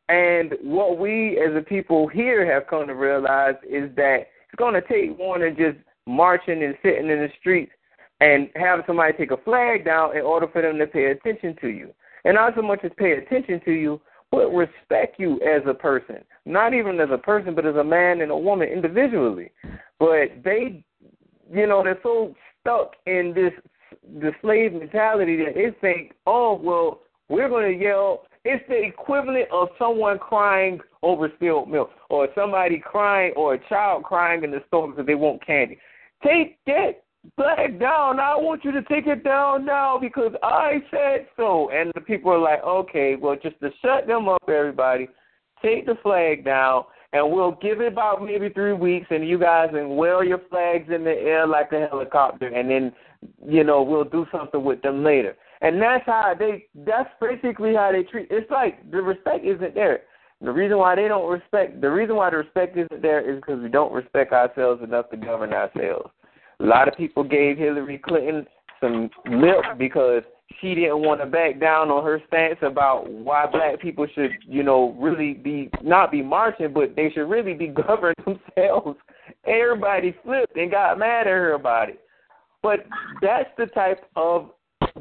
And 0.10 0.54
what 0.62 0.98
we 0.98 1.40
as 1.40 1.56
a 1.56 1.62
people 1.62 2.08
here 2.08 2.46
have 2.52 2.68
come 2.68 2.88
to 2.88 2.96
realize 2.96 3.56
is 3.68 3.90
that 3.96 4.28
it's 4.48 4.58
going 4.58 4.74
to 4.74 4.82
take 4.82 5.18
more 5.18 5.40
than 5.40 5.56
just 5.56 5.78
marching 6.06 6.64
and 6.64 6.76
sitting 6.84 7.10
in 7.10 7.20
the 7.20 7.30
streets 7.40 7.72
and 8.20 8.50
having 8.56 8.86
somebody 8.86 9.14
take 9.14 9.32
a 9.32 9.38
flag 9.38 9.86
down 9.86 10.16
in 10.16 10.24
order 10.24 10.48
for 10.48 10.62
them 10.62 10.78
to 10.78 10.88
pay 10.88 11.06
attention 11.06 11.56
to 11.62 11.68
you. 11.68 11.94
And 12.26 12.36
not 12.36 12.54
so 12.56 12.62
much 12.62 12.80
as 12.84 12.92
pay 12.98 13.14
attention 13.14 13.62
to 13.66 13.72
you, 13.72 14.02
but 14.32 14.50
respect 14.50 15.20
you 15.20 15.40
as 15.42 15.62
a 15.68 15.74
person. 15.74 16.18
Not 16.46 16.74
even 16.74 17.00
as 17.00 17.10
a 17.12 17.18
person, 17.18 17.56
but 17.56 17.66
as 17.66 17.76
a 17.76 17.84
man 17.84 18.22
and 18.22 18.32
a 18.32 18.38
woman 18.38 18.68
individually. 18.68 19.52
But 20.00 20.44
they, 20.44 20.84
you 21.52 21.68
know, 21.68 21.84
they're 21.84 22.00
so 22.04 22.36
stuck 22.62 22.94
in 23.06 23.34
this 23.36 23.54
the 24.20 24.32
slave 24.42 24.74
mentality 24.74 25.38
that 25.38 25.54
they 25.56 25.72
think, 25.80 26.14
oh, 26.26 26.60
well, 26.62 27.02
we're 27.30 27.50
going 27.50 27.78
to 27.78 27.84
yell. 27.84 28.24
It's 28.46 28.64
the 28.68 28.82
equivalent 28.84 29.48
of 29.52 29.70
someone 29.80 30.20
crying 30.20 30.80
over 31.02 31.32
spilled 31.36 31.70
milk, 31.70 31.92
or 32.10 32.28
somebody 32.36 32.78
crying, 32.78 33.34
or 33.38 33.54
a 33.54 33.70
child 33.70 34.04
crying 34.04 34.44
in 34.44 34.52
the 34.52 34.62
store 34.68 34.90
because 34.90 35.06
they 35.06 35.16
want 35.16 35.46
candy. 35.46 35.80
Take 36.24 36.58
that 36.66 37.04
flag 37.38 37.80
down. 37.80 38.20
I 38.20 38.36
want 38.36 38.66
you 38.66 38.72
to 38.74 38.82
take 38.84 39.08
it 39.08 39.24
down 39.24 39.66
now 39.66 39.98
because 39.98 40.34
I 40.44 40.84
said 40.92 41.28
so. 41.38 41.70
And 41.72 41.92
the 41.96 42.02
people 42.02 42.32
are 42.32 42.40
like, 42.40 42.64
okay, 42.64 43.16
well, 43.16 43.38
just 43.42 43.60
to 43.62 43.70
shut 43.82 44.08
them 44.08 44.28
up, 44.28 44.44
everybody, 44.50 45.08
take 45.62 45.86
the 45.86 45.96
flag 46.04 46.44
down, 46.44 46.84
and 47.14 47.32
we'll 47.32 47.58
give 47.62 47.80
it 47.80 47.94
about 47.94 48.26
maybe 48.26 48.50
three 48.50 48.74
weeks, 48.74 49.08
and 49.10 49.28
you 49.28 49.40
guys 49.40 49.70
can 49.72 49.96
wear 49.96 50.24
your 50.26 50.42
flags 50.50 50.90
in 50.94 51.06
the 51.06 51.12
air 51.12 51.48
like 51.48 51.72
a 51.72 51.88
helicopter, 51.88 52.48
and 52.48 52.70
then, 52.70 52.92
you 53.48 53.64
know, 53.64 53.84
we'll 53.84 54.04
do 54.04 54.26
something 54.32 54.64
with 54.64 54.82
them 54.82 55.04
later. 55.04 55.36
And 55.64 55.82
that's 55.82 56.06
how 56.06 56.36
they, 56.38 56.66
that's 56.86 57.10
basically 57.22 57.74
how 57.74 57.92
they 57.94 58.04
treat, 58.04 58.28
it's 58.30 58.52
like 58.52 58.92
the 58.92 59.02
respect 59.02 59.46
isn't 59.46 59.74
there. 59.74 60.02
The 60.42 60.52
reason 60.52 60.78
why 60.78 60.96
they 60.96 61.08
don't 61.08 61.32
respect, 61.32 61.80
the 61.80 61.90
reason 61.90 62.18
why 62.18 62.30
the 62.30 62.38
respect 62.38 62.78
isn't 62.78 63.02
there 63.02 63.22
is 63.22 63.38
because 63.38 63.62
we 63.62 63.70
don't 63.70 63.94
respect 63.94 64.34
ourselves 64.34 64.84
enough 64.84 65.10
to 65.12 65.18
govern 65.18 65.54
ourselves. 65.54 66.12
A 66.60 66.66
lot 66.66 66.90
of 66.90 66.96
people 66.96 67.24
gave 67.24 67.58
Hillary 67.58 67.98
Clinton 67.98 68.46
some 68.82 69.10
lip 69.30 69.64
because 69.78 70.24
she 70.60 70.76
didn't 70.76 71.02
want 71.02 71.22
to 71.22 71.26
back 71.26 71.62
down 71.62 71.90
on 71.90 72.04
her 72.04 72.22
stance 72.28 72.60
about 72.62 73.10
why 73.10 73.46
black 73.46 73.80
people 73.80 74.06
should, 74.14 74.32
you 74.46 74.64
know, 74.64 74.96
really 75.00 75.34
be 75.34 75.70
not 75.82 76.12
be 76.12 76.22
marching, 76.22 76.74
but 76.74 76.94
they 76.96 77.10
should 77.12 77.30
really 77.30 77.54
be 77.54 77.68
governing 77.88 78.16
themselves. 78.26 79.00
Everybody 79.48 80.14
flipped 80.26 80.58
and 80.58 80.70
got 80.70 81.00
mad 81.00 81.22
at 81.22 81.28
her 81.28 81.54
about 81.54 81.88
it. 81.88 82.02
But 82.62 82.86
that's 83.22 83.50
the 83.58 83.68
type 83.68 84.06
of 84.18 84.52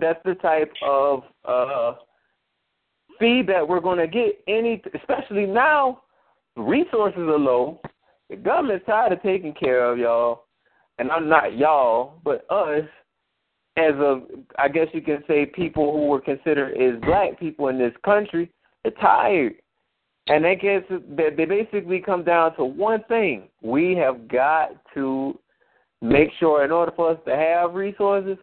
that's 0.00 0.20
the 0.24 0.34
type 0.36 0.72
of 0.86 1.22
uh 1.44 1.94
feedback 3.18 3.68
we're 3.68 3.80
going 3.80 3.98
to 3.98 4.06
get. 4.06 4.42
Any 4.48 4.82
especially 4.94 5.46
now 5.46 6.02
resources 6.56 7.20
are 7.20 7.38
low. 7.38 7.80
The 8.30 8.36
government's 8.36 8.86
tired 8.86 9.12
of 9.12 9.22
taking 9.22 9.54
care 9.54 9.84
of 9.90 9.98
y'all. 9.98 10.44
And 10.98 11.10
I'm 11.10 11.28
not 11.28 11.56
y'all, 11.56 12.20
but 12.24 12.46
us 12.50 12.84
as 13.76 13.94
a, 13.94 14.20
I 14.58 14.68
guess 14.68 14.88
you 14.92 15.00
can 15.00 15.22
say, 15.26 15.46
people 15.46 15.92
who 15.92 16.06
were 16.06 16.20
considered 16.20 16.76
as 16.76 17.00
black 17.00 17.38
people 17.38 17.68
in 17.68 17.78
this 17.78 17.94
country, 18.04 18.50
are 18.84 18.90
tired, 18.92 19.54
and 20.26 20.44
they 20.44 20.56
that 20.56 21.36
they 21.36 21.44
basically 21.44 22.00
come 22.00 22.24
down 22.24 22.54
to 22.56 22.64
one 22.64 23.02
thing: 23.08 23.48
we 23.62 23.94
have 23.96 24.28
got 24.28 24.72
to 24.94 25.38
make 26.02 26.28
sure, 26.38 26.64
in 26.64 26.70
order 26.70 26.92
for 26.94 27.12
us 27.12 27.18
to 27.26 27.34
have 27.34 27.74
resources, 27.74 28.36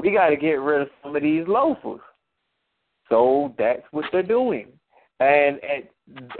we 0.00 0.12
got 0.12 0.30
to 0.30 0.36
get 0.36 0.60
rid 0.60 0.82
of 0.82 0.88
some 1.02 1.16
of 1.16 1.22
these 1.22 1.44
loafers. 1.46 2.00
So 3.08 3.54
that's 3.58 3.82
what 3.90 4.04
they're 4.12 4.22
doing, 4.22 4.68
and 5.18 5.58
at 5.64 5.90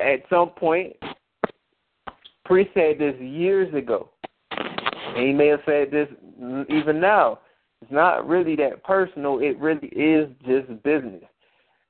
at 0.00 0.22
some 0.30 0.50
point, 0.50 0.94
Pre 2.44 2.68
said 2.74 2.98
this 2.98 3.14
years 3.20 3.72
ago. 3.74 4.10
And 4.50 5.26
he 5.26 5.32
may 5.32 5.48
have 5.48 5.60
said 5.66 5.90
this 5.90 6.08
even 6.68 7.00
now. 7.00 7.40
It's 7.82 7.92
not 7.92 8.26
really 8.26 8.56
that 8.56 8.84
personal. 8.84 9.38
It 9.38 9.58
really 9.58 9.88
is 9.88 10.28
just 10.44 10.82
business. 10.82 11.22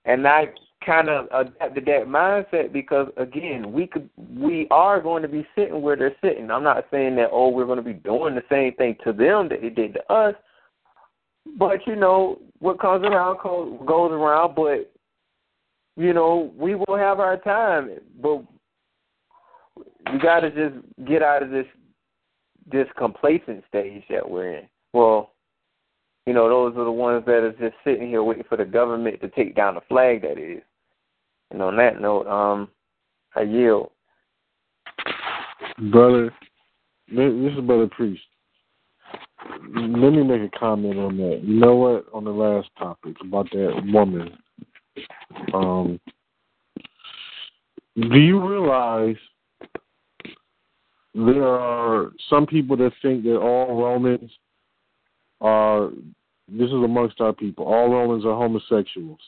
And 0.04 0.26
I 0.26 0.46
kind 0.84 1.08
of 1.08 1.26
adapted 1.32 1.84
that 1.86 2.06
mindset 2.06 2.72
because 2.72 3.08
again, 3.16 3.72
we 3.72 3.86
could 3.86 4.08
we 4.36 4.66
are 4.70 5.00
going 5.00 5.22
to 5.22 5.28
be 5.28 5.46
sitting 5.54 5.82
where 5.82 5.96
they're 5.96 6.16
sitting. 6.22 6.50
I'm 6.50 6.62
not 6.62 6.86
saying 6.90 7.16
that 7.16 7.30
oh 7.32 7.48
we're 7.48 7.66
going 7.66 7.78
to 7.78 7.82
be 7.82 7.92
doing 7.92 8.34
the 8.34 8.44
same 8.50 8.74
thing 8.74 8.96
to 9.04 9.12
them 9.12 9.48
that 9.48 9.60
they 9.62 9.70
did 9.70 9.94
to 9.94 10.12
us. 10.12 10.34
But 11.58 11.86
you 11.86 11.96
know 11.96 12.38
what 12.58 12.80
comes 12.80 13.04
around 13.04 13.38
goes 13.86 14.12
around. 14.12 14.54
But 14.54 14.92
you 15.96 16.12
know, 16.12 16.52
we 16.56 16.74
will 16.74 16.96
have 16.96 17.20
our 17.20 17.36
time, 17.38 17.90
but 18.22 18.44
we 20.12 20.18
got 20.18 20.40
to 20.40 20.50
just 20.50 20.84
get 21.06 21.22
out 21.22 21.42
of 21.42 21.50
this 21.50 21.66
this 22.70 22.86
complacent 22.96 23.64
stage 23.68 24.04
that 24.10 24.28
we're 24.28 24.58
in. 24.58 24.68
Well, 24.92 25.32
you 26.26 26.34
know, 26.34 26.48
those 26.48 26.76
are 26.76 26.84
the 26.84 26.92
ones 26.92 27.24
that 27.26 27.42
are 27.42 27.52
just 27.52 27.74
sitting 27.84 28.08
here 28.08 28.22
waiting 28.22 28.44
for 28.48 28.56
the 28.56 28.64
government 28.64 29.20
to 29.20 29.28
take 29.28 29.56
down 29.56 29.74
the 29.74 29.80
flag. 29.88 30.22
That 30.22 30.38
is. 30.38 30.62
And 31.50 31.60
on 31.62 31.76
that 31.76 32.00
note, 32.00 32.26
um, 32.28 32.68
I 33.34 33.42
yield. 33.42 33.90
Brother, 35.90 36.32
this 37.08 37.32
is 37.32 37.60
Brother 37.66 37.88
Priest. 37.90 38.22
Let 39.48 40.12
me 40.12 40.22
make 40.22 40.42
a 40.42 40.58
comment 40.58 40.98
on 40.98 41.16
that. 41.18 41.40
You 41.42 41.60
know 41.60 41.76
what? 41.76 42.06
On 42.12 42.24
the 42.24 42.30
last 42.30 42.68
topic 42.78 43.16
about 43.22 43.50
that 43.52 43.82
woman, 43.86 44.36
um, 45.54 46.00
do 47.96 48.18
you 48.18 48.40
realize 48.46 49.16
there 51.14 51.44
are 51.44 52.12
some 52.28 52.46
people 52.46 52.76
that 52.76 52.92
think 53.02 53.24
that 53.24 53.36
all 53.36 53.82
Romans 53.82 54.30
are, 55.40 55.90
this 56.48 56.68
is 56.68 56.72
amongst 56.72 57.20
our 57.20 57.32
people, 57.32 57.64
all 57.64 57.90
Romans 57.90 58.24
are 58.24 58.36
homosexuals. 58.36 59.20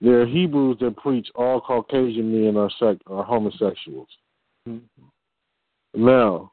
There 0.00 0.20
are 0.20 0.26
Hebrews 0.26 0.78
that 0.80 0.96
preach 0.96 1.28
all 1.34 1.60
Caucasian 1.60 2.32
men 2.32 2.56
are, 2.56 2.70
sec- 2.78 2.98
are 3.06 3.22
homosexuals. 3.22 4.08
Mm-hmm. 4.68 6.04
Now, 6.04 6.52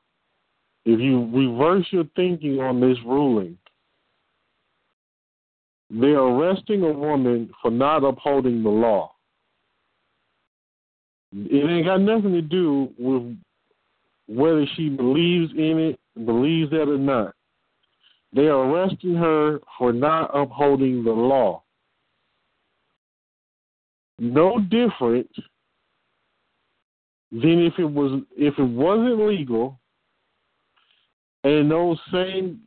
if 0.86 1.00
you 1.00 1.30
reverse 1.34 1.86
your 1.92 2.06
thinking 2.16 2.60
on 2.60 2.80
this 2.80 2.98
ruling, 3.06 3.58
they're 5.90 6.20
arresting 6.20 6.84
a 6.84 6.92
woman 6.92 7.50
for 7.62 7.70
not 7.70 8.04
upholding 8.04 8.64
the 8.64 8.70
law. 8.70 9.14
It 11.34 11.70
ain't 11.70 11.86
got 11.86 12.02
nothing 12.02 12.32
to 12.32 12.42
do 12.42 12.90
with 12.98 13.38
whether 14.28 14.66
she 14.76 14.90
believes 14.90 15.52
in 15.54 15.80
it, 15.80 16.26
believes 16.26 16.72
that 16.72 16.90
or 16.90 16.98
not. 16.98 17.36
They 18.34 18.48
are 18.48 18.64
arresting 18.64 19.16
her 19.16 19.60
for 19.78 19.92
not 19.92 20.32
upholding 20.34 21.04
the 21.04 21.12
law. 21.12 21.64
No 24.20 24.60
different 24.60 25.30
than 27.32 27.66
if 27.66 27.74
it 27.78 27.86
was 27.86 28.22
if 28.38 28.58
it 28.58 28.64
wasn't 28.64 29.26
legal 29.26 29.81
and 31.44 31.70
those 31.70 31.98
same 32.12 32.62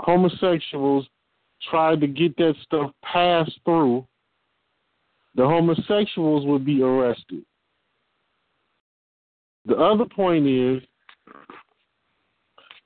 homosexuals 0.00 1.06
tried 1.70 2.00
to 2.00 2.06
get 2.06 2.36
that 2.36 2.54
stuff 2.62 2.90
passed 3.02 3.58
through, 3.64 4.06
the 5.34 5.44
homosexuals 5.44 6.46
would 6.46 6.64
be 6.64 6.82
arrested. 6.82 7.44
The 9.66 9.76
other 9.76 10.04
point 10.04 10.46
is 10.46 10.82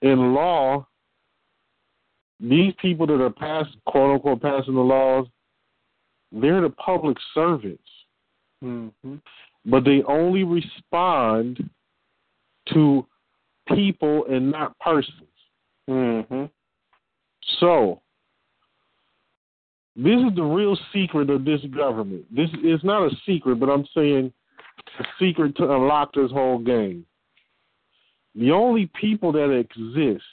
in 0.03 0.35
law, 0.35 0.87
these 2.41 2.73
people 2.81 3.07
that 3.07 3.21
are 3.21 3.31
pass 3.31 3.67
quote 3.87 4.15
unquote 4.15 4.41
passing 4.41 4.75
the 4.75 4.81
laws, 4.81 5.27
they're 6.33 6.63
the 6.63 6.71
public 6.71 7.19
servants. 7.35 7.83
Mm-hmm. 8.65 9.17
But 9.67 9.85
they 9.85 10.03
only 10.09 10.45
respond 10.45 11.71
to 12.73 13.07
people 13.75 14.25
and 14.27 14.51
not 14.51 14.79
persons. 14.79 15.29
Mm-hmm. 15.89 16.45
So 17.59 18.01
this 19.97 20.17
is 20.17 20.35
the 20.37 20.43
real 20.43 20.79
secret 20.93 21.31
of 21.31 21.45
this 21.45 21.61
government. 21.77 22.25
This 22.35 22.51
is 22.65 22.81
not 22.85 23.07
a 23.07 23.11
secret, 23.27 23.59
but 23.59 23.69
I'm 23.69 23.87
saying 23.95 24.33
a 24.99 25.05
secret 25.19 25.57
to 25.57 25.65
unlock 25.65 26.15
this 26.15 26.31
whole 26.31 26.59
game. 26.59 27.05
The 28.35 28.53
only 28.53 28.89
people 29.01 29.33
that 29.33 29.51
exist 29.51 30.25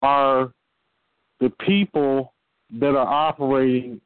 are 0.00 0.52
the 1.40 1.50
people 1.66 2.34
that 2.78 2.94
are 2.94 3.06
operating 3.06 4.00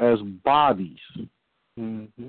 as 0.00 0.18
bodies, 0.44 0.98
mm-hmm. 1.78 2.26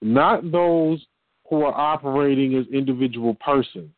not 0.00 0.50
those 0.50 1.04
who 1.52 1.64
are 1.64 1.78
operating 1.78 2.54
as 2.56 2.64
individual 2.72 3.34
persons. 3.34 3.90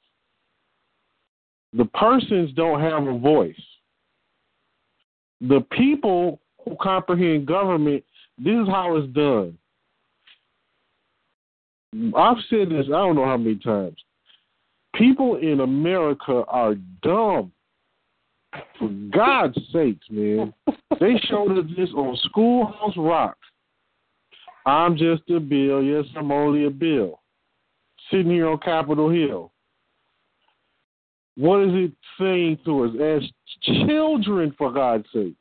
The 1.72 1.84
persons 1.84 2.50
don't 2.56 2.80
have 2.80 3.06
a 3.06 3.16
voice. 3.16 3.54
The 5.40 5.64
people 5.70 6.40
who 6.64 6.74
comprehend 6.82 7.46
government, 7.46 8.02
this 8.38 8.54
is 8.54 8.66
how 8.66 8.96
it's 8.96 9.12
done. 9.12 9.56
I've 12.16 12.38
said 12.50 12.70
this, 12.70 12.86
I 12.86 12.90
don't 12.90 13.14
know 13.14 13.24
how 13.24 13.36
many 13.36 13.54
times. 13.54 13.98
People 14.96 15.36
in 15.36 15.60
America 15.60 16.42
are 16.48 16.74
dumb. 17.04 17.52
For 18.80 18.88
God's 19.14 19.56
sakes, 19.72 20.06
man. 20.10 20.52
they 20.98 21.20
showed 21.28 21.56
us 21.56 21.70
this 21.76 21.90
on 21.90 22.18
Schoolhouse 22.24 22.96
Rock. 22.96 23.36
I'm 24.66 24.96
just 24.96 25.22
a 25.30 25.38
bill. 25.38 25.84
Yes, 25.84 26.06
I'm 26.16 26.32
only 26.32 26.64
a 26.64 26.70
bill. 26.70 27.20
Sitting 28.10 28.30
here 28.30 28.48
on 28.48 28.58
Capitol 28.58 29.10
Hill. 29.10 29.52
What 31.36 31.62
is 31.62 31.70
it 31.72 31.92
saying 32.18 32.58
to 32.64 32.84
us 32.84 32.90
as 33.00 33.22
children, 33.62 34.54
for 34.56 34.72
God's 34.72 35.06
sake? 35.12 35.34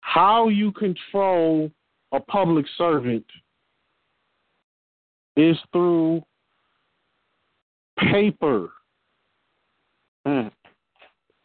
How 0.00 0.48
you 0.48 0.72
control 0.72 1.70
a 2.12 2.20
public 2.20 2.66
servant 2.78 3.24
is 5.36 5.56
through 5.72 6.22
paper. 7.98 8.70
Mm. 10.26 10.50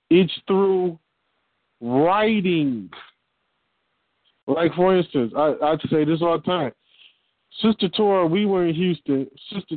It's 0.10 0.34
through 0.48 0.98
writing. 1.82 2.90
Like 4.48 4.74
for 4.74 4.96
instance, 4.96 5.34
I 5.36 5.54
I 5.62 5.76
say 5.90 6.06
this 6.06 6.22
all 6.22 6.38
the 6.38 6.44
time. 6.44 6.72
Sister 7.60 7.90
Tora, 7.90 8.26
we 8.26 8.46
were 8.46 8.68
in 8.68 8.76
Houston. 8.76 9.28
Sister 9.52 9.76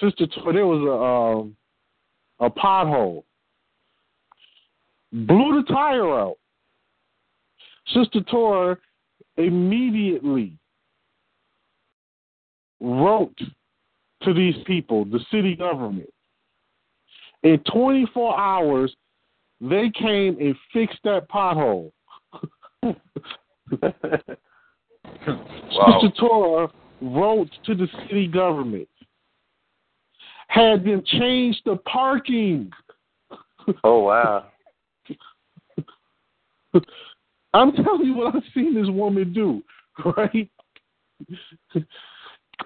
Sister 0.00 0.26
Tora, 0.26 0.52
there 0.52 0.66
was 0.66 0.80
a 0.80 1.40
um, 1.40 1.56
a 2.40 2.50
pothole. 2.50 3.24
Blew 5.12 5.62
the 5.62 5.72
tire 5.72 6.18
out. 6.18 6.36
Sister 7.94 8.20
Tora 8.22 8.76
immediately 9.36 10.58
wrote 12.80 13.38
to 14.22 14.34
these 14.34 14.56
people, 14.66 15.04
the 15.04 15.20
city 15.30 15.54
government. 15.54 16.08
In 17.42 17.58
24 17.72 18.38
hours, 18.38 18.94
they 19.60 19.90
came 19.90 20.36
and 20.40 20.56
fixed 20.72 20.98
that 21.04 21.28
pothole. 21.28 21.92
wow. 22.82 22.96
Sister 26.00 26.12
Tora 26.18 26.68
wrote 27.00 27.50
to 27.66 27.74
the 27.74 27.88
city 28.02 28.26
government, 28.26 28.88
had 30.48 30.84
them 30.84 31.02
change 31.06 31.60
the 31.64 31.76
parking. 31.76 32.70
Oh 33.82 34.00
wow! 34.00 34.46
I'm 37.54 37.72
telling 37.72 38.06
you 38.06 38.14
what 38.14 38.34
I've 38.34 38.42
seen 38.54 38.74
this 38.74 38.88
woman 38.88 39.32
do, 39.32 39.62
right? 40.16 40.50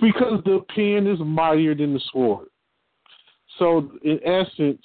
because 0.01 0.43
the 0.45 0.61
pen 0.75 1.07
is 1.07 1.19
mightier 1.21 1.75
than 1.75 1.95
the 1.95 2.01
sword. 2.13 2.49
So, 3.59 3.91
in 4.05 4.21
essence, 4.25 4.81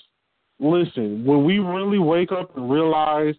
listen, 0.59 1.23
when 1.25 1.43
we 1.43 1.59
really 1.59 1.99
wake 1.99 2.31
up 2.31 2.55
and 2.57 2.69
realize 2.69 3.35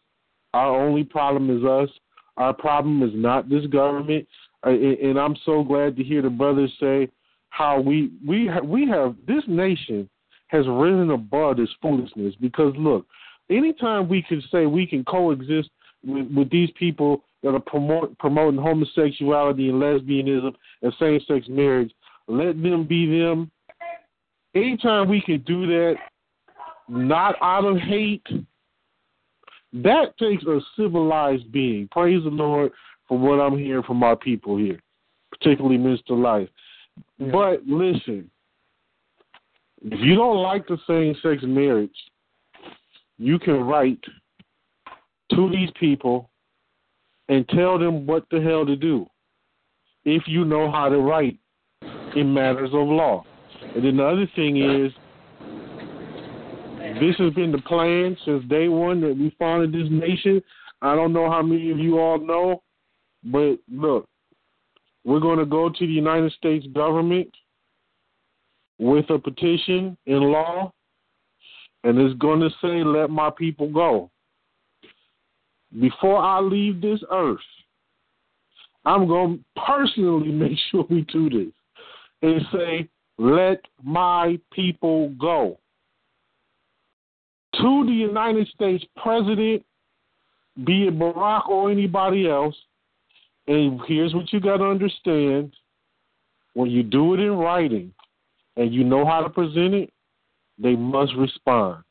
our 0.52 0.80
only 0.80 1.04
problem 1.04 1.56
is 1.56 1.64
us, 1.64 1.88
our 2.36 2.52
problem 2.52 3.02
is 3.02 3.10
not 3.14 3.48
this 3.48 3.66
government, 3.66 4.26
and 4.64 5.18
I'm 5.18 5.36
so 5.44 5.62
glad 5.62 5.96
to 5.96 6.04
hear 6.04 6.22
the 6.22 6.30
brothers 6.30 6.72
say 6.80 7.08
how 7.50 7.80
we 7.80 8.10
we 8.26 8.50
we 8.64 8.88
have 8.88 9.14
this 9.26 9.44
nation 9.46 10.08
has 10.48 10.66
risen 10.68 11.10
above 11.10 11.56
this 11.56 11.68
foolishness 11.80 12.34
because 12.40 12.74
look, 12.76 13.06
anytime 13.50 14.08
we 14.08 14.22
can 14.22 14.42
say 14.50 14.66
we 14.66 14.86
can 14.86 15.04
coexist 15.04 15.70
with, 16.04 16.26
with 16.34 16.50
these 16.50 16.70
people 16.78 17.24
that 17.42 17.54
are 17.54 17.60
promote, 17.60 18.16
promoting 18.18 18.60
homosexuality 18.60 19.68
and 19.68 19.80
lesbianism 19.80 20.54
and 20.82 20.92
same 20.98 21.20
sex 21.26 21.46
marriage, 21.48 21.92
let 22.26 22.60
them 22.62 22.86
be 22.86 23.18
them. 23.18 23.50
Anytime 24.54 25.08
we 25.08 25.20
can 25.20 25.42
do 25.42 25.66
that, 25.66 25.96
not 26.88 27.34
out 27.42 27.64
of 27.64 27.76
hate, 27.78 28.26
that 29.72 30.16
takes 30.18 30.44
a 30.44 30.60
civilized 30.76 31.50
being. 31.50 31.88
Praise 31.90 32.22
the 32.22 32.30
Lord 32.30 32.70
for 33.08 33.18
what 33.18 33.40
I'm 33.40 33.58
hearing 33.58 33.82
from 33.82 34.02
our 34.02 34.16
people 34.16 34.56
here, 34.56 34.80
particularly 35.30 35.78
Mr. 35.78 36.10
Life. 36.10 36.48
Yeah. 37.18 37.30
But 37.32 37.66
listen, 37.66 38.30
if 39.82 40.00
you 40.00 40.14
don't 40.14 40.42
like 40.42 40.66
the 40.66 40.78
same 40.86 41.14
sex 41.22 41.42
marriage, 41.46 41.96
you 43.18 43.38
can 43.38 43.60
write 43.60 44.02
to 45.30 45.50
these 45.50 45.70
people 45.78 46.30
and 47.28 47.48
tell 47.48 47.78
them 47.78 48.06
what 48.06 48.24
the 48.30 48.40
hell 48.40 48.66
to 48.66 48.76
do 48.76 49.06
if 50.04 50.22
you 50.26 50.44
know 50.44 50.70
how 50.70 50.88
to 50.88 50.98
write 50.98 51.38
in 52.16 52.32
matters 52.32 52.70
of 52.72 52.88
law. 52.88 53.24
And 53.74 53.84
then 53.84 53.96
the 53.96 54.04
other 54.04 54.30
thing 54.36 54.56
is, 54.56 54.92
this 57.00 57.16
has 57.18 57.32
been 57.34 57.50
the 57.50 57.62
plan 57.66 58.16
since 58.24 58.44
day 58.44 58.68
one 58.68 59.00
that 59.00 59.16
we 59.16 59.34
founded 59.38 59.72
this 59.72 59.90
nation. 59.90 60.42
I 60.82 60.94
don't 60.94 61.12
know 61.12 61.30
how 61.30 61.42
many 61.42 61.70
of 61.70 61.78
you 61.78 61.98
all 61.98 62.18
know, 62.18 62.62
but 63.24 63.56
look, 63.70 64.08
we're 65.04 65.20
going 65.20 65.38
to 65.38 65.46
go 65.46 65.68
to 65.68 65.86
the 65.86 65.92
United 65.92 66.32
States 66.32 66.66
government 66.74 67.30
with 68.78 69.08
a 69.10 69.18
petition 69.18 69.96
in 70.06 70.20
law, 70.20 70.72
and 71.84 71.98
it's 71.98 72.18
going 72.18 72.40
to 72.40 72.50
say, 72.62 72.82
let 72.84 73.10
my 73.10 73.30
people 73.30 73.70
go. 73.70 74.10
Before 75.80 76.18
I 76.18 76.40
leave 76.40 76.80
this 76.80 77.00
earth, 77.10 77.38
I'm 78.84 79.06
going 79.06 79.38
to 79.38 79.60
personally 79.66 80.28
make 80.32 80.58
sure 80.70 80.86
we 80.88 81.02
do 81.02 81.30
this 81.30 81.52
and 82.22 82.42
say, 82.52 82.88
let 83.18 83.60
my 83.82 84.38
people 84.52 85.10
go. 85.20 85.58
To 87.60 87.84
the 87.86 87.92
United 87.92 88.48
States 88.48 88.84
president, 88.96 89.64
be 90.64 90.88
it 90.88 90.98
Barack 90.98 91.48
or 91.48 91.70
anybody 91.70 92.28
else, 92.28 92.56
and 93.46 93.80
here's 93.86 94.14
what 94.14 94.32
you 94.32 94.40
got 94.40 94.58
to 94.58 94.64
understand 94.64 95.54
when 96.54 96.70
you 96.70 96.82
do 96.82 97.14
it 97.14 97.20
in 97.20 97.32
writing 97.32 97.92
and 98.56 98.72
you 98.72 98.84
know 98.84 99.04
how 99.04 99.22
to 99.22 99.28
present 99.28 99.74
it, 99.74 99.92
they 100.58 100.76
must 100.76 101.12
respond. 101.16 101.82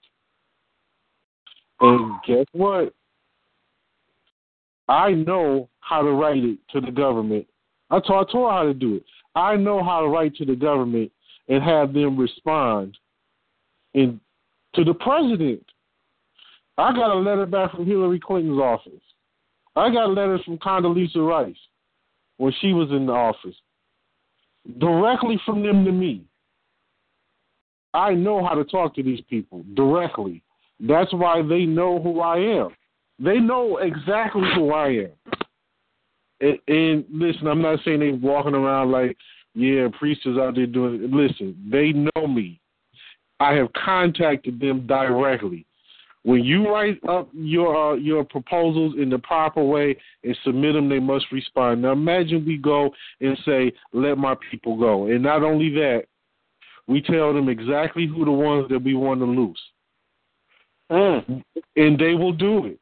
And 1.82 2.14
guess 2.26 2.46
what? 2.54 2.94
I 4.88 5.12
know 5.12 5.70
how 5.80 6.02
to 6.02 6.12
write 6.12 6.44
it 6.44 6.60
to 6.72 6.82
the 6.82 6.92
government. 6.92 7.46
I 7.90 8.00
taught, 8.00 8.32
taught 8.32 8.52
how 8.52 8.64
to 8.64 8.74
do 8.74 8.96
it. 8.96 9.04
I 9.36 9.56
know 9.56 9.84
how 9.84 10.02
to 10.02 10.08
write 10.08 10.36
to 10.38 10.46
the 10.46 10.56
government 10.56 11.12
and 11.48 11.62
have 11.64 11.94
them 11.94 12.18
respond 12.18 12.98
and 13.94 14.20
to 14.76 14.84
the 14.84 14.94
president. 14.94 15.64
I 16.78 16.94
got 16.94 17.12
a 17.12 17.16
letter 17.16 17.46
back 17.46 17.72
from 17.72 17.86
Hillary 17.86 18.20
Clinton's 18.20 18.60
office. 18.60 18.94
I 19.76 19.92
got 19.92 20.14
letters 20.14 20.42
from 20.46 20.58
Condoleezza 20.60 21.28
Rice 21.28 21.56
when 22.38 22.54
she 22.62 22.74
was 22.74 22.90
in 22.92 23.06
the 23.06 23.14
office, 23.14 23.56
directly 24.80 25.40
from 25.46 25.64
them 25.64 25.86
to 25.86 25.92
me. 25.92 26.24
I 27.94 28.14
know 28.14 28.44
how 28.46 28.56
to 28.56 28.64
talk 28.64 28.96
to 28.96 29.04
these 29.04 29.22
people 29.30 29.64
directly. 29.76 30.42
That's 30.80 31.14
why 31.14 31.42
they 31.42 31.66
know 31.66 32.02
who 32.02 32.22
I 32.22 32.38
am. 32.38 32.70
They 33.20 33.38
know 33.40 33.78
exactly 33.78 34.48
who 34.56 34.72
I 34.72 34.88
am. 34.90 35.12
And, 36.42 36.60
and 36.68 37.06
listen, 37.12 37.48
I'm 37.48 37.62
not 37.62 37.80
saying 37.86 38.00
they 38.00 38.12
walking 38.12 38.56
around 38.56 38.92
like, 38.92 39.16
yeah, 39.54 39.88
priests 40.00 40.26
out 40.26 40.56
there 40.56 40.66
doing. 40.66 41.04
It. 41.04 41.14
Listen, 41.14 41.56
they 41.72 41.92
know 41.94 42.28
me. 42.28 42.60
I 43.40 43.54
have 43.54 43.72
contacted 43.74 44.60
them 44.60 44.88
directly. 44.88 45.66
When 46.24 46.44
you 46.44 46.70
write 46.70 47.00
up 47.08 47.30
your 47.34 47.76
uh, 47.76 47.96
your 47.96 48.24
proposals 48.24 48.96
in 48.98 49.10
the 49.10 49.20
proper 49.20 49.62
way 49.62 49.98
and 50.24 50.38
submit 50.46 50.74
them, 50.74 50.88
they 50.88 51.00
must 51.00 51.26
respond. 51.32 51.82
Now 51.82 51.92
imagine 51.92 52.46
we 52.46 52.58
go 52.58 52.92
and 53.20 53.38
say, 53.46 53.74
"Let 53.92 54.18
my 54.18 54.36
people 54.50 54.78
go," 54.78 55.08
and 55.08 55.22
not 55.22 55.44
only 55.44 55.70
that, 55.72 56.06
we 56.88 57.02
tell 57.02 57.34
them 57.34 57.50
exactly 57.50 58.08
who 58.08 58.24
the 58.24 58.32
ones 58.32 58.70
that 58.70 58.82
we 58.82 58.94
want 58.94 59.20
to 59.20 59.26
lose, 59.26 59.60
mm. 60.90 61.44
and 61.76 62.00
they 62.00 62.14
will 62.14 62.34
do 62.34 62.68
it. 62.68 62.80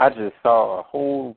I 0.00 0.08
just 0.08 0.34
saw 0.42 0.80
a 0.80 0.82
whole 0.82 1.36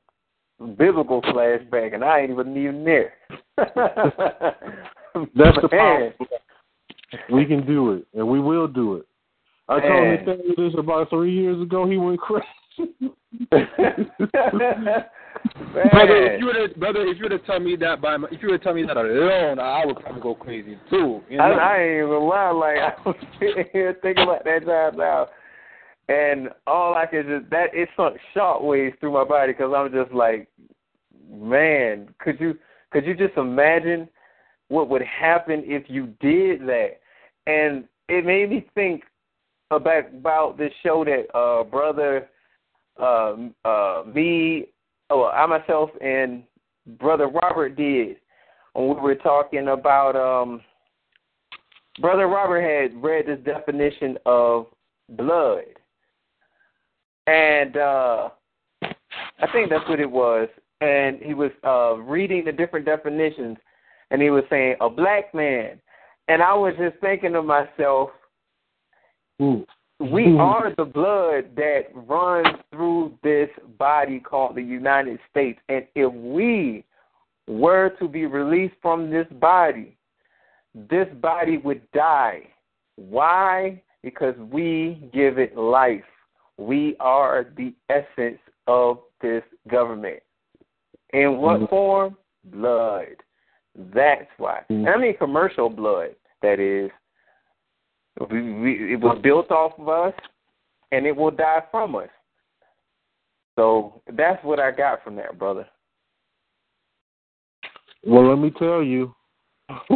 biblical 0.76 1.22
flashback, 1.22 1.94
and 1.94 2.04
I 2.04 2.20
ain't 2.20 2.32
even 2.32 2.56
even 2.56 2.84
there. 2.84 3.12
That's 3.56 5.56
the 5.62 5.68
power. 5.70 6.12
We 7.30 7.44
can 7.44 7.64
do 7.64 7.92
it, 7.92 8.06
and 8.12 8.26
we 8.26 8.40
will 8.40 8.66
do 8.66 8.96
it. 8.96 9.06
I 9.68 9.80
told 9.80 9.92
Man. 9.92 10.24
Nathaniel 10.24 10.54
this 10.56 10.74
about 10.78 11.10
three 11.10 11.34
years 11.34 11.60
ago. 11.60 11.88
He 11.88 11.96
went 11.96 12.20
crazy. 12.20 12.46
Brother, 15.72 16.32
if 16.32 16.40
you 16.40 16.46
were 16.46 16.68
to, 16.68 16.78
brother, 16.78 17.02
if 17.02 17.18
you 17.18 17.24
were 17.24 17.38
to 17.38 17.38
tell 17.40 17.60
me 17.60 17.76
that 17.76 18.00
by 18.00 18.16
my, 18.16 18.28
if 18.30 18.42
you 18.42 18.48
were 18.50 18.58
to 18.58 18.64
tell 18.64 18.74
me 18.74 18.84
that 18.84 18.96
alone, 18.96 19.58
I 19.58 19.84
would 19.84 19.96
probably 19.96 20.20
go 20.20 20.34
crazy 20.34 20.78
too. 20.88 21.20
You 21.28 21.38
know? 21.38 21.44
I, 21.44 21.50
I 21.50 21.82
ain't 21.82 22.06
even 22.06 22.28
lie. 22.28 22.50
Like 22.50 22.76
I 22.80 22.94
was 23.04 23.16
sitting 23.38 23.64
here 23.72 23.96
thinking 24.02 24.24
about 24.24 24.44
that 24.44 24.64
time 24.64 24.96
now, 24.96 25.28
and 26.08 26.48
all 26.66 26.94
I 26.94 27.06
could 27.06 27.26
just 27.26 27.50
that 27.50 27.74
it 27.74 27.88
sunk 27.96 28.16
shockwaves 28.34 28.98
through 28.98 29.12
my 29.12 29.24
body 29.24 29.52
because 29.52 29.72
I'm 29.76 29.92
just 29.92 30.12
like, 30.12 30.48
man, 31.30 32.08
could 32.18 32.40
you 32.40 32.58
could 32.90 33.04
you 33.04 33.14
just 33.14 33.36
imagine 33.36 34.08
what 34.68 34.88
would 34.88 35.02
happen 35.02 35.62
if 35.66 35.84
you 35.88 36.06
did 36.20 36.62
that? 36.62 37.00
And 37.46 37.84
it 38.08 38.24
made 38.24 38.50
me 38.50 38.66
think 38.74 39.02
about 39.70 40.08
about 40.14 40.58
this 40.58 40.72
show 40.82 41.04
that 41.04 41.26
uh 41.36 41.64
brother 41.64 42.28
uh 43.00 43.34
uh 43.64 44.02
me 44.14 44.66
oh 45.10 45.24
I 45.26 45.46
myself 45.46 45.90
and 46.00 46.44
brother 46.98 47.28
Robert 47.28 47.76
did 47.76 48.16
when 48.74 48.88
we 48.88 48.94
were 48.94 49.16
talking 49.16 49.68
about 49.68 50.14
um 50.14 50.60
brother 52.00 52.26
Robert 52.28 52.60
had 52.60 53.02
read 53.02 53.26
this 53.26 53.40
definition 53.44 54.18
of 54.26 54.66
blood. 55.10 55.64
And 57.26 57.76
uh 57.76 58.28
I 59.38 59.52
think 59.52 59.70
that's 59.70 59.88
what 59.88 60.00
it 60.00 60.10
was. 60.10 60.48
And 60.80 61.18
he 61.20 61.34
was 61.34 61.50
uh 61.64 61.96
reading 61.96 62.44
the 62.44 62.52
different 62.52 62.86
definitions 62.86 63.56
and 64.12 64.22
he 64.22 64.30
was 64.30 64.44
saying 64.48 64.76
a 64.80 64.88
black 64.88 65.34
man. 65.34 65.80
And 66.28 66.42
I 66.42 66.54
was 66.54 66.74
just 66.78 67.00
thinking 67.00 67.32
to 67.32 67.42
myself 67.42 68.10
Ooh. 69.42 69.66
we 70.00 70.36
are 70.38 70.74
the 70.76 70.84
blood 70.84 71.54
that 71.56 71.84
runs 71.94 72.58
through 72.70 73.18
this 73.22 73.48
body 73.78 74.18
called 74.18 74.56
the 74.56 74.62
United 74.62 75.18
States. 75.30 75.58
And 75.68 75.86
if 75.94 76.12
we 76.12 76.84
were 77.46 77.90
to 77.98 78.08
be 78.08 78.26
released 78.26 78.74
from 78.82 79.10
this 79.10 79.26
body, 79.40 79.96
this 80.90 81.08
body 81.20 81.58
would 81.58 81.90
die. 81.92 82.42
Why? 82.96 83.82
Because 84.02 84.34
we 84.36 85.08
give 85.12 85.38
it 85.38 85.56
life. 85.56 86.04
We 86.58 86.96
are 87.00 87.46
the 87.56 87.74
essence 87.88 88.40
of 88.66 89.00
this 89.20 89.42
government. 89.68 90.22
In 91.12 91.38
what 91.38 91.60
Mhm. 91.60 91.68
form? 91.68 92.16
Blood. 92.44 93.16
That's 93.74 94.30
why. 94.38 94.64
And 94.68 94.88
I 94.88 94.96
mean 94.96 95.16
commercial 95.16 95.68
blood, 95.68 96.14
that 96.40 96.58
is. 96.58 96.90
We, 98.30 98.52
we, 98.54 98.94
it 98.94 99.00
was 99.00 99.18
built 99.22 99.50
off 99.50 99.78
of 99.78 99.88
us, 99.88 100.14
and 100.90 101.06
it 101.06 101.14
will 101.14 101.30
die 101.30 101.62
from 101.70 101.96
us. 101.96 102.08
So 103.58 104.00
that's 104.12 104.42
what 104.44 104.58
I 104.58 104.70
got 104.70 105.02
from 105.02 105.16
that, 105.16 105.38
brother. 105.38 105.66
Well, 108.04 108.28
let 108.28 108.38
me 108.38 108.50
tell 108.50 108.82
you, 108.82 109.14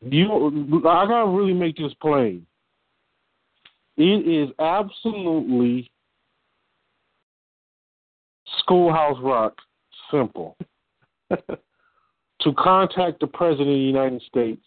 you 0.00 0.82
I 0.86 1.06
gotta 1.06 1.30
really 1.30 1.54
make 1.54 1.76
this 1.76 1.94
plain. 2.00 2.46
It 3.96 4.26
is 4.26 4.50
absolutely 4.58 5.90
schoolhouse 8.58 9.18
rock 9.22 9.56
simple 10.10 10.56
to 11.30 12.52
contact 12.56 13.20
the 13.20 13.26
president 13.26 13.68
of 13.68 13.74
the 13.74 13.80
United 13.80 14.22
States 14.22 14.62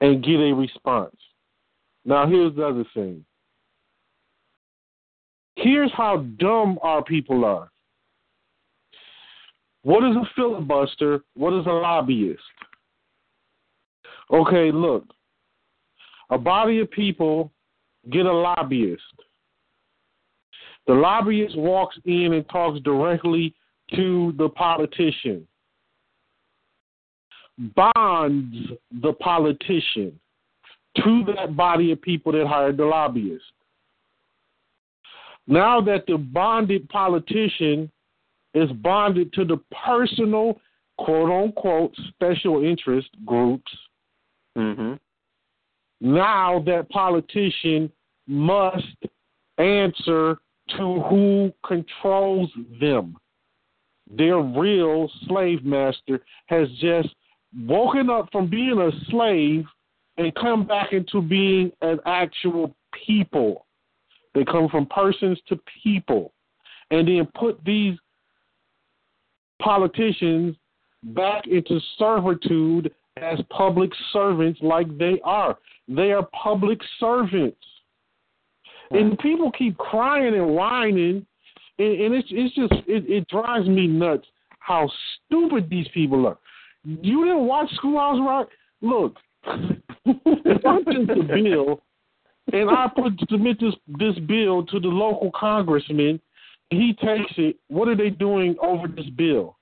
and 0.00 0.24
get 0.24 0.36
a 0.36 0.52
response. 0.54 1.16
Now, 2.04 2.26
here's 2.26 2.54
the 2.54 2.66
other 2.66 2.84
thing. 2.94 3.24
Here's 5.56 5.92
how 5.96 6.18
dumb 6.38 6.78
our 6.82 7.02
people 7.02 7.44
are. 7.44 7.70
What 9.82 10.04
is 10.04 10.16
a 10.16 10.28
filibuster? 10.34 11.20
What 11.34 11.52
is 11.58 11.66
a 11.66 11.70
lobbyist? 11.70 12.42
Okay, 14.32 14.70
look. 14.72 15.04
A 16.30 16.38
body 16.38 16.80
of 16.80 16.90
people 16.90 17.52
get 18.10 18.26
a 18.26 18.32
lobbyist. 18.32 19.02
The 20.86 20.94
lobbyist 20.94 21.56
walks 21.56 21.96
in 22.04 22.32
and 22.32 22.48
talks 22.48 22.80
directly 22.80 23.54
to 23.94 24.34
the 24.36 24.48
politician, 24.48 25.46
bonds 27.58 28.56
the 29.02 29.12
politician 29.14 30.18
to 31.04 31.24
that 31.36 31.56
body 31.56 31.92
of 31.92 32.00
people 32.00 32.32
that 32.32 32.46
hired 32.46 32.76
the 32.76 32.84
lobbyist. 32.84 33.44
Now 35.46 35.80
that 35.82 36.04
the 36.06 36.16
bonded 36.16 36.88
politician 36.88 37.90
is 38.54 38.70
bonded 38.72 39.32
to 39.34 39.44
the 39.44 39.58
personal, 39.86 40.58
quote 40.98 41.30
unquote, 41.30 41.94
special 42.14 42.64
interest 42.64 43.08
groups, 43.24 43.70
Mm-hmm. 44.56 44.94
now 46.00 46.62
that 46.64 46.88
politician 46.88 47.92
must 48.26 48.96
answer 49.58 50.38
to 50.70 51.00
who 51.10 51.52
controls 51.66 52.50
them. 52.80 53.18
Their 54.10 54.38
real 54.38 55.10
slave 55.26 55.62
master 55.62 56.24
has 56.46 56.68
just 56.80 57.10
woken 57.66 58.10
up 58.10 58.28
from 58.32 58.48
being 58.48 58.78
a 58.78 58.90
slave 59.10 59.64
and 60.18 60.34
come 60.34 60.66
back 60.66 60.92
into 60.92 61.20
being 61.20 61.70
an 61.82 61.98
actual 62.06 62.74
people. 63.06 63.66
They 64.34 64.44
come 64.44 64.68
from 64.68 64.86
persons 64.86 65.38
to 65.48 65.58
people. 65.82 66.32
And 66.90 67.08
then 67.08 67.26
put 67.34 67.62
these 67.64 67.98
politicians 69.60 70.56
back 71.02 71.46
into 71.46 71.80
servitude 71.98 72.92
as 73.16 73.38
public 73.50 73.90
servants 74.12 74.60
like 74.62 74.86
they 74.98 75.20
are. 75.24 75.58
They 75.88 76.12
are 76.12 76.28
public 76.42 76.78
servants. 77.00 77.56
And 78.90 79.18
people 79.18 79.50
keep 79.50 79.76
crying 79.78 80.34
and 80.34 80.54
whining, 80.54 81.26
and, 81.78 82.00
and 82.00 82.14
it's 82.14 82.28
it's 82.30 82.54
just 82.54 82.72
it, 82.86 83.04
it 83.10 83.28
drives 83.28 83.68
me 83.68 83.88
nuts 83.88 84.26
how 84.60 84.88
stupid 85.26 85.68
these 85.68 85.86
people 85.92 86.26
are. 86.26 86.38
You 86.86 87.24
didn't 87.24 87.46
watch 87.46 87.68
Schoolhouse 87.74 88.20
Rock? 88.20 88.48
Look, 88.80 89.16
if 89.44 90.64
I 90.64 90.78
took 90.78 91.06
the 91.08 91.26
bill 91.26 91.82
and 92.52 92.70
I 92.70 92.88
put 92.94 93.18
submit 93.28 93.58
this 93.58 93.74
this 93.98 94.16
bill 94.26 94.64
to 94.66 94.78
the 94.78 94.88
local 94.88 95.32
congressman, 95.34 96.20
he 96.70 96.94
takes 96.94 97.32
it. 97.38 97.56
What 97.68 97.88
are 97.88 97.96
they 97.96 98.10
doing 98.10 98.54
over 98.62 98.86
this 98.86 99.06
bill? 99.16 99.56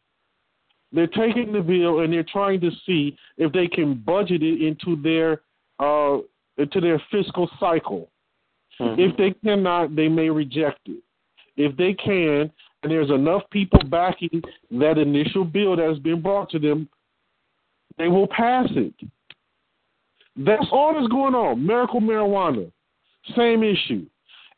They're 0.93 1.07
taking 1.07 1.53
the 1.53 1.63
bill 1.63 2.01
and 2.01 2.13
they're 2.13 2.27
trying 2.31 2.61
to 2.61 2.71
see 2.85 3.17
if 3.39 3.53
they 3.53 3.69
can 3.69 3.95
budget 3.95 4.43
it 4.43 4.61
into 4.61 5.01
their 5.03 5.41
uh, 5.79 6.19
into 6.59 6.81
their 6.81 7.03
fiscal 7.11 7.51
cycle. 7.59 8.11
Mm-hmm. 8.79 9.01
If 9.01 9.17
they 9.17 9.31
cannot, 9.43 9.97
they 9.97 10.09
may 10.09 10.29
reject 10.29 10.81
it. 10.87 11.03
If 11.57 11.77
they 11.77 11.95
can, 11.95 12.51
and 12.83 12.93
there's 12.93 13.11
enough 13.11 13.43
people 13.51 13.81
backing 13.89 14.43
that 14.73 14.99
initial 14.99 15.45
bill 15.45 15.77
that 15.77 15.89
has 15.89 15.99
been 16.01 16.21
brought 16.21 16.51
to 16.51 16.59
them, 16.59 16.89
they 17.99 18.09
will 18.09 18.27
pass 18.29 18.69
it. 18.71 18.95
That's 20.37 20.67
all 20.73 20.95
that's 20.95 21.09
going 21.09 21.35
on. 21.35 21.65
Medical 21.65 22.01
marijuana, 22.01 22.71
same 23.37 23.63
issue. 23.63 24.07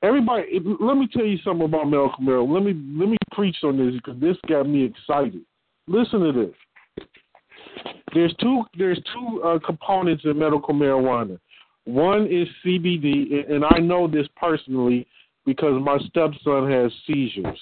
Everybody, 0.02 0.60
let 0.80 0.96
me 0.96 1.08
tell 1.12 1.24
you 1.24 1.38
something 1.38 1.64
about 1.64 1.84
medical 1.84 2.18
marijuana. 2.22 2.54
Let 2.54 2.62
me 2.62 2.98
let 2.98 3.08
me 3.08 3.16
preach 3.32 3.56
on 3.62 3.76
this 3.76 3.94
because 3.94 4.20
this 4.20 4.36
got 4.48 4.68
me 4.68 4.84
excited. 4.84 5.42
Listen 5.86 6.20
to 6.20 6.32
this. 6.32 7.06
There's 8.14 8.34
two 8.40 8.64
there's 8.78 9.00
two 9.12 9.42
uh, 9.42 9.58
components 9.64 10.24
in 10.24 10.38
medical 10.38 10.74
marijuana. 10.74 11.38
One 11.84 12.26
is 12.26 12.48
CBD, 12.64 13.50
and 13.50 13.64
I 13.64 13.78
know 13.78 14.08
this 14.08 14.26
personally 14.36 15.06
because 15.44 15.80
my 15.82 15.98
stepson 16.08 16.70
has 16.70 16.90
seizures, 17.06 17.58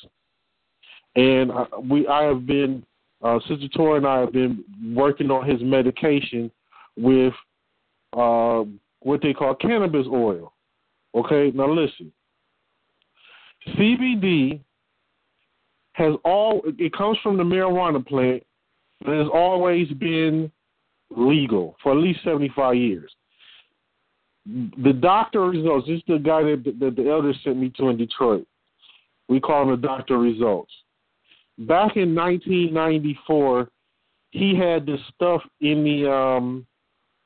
and 1.16 1.52
we 1.88 2.06
I 2.06 2.22
have 2.24 2.46
been 2.46 2.84
uh, 3.24 3.40
Sister 3.48 3.68
Tora 3.74 3.96
and 3.96 4.06
I 4.06 4.20
have 4.20 4.32
been 4.32 4.64
working 4.94 5.30
on 5.30 5.48
his 5.48 5.60
medication 5.62 6.50
with 6.96 7.32
uh, 8.12 8.62
what 9.00 9.20
they 9.22 9.32
call 9.32 9.54
cannabis 9.54 10.06
oil. 10.06 10.52
Okay, 11.14 11.50
now 11.54 11.70
listen. 11.70 12.12
CBD 13.68 14.60
has 15.92 16.14
all 16.24 16.62
it 16.66 16.92
comes 16.92 17.18
from 17.22 17.36
the 17.36 17.42
marijuana 17.42 18.04
plant, 18.06 18.42
but 19.00 19.16
has 19.16 19.28
always 19.32 19.88
been 19.92 20.50
legal 21.10 21.76
for 21.82 21.92
at 21.92 21.98
least 21.98 22.20
seventy 22.24 22.52
five 22.54 22.76
years 22.76 23.10
the 24.46 24.92
doctor 24.92 25.40
results. 25.40 25.86
This 25.86 25.98
is 25.98 26.02
the 26.06 26.18
guy 26.18 26.42
that, 26.42 26.76
that 26.78 26.96
the 26.96 27.08
elders 27.08 27.38
sent 27.42 27.56
me 27.56 27.70
to 27.76 27.88
in 27.88 27.96
Detroit. 27.96 28.46
We 29.28 29.40
call 29.40 29.62
him 29.62 29.70
the 29.70 29.86
doctor 29.86 30.18
results. 30.18 30.72
Back 31.58 31.96
in 31.96 32.14
1994, 32.14 33.68
he 34.30 34.56
had 34.56 34.84
this 34.84 35.00
stuff 35.14 35.40
in 35.60 35.84
the 35.84 36.10
um 36.10 36.66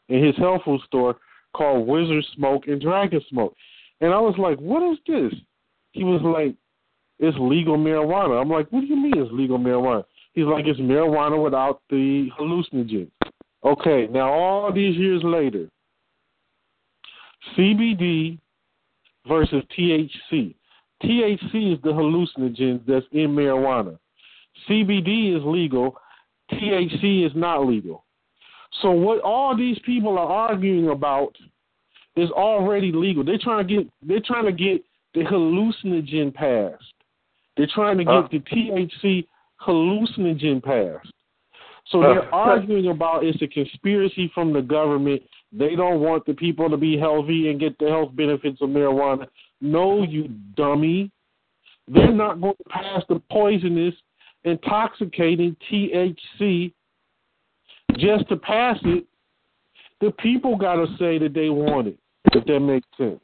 in 0.09 0.25
his 0.25 0.37
health 0.37 0.63
food 0.65 0.81
store 0.87 1.17
called 1.55 1.89
Wizard 1.89 2.25
Smoke 2.35 2.67
and 2.67 2.81
Dragon 2.81 3.21
Smoke, 3.31 3.55
and 4.01 4.13
I 4.13 4.19
was 4.19 4.35
like, 4.39 4.59
"What 4.59 4.83
is 4.83 4.99
this?" 5.07 5.33
He 5.93 6.05
was 6.05 6.21
like, 6.23 6.55
"It's 7.19 7.37
legal 7.41 7.79
marijuana." 7.79 8.41
I'm 8.41 8.51
like, 8.51 8.71
"What 8.71 8.81
do 8.83 8.87
you 8.87 8.97
mean 8.97 9.17
it's 9.17 9.33
legal 9.33 9.59
marijuana?" 9.59 10.05
He's 10.35 10.45
like, 10.45 10.67
"It's 10.67 10.79
marijuana 10.79 11.43
without 11.43 11.81
the 11.89 12.31
hallucinogens." 12.39 13.11
Okay, 13.65 14.07
now 14.09 14.31
all 14.31 14.71
these 14.73 14.97
years 14.97 15.23
later, 15.25 15.69
CBD 17.57 18.39
versus 19.27 19.63
THC. 19.77 20.55
THC 21.03 21.75
is 21.75 21.83
the 21.83 21.93
hallucinogen 21.93 22.81
that's 22.87 23.07
in 23.13 23.35
marijuana. 23.35 23.99
CBD 24.69 25.37
is 25.37 25.43
legal. 25.45 25.97
THC 26.53 27.27
is 27.27 27.33
not 27.35 27.67
legal. 27.67 28.05
So 28.83 28.91
what 28.91 29.21
all 29.21 29.57
these 29.57 29.79
people 29.85 30.19
are 30.19 30.29
arguing 30.29 30.89
about 30.89 31.37
is 32.17 32.31
already 32.31 32.93
legal. 32.93 33.25
They're 33.25 33.39
trying 33.39 33.67
to 33.67 33.75
get 33.75 33.93
they're 34.03 34.21
trying 34.25 34.47
to 34.47 34.53
get 34.53 34.83
the 35.15 35.21
hallucinogen 35.21 36.33
passed. 36.33 36.85
They're 37.57 37.69
trying 37.75 37.99
to 37.99 38.05
get 38.05 38.13
uh, 38.13 38.29
the 38.31 38.39
THC 38.39 39.27
hallucinogen 39.67 40.63
passed. 40.63 41.13
So 41.87 42.01
they're 42.01 42.35
uh, 42.35 42.37
arguing 42.37 42.89
about 42.89 43.25
it's 43.25 43.41
a 43.43 43.47
conspiracy 43.47 44.31
from 44.35 44.53
the 44.53 44.61
government 44.61 45.23
they 45.53 45.75
don't 45.75 46.01
want 46.01 46.27
the 46.27 46.35
people 46.35 46.69
to 46.69 46.77
be 46.77 46.99
healthy 46.99 47.49
and 47.49 47.59
get 47.59 47.79
the 47.79 47.89
health 47.89 48.15
benefits 48.15 48.61
of 48.61 48.69
marijuana. 48.69 49.27
No, 49.61 50.03
you 50.03 50.29
dummy. 50.55 51.11
They're 51.87 52.13
not 52.13 52.41
going 52.41 52.55
to 52.55 52.71
pass 52.71 53.03
the 53.09 53.21
poisonous, 53.31 53.95
intoxicating 54.44 55.56
THC 55.70 56.73
just 57.97 58.28
to 58.28 58.36
pass 58.36 58.78
it. 58.85 59.05
The 60.01 60.12
people 60.12 60.56
got 60.56 60.77
to 60.77 60.86
say 60.98 61.19
that 61.19 61.35
they 61.35 61.48
want 61.48 61.89
it, 61.89 61.98
if 62.32 62.44
that 62.44 62.60
makes 62.60 62.86
sense. 62.97 63.20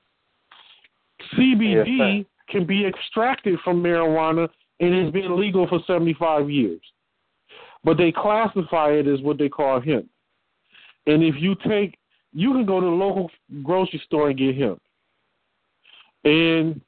CBD 1.37 2.19
yes, 2.19 2.27
can 2.49 2.67
be 2.67 2.85
extracted 2.85 3.59
from 3.63 3.83
marijuana 3.83 4.49
and 4.81 4.95
it's 4.95 5.13
been 5.13 5.39
legal 5.39 5.69
for 5.69 5.79
75 5.87 6.51
years. 6.51 6.81
But 7.85 7.97
they 7.97 8.11
classify 8.11 8.91
it 8.91 9.07
as 9.07 9.21
what 9.21 9.39
they 9.39 9.49
call 9.49 9.81
hemp. 9.81 10.09
And 11.07 11.23
if 11.23 11.37
you 11.39 11.55
take 11.67 11.97
you 12.35 12.53
can 12.53 12.67
go 12.67 12.81
to 12.81 12.87
the 12.87 12.93
local 12.93 13.31
grocery 13.63 14.03
store 14.05 14.29
and 14.29 14.39
get 14.39 14.57
hemp. 14.57 14.83
And 16.25 16.81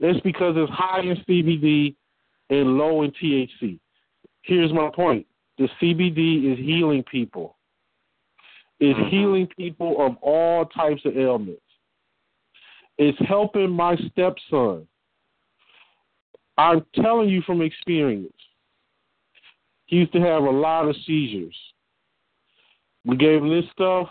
that's 0.00 0.18
because 0.20 0.54
it's 0.56 0.72
high 0.72 1.02
in 1.02 1.16
CBD 1.28 1.94
and 2.50 2.78
low 2.78 3.02
in 3.02 3.12
THC. 3.12 3.78
Here's 4.42 4.72
my 4.72 4.90
point 4.94 5.26
the 5.58 5.68
CBD 5.80 6.52
is 6.52 6.58
healing 6.58 7.04
people, 7.04 7.56
it's 8.80 8.98
mm-hmm. 8.98 9.08
healing 9.08 9.48
people 9.56 10.04
of 10.04 10.16
all 10.22 10.66
types 10.66 11.02
of 11.04 11.16
ailments. 11.16 11.62
It's 12.96 13.18
helping 13.26 13.70
my 13.70 13.96
stepson. 14.10 14.86
I'm 16.56 16.84
telling 16.96 17.28
you 17.28 17.42
from 17.42 17.62
experience. 17.62 18.32
He 19.86 19.96
used 19.96 20.12
to 20.12 20.20
have 20.20 20.42
a 20.42 20.50
lot 20.50 20.88
of 20.88 20.96
seizures. 21.06 21.54
We 23.04 23.16
gave 23.16 23.40
him 23.40 23.48
this 23.48 23.64
stuff 23.72 24.08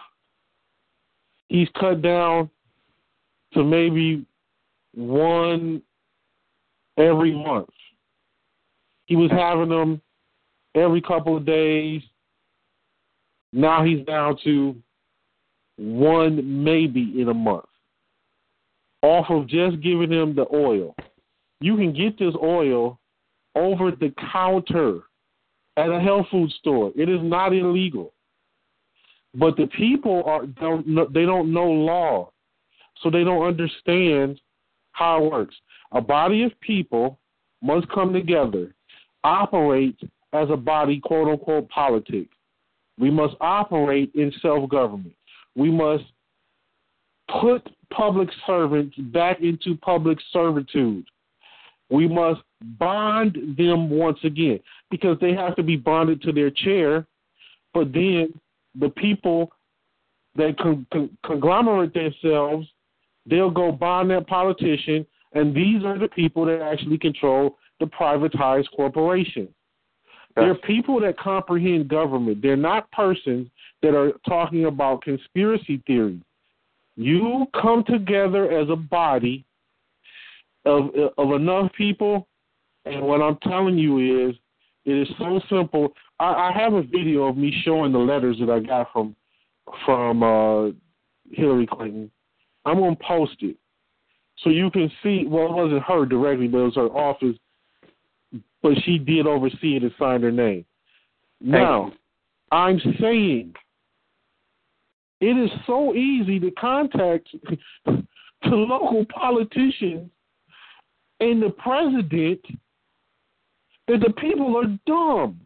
he's 1.48 1.70
cut 1.80 2.02
down 2.02 2.50
to 3.54 3.64
maybe 3.64 4.26
one 4.94 5.82
every 6.98 7.34
month. 7.34 7.70
He 9.08 9.16
was 9.16 9.32
having 9.32 9.70
them 9.70 10.02
every 10.76 11.02
couple 11.02 11.36
of 11.36 11.46
days. 11.46 12.02
Now 13.52 13.84
he's 13.84 14.06
down 14.06 14.38
to 14.44 14.76
one 15.78 16.64
maybe 16.64 17.20
in 17.20 17.30
a 17.30 17.34
month 17.34 17.66
off 19.02 19.26
of 19.30 19.48
just 19.48 19.82
giving 19.82 20.12
him 20.12 20.36
the 20.36 20.46
oil. 20.54 20.96
You 21.62 21.76
can 21.76 21.94
get 21.94 22.20
this 22.20 22.36
oil 22.42 23.00
over 23.56 23.92
the 23.92 24.14
counter 24.32 25.02
at 25.78 25.90
a 25.90 26.00
health 26.00 26.28
food 26.30 26.52
store. 26.60 26.92
It 26.96 27.10
is 27.10 27.20
not 27.22 27.54
illegal. 27.54 28.14
But 29.34 29.56
the 29.56 29.68
people 29.68 30.24
are 30.26 30.46
don't 30.46 30.88
know, 30.88 31.08
they 31.14 31.26
don't 31.26 31.54
know 31.54 31.70
law, 31.70 32.32
so 33.02 33.10
they 33.10 33.24
don't 33.24 33.46
understand 33.46 34.42
how 34.94 35.24
it 35.24 35.32
works. 35.32 35.56
A 35.92 36.02
body 36.02 36.44
of 36.44 36.60
people 36.60 37.20
must 37.62 37.88
come 37.90 38.14
together, 38.14 38.74
operate 39.23 39.98
as 40.34 40.49
a 40.49 40.57
body, 40.57 40.99
quote 40.99 41.30
unquote, 41.30 41.69
politic. 41.69 42.27
We 42.99 43.10
must 43.10 43.35
operate 43.41 44.11
in 44.15 44.31
self 44.41 44.69
government. 44.69 45.15
We 45.56 45.72
must 45.72 46.03
put 47.41 47.68
public 47.91 48.30
servants 48.45 48.95
back 48.98 49.41
into 49.41 49.76
public 49.77 50.18
servitude. 50.31 51.06
We 51.89 52.07
must 52.07 52.41
bond 52.61 53.38
them 53.57 53.89
once 53.89 54.19
again 54.23 54.60
because 54.89 55.18
they 55.19 55.34
have 55.34 55.56
to 55.56 55.64
be 55.64 55.76
bonded 55.76 56.22
to 56.23 56.31
their 56.31 56.49
chair, 56.49 57.06
but 57.73 57.94
then 57.94 58.34
the 58.80 58.89
people 58.89 59.52
that 60.35 60.57
con- 60.57 60.85
con- 60.91 61.18
conglomerate 61.26 61.94
themselves, 61.94 62.68
they'll 63.26 63.52
go 63.52 63.72
bond 63.72 64.11
that 64.11 64.27
politician 64.27 65.06
And 65.34 65.53
these 65.53 65.84
are 65.84 65.98
the 65.98 66.07
people 66.07 66.45
that 66.45 66.61
actually 66.61 66.98
control 66.98 67.57
the 67.80 67.86
privatized 67.86 68.68
corporations. 68.76 69.49
They're 70.36 70.56
people 70.56 70.99
that 70.99 71.18
comprehend 71.18 71.88
government. 71.88 72.44
They're 72.44 72.56
not 72.56 72.91
persons 72.91 73.49
that 73.82 73.95
are 73.95 74.12
talking 74.28 74.66
about 74.66 75.02
conspiracy 75.02 75.82
theories. 75.88 76.22
You 76.95 77.48
come 77.60 77.84
together 77.84 78.52
as 78.52 78.70
a 78.70 78.76
body 78.76 79.45
of 80.66 80.90
of 81.18 81.32
enough 81.32 81.72
people, 81.74 82.28
and 82.86 83.02
what 83.02 83.22
I'm 83.22 83.38
telling 83.44 83.78
you 83.78 84.30
is, 84.30 84.36
it 84.86 84.94
is 84.94 85.08
so 85.18 85.40
simple. 85.49 85.94
I, 86.20 86.26
I 86.26 86.52
have 86.56 86.74
a 86.74 86.84
video 86.84 87.24
of 87.24 87.38
me 87.38 87.54
showing 87.64 87.91
the 87.91 87.99
letters 87.99 88.38
that 88.40 88.49
I 88.49 88.60
got 88.60 88.91
from 88.94 89.16
from 89.86 90.22
uh, 90.22 90.72
Hillary 91.32 91.68
Clinton. 91.68 92.12
I'm 92.66 92.80
gonna 92.80 92.95
post 92.95 93.38
it 93.41 93.58
so 94.44 94.49
you 94.49 94.70
can 94.70 94.91
see. 95.02 95.26
Well, 95.28 95.45
it 95.45 95.54
wasn't 95.54 95.84
her 95.84 96.06
directly, 96.06 96.48
but 96.48 96.60
it 96.60 96.64
was 96.64 96.76
her 96.76 96.88
office. 96.88 97.38
But 98.64 98.74
she 98.84 98.98
did 98.98 99.28
oversee 99.28 99.76
it 99.76 99.84
and 99.84 99.92
signed 100.00 100.24
her 100.24 100.32
name. 100.32 100.66
Now, 101.40 101.92
I'm 102.52 102.80
saying 103.00 103.54
it 105.22 105.26
is 105.26 105.50
so 105.66 105.94
easy 105.94 106.40
to 106.40 106.52
contact 106.52 107.30
the 107.86 108.06
local 108.44 109.06
politicians 109.06 110.10
and 111.20 111.42
the 111.42 111.50
president 111.50 112.42
that 113.88 114.00
the 114.02 114.14
people 114.14 114.58
are 114.58 114.78
dumb. 114.86 115.40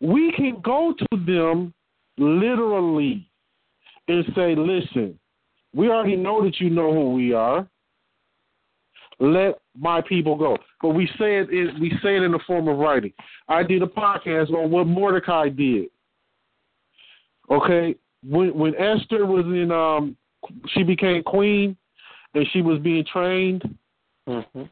We 0.00 0.32
can 0.32 0.60
go 0.62 0.94
to 0.98 1.24
them 1.24 1.72
literally 2.18 3.28
and 4.08 4.24
say, 4.34 4.54
listen, 4.54 5.18
we 5.74 5.88
already 5.88 6.16
know 6.16 6.44
that 6.44 6.60
you 6.60 6.70
know 6.70 6.92
who 6.92 7.12
we 7.12 7.32
are. 7.32 7.66
Let 9.18 9.58
my 9.78 10.00
people 10.00 10.36
go. 10.36 10.56
But 10.80 10.90
we 10.90 11.06
say 11.18 11.38
it 11.38 11.50
in, 11.50 11.78
we 11.80 11.90
say 12.02 12.16
it 12.16 12.22
in 12.22 12.32
the 12.32 12.40
form 12.46 12.68
of 12.68 12.78
writing. 12.78 13.12
I 13.48 13.62
did 13.62 13.82
a 13.82 13.86
podcast 13.86 14.50
on 14.50 14.70
what 14.70 14.86
Mordecai 14.86 15.48
did. 15.48 15.86
Okay, 17.50 17.94
when 18.26 18.56
when 18.56 18.74
Esther 18.76 19.26
was 19.26 19.44
in 19.46 19.70
um 19.70 20.16
she 20.68 20.82
became 20.82 21.22
queen 21.22 21.76
and 22.34 22.46
she 22.52 22.62
was 22.62 22.78
being 22.80 23.04
trained 23.04 23.62
Mm-hmm. 24.28 24.62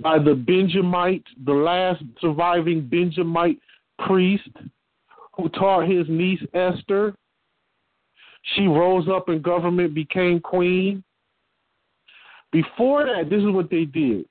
by 0.00 0.18
the 0.18 0.34
Benjamite, 0.34 1.26
the 1.44 1.52
last 1.52 2.02
surviving 2.20 2.86
Benjamite 2.86 3.58
priest 4.06 4.48
who 5.36 5.48
taught 5.48 5.88
his 5.88 6.06
niece 6.08 6.40
Esther. 6.54 7.14
She 8.54 8.62
rose 8.62 9.08
up 9.08 9.28
in 9.28 9.42
government, 9.42 9.94
became 9.94 10.40
queen. 10.40 11.02
Before 12.52 13.04
that, 13.04 13.30
this 13.30 13.40
is 13.42 13.50
what 13.50 13.70
they 13.70 13.84
did. 13.84 14.24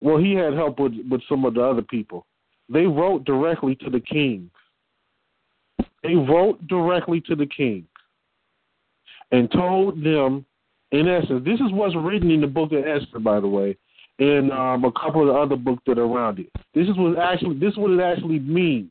Well, 0.00 0.18
he 0.18 0.34
had 0.34 0.54
help 0.54 0.78
with, 0.78 0.92
with 1.10 1.22
some 1.28 1.44
of 1.44 1.54
the 1.54 1.62
other 1.62 1.82
people. 1.82 2.26
They 2.68 2.86
wrote 2.86 3.24
directly 3.24 3.74
to 3.76 3.90
the 3.90 4.00
king. 4.00 4.50
They 6.02 6.14
wrote 6.14 6.66
directly 6.66 7.20
to 7.22 7.34
the 7.34 7.46
king 7.46 7.86
and 9.32 9.50
told 9.50 10.02
them, 10.04 10.44
in 10.92 11.08
essence, 11.08 11.44
this 11.44 11.60
is 11.60 11.72
what's 11.72 11.96
written 11.96 12.30
in 12.30 12.40
the 12.40 12.46
book 12.46 12.72
of 12.72 12.84
Esther, 12.86 13.18
by 13.18 13.40
the 13.40 13.48
way, 13.48 13.76
and 14.18 14.52
um, 14.52 14.84
a 14.84 14.92
couple 14.92 15.22
of 15.22 15.28
the 15.28 15.32
other 15.32 15.56
books 15.56 15.82
that 15.86 15.98
are 15.98 16.04
around 16.04 16.38
it. 16.38 16.48
This 16.74 16.86
is 16.86 16.96
what 16.96 17.18
actually 17.18 17.58
this 17.58 17.72
is 17.72 17.78
what 17.78 17.90
it 17.90 18.00
actually 18.00 18.38
means. 18.38 18.90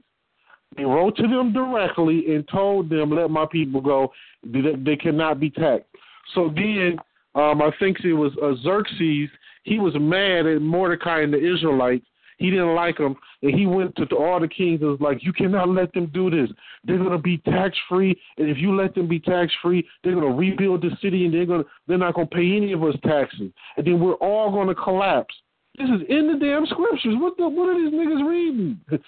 They 0.75 0.83
wrote 0.83 1.15
to 1.17 1.23
them 1.23 1.53
directly 1.53 2.35
and 2.35 2.47
told 2.49 2.89
them, 2.89 3.11
"Let 3.11 3.29
my 3.29 3.45
people 3.45 3.79
go. 3.79 4.11
They, 4.43 4.61
they 4.75 4.95
cannot 4.95 5.39
be 5.39 5.49
taxed." 5.49 5.87
So 6.33 6.51
then, 6.53 6.97
um, 7.35 7.61
I 7.61 7.71
think 7.79 7.99
it 8.03 8.13
was 8.13 8.31
uh, 8.41 8.55
Xerxes. 8.63 9.29
He 9.63 9.79
was 9.79 9.93
mad 9.99 10.45
at 10.45 10.61
Mordecai 10.61 11.21
and 11.21 11.33
the 11.33 11.37
Israelites. 11.37 12.05
He 12.37 12.49
didn't 12.49 12.75
like 12.75 12.97
them, 12.97 13.15
and 13.41 13.57
he 13.57 13.65
went 13.65 13.95
to, 13.95 14.05
to 14.07 14.15
all 14.15 14.39
the 14.39 14.47
kings 14.47 14.81
and 14.81 14.89
was 14.89 14.99
like, 14.99 15.23
"You 15.23 15.31
cannot 15.31 15.69
let 15.69 15.93
them 15.93 16.07
do 16.13 16.29
this. 16.29 16.49
They're 16.83 16.97
going 16.97 17.11
to 17.11 17.17
be 17.17 17.37
tax 17.37 17.77
free, 17.87 18.19
and 18.37 18.49
if 18.49 18.57
you 18.57 18.75
let 18.75 18.95
them 18.95 19.07
be 19.07 19.19
tax 19.19 19.53
free, 19.61 19.87
they're 20.03 20.15
going 20.15 20.29
to 20.29 20.37
rebuild 20.37 20.81
the 20.81 20.91
city, 21.01 21.25
and 21.25 21.33
they're 21.33 21.45
going 21.45 21.63
to 21.63 21.69
they're 21.87 21.97
not 21.97 22.15
going 22.15 22.27
to 22.27 22.35
pay 22.35 22.57
any 22.57 22.73
of 22.73 22.83
us 22.83 22.95
taxes, 23.03 23.51
and 23.77 23.87
then 23.87 23.99
we're 23.99 24.15
all 24.15 24.51
going 24.51 24.67
to 24.67 24.75
collapse." 24.75 25.33
This 25.77 25.89
is 25.89 26.01
in 26.07 26.31
the 26.31 26.37
damn 26.37 26.65
scriptures. 26.67 27.15
What 27.17 27.37
the 27.37 27.47
what 27.47 27.69
are 27.69 27.83
these 27.83 27.93
niggas 27.93 28.29
reading? 28.29 28.79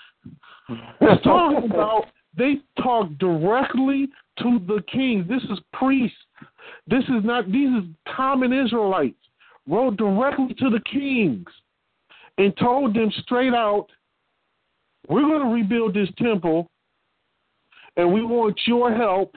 It's 1.00 1.24
talking 1.24 1.70
about 1.70 2.06
they 2.36 2.56
talk 2.82 3.08
directly 3.20 4.08
to 4.40 4.60
the 4.68 4.82
king. 4.92 5.26
This 5.28 5.44
is 5.44 5.60
priests. 5.74 6.18
This 6.88 7.04
is 7.04 7.24
not 7.24 7.52
these 7.52 7.70
is 7.70 7.90
common 8.16 8.54
Israelites. 8.54 9.16
Wrote 9.68 9.98
directly 9.98 10.54
to 10.60 10.70
the 10.70 10.82
kings 10.82 11.48
and 12.38 12.56
told 12.58 12.94
them 12.94 13.12
straight 13.24 13.54
out, 13.54 13.88
We're 15.08 15.22
gonna 15.22 15.52
rebuild 15.52 15.94
this 15.94 16.10
temple 16.18 16.70
and 17.98 18.12
we 18.14 18.24
want 18.24 18.60
your 18.66 18.94
help 18.94 19.36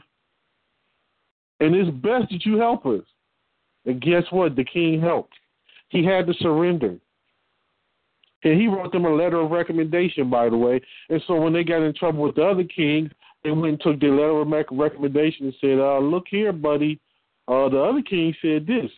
and 1.61 1.75
it's 1.75 1.91
best 1.91 2.31
that 2.31 2.45
you 2.45 2.59
help 2.59 2.87
us. 2.87 3.03
And 3.87 4.01
guess 4.01 4.25
what? 4.31 4.55
The 4.55 4.65
king 4.65 5.01
helped. 5.01 5.35
He 5.89 6.05
had 6.05 6.27
to 6.27 6.35
surrender. 6.35 6.97
And 8.45 8.61
he 8.61 8.69
wrote 8.69 8.93
them 8.93 9.05
a 9.05 9.13
letter 9.13 9.41
of 9.41 9.51
recommendation, 9.51 10.31
by 10.31 10.49
the 10.49 10.57
way. 10.57 10.81
And 11.09 11.21
so 11.27 11.41
when 11.41 11.53
they 11.53 11.65
got 11.65 11.83
in 11.83 11.95
trouble 11.95 12.23
with 12.23 12.37
the 12.37 12.45
other 12.45 12.65
kings, 12.65 13.11
they 13.43 13.51
went 13.51 13.67
and 13.67 13.81
took 13.81 14.01
their 14.01 14.11
letter 14.11 14.41
of 14.41 14.79
recommendation 14.79 15.47
and 15.47 15.55
said, 15.61 15.79
uh, 15.79 15.99
"Look 15.99 16.27
here, 16.29 16.53
buddy. 16.53 17.01
Uh, 17.49 17.69
the 17.71 17.81
other 17.81 18.03
king 18.03 18.35
said 18.43 18.67
this, 18.67 18.91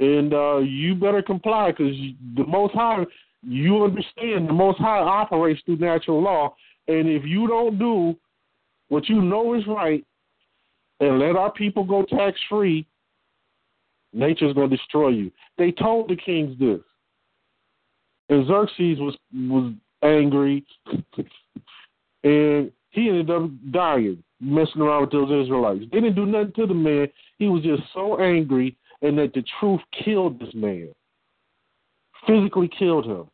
and 0.00 0.34
uh, 0.34 0.58
you 0.58 0.94
better 0.94 1.22
comply 1.22 1.70
because 1.70 1.96
the 2.36 2.44
Most 2.44 2.74
High, 2.74 3.06
you 3.42 3.84
understand, 3.84 4.48
the 4.48 4.52
Most 4.52 4.78
High 4.78 4.98
operates 4.98 5.62
through 5.64 5.78
natural 5.78 6.22
law, 6.22 6.54
and 6.88 7.08
if 7.08 7.24
you 7.24 7.48
don't 7.48 7.78
do 7.78 8.14
what 8.90 9.08
you 9.08 9.22
know 9.22 9.54
is 9.54 9.66
right, 9.66 10.04
and 11.00 11.18
let 11.18 11.36
our 11.36 11.50
people 11.50 11.84
go 11.84 12.04
tax 12.04 12.38
free, 12.50 12.86
nature's 14.12 14.54
going 14.54 14.68
to 14.68 14.76
destroy 14.76 15.08
you." 15.08 15.32
They 15.56 15.72
told 15.72 16.10
the 16.10 16.16
kings 16.16 16.58
this. 16.58 16.80
And 18.28 18.46
Xerxes 18.46 18.98
was 18.98 19.16
was 19.32 19.72
angry, 20.02 20.66
and 22.24 22.70
he 22.98 23.08
ended 23.08 23.30
up 23.30 23.50
dying, 23.70 24.22
messing 24.40 24.82
around 24.82 25.02
with 25.02 25.12
those 25.12 25.44
Israelites. 25.44 25.84
They 25.92 26.00
didn't 26.00 26.16
do 26.16 26.26
nothing 26.26 26.52
to 26.56 26.66
the 26.66 26.74
man. 26.74 27.08
He 27.38 27.48
was 27.48 27.62
just 27.62 27.82
so 27.94 28.20
angry, 28.20 28.76
and 29.02 29.18
that 29.18 29.32
the 29.34 29.44
truth 29.60 29.80
killed 30.04 30.40
this 30.40 30.54
man, 30.54 30.88
physically 32.26 32.70
killed 32.78 33.06
him. 33.06 33.26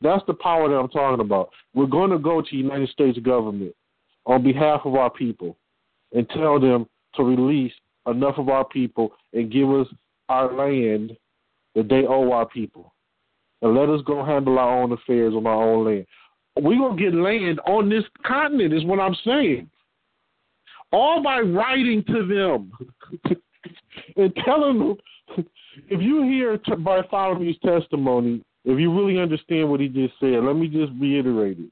That's 0.00 0.24
the 0.26 0.34
power 0.34 0.68
that 0.68 0.76
I'm 0.76 0.88
talking 0.88 1.24
about. 1.24 1.50
We're 1.74 1.86
going 1.86 2.10
to 2.10 2.18
go 2.18 2.40
to 2.40 2.48
the 2.50 2.56
United 2.56 2.90
States 2.90 3.18
government 3.18 3.74
on 4.26 4.42
behalf 4.42 4.82
of 4.84 4.94
our 4.94 5.10
people 5.10 5.56
and 6.12 6.28
tell 6.30 6.60
them 6.60 6.86
to 7.14 7.22
release 7.22 7.72
enough 8.06 8.38
of 8.38 8.48
our 8.48 8.64
people 8.64 9.12
and 9.32 9.50
give 9.50 9.70
us 9.70 9.86
our 10.28 10.52
land 10.52 11.16
that 11.74 11.88
they 11.88 12.04
owe 12.06 12.30
our 12.32 12.46
people 12.46 12.92
and 13.62 13.74
let 13.74 13.88
us 13.88 14.00
go 14.04 14.24
handle 14.24 14.58
our 14.58 14.82
own 14.82 14.92
affairs 14.92 15.34
on 15.34 15.46
our 15.46 15.62
own 15.62 15.84
land. 15.84 16.06
We're 16.56 16.78
going 16.78 16.96
to 16.96 17.02
get 17.02 17.14
land 17.14 17.60
on 17.66 17.88
this 17.88 18.04
continent, 18.24 18.72
is 18.72 18.84
what 18.84 19.00
I'm 19.00 19.16
saying. 19.24 19.68
All 20.92 21.22
by 21.22 21.40
writing 21.40 22.02
to 22.04 22.26
them 22.26 22.72
and 24.16 24.34
telling 24.44 24.78
them. 24.78 24.96
If 25.88 26.00
you 26.00 26.22
hear 26.22 26.56
Bartholomew's 26.56 27.58
testimony, 27.58 28.42
if 28.64 28.80
you 28.80 28.94
really 28.94 29.20
understand 29.20 29.68
what 29.68 29.80
he 29.80 29.88
just 29.88 30.14
said, 30.18 30.42
let 30.42 30.56
me 30.56 30.68
just 30.68 30.92
reiterate 30.98 31.58
it. 31.58 31.70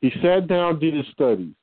He 0.00 0.10
sat 0.22 0.48
down, 0.48 0.78
did 0.78 0.94
his 0.94 1.06
studies. 1.12 1.54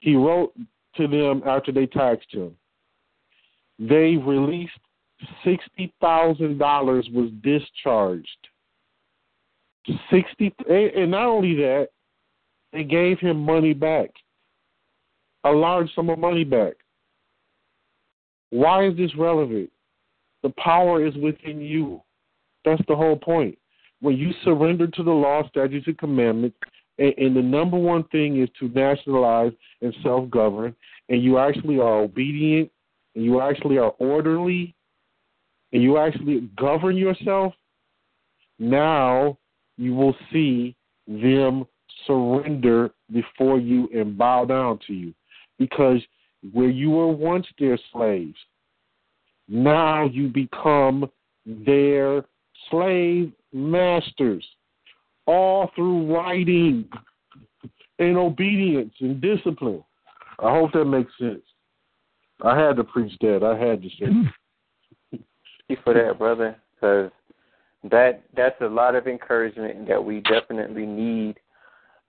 He 0.00 0.16
wrote 0.16 0.52
to 0.96 1.08
them 1.08 1.42
after 1.46 1.72
they 1.72 1.86
taxed 1.86 2.32
him. 2.32 2.56
They 3.78 4.16
released 4.16 4.72
sixty 5.44 5.92
thousand 6.00 6.58
dollars 6.58 7.08
was 7.12 7.30
discharged. 7.42 8.28
Sixty, 10.10 10.54
and 10.68 11.10
not 11.10 11.26
only 11.26 11.54
that, 11.56 11.88
they 12.72 12.84
gave 12.84 13.18
him 13.18 13.36
money 13.36 13.74
back, 13.74 14.10
a 15.44 15.50
large 15.50 15.94
sum 15.94 16.08
of 16.08 16.18
money 16.18 16.44
back. 16.44 16.72
Why 18.50 18.86
is 18.86 18.96
this 18.96 19.14
relevant? 19.16 19.70
The 20.42 20.50
power 20.56 21.04
is 21.04 21.14
within 21.16 21.60
you. 21.60 22.02
That's 22.64 22.80
the 22.88 22.96
whole 22.96 23.16
point. 23.16 23.58
When 24.00 24.16
you 24.16 24.32
surrender 24.42 24.86
to 24.86 25.02
the 25.02 25.10
law, 25.10 25.46
statutes, 25.48 25.86
and 25.86 25.98
commandments, 25.98 26.56
and, 26.98 27.12
and 27.18 27.36
the 27.36 27.42
number 27.42 27.76
one 27.76 28.04
thing 28.04 28.40
is 28.40 28.48
to 28.60 28.68
nationalize 28.68 29.52
and 29.82 29.94
self-govern, 30.02 30.74
and 31.10 31.22
you 31.22 31.38
actually 31.38 31.78
are 31.78 32.00
obedient, 32.00 32.70
and 33.14 33.24
you 33.24 33.40
actually 33.40 33.76
are 33.76 33.94
orderly, 33.98 34.74
and 35.72 35.82
you 35.82 35.98
actually 35.98 36.48
govern 36.56 36.96
yourself, 36.96 37.52
now 38.58 39.36
you 39.76 39.94
will 39.94 40.14
see 40.32 40.74
them 41.06 41.66
surrender 42.06 42.90
before 43.12 43.58
you 43.58 43.88
and 43.94 44.16
bow 44.16 44.44
down 44.44 44.78
to 44.86 44.92
you. 44.92 45.14
Because 45.58 46.00
where 46.52 46.68
you 46.68 46.90
were 46.90 47.08
once 47.08 47.46
their 47.58 47.78
slaves, 47.92 48.36
Now 49.48 50.06
you 50.06 50.28
become 50.28 51.10
their 51.44 52.24
slave 52.70 53.32
masters, 53.52 54.44
all 55.26 55.70
through 55.74 56.14
writing 56.14 56.88
and 57.98 58.16
obedience 58.16 58.94
and 59.00 59.20
discipline. 59.20 59.84
I 60.38 60.50
hope 60.50 60.72
that 60.72 60.84
makes 60.86 61.12
sense. 61.18 61.42
I 62.42 62.58
had 62.58 62.76
to 62.76 62.84
preach 62.84 63.12
that. 63.20 63.42
I 63.44 63.56
had 63.56 63.82
to 63.82 63.88
say. 63.90 64.06
Thank 65.10 65.24
you 65.68 65.76
for 65.84 65.94
that, 65.94 66.18
brother, 66.18 66.56
because 66.74 67.10
that 67.90 68.22
that's 68.36 68.60
a 68.60 68.66
lot 68.66 68.94
of 68.94 69.06
encouragement 69.06 69.86
that 69.88 70.02
we 70.02 70.20
definitely 70.20 70.86
need 70.86 71.36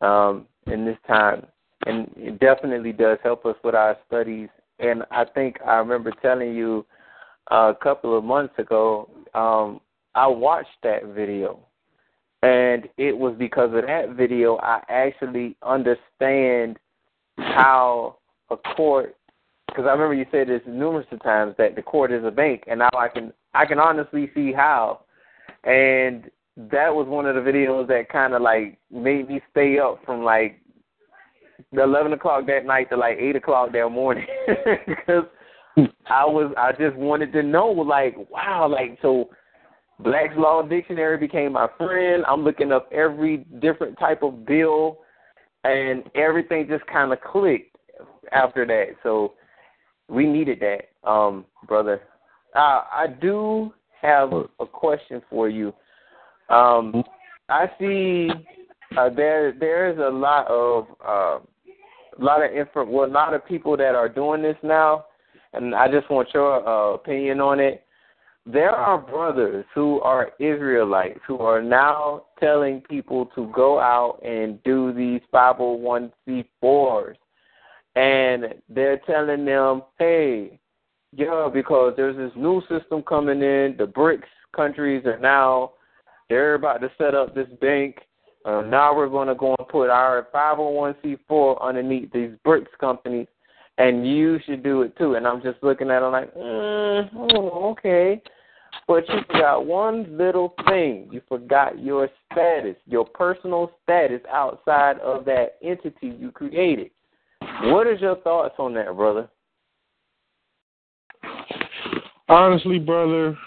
um, 0.02 0.48
in 0.68 0.86
this 0.86 0.98
time, 1.08 1.46
and 1.86 2.10
it 2.16 2.40
definitely 2.40 2.94
does 2.94 3.18
help 3.24 3.46
us 3.46 3.56
with 3.64 3.76
our 3.76 3.98
studies. 4.08 4.50
And 4.80 5.04
I 5.12 5.26
think 5.26 5.58
I 5.66 5.76
remember 5.76 6.12
telling 6.22 6.54
you 6.56 6.86
a 7.52 7.74
couple 7.82 8.18
of 8.18 8.24
months 8.24 8.54
ago, 8.58 9.10
um, 9.34 9.82
I 10.16 10.28
watched 10.28 10.78
that 10.84 11.14
video, 11.14 11.60
and 12.42 12.88
it 12.98 13.18
was 13.18 13.36
because 13.38 13.74
of 13.74 13.86
that 13.86 14.16
video 14.16 14.58
I 14.58 14.82
actually 14.88 15.58
understand 15.62 16.78
how 17.38 18.18
a 18.50 18.58
court. 18.58 19.16
Because 19.68 19.86
I 19.88 19.92
remember 19.92 20.14
you 20.14 20.26
said 20.32 20.48
this 20.48 20.62
numerous 20.66 21.08
times 21.22 21.56
that 21.58 21.76
the 21.76 21.82
court 21.82 22.14
is 22.14 22.24
a 22.24 22.32
bank, 22.32 22.64
and 22.68 22.80
now 22.80 22.90
I 22.98 23.10
can 23.10 23.34
I 23.54 23.66
can 23.66 23.80
honestly 23.80 24.32
see 24.34 24.54
how 24.54 25.02
and 25.66 26.30
that 26.58 26.94
was 26.94 27.08
one 27.08 27.26
of 27.26 27.36
the 27.36 27.42
videos 27.42 27.88
that 27.88 28.10
kind 28.10 28.34
of 28.34 28.42
like 28.42 28.78
made 28.92 29.28
me 29.28 29.42
stay 29.52 29.78
up 29.80 30.00
from 30.06 30.24
like 30.24 30.60
the 31.72 31.84
eleven 31.84 32.14
o'clock 32.14 32.46
that 32.48 32.66
night 32.66 32.90
to 32.90 32.98
like 32.98 33.18
eight 33.20 33.36
o'clock 33.36 33.72
that 33.74 33.90
morning 33.90 34.26
because 34.88 35.26
I 36.08 36.26
was 36.26 36.54
I 36.58 36.72
just 36.72 36.96
wanted 36.96 37.34
to 37.34 37.44
know 37.44 37.68
like 37.68 38.16
wow 38.30 38.68
like 38.70 38.98
so 39.02 39.30
Black's 40.00 40.34
Law 40.38 40.62
Dictionary 40.62 41.18
became 41.18 41.54
my 41.54 41.68
friend. 41.78 42.24
I'm 42.28 42.44
looking 42.44 42.72
up 42.72 42.90
every 42.92 43.46
different 43.62 43.98
type 43.98 44.24
of 44.24 44.46
bill, 44.46 45.00
and 45.64 46.04
everything 46.16 46.68
just 46.68 46.86
kind 46.88 47.14
of 47.14 47.22
clicked 47.22 47.78
after 48.32 48.66
that. 48.66 48.96
So 49.04 49.34
we 50.10 50.26
needed 50.26 50.62
that, 50.62 51.10
um, 51.10 51.46
brother. 51.68 52.02
Uh, 52.56 52.84
I 52.92 53.08
do 53.22 53.74
have 54.06 54.32
a 54.60 54.66
question 54.66 55.22
for 55.30 55.50
you. 55.50 55.74
Um, 56.50 57.04
I 57.50 57.70
see 57.80 58.30
uh, 58.98 59.10
there 59.10 59.54
there 59.60 59.92
is 59.92 59.98
a 59.98 60.10
lot 60.10 60.48
of 60.48 60.88
uh, 61.06 61.40
a 62.18 62.24
lot 62.24 62.44
of 62.44 62.52
info, 62.52 62.86
well, 62.86 63.10
a 63.10 63.12
lot 63.12 63.34
of 63.34 63.46
people 63.46 63.76
that 63.78 63.96
are 63.96 64.10
doing 64.10 64.42
this 64.42 64.58
now, 64.64 65.06
and 65.54 65.76
I 65.76 65.90
just 65.90 66.10
want 66.10 66.30
your 66.34 66.68
uh, 66.68 66.94
opinion 66.94 67.42
on 67.42 67.60
it. 67.60 67.84
There 68.46 68.72
are 68.72 69.00
brothers 69.00 69.66
who 69.74 70.00
are 70.02 70.32
Israelites 70.40 71.20
who 71.28 71.40
are 71.40 71.64
now 71.64 72.26
telling 72.40 72.82
people 72.82 73.26
to 73.36 73.52
go 73.56 73.80
out 73.80 74.20
and 74.24 74.62
do 74.64 74.94
these 74.94 75.22
501c4s. 75.34 77.16
And 77.96 78.54
they're 78.70 79.00
telling 79.08 79.46
them, 79.46 79.82
hey, 79.98 80.60
yeah, 81.16 81.50
because 81.54 81.94
there's 81.96 82.18
this 82.18 82.32
new 82.36 82.62
system 82.62 83.02
coming 83.04 83.42
in. 83.42 83.76
The 83.78 83.86
BRICS 83.86 84.24
countries 84.56 85.06
are 85.06 85.20
now 85.20 85.72
they're 86.30 86.56
about 86.56 86.82
to 86.82 86.92
set 86.98 87.16
up 87.16 87.36
this 87.36 87.48
bank. 87.62 87.98
Uh, 88.46 88.62
now 88.62 88.96
we're 88.96 89.10
going 89.10 89.28
to 89.28 89.36
go 89.36 89.56
and 89.58 89.68
put 89.68 89.90
our 89.90 90.28
501c4 90.34 91.62
underneath 91.62 92.12
these 92.12 92.32
BRICS 92.46 92.68
companies, 92.80 93.28
and 93.78 94.08
you 94.08 94.40
should 94.46 94.64
do 94.64 94.82
it 94.84 94.98
too. 94.98 95.16
And 95.16 95.28
I'm 95.28 95.42
just 95.42 95.62
looking 95.64 95.90
at 95.90 96.02
it 96.02 96.06
like, 96.06 96.34
mm, 96.36 97.10
oh, 97.16 97.72
okay. 97.72 98.22
But 98.88 99.08
you 99.10 99.22
forgot 99.28 99.66
one 99.66 100.18
little 100.18 100.54
thing. 100.68 101.08
You 101.12 101.22
forgot 101.28 101.80
your 101.80 102.10
status, 102.32 102.76
your 102.86 103.06
personal 103.06 103.72
status 103.84 104.22
outside 104.32 105.00
of 105.00 105.26
that 105.26 105.58
entity 105.64 106.16
you 106.20 106.32
created. 106.32 106.92
What 107.64 107.88
is 107.88 108.02
your 108.02 108.18
thoughts 108.18 108.56
on 108.60 108.74
that, 108.76 108.96
brother? 108.96 109.30
Honestly, 112.28 112.80
brother, 112.80 113.38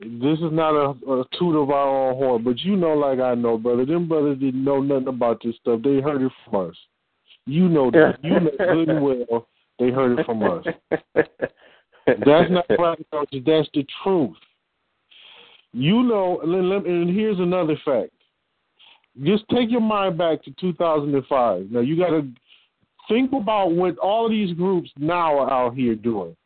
this 0.00 0.38
is 0.38 0.52
not 0.52 0.74
a, 0.74 0.90
a 1.10 1.24
toot 1.38 1.60
of 1.60 1.70
our 1.70 2.10
own 2.10 2.16
horn, 2.16 2.44
but 2.44 2.58
you 2.60 2.76
know, 2.76 2.92
like 2.92 3.20
I 3.20 3.34
know, 3.34 3.56
brother, 3.58 3.86
them 3.86 4.06
brothers 4.06 4.38
didn't 4.38 4.62
know 4.62 4.80
nothing 4.80 5.08
about 5.08 5.40
this 5.42 5.56
stuff. 5.60 5.80
They 5.82 6.00
heard 6.00 6.22
it 6.22 6.32
from 6.44 6.68
us. 6.68 6.76
You 7.46 7.68
know 7.68 7.90
that. 7.90 8.18
you 8.22 8.40
know 8.40 8.50
good 8.58 8.88
and 8.90 9.02
well 9.02 9.48
they 9.78 9.90
heard 9.90 10.18
it 10.18 10.26
from 10.26 10.42
us. 10.42 10.64
That's 12.06 12.50
not 12.50 12.66
right, 12.78 12.98
That's 13.12 13.68
the 13.74 13.86
truth. 14.02 14.36
You 15.72 16.02
know, 16.02 16.40
and 16.42 17.14
here's 17.14 17.38
another 17.38 17.76
fact. 17.84 18.10
Just 19.22 19.44
take 19.50 19.70
your 19.70 19.80
mind 19.80 20.16
back 20.16 20.42
to 20.44 20.52
2005. 20.60 21.70
Now, 21.70 21.80
you 21.80 21.96
got 21.96 22.10
to 22.10 22.28
think 23.08 23.32
about 23.32 23.72
what 23.72 23.98
all 23.98 24.26
of 24.26 24.30
these 24.30 24.54
groups 24.54 24.90
now 24.98 25.38
are 25.38 25.50
out 25.50 25.74
here 25.74 25.94
doing. 25.94 26.36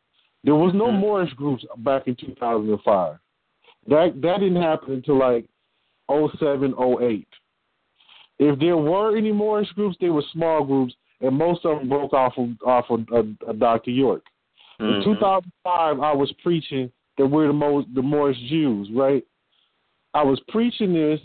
There 0.43 0.55
was 0.55 0.73
no 0.73 0.87
mm-hmm. 0.87 0.99
Moorish 0.99 1.33
groups 1.33 1.65
back 1.77 2.07
in 2.07 2.15
2005. 2.15 3.17
That 3.87 4.21
that 4.21 4.39
didn't 4.39 4.61
happen 4.61 4.93
until 4.93 5.19
like 5.19 5.47
07, 6.09 6.73
08. 7.01 7.27
If 8.39 8.59
there 8.59 8.77
were 8.77 9.15
any 9.15 9.31
Moorish 9.31 9.69
groups, 9.71 9.97
they 10.01 10.09
were 10.09 10.23
small 10.33 10.63
groups, 10.63 10.93
and 11.21 11.37
most 11.37 11.65
of 11.65 11.79
them 11.79 11.89
broke 11.89 12.13
off 12.13 12.33
of 12.37 12.49
off 12.65 12.85
of 12.89 13.01
uh, 13.11 13.49
uh, 13.49 13.53
Dr. 13.53 13.91
York. 13.91 14.23
Mm-hmm. 14.81 15.09
In 15.09 15.15
2005, 15.15 15.99
I 15.99 16.13
was 16.13 16.33
preaching 16.41 16.91
that 17.17 17.27
we're 17.27 17.47
the 17.47 17.53
most 17.53 17.87
the 17.93 18.01
Moorish 18.01 18.37
Jews, 18.49 18.89
right? 18.93 19.23
I 20.13 20.23
was 20.23 20.39
preaching 20.49 20.93
this. 20.93 21.19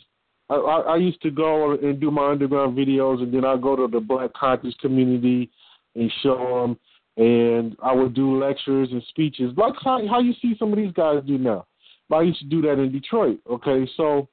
I, 0.50 0.54
I, 0.54 0.80
I 0.80 0.96
used 0.96 1.20
to 1.22 1.30
go 1.30 1.72
and 1.72 2.00
do 2.00 2.10
my 2.10 2.30
underground 2.30 2.76
videos, 2.76 3.22
and 3.22 3.32
then 3.32 3.44
I 3.44 3.56
go 3.56 3.76
to 3.76 3.88
the 3.88 4.00
Black 4.00 4.32
conscious 4.34 4.74
community 4.80 5.50
and 5.94 6.12
show 6.22 6.62
them 6.62 6.78
and 7.18 7.76
I 7.82 7.92
would 7.92 8.14
do 8.14 8.38
lectures 8.38 8.88
and 8.92 9.02
speeches 9.08 9.52
like 9.56 9.74
how, 9.82 10.00
how 10.08 10.20
you 10.20 10.32
see 10.40 10.54
some 10.58 10.72
of 10.72 10.78
these 10.78 10.92
guys 10.92 11.22
do 11.26 11.36
now. 11.36 11.66
I 12.10 12.22
used 12.22 12.38
to 12.38 12.46
do 12.46 12.62
that 12.62 12.78
in 12.78 12.90
Detroit. 12.90 13.40
Okay, 13.50 13.86
so 13.96 14.28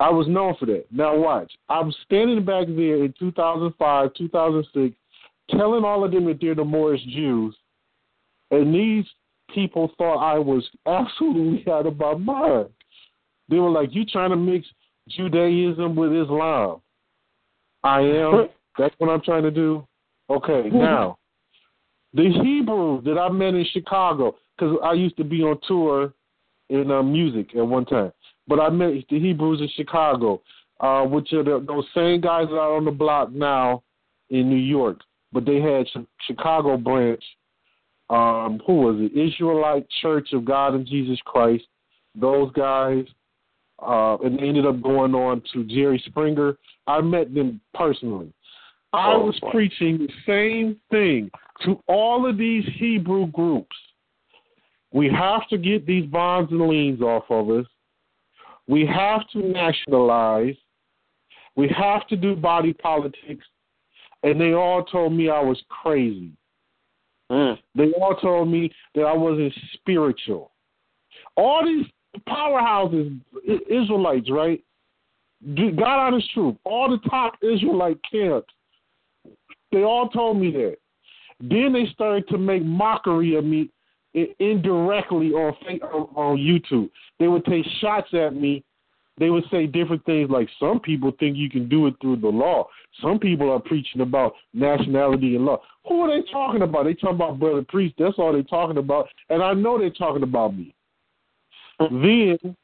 I 0.00 0.10
was 0.10 0.26
known 0.28 0.54
for 0.58 0.66
that. 0.66 0.84
Now 0.90 1.16
watch, 1.16 1.50
I'm 1.68 1.94
standing 2.04 2.44
back 2.44 2.66
there 2.66 3.04
in 3.04 3.14
2005, 3.18 4.14
2006, 4.14 4.96
telling 5.50 5.84
all 5.84 6.04
of 6.04 6.10
them 6.10 6.26
that 6.26 6.38
they're 6.40 6.54
the 6.54 6.64
Moorish 6.64 7.02
Jews, 7.04 7.56
and 8.50 8.74
these 8.74 9.04
people 9.54 9.92
thought 9.96 10.18
I 10.18 10.38
was 10.38 10.68
absolutely 10.86 11.64
out 11.72 11.86
of 11.86 11.96
my 11.96 12.14
mind. 12.14 12.68
They 13.48 13.58
were 13.58 13.70
like, 13.70 13.94
"You 13.94 14.04
trying 14.04 14.30
to 14.30 14.36
mix 14.36 14.66
Judaism 15.08 15.94
with 15.94 16.12
Islam?" 16.12 16.80
I 17.84 18.00
am. 18.00 18.48
That's 18.78 18.94
what 18.98 19.10
I'm 19.10 19.22
trying 19.22 19.42
to 19.42 19.50
do. 19.50 19.86
Okay, 20.30 20.68
now 20.70 21.18
the 22.14 22.30
Hebrews 22.42 23.04
that 23.04 23.18
I 23.18 23.30
met 23.30 23.54
in 23.54 23.66
Chicago, 23.72 24.36
because 24.56 24.76
I 24.84 24.92
used 24.92 25.16
to 25.16 25.24
be 25.24 25.42
on 25.42 25.58
tour 25.66 26.12
in 26.68 26.90
uh, 26.90 27.02
music 27.02 27.54
at 27.56 27.66
one 27.66 27.84
time. 27.84 28.12
But 28.46 28.60
I 28.60 28.70
met 28.70 28.92
the 29.08 29.18
Hebrews 29.20 29.60
in 29.60 29.68
Chicago, 29.76 30.42
uh, 30.80 31.04
which 31.04 31.32
are 31.32 31.44
the, 31.44 31.64
those 31.66 31.86
same 31.94 32.20
guys 32.20 32.48
that 32.48 32.58
are 32.58 32.76
on 32.76 32.84
the 32.84 32.90
block 32.90 33.32
now 33.32 33.82
in 34.30 34.48
New 34.48 34.56
York. 34.56 35.00
But 35.32 35.46
they 35.46 35.60
had 35.60 35.86
Chicago 36.26 36.76
branch. 36.76 37.22
Um, 38.10 38.60
who 38.66 38.80
was 38.80 38.96
it? 38.98 39.18
Israelite 39.18 39.86
Church 40.02 40.32
of 40.34 40.44
God 40.44 40.74
and 40.74 40.86
Jesus 40.86 41.18
Christ. 41.24 41.64
Those 42.14 42.52
guys. 42.52 43.04
Uh, 43.78 44.16
and 44.18 44.38
they 44.38 44.44
ended 44.44 44.66
up 44.66 44.80
going 44.82 45.14
on 45.14 45.42
to 45.52 45.64
Jerry 45.64 46.02
Springer. 46.06 46.56
I 46.86 47.00
met 47.00 47.34
them 47.34 47.60
personally. 47.74 48.32
I 48.92 49.16
was 49.16 49.38
preaching 49.50 49.98
the 49.98 50.08
same 50.26 50.76
thing 50.90 51.30
to 51.64 51.82
all 51.86 52.28
of 52.28 52.36
these 52.36 52.64
Hebrew 52.78 53.26
groups. 53.28 53.76
We 54.92 55.08
have 55.08 55.48
to 55.48 55.56
get 55.56 55.86
these 55.86 56.04
bonds 56.06 56.52
and 56.52 56.60
liens 56.68 57.00
off 57.00 57.24
of 57.30 57.48
us. 57.48 57.66
We 58.68 58.86
have 58.86 59.28
to 59.30 59.38
nationalize. 59.38 60.56
We 61.56 61.68
have 61.68 62.06
to 62.08 62.16
do 62.16 62.36
body 62.36 62.74
politics. 62.74 63.44
And 64.22 64.40
they 64.40 64.52
all 64.52 64.84
told 64.84 65.14
me 65.14 65.30
I 65.30 65.40
was 65.40 65.60
crazy. 65.68 66.32
Mm. 67.30 67.58
They 67.74 67.92
all 67.92 68.14
told 68.16 68.48
me 68.48 68.70
that 68.94 69.02
I 69.02 69.14
wasn't 69.14 69.54
spiritual. 69.74 70.52
All 71.36 71.64
these 71.64 71.86
powerhouses, 72.28 73.18
Israelites, 73.70 74.30
right? 74.30 74.62
God 75.56 76.06
honest 76.06 76.30
truth. 76.32 76.56
All 76.64 76.90
the 76.90 77.08
top 77.08 77.34
Israelite 77.42 77.98
camps 78.10 78.52
they 79.72 79.82
all 79.82 80.08
told 80.08 80.38
me 80.38 80.50
that. 80.52 80.76
Then 81.40 81.72
they 81.72 81.86
started 81.92 82.28
to 82.28 82.38
make 82.38 82.64
mockery 82.64 83.34
of 83.34 83.44
me 83.44 83.70
indirectly 84.38 85.32
on 85.32 85.54
on 86.14 86.36
YouTube. 86.38 86.90
They 87.18 87.28
would 87.28 87.44
take 87.44 87.64
shots 87.80 88.12
at 88.14 88.34
me 88.34 88.64
they 89.18 89.30
would 89.30 89.44
say 89.50 89.66
different 89.66 90.04
things 90.04 90.30
like 90.30 90.48
some 90.58 90.80
people 90.80 91.12
think 91.18 91.36
you 91.36 91.50
can 91.50 91.68
do 91.68 91.86
it 91.86 91.94
through 92.00 92.16
the 92.16 92.28
law. 92.28 92.66
Some 93.00 93.18
people 93.18 93.50
are 93.50 93.60
preaching 93.60 94.00
about 94.00 94.34
nationality 94.54 95.36
and 95.36 95.44
law. 95.44 95.60
Who 95.86 96.00
are 96.00 96.08
they 96.08 96.26
talking 96.30 96.62
about? 96.62 96.84
They 96.84 96.94
talking 96.94 97.16
about 97.16 97.38
brother 97.38 97.62
priest. 97.68 97.94
That's 97.98 98.18
all 98.18 98.32
they're 98.32 98.42
talking 98.42 98.78
about. 98.78 99.08
And 99.28 99.42
I 99.42 99.52
know 99.52 99.78
they're 99.78 99.90
talking 99.90 100.22
about 100.22 100.56
me. 100.56 100.74
Then, 101.78 102.56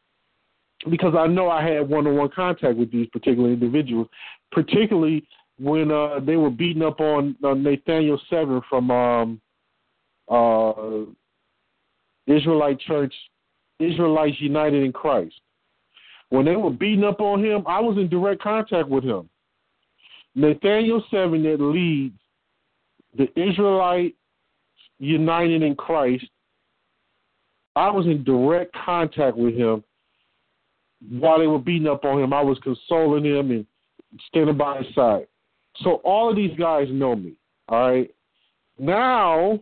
because 0.91 1.15
I 1.17 1.27
know 1.27 1.51
I 1.51 1.63
had 1.67 1.89
one-on-one 1.89 2.31
contact 2.35 2.77
with 2.77 2.91
these 2.93 3.09
particular 3.09 3.51
individuals, 3.51 4.09
particularly 4.51 5.27
when 5.59 5.91
uh, 5.91 6.21
they 6.21 6.37
were 6.37 6.51
beating 6.51 6.83
up 6.83 7.01
on 7.01 7.37
uh, 7.43 7.55
Nathaniel 7.55 8.21
Seven 8.31 8.61
from 8.69 8.91
um, 8.91 9.41
uh, 10.29 10.73
Israelite 12.27 12.79
Church, 12.81 13.15
Israelites 13.81 14.41
United 14.41 14.85
in 14.85 14.93
Christ. 14.93 15.35
When 16.31 16.45
they 16.45 16.57
were 16.57 16.71
beating 16.71 17.05
up 17.05 17.21
on 17.21 17.45
him, 17.45 17.65
I 17.67 17.81
was 17.81 17.97
in 17.97 18.09
direct 18.09 18.43
contact 18.43 18.89
with 18.89 19.03
him. 19.03 19.29
Nathaniel 20.35 21.03
Seven 21.11 21.43
that 21.45 21.61
leads 21.61 22.19
the 23.17 23.29
Israelite 23.41 24.15
United 24.99 25.63
in 25.63 25.75
Christ. 25.75 26.27
I 27.75 27.91
was 27.91 28.07
in 28.07 28.25
direct 28.25 28.75
contact 28.75 29.37
with 29.37 29.55
him 29.55 29.83
while 31.11 31.39
they 31.39 31.47
were 31.47 31.59
beating 31.59 31.89
up 31.89 32.05
on 32.05 32.23
him. 32.23 32.33
I 32.33 32.43
was 32.43 32.59
consoling 32.63 33.25
him 33.25 33.51
and 33.51 33.67
standing 34.29 34.57
by 34.57 34.83
his 34.83 34.95
side. 34.95 35.27
So 35.83 35.97
all 36.05 36.31
of 36.31 36.37
these 36.37 36.57
guys 36.59 36.89
know 36.91 37.15
me. 37.15 37.35
All 37.69 37.91
right. 37.91 38.11
Now, 38.79 39.61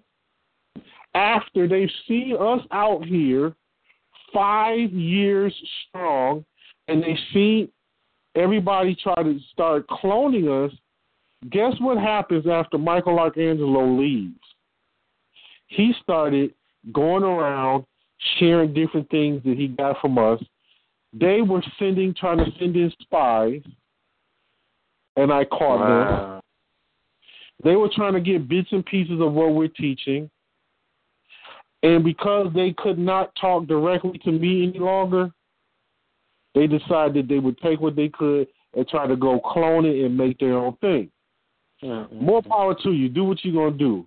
after 1.14 1.66
they've 1.66 1.90
seen 2.06 2.36
us 2.38 2.60
out 2.70 3.04
here 3.04 3.54
five 4.32 4.92
years 4.92 5.54
strong, 5.88 6.44
and 6.88 7.02
they 7.02 7.18
see 7.32 7.70
everybody 8.34 8.94
try 8.94 9.14
to 9.22 9.38
start 9.52 9.88
cloning 9.88 10.66
us, 10.66 10.72
guess 11.50 11.72
what 11.80 11.98
happens 11.98 12.46
after 12.46 12.78
Michael 12.78 13.16
Arcangelo 13.16 13.98
leaves? 13.98 14.38
He 15.68 15.92
started 16.02 16.54
going 16.92 17.24
around 17.24 17.84
sharing 18.38 18.72
different 18.72 19.10
things 19.10 19.42
that 19.44 19.56
he 19.56 19.68
got 19.68 20.00
from 20.00 20.18
us. 20.18 20.42
They 21.12 21.40
were 21.40 21.62
sending, 21.78 22.14
trying 22.14 22.38
to 22.38 22.50
send 22.58 22.76
in 22.76 22.92
spies, 23.00 23.62
and 25.16 25.32
I 25.32 25.44
caught 25.44 25.80
wow. 25.80 26.32
them. 26.32 26.40
They 27.64 27.76
were 27.76 27.90
trying 27.94 28.12
to 28.12 28.20
get 28.20 28.48
bits 28.48 28.68
and 28.72 28.84
pieces 28.84 29.20
of 29.20 29.32
what 29.32 29.54
we're 29.54 29.68
teaching. 29.68 30.30
And 31.82 32.04
because 32.04 32.48
they 32.54 32.74
could 32.76 32.98
not 32.98 33.32
talk 33.40 33.66
directly 33.66 34.18
to 34.24 34.32
me 34.32 34.68
any 34.68 34.78
longer, 34.78 35.30
they 36.54 36.66
decided 36.66 37.28
they 37.28 37.38
would 37.38 37.58
take 37.58 37.80
what 37.80 37.96
they 37.96 38.08
could 38.08 38.48
and 38.74 38.88
try 38.88 39.06
to 39.06 39.16
go 39.16 39.40
clone 39.40 39.84
it 39.84 40.04
and 40.04 40.16
make 40.16 40.38
their 40.38 40.54
own 40.54 40.76
thing. 40.80 41.10
Mm-hmm. 41.82 42.24
More 42.24 42.42
power 42.42 42.74
to 42.82 42.92
you. 42.92 43.08
Do 43.08 43.24
what 43.24 43.44
you're 43.44 43.52
going 43.54 43.72
to 43.72 43.78
do, 43.78 44.06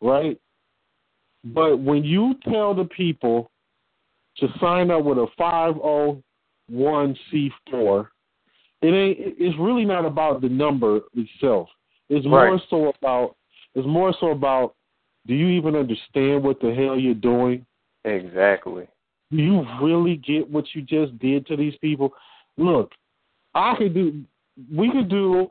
right? 0.00 0.38
But 1.44 1.78
when 1.78 2.04
you 2.04 2.34
tell 2.44 2.74
the 2.74 2.84
people 2.84 3.50
to 4.38 4.48
sign 4.60 4.90
up 4.90 5.04
with 5.04 5.18
a 5.18 5.26
501c4, 6.70 8.08
it 8.82 8.88
ain't. 8.88 9.36
It's 9.38 9.58
really 9.58 9.84
not 9.84 10.04
about 10.04 10.40
the 10.40 10.48
number 10.48 11.00
itself. 11.14 11.68
It's 12.08 12.26
more 12.26 12.52
right. 12.52 12.62
so 12.68 12.92
about. 13.00 13.36
It's 13.74 13.86
more 13.86 14.14
so 14.20 14.30
about. 14.30 14.74
Do 15.26 15.34
you 15.34 15.48
even 15.48 15.76
understand 15.76 16.42
what 16.42 16.60
the 16.60 16.74
hell 16.74 16.98
you're 16.98 17.14
doing? 17.14 17.64
Exactly. 18.04 18.88
Do 19.30 19.36
you 19.36 19.64
really 19.80 20.16
get 20.16 20.50
what 20.50 20.64
you 20.74 20.82
just 20.82 21.16
did 21.20 21.46
to 21.46 21.56
these 21.56 21.76
people? 21.80 22.12
Look, 22.58 22.90
I 23.54 23.74
could 23.78 23.94
do. 23.94 24.22
We 24.74 24.90
could 24.90 25.08
do. 25.08 25.50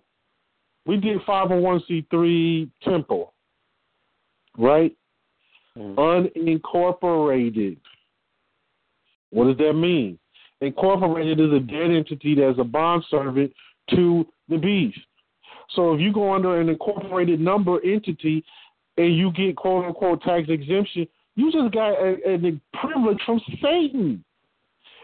We 0.86 0.98
did 0.98 1.22
501c3 1.22 2.70
temple, 2.84 3.34
right? 4.58 4.95
Mm. 5.78 5.95
Unincorporated. 6.66 7.78
What 9.30 9.45
does 9.45 9.58
that 9.58 9.74
mean? 9.74 10.20
Incorporated 10.62 11.40
is 11.40 11.52
a 11.52 11.60
dead 11.60 11.92
entity 11.92 12.36
that's 12.36 12.60
a 12.60 12.64
bond 12.64 13.04
servant 13.10 13.52
to 13.90 14.26
the 14.48 14.58
beast. 14.58 15.00
So 15.72 15.94
if 15.94 16.02
you 16.02 16.14
go 16.14 16.34
under 16.34 16.60
an 16.60 16.70
incorporated 16.70 17.40
number 17.40 17.80
entity 17.84 18.44
and 18.98 19.16
you 19.16 19.32
get 19.32 19.56
quote 19.56 19.86
unquote 19.86 20.22
tax 20.22 20.48
exemption, 20.50 21.08
you 21.36 21.52
just 21.52 21.74
got 21.74 21.94
a, 21.94 22.18
a 22.26 22.78
privilege 22.78 23.20
from 23.26 23.42
Satan. 23.62 24.24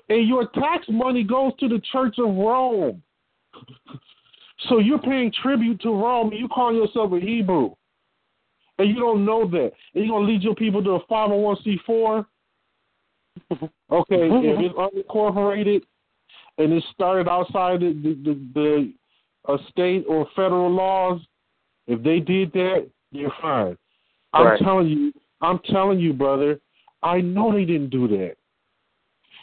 And 0.10 0.28
your 0.28 0.48
tax 0.50 0.86
money 0.90 1.24
goes 1.24 1.54
to 1.60 1.68
the 1.68 1.82
Church 1.92 2.16
of 2.20 2.36
Rome. 2.36 3.02
So 4.70 4.80
you're 4.80 4.98
paying 4.98 5.32
tribute 5.44 5.80
to 5.82 5.90
Rome 5.90 6.32
and 6.32 6.40
you 6.40 6.48
call 6.48 6.74
yourself 6.74 7.12
a 7.14 7.20
Hebrew. 7.20 7.76
And 8.80 8.90
you 8.90 8.96
don't 8.96 9.24
know 9.24 9.48
that. 9.48 9.72
And 9.94 10.04
you're 10.04 10.08
going 10.08 10.26
to 10.26 10.34
lead 10.34 10.42
your 10.42 10.56
people 10.56 10.84
to 10.84 10.92
a 10.94 11.06
501c4 11.06 12.26
Okay, 13.90 14.30
if 14.30 14.60
it's 14.60 14.76
unincorporated 14.76 15.82
and 16.58 16.74
it 16.74 16.84
started 16.94 17.30
outside 17.30 17.80
the 17.80 17.94
the, 17.94 18.40
the 18.54 18.94
uh, 19.48 19.58
state 19.70 20.04
or 20.10 20.28
federal 20.36 20.70
laws, 20.70 21.22
if 21.88 22.04
they 22.04 22.20
did 22.20 22.52
that, 22.52 22.90
you're 23.12 23.32
fine. 23.42 23.78
I'm 24.34 24.46
right. 24.46 24.60
telling 24.60 24.88
you, 24.88 25.14
I'm 25.42 25.60
telling 25.72 26.00
you, 26.00 26.12
brother, 26.12 26.60
I 27.02 27.22
know 27.22 27.54
they 27.54 27.64
didn't 27.64 27.90
do 27.90 28.08
that 28.10 28.36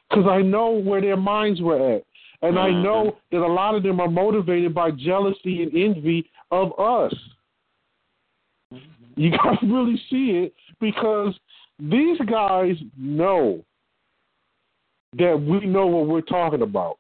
because 0.09 0.27
I 0.29 0.43
know 0.43 0.71
where 0.71 1.01
their 1.01 1.16
minds 1.16 1.61
were 1.62 1.97
at, 1.97 2.05
and 2.43 2.59
I 2.59 2.71
know 2.71 3.05
Mm-hmm. 3.05 3.37
that 3.37 3.45
a 3.45 3.53
lot 3.53 3.75
of 3.75 3.83
them 3.83 4.01
are 4.01 4.11
motivated 4.11 4.75
by 4.75 4.91
jealousy 4.91 5.62
and 5.62 5.75
envy 5.75 6.31
of 6.51 6.79
us. 6.79 7.15
You 9.16 9.31
got 9.43 9.61
to 9.61 9.66
really 9.66 10.01
see 10.11 10.31
it 10.45 10.55
because 10.81 11.35
these 11.79 12.19
guys 12.31 12.77
know 12.97 13.65
that 15.19 15.41
we 15.41 15.66
know 15.66 15.86
what 15.86 16.07
we're 16.07 16.20
talking 16.20 16.62
about. 16.62 16.99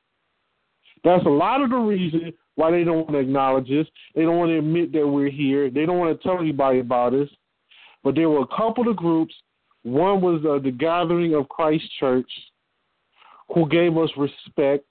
That's 1.02 1.24
a 1.26 1.30
lot 1.30 1.60
of 1.60 1.70
the 1.70 1.76
reason 1.76 2.32
why 2.54 2.70
they 2.70 2.84
don't 2.84 2.98
want 2.98 3.12
to 3.12 3.18
acknowledge 3.18 3.70
us. 3.70 3.86
They 4.14 4.22
don't 4.22 4.38
want 4.38 4.50
to 4.50 4.58
admit 4.58 4.92
that 4.92 5.06
we're 5.06 5.30
here. 5.30 5.70
They 5.70 5.86
don't 5.86 5.98
want 5.98 6.16
to 6.16 6.22
tell 6.22 6.38
anybody 6.38 6.78
about 6.78 7.14
us. 7.14 7.28
But 8.02 8.14
there 8.14 8.30
were 8.30 8.42
a 8.42 8.56
couple 8.56 8.88
of 8.88 8.96
groups. 8.96 9.34
One 9.82 10.20
was 10.20 10.42
uh, 10.48 10.62
the 10.62 10.70
Gathering 10.70 11.34
of 11.34 11.48
Christ 11.48 11.84
Church, 11.98 12.30
who 13.54 13.68
gave 13.68 13.96
us 13.98 14.10
respect 14.16 14.84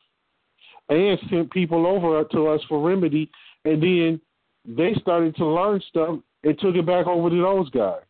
and 0.89 1.17
sent 1.29 1.51
people 1.51 1.87
over 1.87 2.23
to 2.23 2.47
us 2.47 2.61
for 2.67 2.79
remedy. 2.87 3.31
And 3.65 3.81
then 3.81 4.21
they 4.65 4.93
started 5.01 5.35
to 5.37 5.45
learn 5.45 5.81
stuff 5.89 6.19
and 6.43 6.59
took 6.59 6.75
it 6.75 6.85
back 6.85 7.07
over 7.07 7.29
to 7.29 7.41
those 7.41 7.69
guys. 7.69 8.01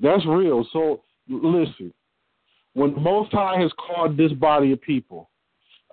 That's 0.00 0.26
real. 0.26 0.66
So 0.72 1.02
listen, 1.28 1.94
when 2.74 2.94
the 2.94 3.00
Most 3.00 3.32
High 3.32 3.60
has 3.60 3.70
called 3.78 4.16
this 4.16 4.32
body 4.32 4.72
of 4.72 4.80
people, 4.80 5.30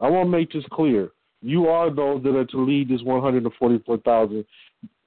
I 0.01 0.09
want 0.09 0.27
to 0.27 0.31
make 0.31 0.51
this 0.51 0.63
clear. 0.71 1.11
You 1.41 1.67
are 1.67 1.93
those 1.93 2.23
that 2.23 2.35
are 2.35 2.45
to 2.45 2.65
lead 2.65 2.89
this 2.89 3.01
144,000. 3.01 4.45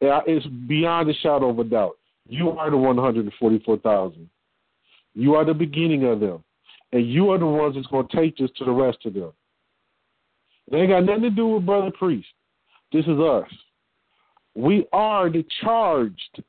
It's 0.01 0.47
beyond 0.67 1.11
a 1.11 1.15
shadow 1.15 1.51
of 1.51 1.59
a 1.59 1.65
doubt. 1.65 1.99
You 2.29 2.51
are 2.51 2.71
the 2.71 2.77
144,000. 2.77 4.31
You 5.15 5.35
are 5.35 5.45
the 5.45 5.55
beginning 5.55 6.05
of 6.05 6.21
them. 6.21 6.43
And 6.93 7.11
you 7.11 7.31
are 7.31 7.39
the 7.39 7.47
ones 7.47 7.75
that's 7.75 7.87
going 7.87 8.07
to 8.09 8.17
take 8.17 8.37
this 8.37 8.51
to 8.59 8.65
the 8.65 8.71
rest 8.71 8.99
of 9.07 9.15
them. 9.15 9.33
It 10.71 10.77
ain't 10.77 10.91
got 10.91 11.05
nothing 11.05 11.23
to 11.23 11.31
do 11.31 11.49
with 11.49 11.67
Brother 11.67 11.91
Priest. 11.91 12.29
This 12.93 13.05
is 13.07 13.19
us. 13.19 13.49
We 14.55 14.87
are 14.93 15.31
the 15.31 15.45
charged 15.63 16.43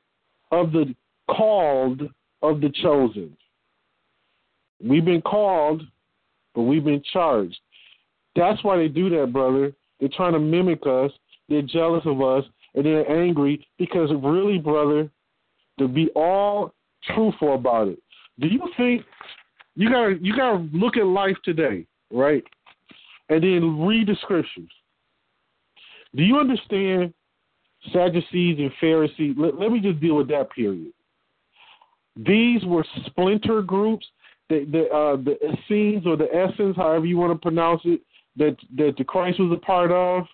of 0.50 0.72
the 0.72 0.94
called 1.30 2.02
of 2.42 2.60
the 2.60 2.70
chosen. 2.82 3.36
We've 4.86 5.04
been 5.04 5.22
called, 5.22 5.82
but 6.54 6.62
we've 6.62 6.84
been 6.84 7.02
charged. 7.12 7.58
That's 8.36 8.62
why 8.62 8.76
they 8.76 8.88
do 8.88 9.08
that, 9.10 9.32
brother. 9.32 9.72
They're 9.98 10.08
trying 10.14 10.34
to 10.34 10.38
mimic 10.38 10.86
us. 10.86 11.10
They're 11.48 11.62
jealous 11.62 12.02
of 12.04 12.20
us, 12.20 12.44
and 12.74 12.84
they're 12.84 13.10
angry 13.10 13.66
because, 13.78 14.10
really, 14.22 14.58
brother, 14.58 15.10
to 15.78 15.88
be 15.88 16.10
all 16.14 16.72
truthful 17.14 17.54
about 17.54 17.88
it. 17.88 17.98
Do 18.40 18.48
you 18.48 18.60
think 18.76 19.02
you 19.76 19.90
gotta 19.90 20.16
you 20.20 20.36
gotta 20.36 20.68
look 20.72 20.96
at 20.96 21.06
life 21.06 21.36
today, 21.44 21.86
right? 22.12 22.44
And 23.28 23.42
then 23.42 23.86
read 23.86 24.08
the 24.08 24.16
scriptures. 24.22 24.70
Do 26.14 26.22
you 26.22 26.38
understand 26.38 27.12
Sadducees 27.92 28.58
and 28.58 28.70
Pharisees? 28.80 29.34
Let, 29.38 29.58
let 29.58 29.72
me 29.72 29.80
just 29.80 30.00
deal 30.00 30.16
with 30.16 30.28
that 30.28 30.50
period. 30.50 30.92
These 32.16 32.64
were 32.64 32.84
splinter 33.06 33.62
groups 33.62 34.06
the 34.48 34.64
the 34.70 34.88
uh, 34.94 35.16
the 35.16 35.36
Essenes 35.42 36.06
or 36.06 36.16
the 36.16 36.28
Essence, 36.34 36.76
however 36.76 37.06
you 37.06 37.16
want 37.16 37.32
to 37.32 37.38
pronounce 37.38 37.82
it, 37.84 38.00
that 38.36 38.56
that 38.76 38.94
the 38.98 39.04
Christ 39.04 39.40
was 39.40 39.52
a 39.52 39.60
part 39.64 39.90
of, 39.90 40.24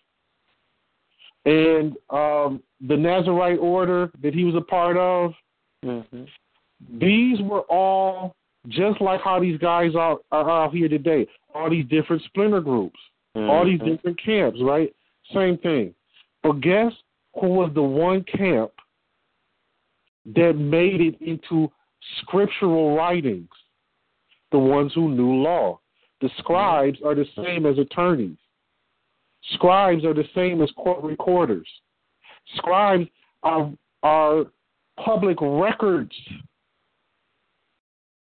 and 1.45 1.97
um, 2.11 2.63
the 2.87 2.97
Nazarite 2.97 3.59
order 3.59 4.11
that 4.23 4.35
he 4.35 4.45
was 4.45 4.55
a 4.55 4.61
part 4.61 4.97
of. 4.97 5.33
Mm-hmm. 5.85 6.25
These 6.99 7.41
were 7.43 7.61
all 7.63 8.35
Just 8.69 9.01
like 9.01 9.23
how 9.23 9.41
these 9.41 9.59
guys 9.59 9.95
are, 9.95 10.19
are 10.31 10.51
out 10.51 10.75
here 10.75 10.89
today, 10.89 11.27
all 11.55 11.71
these 11.71 11.87
different 11.87 12.23
splinter 12.25 12.61
groups, 12.61 12.99
mm-hmm. 13.35 13.49
all 13.49 13.65
these 13.65 13.81
mm-hmm. 13.81 13.95
different 13.95 14.23
camps, 14.23 14.59
right? 14.63 14.95
Same 15.35 15.57
thing. 15.59 15.95
But 16.43 16.61
guess 16.61 16.93
who 17.41 17.49
was 17.49 17.71
the 17.75 17.83
one 17.83 18.25
camp 18.25 18.73
that 20.35 20.55
made 20.55 21.01
it 21.01 21.21
into 21.23 21.71
scriptural 22.21 22.95
writings? 22.97 23.49
The 24.53 24.59
ones 24.59 24.93
who 24.95 25.11
knew 25.11 25.43
law. 25.43 25.81
The 26.21 26.27
mm-hmm. 26.27 26.41
scribes 26.41 26.99
are 27.05 27.15
the 27.15 27.27
same 27.37 27.67
as 27.67 27.79
attorneys. 27.79 28.37
Scribes 29.55 30.05
are 30.05 30.15
the 30.15 30.29
same 30.35 30.61
as 30.61 30.71
court 30.73 31.03
recorders. 31.03 31.69
Scribes 32.57 33.09
are, 33.43 33.73
are 34.03 34.45
public 35.03 35.39
records 35.41 36.13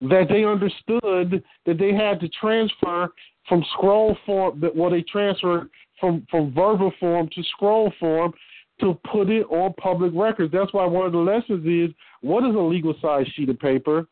that 0.01 0.25
they 0.29 0.43
understood 0.43 1.43
that 1.65 1.77
they 1.77 1.93
had 1.93 2.19
to 2.19 2.27
transfer 2.29 3.09
from 3.47 3.63
scroll 3.73 4.17
form, 4.25 4.61
well, 4.75 4.89
they 4.89 5.01
transferred 5.01 5.69
from, 5.99 6.25
from 6.29 6.53
verbal 6.53 6.91
form 6.99 7.29
to 7.33 7.43
scroll 7.43 7.91
form 7.99 8.33
to 8.79 8.99
put 9.11 9.29
it 9.29 9.43
on 9.49 9.73
public 9.73 10.11
records. 10.13 10.51
That's 10.51 10.73
why 10.73 10.85
one 10.85 11.05
of 11.05 11.11
the 11.11 11.17
lessons 11.19 11.65
is 11.65 11.95
what 12.21 12.43
is 12.43 12.55
a 12.55 12.59
legal 12.59 12.95
size 13.01 13.27
sheet 13.35 13.49
of 13.49 13.59
paper? 13.59 14.07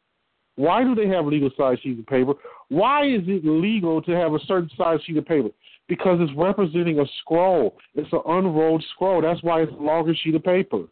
Why 0.55 0.83
do 0.83 0.95
they 0.95 1.07
have 1.07 1.25
legal 1.25 1.49
size 1.57 1.77
sheets 1.81 1.99
of 1.99 2.05
paper? 2.07 2.33
Why 2.69 3.05
is 3.05 3.21
it 3.25 3.45
legal 3.45 4.01
to 4.01 4.11
have 4.11 4.33
a 4.33 4.39
certain 4.45 4.69
size 4.77 4.99
sheet 5.05 5.17
of 5.17 5.25
paper? 5.25 5.49
Because 5.87 6.19
it's 6.21 6.31
representing 6.37 6.99
a 6.99 7.05
scroll. 7.19 7.77
It's 7.95 8.11
an 8.13 8.21
unrolled 8.27 8.83
scroll. 8.93 9.21
That's 9.21 9.41
why 9.43 9.61
it's 9.61 9.71
a 9.71 9.81
longer 9.81 10.13
sheet 10.15 10.35
of 10.35 10.43
paper. 10.43 10.83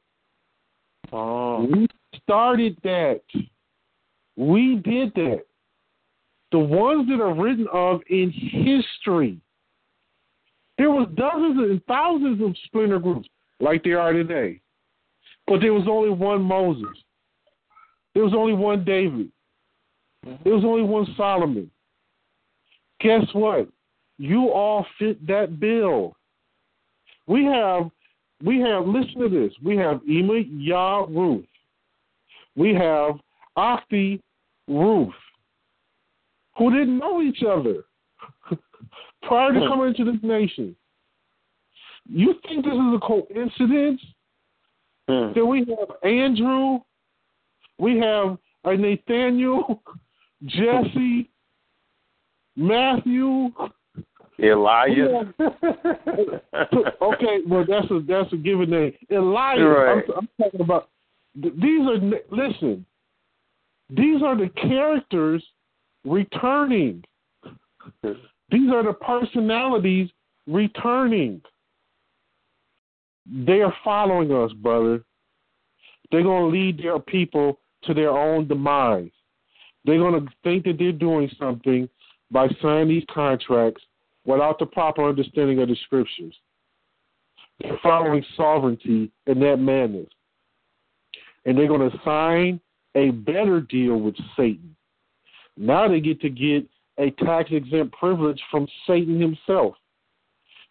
Oh. 1.12 1.66
We 1.66 1.88
started 2.24 2.78
that. 2.84 3.22
We 4.36 4.76
did 4.78 5.14
that. 5.16 5.44
The 6.52 6.60
ones 6.60 7.08
that 7.10 7.22
are 7.22 7.34
written 7.34 7.68
of 7.72 8.02
in 8.10 8.32
history. 8.32 9.40
There 10.78 10.90
was 10.90 11.08
dozens 11.16 11.58
and 11.58 11.84
thousands 11.86 12.42
of 12.42 12.56
splinter 12.66 13.00
groups 13.00 13.28
like 13.60 13.84
there 13.84 14.00
are 14.00 14.14
today. 14.14 14.62
But 15.46 15.62
there 15.62 15.74
was 15.74 15.88
only 15.90 16.10
one 16.10 16.42
Moses. 16.42 16.96
There 18.14 18.24
was 18.24 18.34
only 18.34 18.54
one 18.54 18.84
David. 18.84 19.30
There 20.24 20.54
was 20.54 20.64
only 20.66 20.84
one 20.84 21.08
Solomon. 21.16 21.70
Guess 23.00 23.26
what? 23.34 23.68
You 24.18 24.50
all 24.50 24.86
fit 24.98 25.26
that 25.28 25.60
bill. 25.60 26.16
We 27.28 27.46
have, 27.46 27.90
we 28.44 28.60
have. 28.60 28.86
Listen 28.86 29.22
to 29.22 29.30
this. 29.30 29.54
We 29.64 29.78
have 29.78 30.02
Ema 30.10 30.40
Yah 30.40 31.06
Ruth. 31.10 31.46
We 32.56 32.74
have 32.74 33.16
Akti 33.58 34.22
Ruth, 34.68 35.14
who 36.58 36.72
didn't 36.72 36.98
know 36.98 37.22
each 37.22 37.44
other 37.44 37.86
prior 39.24 39.54
to 39.54 39.60
coming 39.68 39.90
into 39.96 40.12
this 40.12 40.22
nation. 40.22 40.76
You 42.10 42.34
think 42.48 42.66
this 42.66 42.74
is 42.74 42.94
a 42.96 43.00
coincidence 43.00 44.02
hmm. 45.08 45.34
that 45.34 45.46
we 45.46 45.60
have 45.60 45.90
Andrew, 46.04 46.80
we 47.78 47.98
have 48.00 48.38
a 48.66 48.76
Nathaniel, 48.76 49.82
Jesse, 50.46 51.30
Matthew, 52.56 53.52
Elias. 54.42 55.26
okay, 57.02 57.40
well 57.48 57.66
that's 57.68 57.92
a 57.92 58.00
that's 58.08 58.32
a 58.34 58.38
given 58.38 58.70
name. 58.70 58.94
Elias. 59.12 59.60
Right. 59.62 60.04
I'm, 60.08 60.18
I'm 60.18 60.30
talking 60.42 60.62
about. 60.62 60.90
These 61.36 61.88
are 61.88 62.00
listen. 62.32 62.86
These 63.90 64.22
are 64.24 64.38
the 64.38 64.50
characters 64.50 65.44
returning. 66.06 67.04
These 68.04 68.72
are 68.72 68.84
the 68.84 68.94
personalities 68.94 70.10
returning. 70.48 71.42
They 73.26 73.62
are 73.62 73.74
following 73.84 74.32
us, 74.32 74.52
brother. 74.54 75.04
They're 76.12 76.24
going 76.24 76.52
to 76.52 76.58
lead 76.58 76.80
their 76.80 77.00
people 77.00 77.60
to 77.84 77.94
their 77.94 78.10
own 78.10 78.48
demise. 78.48 79.12
They're 79.86 79.98
going 79.98 80.26
to 80.26 80.32
think 80.44 80.66
that 80.66 80.78
they're 80.78 80.92
doing 80.92 81.30
something 81.40 81.90
by 82.32 82.48
signing 82.62 82.90
these 82.90 83.06
contracts 83.12 83.82
without 84.26 84.60
the 84.60 84.66
proper 84.66 85.08
understanding 85.08 85.60
of 85.62 85.70
the 85.70 85.76
scriptures. 85.86 86.36
They're 87.60 87.80
following 87.82 88.24
sovereignty 88.38 89.12
in 89.28 89.40
that 89.40 89.58
manner. 89.58 90.04
And 91.46 91.58
they're 91.58 91.68
going 91.68 91.90
to 91.90 92.00
sign 92.04 92.60
a 92.96 93.12
better 93.12 93.62
deal 93.62 93.98
with 93.98 94.16
Satan. 94.36 94.76
Now 95.58 95.88
they 95.88 96.00
get 96.00 96.22
to 96.22 96.30
get 96.30 96.68
a 96.98 97.12
tax 97.24 97.50
exempt 97.52 97.96
privilege 97.98 98.42
from 98.52 98.68
Satan 98.86 99.20
himself. 99.20 99.76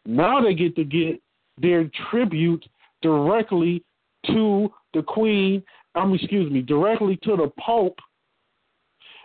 Now 0.07 0.41
they 0.41 0.55
get 0.55 0.77
to 0.77 0.85
get 0.85 1.21
their 1.61 1.91
tribute 2.11 2.65
directly 3.03 3.85
to 4.27 4.73
the 4.95 5.03
Queen, 5.03 5.63
I 5.95 6.05
mean, 6.05 6.17
excuse 6.17 6.51
me, 6.51 6.63
directly 6.63 7.19
to 7.23 7.37
the 7.37 7.53
Pope 7.59 7.99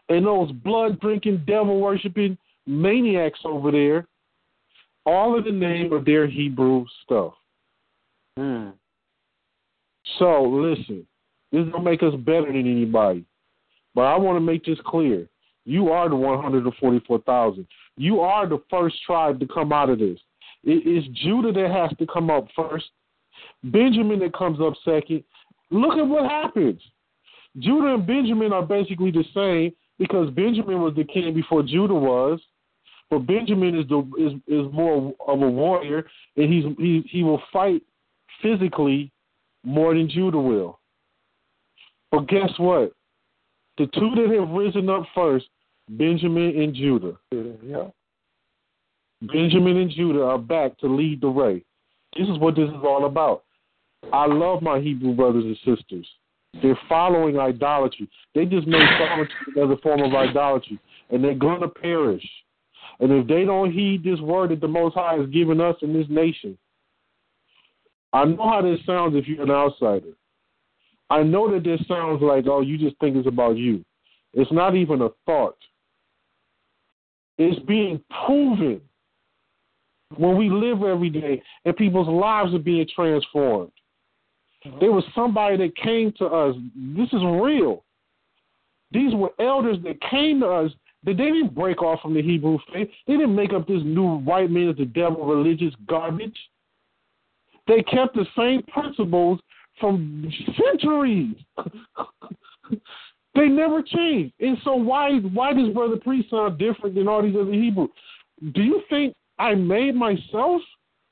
and 0.09 0.25
those 0.25 0.51
blood 0.51 0.99
drinking, 0.99 1.43
devil 1.47 1.79
worshiping 1.79 2.37
maniacs 2.65 3.39
over 3.45 3.71
there, 3.71 4.07
all 5.05 5.37
in 5.37 5.43
the 5.43 5.51
name 5.51 5.91
of 5.93 6.05
their 6.05 6.27
Hebrew 6.27 6.85
stuff. 7.03 7.33
Hmm. 8.37 8.69
So 10.19 10.43
listen, 10.43 11.05
this 11.51 11.65
don't 11.71 11.83
make 11.83 12.03
us 12.03 12.15
better 12.19 12.47
than 12.47 12.69
anybody. 12.69 13.25
But 13.95 14.01
I 14.01 14.17
want 14.17 14.37
to 14.37 14.41
make 14.41 14.65
this 14.65 14.79
clear. 14.85 15.27
You 15.65 15.89
are 15.91 16.09
the 16.09 16.15
144,000. 16.15 17.67
You 17.95 18.19
are 18.21 18.47
the 18.47 18.61
first 18.69 18.95
tribe 19.05 19.39
to 19.39 19.47
come 19.47 19.71
out 19.71 19.89
of 19.89 19.99
this. 19.99 20.19
It 20.63 20.87
is 20.87 21.03
Judah 21.13 21.51
that 21.51 21.71
has 21.71 21.97
to 21.99 22.07
come 22.11 22.29
up 22.29 22.47
first. 22.55 22.85
Benjamin 23.63 24.19
that 24.19 24.35
comes 24.35 24.59
up 24.59 24.73
second. 24.83 25.23
Look 25.71 25.97
at 25.97 26.07
what 26.07 26.29
happens. 26.29 26.81
Judah 27.59 27.93
and 27.93 28.07
Benjamin 28.07 28.51
are 28.51 28.65
basically 28.65 29.11
the 29.11 29.23
same 29.33 29.73
because 29.99 30.29
Benjamin 30.31 30.81
was 30.81 30.95
the 30.95 31.03
king 31.03 31.33
before 31.33 31.63
Judah 31.63 31.93
was. 31.93 32.39
But 33.09 33.27
Benjamin 33.27 33.77
is 33.77 33.87
the 33.87 33.99
is 34.17 34.33
is 34.47 34.73
more 34.73 35.13
of 35.27 35.41
a 35.41 35.49
warrior, 35.49 36.07
and 36.35 36.51
he's 36.51 36.63
he 36.77 37.03
he 37.09 37.23
will 37.23 37.41
fight 37.51 37.83
physically 38.41 39.11
more 39.63 39.93
than 39.93 40.09
Judah 40.09 40.39
will. 40.39 40.79
But 42.11 42.27
guess 42.27 42.51
what? 42.57 42.93
The 43.77 43.87
two 43.87 44.11
that 44.15 44.35
have 44.39 44.49
risen 44.49 44.89
up 44.89 45.03
first, 45.15 45.45
Benjamin 45.89 46.61
and 46.61 46.75
Judah. 46.75 47.17
Yeah. 47.31 47.87
Benjamin 49.21 49.77
and 49.77 49.91
Judah 49.91 50.23
are 50.23 50.37
back 50.37 50.77
to 50.79 50.87
lead 50.87 51.21
the 51.21 51.29
way. 51.29 51.63
This 52.17 52.27
is 52.27 52.37
what 52.39 52.55
this 52.55 52.69
is 52.69 52.83
all 52.83 53.05
about. 53.05 53.43
I 54.11 54.27
love 54.27 54.61
my 54.61 54.79
Hebrew 54.79 55.13
brothers 55.13 55.45
and 55.45 55.57
sisters. 55.57 56.07
They're 56.61 56.79
following 56.87 57.39
idolatry. 57.39 58.07
They 58.35 58.45
just 58.45 58.67
made 58.67 58.87
sovereignty 58.99 59.33
another 59.55 59.77
form 59.77 60.01
of 60.01 60.13
idolatry, 60.13 60.79
and 61.09 61.23
they're 61.23 61.33
going 61.33 61.61
to 61.61 61.67
perish. 61.67 62.23
And 62.99 63.11
if 63.11 63.27
they 63.27 63.43
don't 63.43 63.71
heed 63.71 64.03
this 64.03 64.19
word 64.19 64.51
that 64.51 64.61
the 64.61 64.67
Most 64.67 64.93
High 64.93 65.15
has 65.17 65.27
given 65.29 65.59
us 65.59 65.75
in 65.81 65.93
this 65.93 66.05
nation, 66.09 66.57
I 68.13 68.25
know 68.25 68.49
how 68.49 68.61
this 68.61 68.79
sounds 68.85 69.15
if 69.15 69.27
you're 69.27 69.41
an 69.41 69.51
outsider. 69.51 70.13
I 71.09 71.23
know 71.23 71.51
that 71.51 71.63
this 71.63 71.81
sounds 71.87 72.21
like, 72.21 72.45
oh, 72.47 72.61
you 72.61 72.77
just 72.77 72.97
think 72.99 73.15
it's 73.15 73.27
about 73.27 73.57
you. 73.57 73.83
It's 74.33 74.51
not 74.51 74.75
even 74.75 75.01
a 75.01 75.09
thought. 75.25 75.57
It's 77.37 77.59
being 77.65 78.01
proven 78.25 78.81
when 80.17 80.37
we 80.37 80.49
live 80.49 80.83
every 80.83 81.09
day 81.09 81.41
and 81.65 81.75
people's 81.75 82.07
lives 82.07 82.53
are 82.53 82.59
being 82.59 82.87
transformed. 82.95 83.71
There 84.79 84.91
was 84.91 85.03
somebody 85.13 85.57
that 85.57 85.75
came 85.75 86.13
to 86.17 86.25
us. 86.25 86.55
This 86.75 87.07
is 87.07 87.21
real. 87.23 87.83
These 88.91 89.13
were 89.13 89.31
elders 89.39 89.77
that 89.83 89.99
came 90.09 90.39
to 90.41 90.47
us 90.47 90.71
they 91.05 91.13
didn't 91.13 91.53
break 91.53 91.81
off 91.81 92.01
from 92.01 92.13
the 92.13 92.21
Hebrew 92.21 92.57
faith. 92.71 92.89
They 93.07 93.17
didn't 93.17 93.35
make 93.35 93.51
up 93.51 93.67
this 93.67 93.81
new 93.83 94.19
white 94.19 94.49
man 94.49 94.69
is 94.69 94.77
the 94.77 94.85
devil 94.85 95.25
religious 95.25 95.73
garbage. 95.85 96.37
They 97.67 97.83
kept 97.83 98.15
the 98.15 98.25
same 98.37 98.63
principles 98.63 99.39
from 99.81 100.31
centuries. 100.57 101.35
they 103.35 103.47
never 103.47 103.81
changed. 103.81 104.33
And 104.39 104.57
so 104.63 104.75
why 104.75 105.17
why 105.17 105.53
does 105.53 105.73
Brother 105.73 105.97
Priest 105.97 106.29
sound 106.29 106.57
different 106.57 106.95
than 106.95 107.09
all 107.09 107.21
these 107.21 107.35
other 107.35 107.51
Hebrews? 107.51 107.89
Do 108.53 108.61
you 108.61 108.81
think 108.89 109.13
I 109.39 109.55
made 109.55 109.95
myself. 109.95 110.61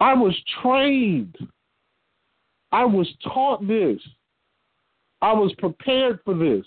I 0.00 0.14
was 0.14 0.34
trained. 0.62 1.36
I 2.72 2.84
was 2.84 3.08
taught 3.24 3.66
this. 3.66 3.98
I 5.22 5.32
was 5.32 5.52
prepared 5.58 6.20
for 6.24 6.34
this 6.34 6.64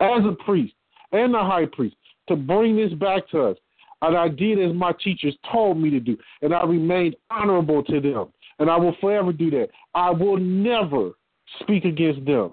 as 0.00 0.24
a 0.24 0.36
priest 0.44 0.74
and 1.12 1.34
a 1.34 1.44
high 1.44 1.66
priest 1.66 1.96
to 2.28 2.36
bring 2.36 2.76
this 2.76 2.92
back 2.94 3.28
to 3.30 3.42
us. 3.42 3.56
And 4.00 4.16
I 4.16 4.28
did 4.28 4.58
as 4.60 4.74
my 4.74 4.92
teachers 5.02 5.36
told 5.50 5.76
me 5.78 5.90
to 5.90 5.98
do, 6.00 6.16
and 6.42 6.54
I 6.54 6.62
remained 6.64 7.16
honorable 7.30 7.82
to 7.84 8.00
them. 8.00 8.28
And 8.60 8.70
I 8.70 8.76
will 8.76 8.94
forever 9.00 9.32
do 9.32 9.50
that. 9.50 9.68
I 9.94 10.10
will 10.10 10.36
never 10.38 11.10
speak 11.60 11.84
against 11.84 12.24
them. 12.24 12.52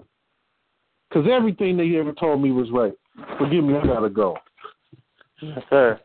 because 1.08 1.28
everything 1.30 1.76
they 1.76 1.96
ever 1.96 2.12
told 2.12 2.42
me 2.42 2.50
was 2.50 2.68
right. 2.72 2.92
Forgive 3.38 3.62
me, 3.64 3.76
I 3.76 3.86
gotta 3.86 4.10
go. 4.10 4.36
Yes, 5.40 5.62
sir. 5.70 6.00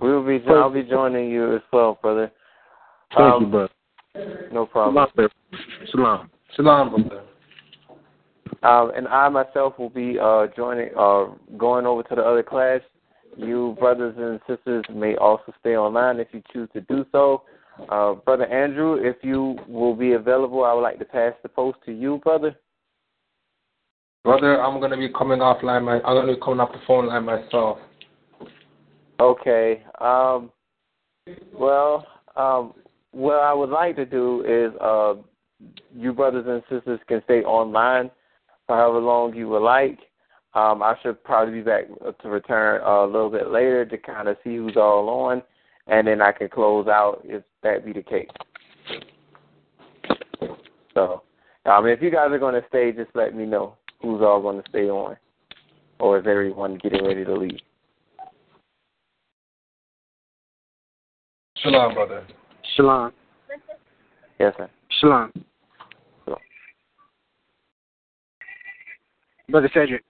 We'll 0.00 0.24
be. 0.26 0.40
I'll 0.48 0.70
be 0.70 0.82
joining 0.82 1.30
you 1.30 1.56
as 1.56 1.62
well, 1.72 1.98
brother. 2.02 2.30
Thank 3.16 3.34
Um, 3.34 3.42
you, 3.44 3.48
brother. 3.48 3.72
No 4.52 4.66
problem. 4.66 5.06
Shalom. 5.90 6.30
Shalom, 6.54 6.90
brother. 6.90 7.22
Um, 8.62 8.92
and 8.96 9.06
I 9.08 9.28
myself 9.28 9.78
will 9.78 9.90
be 9.90 10.18
uh, 10.18 10.46
joining, 10.56 10.90
uh, 10.98 11.26
going 11.56 11.86
over 11.86 12.02
to 12.04 12.14
the 12.14 12.22
other 12.22 12.42
class. 12.42 12.80
You 13.36 13.76
brothers 13.78 14.14
and 14.18 14.40
sisters 14.48 14.84
may 14.92 15.14
also 15.16 15.52
stay 15.60 15.76
online 15.76 16.20
if 16.20 16.28
you 16.32 16.42
choose 16.52 16.68
to 16.72 16.80
do 16.82 17.04
so. 17.12 17.42
Uh, 17.90 18.14
brother 18.14 18.46
Andrew, 18.46 18.94
if 18.94 19.16
you 19.22 19.56
will 19.68 19.94
be 19.94 20.12
available, 20.12 20.64
I 20.64 20.72
would 20.72 20.80
like 20.80 20.98
to 21.00 21.04
pass 21.04 21.34
the 21.42 21.48
post 21.48 21.78
to 21.84 21.92
you, 21.92 22.18
brother. 22.24 22.56
Brother, 24.24 24.60
I'm 24.60 24.80
gonna 24.80 24.96
be 24.96 25.10
coming 25.10 25.40
offline. 25.40 25.84
My, 25.84 25.96
I'm 25.96 26.16
gonna 26.16 26.34
be 26.34 26.40
coming 26.40 26.60
off 26.60 26.72
the 26.72 26.80
phone 26.86 27.06
line 27.06 27.24
myself. 27.24 27.78
Okay. 29.20 29.82
Um, 30.00 30.50
well, 31.52 32.06
um, 32.36 32.74
what 33.16 33.36
I 33.36 33.54
would 33.54 33.70
like 33.70 33.96
to 33.96 34.04
do 34.04 34.42
is 34.42 34.78
uh, 34.78 35.14
you 35.96 36.12
brothers 36.12 36.44
and 36.46 36.62
sisters 36.68 37.00
can 37.08 37.22
stay 37.24 37.40
online 37.44 38.10
for 38.66 38.76
however 38.76 39.00
long 39.00 39.34
you 39.34 39.48
would 39.48 39.62
like. 39.62 39.98
Um, 40.52 40.82
I 40.82 40.96
should 41.02 41.22
probably 41.24 41.54
be 41.54 41.62
back 41.62 41.84
to 42.22 42.28
return 42.28 42.82
uh, 42.82 43.04
a 43.04 43.06
little 43.06 43.30
bit 43.30 43.50
later 43.50 43.86
to 43.86 43.96
kind 43.96 44.28
of 44.28 44.36
see 44.44 44.56
who's 44.56 44.76
all 44.76 45.08
on, 45.08 45.42
and 45.86 46.06
then 46.06 46.20
I 46.20 46.32
can 46.32 46.50
close 46.50 46.88
out 46.88 47.22
if 47.24 47.42
that 47.62 47.86
be 47.86 47.94
the 47.94 48.02
case. 48.02 48.28
So, 50.92 51.22
um, 51.64 51.86
if 51.86 52.02
you 52.02 52.10
guys 52.10 52.30
are 52.30 52.38
going 52.38 52.60
to 52.60 52.68
stay, 52.68 52.92
just 52.92 53.10
let 53.14 53.34
me 53.34 53.46
know 53.46 53.76
who's 54.02 54.20
all 54.20 54.42
going 54.42 54.62
to 54.62 54.68
stay 54.68 54.90
on, 54.90 55.16
or 56.00 56.18
is 56.18 56.26
everyone 56.26 56.78
getting 56.82 57.04
ready 57.04 57.24
to 57.24 57.34
leave? 57.34 57.60
Shalom, 61.56 61.94
brother. 61.94 62.26
Shalom. 62.76 63.10
Yes, 64.38 64.52
sir. 64.58 64.68
Shalom. 65.00 65.32
Shalom. 66.26 66.38
Brother 69.48 69.70
Cedric. 69.72 70.04